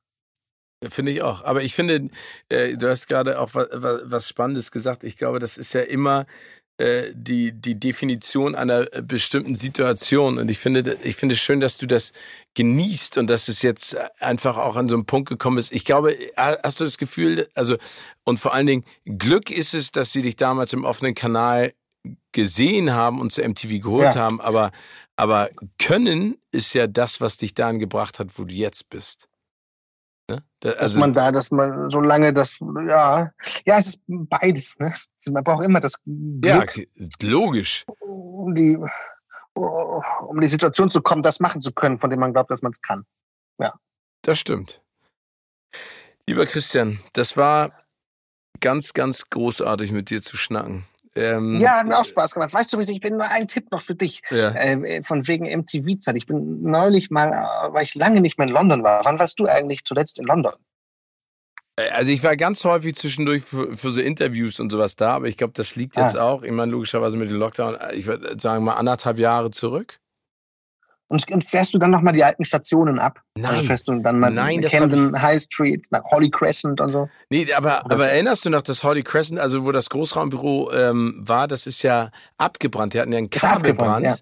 Finde 0.89 1.11
ich 1.11 1.21
auch. 1.21 1.43
Aber 1.43 1.63
ich 1.63 1.73
finde, 1.73 2.09
äh, 2.49 2.77
du 2.77 2.89
hast 2.89 3.07
gerade 3.07 3.39
auch 3.39 3.49
was, 3.53 3.67
was 4.03 4.29
Spannendes 4.29 4.71
gesagt. 4.71 5.03
Ich 5.03 5.17
glaube, 5.17 5.39
das 5.39 5.57
ist 5.57 5.73
ja 5.73 5.81
immer 5.81 6.25
die, 7.13 7.53
die 7.53 7.79
Definition 7.79 8.55
einer 8.55 8.93
äh, 8.93 9.01
bestimmten 9.01 9.55
Situation. 9.55 10.37
Und 10.37 10.49
ich 10.49 10.59
finde, 10.59 10.97
ich 11.01 11.15
finde 11.15 11.33
es 11.33 11.39
schön, 11.39 11.59
dass 11.59 11.77
du 11.77 11.87
das 11.87 12.13
genießt 12.53 13.17
und 13.17 13.27
dass 13.27 13.47
es 13.47 13.61
jetzt 13.61 13.97
einfach 14.19 14.57
auch 14.57 14.75
an 14.75 14.87
so 14.87 14.95
einen 14.95 15.05
Punkt 15.05 15.29
gekommen 15.29 15.57
ist. 15.57 15.71
Ich 15.71 15.85
glaube, 15.85 16.15
hast 16.35 16.79
du 16.79 16.83
das 16.83 16.97
Gefühl, 16.97 17.49
also, 17.55 17.77
und 18.23 18.39
vor 18.39 18.53
allen 18.53 18.67
Dingen, 18.67 18.85
Glück 19.05 19.49
ist 19.49 19.73
es, 19.73 19.91
dass 19.91 20.11
sie 20.11 20.21
dich 20.21 20.35
damals 20.35 20.73
im 20.73 20.85
offenen 20.85 21.15
Kanal 21.15 21.73
gesehen 22.31 22.93
haben 22.93 23.19
und 23.19 23.31
zu 23.31 23.41
MTV 23.41 23.81
geholt 23.81 24.13
ja. 24.13 24.15
haben, 24.15 24.39
aber, 24.39 24.71
aber 25.15 25.49
können 25.79 26.37
ist 26.51 26.73
ja 26.73 26.87
das, 26.87 27.21
was 27.21 27.37
dich 27.37 27.53
dahin 27.55 27.79
gebracht 27.79 28.19
hat, 28.19 28.37
wo 28.37 28.43
du 28.43 28.53
jetzt 28.53 28.89
bist. 28.89 29.26
Ne? 30.29 30.43
Da, 30.59 30.71
also, 30.71 30.81
dass 30.81 30.95
man 30.95 31.13
da, 31.13 31.31
dass 31.31 31.51
man 31.51 31.89
so 31.89 32.01
lange 32.01 32.33
das, 32.33 32.57
ja, 32.59 33.31
ja, 33.65 33.77
es 33.77 33.87
ist 33.87 34.01
beides. 34.07 34.77
Ne? 34.79 34.93
Man 35.29 35.43
braucht 35.43 35.63
immer 35.63 35.79
das 35.79 36.01
Glück, 36.03 36.77
ja, 36.77 36.85
logisch. 37.21 37.85
Um 37.99 38.53
die, 38.53 38.77
um 39.53 40.41
die 40.41 40.47
Situation 40.47 40.89
zu 40.89 41.01
kommen, 41.01 41.23
das 41.23 41.39
machen 41.39 41.61
zu 41.61 41.71
können, 41.71 41.97
von 41.97 42.09
dem 42.09 42.19
man 42.19 42.33
glaubt, 42.33 42.51
dass 42.51 42.61
man 42.61 42.71
es 42.71 42.81
kann. 42.81 43.05
Ja. 43.59 43.73
Das 44.21 44.39
stimmt. 44.39 44.81
Lieber 46.27 46.45
Christian, 46.45 46.99
das 47.13 47.37
war 47.37 47.71
ganz, 48.59 48.93
ganz 48.93 49.29
großartig 49.29 49.91
mit 49.93 50.09
dir 50.09 50.21
zu 50.21 50.35
schnacken. 50.35 50.85
Ähm, 51.17 51.55
ja, 51.59 51.79
hat 51.79 51.87
mir 51.87 51.97
auch 51.97 52.05
Spaß 52.05 52.33
gemacht. 52.33 52.53
Weißt 52.53 52.71
du, 52.71 52.79
ich 52.79 52.99
bin 52.99 53.17
nur 53.17 53.27
ein 53.27 53.47
Tipp 53.47 53.71
noch 53.71 53.81
für 53.81 53.95
dich. 53.95 54.21
Ja. 54.29 54.51
Äh, 54.51 55.03
von 55.03 55.27
wegen 55.27 55.45
MTV-Zeit. 55.45 56.15
Ich 56.15 56.27
bin 56.27 56.61
neulich 56.61 57.09
mal, 57.09 57.29
äh, 57.29 57.73
weil 57.73 57.83
ich 57.83 57.95
lange 57.95 58.21
nicht 58.21 58.37
mehr 58.37 58.47
in 58.47 58.53
London 58.53 58.83
war. 58.83 59.03
Wann 59.05 59.19
warst 59.19 59.39
du 59.39 59.47
eigentlich 59.47 59.83
zuletzt 59.85 60.19
in 60.19 60.25
London? 60.25 60.53
Äh, 61.77 61.89
also 61.89 62.11
ich 62.11 62.23
war 62.23 62.35
ganz 62.35 62.63
häufig 62.65 62.95
zwischendurch 62.95 63.43
für, 63.43 63.75
für 63.75 63.91
so 63.91 64.01
Interviews 64.01 64.59
und 64.59 64.71
sowas 64.71 64.95
da, 64.95 65.15
aber 65.15 65.27
ich 65.27 65.37
glaube, 65.37 65.53
das 65.55 65.75
liegt 65.75 65.95
jetzt 65.95 66.17
ah. 66.17 66.23
auch, 66.23 66.43
ich 66.43 66.51
meine, 66.51 66.71
logischerweise 66.71 67.17
mit 67.17 67.29
dem 67.29 67.37
Lockdown, 67.37 67.75
äh, 67.75 67.95
ich 67.95 68.07
würde 68.07 68.39
sagen 68.39 68.63
mal 68.63 68.73
anderthalb 68.73 69.17
Jahre 69.17 69.51
zurück. 69.51 69.99
Und, 71.09 71.31
und 71.31 71.43
fährst 71.43 71.73
du 71.73 71.77
dann 71.77 71.91
nochmal 71.91 72.13
die 72.13 72.23
alten 72.23 72.43
Stationen 72.43 72.99
ab? 72.99 73.21
Also 73.35 73.47
Nein. 73.47 73.55
Also 73.55 73.67
fährst 73.67 73.87
du 73.87 73.99
dann 73.99 74.19
mal 74.19 74.29
Nein, 74.29 74.61
Camden 74.61 75.13
ich... 75.15 75.21
High 75.21 75.41
Street, 75.41 75.87
nach 75.89 76.03
Holly 76.05 76.29
Crescent 76.29 76.81
und 76.81 76.91
so? 76.91 77.09
Nee, 77.29 77.51
aber, 77.53 77.89
aber 77.89 78.07
erinnerst 78.09 78.45
du 78.45 78.49
noch, 78.49 78.61
das 78.61 78.83
Holly 78.83 79.03
Crescent, 79.03 79.39
also 79.39 79.65
wo 79.65 79.71
das 79.71 79.89
Großraumbüro 79.89 80.71
ähm, 80.73 81.15
war, 81.19 81.47
das 81.47 81.65
ist 81.65 81.81
ja 81.81 82.11
abgebrannt. 82.37 82.93
Die 82.93 82.99
hatten 82.99 83.11
ja 83.13 83.19
einen 83.19 83.29
Kabelbrand. 83.29 84.05
Ja. 84.05 84.15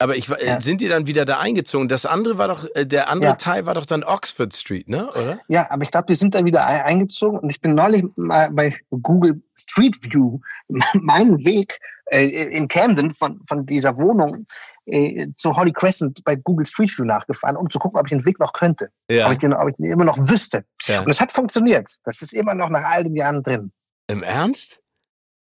Aber 0.00 0.16
ich, 0.16 0.30
äh, 0.30 0.46
ja. 0.46 0.60
sind 0.60 0.80
die 0.80 0.88
dann 0.88 1.06
wieder 1.06 1.24
da 1.24 1.40
eingezogen? 1.40 1.88
Das 1.88 2.06
andere 2.06 2.38
war 2.38 2.48
doch, 2.48 2.66
äh, 2.74 2.86
der 2.86 3.08
andere 3.10 3.32
ja. 3.32 3.36
Teil 3.36 3.66
war 3.66 3.74
doch 3.74 3.86
dann 3.86 4.04
Oxford 4.04 4.54
Street, 4.54 4.88
ne? 4.88 5.10
Oder? 5.10 5.40
Ja, 5.48 5.70
aber 5.70 5.82
ich 5.82 5.90
glaube, 5.90 6.06
die 6.06 6.14
sind 6.14 6.34
da 6.34 6.44
wieder 6.44 6.64
eingezogen 6.64 7.38
und 7.40 7.50
ich 7.50 7.60
bin 7.60 7.74
neulich 7.74 8.04
mal 8.14 8.48
bei 8.52 8.76
Google 9.02 9.42
Street 9.56 9.96
View 10.02 10.38
meinen 10.94 11.44
Weg 11.44 11.80
äh, 12.10 12.26
in 12.26 12.68
Camden 12.68 13.12
von, 13.12 13.40
von 13.46 13.66
dieser 13.66 13.96
Wohnung 13.98 14.46
äh, 14.86 15.28
zu 15.36 15.56
Holly 15.56 15.72
Crescent 15.72 16.22
bei 16.24 16.36
Google 16.36 16.66
Street 16.66 16.96
View 16.96 17.04
nachgefahren, 17.04 17.56
um 17.56 17.70
zu 17.70 17.78
gucken, 17.78 17.98
ob 17.98 18.06
ich 18.06 18.10
den 18.10 18.24
Weg 18.24 18.38
noch 18.40 18.52
könnte. 18.52 18.90
Ja. 19.10 19.26
Ob, 19.26 19.32
ich 19.32 19.38
den, 19.38 19.52
ob 19.52 19.68
ich 19.68 19.76
den 19.76 19.86
immer 19.86 20.04
noch 20.04 20.18
wüsste. 20.18 20.64
Ja. 20.86 21.00
Und 21.00 21.10
es 21.10 21.20
hat 21.20 21.32
funktioniert. 21.32 21.90
Das 22.04 22.22
ist 22.22 22.32
immer 22.32 22.54
noch 22.54 22.70
nach 22.70 22.84
all 22.84 23.04
den 23.04 23.16
Jahren 23.16 23.42
drin. 23.42 23.72
Im 24.06 24.22
Ernst? 24.22 24.80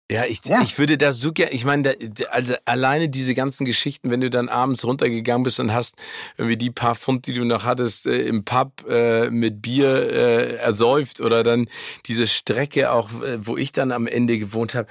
Ja, 0.08 0.24
ich, 0.24 0.44
ja. 0.44 0.62
ich 0.62 0.78
würde 0.78 0.98
da 0.98 1.12
so 1.12 1.32
gerne, 1.32 1.52
ich 1.52 1.64
meine, 1.64 1.96
also 2.30 2.54
alleine 2.64 3.08
diese 3.08 3.34
ganzen 3.34 3.64
Geschichten, 3.64 4.08
wenn 4.08 4.20
du 4.20 4.30
dann 4.30 4.48
abends 4.48 4.84
runtergegangen 4.84 5.42
bist 5.42 5.58
und 5.58 5.72
hast 5.72 5.96
irgendwie 6.36 6.56
die 6.56 6.70
paar 6.70 6.94
Pfund, 6.94 7.26
die 7.26 7.32
du 7.32 7.44
noch 7.44 7.64
hattest, 7.64 8.06
äh, 8.06 8.22
im 8.22 8.44
Pub 8.44 8.84
äh, 8.88 9.30
mit 9.30 9.62
Bier 9.62 10.12
äh, 10.12 10.56
ersäuft 10.58 11.20
oder 11.20 11.42
dann 11.42 11.66
diese 12.06 12.28
Strecke 12.28 12.92
auch, 12.92 13.10
äh, 13.20 13.44
wo 13.44 13.56
ich 13.56 13.72
dann 13.72 13.90
am 13.90 14.06
Ende 14.06 14.38
gewohnt 14.38 14.76
habe 14.76 14.86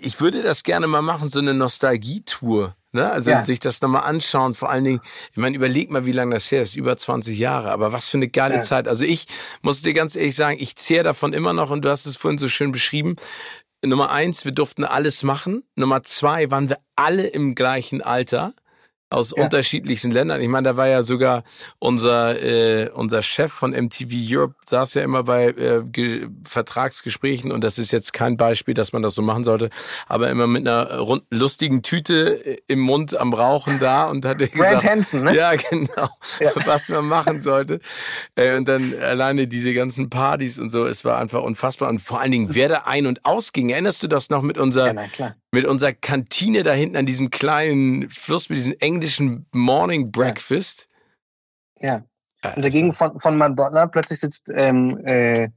ich 0.00 0.20
würde 0.20 0.42
das 0.42 0.62
gerne 0.62 0.86
mal 0.86 1.02
machen, 1.02 1.28
so 1.28 1.38
eine 1.38 1.54
Nostalgietour. 1.54 2.74
Ne? 2.92 3.10
Also 3.10 3.32
ja. 3.32 3.44
sich 3.44 3.58
das 3.58 3.80
nochmal 3.80 4.04
anschauen. 4.04 4.54
Vor 4.54 4.70
allen 4.70 4.84
Dingen, 4.84 5.00
ich 5.32 5.36
meine, 5.36 5.56
überleg 5.56 5.90
mal, 5.90 6.06
wie 6.06 6.12
lange 6.12 6.34
das 6.34 6.50
her 6.50 6.62
ist. 6.62 6.76
Über 6.76 6.96
20 6.96 7.36
Jahre. 7.36 7.72
Aber 7.72 7.92
was 7.92 8.08
für 8.08 8.18
eine 8.18 8.28
geile 8.28 8.56
ja. 8.56 8.62
Zeit. 8.62 8.86
Also 8.86 9.04
ich 9.04 9.26
muss 9.62 9.82
dir 9.82 9.94
ganz 9.94 10.14
ehrlich 10.14 10.36
sagen, 10.36 10.58
ich 10.60 10.76
zehre 10.76 11.02
davon 11.02 11.32
immer 11.32 11.52
noch 11.52 11.70
und 11.70 11.84
du 11.84 11.90
hast 11.90 12.06
es 12.06 12.16
vorhin 12.16 12.38
so 12.38 12.48
schön 12.48 12.70
beschrieben. 12.70 13.16
Nummer 13.84 14.10
eins, 14.10 14.44
wir 14.44 14.52
durften 14.52 14.84
alles 14.84 15.24
machen. 15.24 15.64
Nummer 15.74 16.02
zwei, 16.04 16.50
waren 16.50 16.68
wir 16.68 16.78
alle 16.96 17.26
im 17.26 17.54
gleichen 17.54 18.00
Alter 18.00 18.54
aus 19.10 19.32
ja. 19.36 19.44
unterschiedlichsten 19.44 20.10
Ländern. 20.10 20.40
Ich 20.40 20.48
meine, 20.48 20.70
da 20.70 20.76
war 20.76 20.88
ja 20.88 21.02
sogar 21.02 21.44
unser 21.78 22.40
äh, 22.42 22.90
unser 22.90 23.22
Chef 23.22 23.52
von 23.52 23.70
MTV 23.70 24.10
Europe 24.12 24.54
saß 24.68 24.94
ja 24.94 25.02
immer 25.02 25.22
bei 25.22 25.46
äh, 25.48 26.28
Vertragsgesprächen 26.44 27.52
und 27.52 27.62
das 27.62 27.78
ist 27.78 27.92
jetzt 27.92 28.12
kein 28.12 28.36
Beispiel, 28.36 28.74
dass 28.74 28.92
man 28.92 29.02
das 29.02 29.14
so 29.14 29.22
machen 29.22 29.44
sollte, 29.44 29.70
aber 30.06 30.30
immer 30.30 30.46
mit 30.46 30.66
einer 30.66 31.20
lustigen 31.30 31.82
Tüte 31.82 32.44
äh, 32.44 32.58
im 32.66 32.80
Mund 32.80 33.16
am 33.16 33.32
Rauchen 33.32 33.78
da 33.80 34.06
und 34.06 34.24
hat 34.24 34.38
gesagt, 34.38 34.84
Hansen, 34.84 35.24
ne? 35.24 35.36
ja 35.36 35.54
genau, 35.54 36.08
ja. 36.40 36.50
was 36.64 36.88
man 36.88 37.06
machen 37.06 37.40
sollte. 37.40 37.80
Äh, 38.36 38.56
und 38.56 38.68
dann 38.68 38.94
alleine 38.94 39.46
diese 39.46 39.74
ganzen 39.74 40.10
Partys 40.10 40.58
und 40.58 40.70
so, 40.70 40.86
es 40.86 41.04
war 41.04 41.18
einfach 41.18 41.42
unfassbar 41.42 41.88
und 41.88 42.00
vor 42.00 42.20
allen 42.20 42.32
Dingen, 42.32 42.54
wer 42.54 42.68
da 42.68 42.82
ein 42.86 43.06
und 43.06 43.24
ausging. 43.24 43.70
Erinnerst 43.70 44.02
du 44.02 44.08
das 44.08 44.30
noch 44.30 44.42
mit 44.42 44.58
unserer 44.58 44.94
ja, 44.94 45.34
mit 45.54 45.64
unserer 45.64 45.92
Kantine 45.92 46.62
da 46.62 46.72
hinten 46.72 46.96
an 46.96 47.06
diesem 47.06 47.30
kleinen 47.30 48.10
Fluss 48.10 48.48
mit 48.48 48.58
diesem 48.58 48.74
englischen 48.80 49.46
Morning 49.52 50.10
Breakfast. 50.10 50.88
Ja. 51.80 52.02
ja. 52.44 52.54
Und 52.54 52.64
dagegen 52.64 52.92
von, 52.92 53.18
von 53.20 53.36
Madonna 53.36 53.86
plötzlich 53.86 54.20
sitzt 54.20 54.50
ähm, 54.54 55.00
äh, 55.06 55.48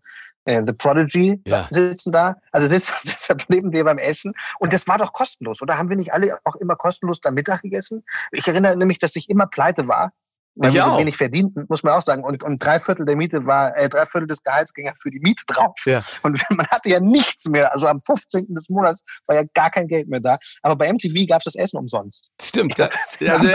äh, 0.46 0.64
The 0.66 0.74
Prodigy 0.74 1.42
ja. 1.46 1.68
sitzen 1.70 2.12
da. 2.12 2.36
Also 2.52 2.68
sitzt, 2.68 2.94
sitzt 3.04 3.36
neben 3.50 3.72
dir 3.72 3.84
beim 3.84 3.98
Essen. 3.98 4.34
Und 4.60 4.72
das 4.72 4.88
war 4.88 4.98
doch 4.98 5.12
kostenlos, 5.14 5.62
oder? 5.62 5.78
Haben 5.78 5.90
wir 5.90 5.98
nicht 5.98 6.14
alle 6.14 6.40
auch 6.46 6.56
immer 6.56 6.76
kostenlos 6.76 7.20
da 7.20 7.32
Mittag 7.32 7.62
gegessen? 7.62 8.04
Ich 8.32 8.48
erinnere 8.48 8.78
nämlich, 8.78 9.00
dass 9.00 9.16
ich 9.16 9.30
immer 9.30 9.48
pleite 9.48 9.88
war 9.88 10.14
weil 10.58 10.74
wir 10.74 10.84
so 10.84 10.98
wenig 10.98 11.18
verdienten, 11.18 11.66
muss 11.70 11.84
man 11.84 11.94
auch 11.94 12.02
sagen. 12.02 12.24
Und, 12.24 12.44
und 12.44 12.64
drei 12.64 12.80
Viertel 12.80 13.06
der 13.06 13.16
Miete 13.16 13.46
war, 13.46 13.76
äh, 13.78 13.90
drei 13.90 14.06
Viertel 14.06 14.28
des 14.28 14.44
Gehalts 14.44 14.74
ging 14.74 14.86
ja 14.86 14.94
für 15.02 15.12
die 15.12 15.20
Miete 15.20 15.44
drauf. 15.48 15.76
Ja. 15.86 16.00
Und 16.24 16.42
man 16.50 16.68
hatte 16.68 16.90
ja 16.90 17.00
nichts 17.00 17.46
mehr. 17.46 17.74
Also 17.74 17.88
am 17.88 18.00
15. 18.00 18.54
des 18.54 18.70
Monats 18.70 19.04
war 19.26 19.36
ja 19.36 19.44
gar 19.54 19.70
kein 19.70 19.88
Geld 19.88 20.08
mehr 20.08 20.20
da. 20.20 20.38
Aber 20.62 20.76
bei 20.76 20.92
MTV 20.92 21.28
gab 21.28 21.40
es 21.40 21.46
das 21.46 21.56
Essen 21.56 21.78
umsonst. 21.78 22.30
Stimmt. 22.42 22.78
Da, 22.80 22.90
also, 23.28 23.48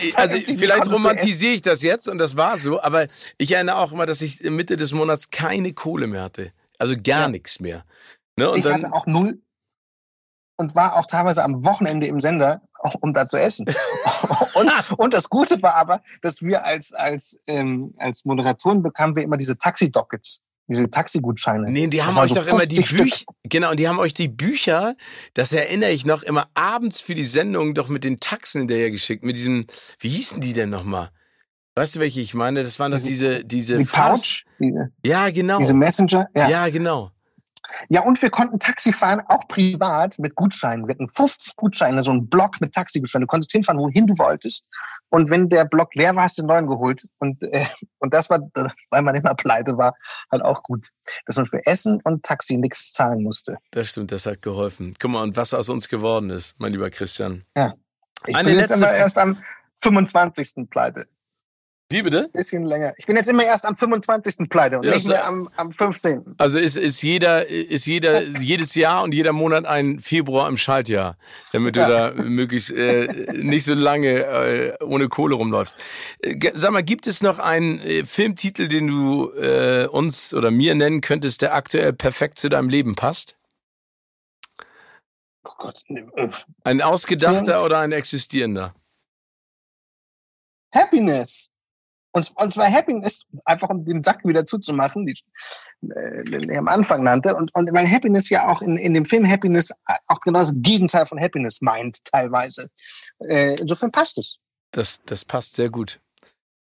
ich, 0.00 0.18
also 0.18 0.38
vielleicht 0.56 0.90
romantisiere 0.90 1.54
ich 1.54 1.62
das 1.62 1.82
jetzt 1.82 2.08
und 2.08 2.18
das 2.18 2.36
war 2.36 2.58
so, 2.58 2.82
aber 2.82 3.06
ich 3.38 3.52
erinnere 3.52 3.76
auch 3.76 3.92
immer, 3.92 4.06
dass 4.06 4.20
ich 4.22 4.42
Mitte 4.42 4.76
des 4.76 4.92
Monats 4.92 5.30
keine 5.30 5.72
Kohle 5.72 6.06
mehr 6.06 6.22
hatte. 6.22 6.52
Also 6.78 6.94
gar 6.96 7.22
ja. 7.22 7.28
nichts 7.28 7.60
mehr. 7.60 7.84
Ne? 8.36 8.50
Und 8.50 8.58
ich 8.58 8.64
dann, 8.64 8.74
hatte 8.74 8.92
auch 8.92 9.06
null 9.06 9.40
und 10.56 10.74
war 10.74 10.96
auch 10.96 11.06
teilweise 11.06 11.42
am 11.42 11.64
Wochenende 11.64 12.06
im 12.06 12.20
Sender, 12.20 12.62
um 13.00 13.12
da 13.12 13.26
zu 13.26 13.36
essen. 13.36 13.66
und, 14.54 14.70
und 14.98 15.14
das 15.14 15.28
Gute 15.28 15.62
war 15.62 15.74
aber, 15.74 16.02
dass 16.20 16.42
wir 16.42 16.64
als, 16.64 16.92
als, 16.92 17.36
ähm, 17.46 17.94
als 17.98 18.24
Moderatoren 18.24 18.82
bekamen 18.82 19.16
wir 19.16 19.22
immer 19.22 19.36
diese 19.36 19.56
Taxi-Dockets 19.56 20.42
diese 20.68 20.90
Taxigutscheine. 20.90 21.70
Nee, 21.70 21.88
die 21.88 22.02
haben 22.02 22.16
euch 22.16 22.30
so 22.30 22.36
doch 22.36 22.46
immer 22.46 22.66
die 22.66 22.80
Bücher, 22.80 23.24
genau, 23.42 23.72
und 23.72 23.80
die 23.80 23.88
haben 23.88 23.98
euch 23.98 24.14
die 24.14 24.28
Bücher, 24.28 24.96
das 25.34 25.52
erinnere 25.52 25.90
ich 25.90 26.06
noch, 26.06 26.22
immer 26.22 26.48
abends 26.54 27.00
für 27.00 27.14
die 27.14 27.24
Sendung 27.24 27.74
doch 27.74 27.88
mit 27.88 28.04
den 28.04 28.20
Taxen 28.20 28.62
hinterher 28.62 28.90
geschickt, 28.90 29.24
mit 29.24 29.36
diesem, 29.36 29.66
wie 29.98 30.08
hießen 30.08 30.40
die 30.40 30.52
denn 30.52 30.70
nochmal? 30.70 31.10
Weißt 31.74 31.96
du, 31.96 32.00
welche 32.00 32.20
ich 32.20 32.34
meine? 32.34 32.62
Das 32.62 32.78
waren 32.78 32.92
doch 32.92 33.00
diese, 33.00 33.44
diese, 33.44 33.76
die 33.76 33.84
Pouch? 33.84 34.44
Diese, 34.58 34.92
ja, 35.04 35.30
genau. 35.30 35.58
Diese 35.58 35.74
Messenger? 35.74 36.28
Ja, 36.34 36.48
ja 36.48 36.68
genau. 36.68 37.10
Ja, 37.88 38.02
und 38.02 38.20
wir 38.22 38.30
konnten 38.30 38.58
Taxi 38.58 38.92
fahren, 38.92 39.22
auch 39.28 39.46
privat 39.48 40.18
mit 40.18 40.34
Gutscheinen. 40.34 40.86
Wir 40.86 40.94
hatten 40.94 41.08
50 41.08 41.56
Gutscheine, 41.56 42.04
so 42.04 42.12
ein 42.12 42.28
Block 42.28 42.60
mit 42.60 42.74
Taxigutscheinen. 42.74 43.26
Du 43.26 43.30
konntest 43.30 43.52
hinfahren, 43.52 43.80
wohin 43.80 44.06
du 44.06 44.16
wolltest. 44.18 44.64
Und 45.10 45.30
wenn 45.30 45.48
der 45.48 45.64
Block 45.64 45.94
leer 45.94 46.14
war, 46.14 46.24
hast 46.24 46.38
du 46.38 46.42
einen 46.42 46.48
neuen 46.48 46.66
geholt. 46.66 47.06
Und, 47.18 47.42
äh, 47.42 47.66
und 47.98 48.14
das 48.14 48.30
war, 48.30 48.40
weil 48.90 49.02
man 49.02 49.14
immer 49.14 49.34
pleite 49.34 49.76
war, 49.76 49.94
halt 50.30 50.42
auch 50.42 50.62
gut. 50.62 50.88
Dass 51.26 51.36
man 51.36 51.46
für 51.46 51.64
Essen 51.66 52.00
und 52.04 52.22
Taxi 52.22 52.56
nichts 52.56 52.92
zahlen 52.92 53.22
musste. 53.22 53.56
Das 53.70 53.88
stimmt, 53.88 54.12
das 54.12 54.26
hat 54.26 54.42
geholfen. 54.42 54.94
Guck 54.98 55.10
mal, 55.10 55.22
und 55.22 55.36
was 55.36 55.54
aus 55.54 55.68
uns 55.68 55.88
geworden 55.88 56.30
ist, 56.30 56.54
mein 56.58 56.72
lieber 56.72 56.90
Christian. 56.90 57.44
Ja. 57.56 57.74
Ich 58.26 58.36
Eine 58.36 58.50
bin 58.50 58.58
jetzt 58.58 58.70
immer 58.70 58.92
erst 58.92 59.18
am 59.18 59.36
25. 59.82 60.70
pleite. 60.70 61.06
Wie 61.92 62.02
bitte? 62.02 62.30
Bisschen 62.32 62.64
länger. 62.64 62.94
Ich 62.96 63.06
bin 63.06 63.16
jetzt 63.16 63.28
immer 63.28 63.44
erst 63.44 63.66
am 63.66 63.76
25. 63.76 64.48
pleite 64.48 64.78
und 64.78 64.84
ja, 64.84 64.94
nicht 64.94 65.06
mehr 65.06 65.26
am, 65.26 65.48
am 65.56 65.72
15. 65.72 66.34
Also 66.38 66.58
ist, 66.58 66.76
ist 66.76 67.02
jeder, 67.02 67.46
ist 67.46 67.86
jeder, 67.86 68.22
jedes 68.22 68.74
Jahr 68.74 69.02
und 69.02 69.14
jeder 69.14 69.32
Monat 69.32 69.66
ein 69.66 70.00
Februar 70.00 70.48
im 70.48 70.56
Schaltjahr, 70.56 71.16
damit 71.52 71.76
du 71.76 71.80
ja. 71.80 72.10
da 72.10 72.22
möglichst 72.22 72.70
äh, 72.70 73.32
nicht 73.34 73.64
so 73.64 73.74
lange 73.74 74.24
äh, 74.24 74.84
ohne 74.84 75.08
Kohle 75.08 75.34
rumläufst. 75.34 75.76
Äh, 76.20 76.52
sag 76.54 76.72
mal, 76.72 76.82
gibt 76.82 77.06
es 77.06 77.22
noch 77.22 77.38
einen 77.38 77.78
äh, 77.80 78.04
Filmtitel, 78.04 78.68
den 78.68 78.86
du 78.86 79.30
äh, 79.32 79.86
uns 79.86 80.34
oder 80.34 80.50
mir 80.50 80.74
nennen 80.74 81.00
könntest, 81.02 81.42
der 81.42 81.54
aktuell 81.54 81.92
perfekt 81.92 82.38
zu 82.38 82.48
deinem 82.48 82.68
Leben 82.68 82.94
passt? 82.94 83.36
Oh 85.44 85.50
Gott. 85.58 85.82
Äh, 85.88 86.28
ein 86.64 86.80
ausgedachter 86.80 87.64
oder 87.64 87.80
ein 87.80 87.92
existierender? 87.92 88.74
Happiness. 90.74 91.51
Und, 92.12 92.30
und 92.36 92.54
zwar 92.54 92.70
Happiness, 92.70 93.26
einfach 93.44 93.70
um 93.70 93.84
den 93.84 94.02
Sack 94.02 94.24
wieder 94.24 94.44
zuzumachen, 94.44 95.06
die, 95.06 95.14
äh, 95.88 96.24
den 96.24 96.50
ich 96.50 96.58
am 96.58 96.68
Anfang 96.68 97.02
nannte. 97.02 97.34
Und, 97.34 97.54
und 97.54 97.72
weil 97.72 97.90
Happiness 97.90 98.28
ja 98.28 98.48
auch 98.48 98.62
in, 98.62 98.76
in 98.76 98.94
dem 98.94 99.04
Film 99.04 99.28
Happiness 99.28 99.70
auch 100.08 100.20
genau 100.20 100.40
das 100.40 100.52
Gegenteil 100.56 101.06
von 101.06 101.20
Happiness 101.20 101.60
meint, 101.62 102.04
teilweise. 102.04 102.68
Äh, 103.20 103.56
insofern 103.60 103.90
passt 103.90 104.18
es. 104.18 104.36
Das, 104.72 105.02
das 105.04 105.24
passt 105.24 105.56
sehr 105.56 105.70
gut. 105.70 106.00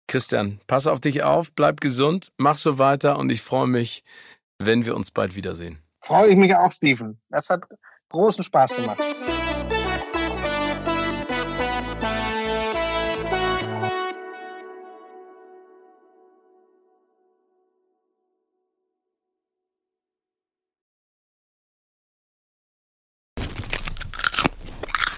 Christian, 0.06 0.60
pass 0.66 0.86
auf 0.86 1.00
dich 1.00 1.22
auf, 1.22 1.54
bleib 1.54 1.80
gesund, 1.80 2.32
mach 2.36 2.56
so 2.56 2.78
weiter 2.78 3.18
und 3.18 3.32
ich 3.32 3.40
freue 3.40 3.66
mich, 3.66 4.04
wenn 4.58 4.84
wir 4.84 4.94
uns 4.94 5.10
bald 5.10 5.36
wiedersehen. 5.36 5.78
Freue 6.00 6.28
ich 6.28 6.36
mich 6.36 6.54
auch, 6.54 6.72
Steven. 6.72 7.20
Das 7.30 7.48
hat 7.48 7.64
großen 8.10 8.44
Spaß 8.44 8.76
gemacht. 8.76 8.98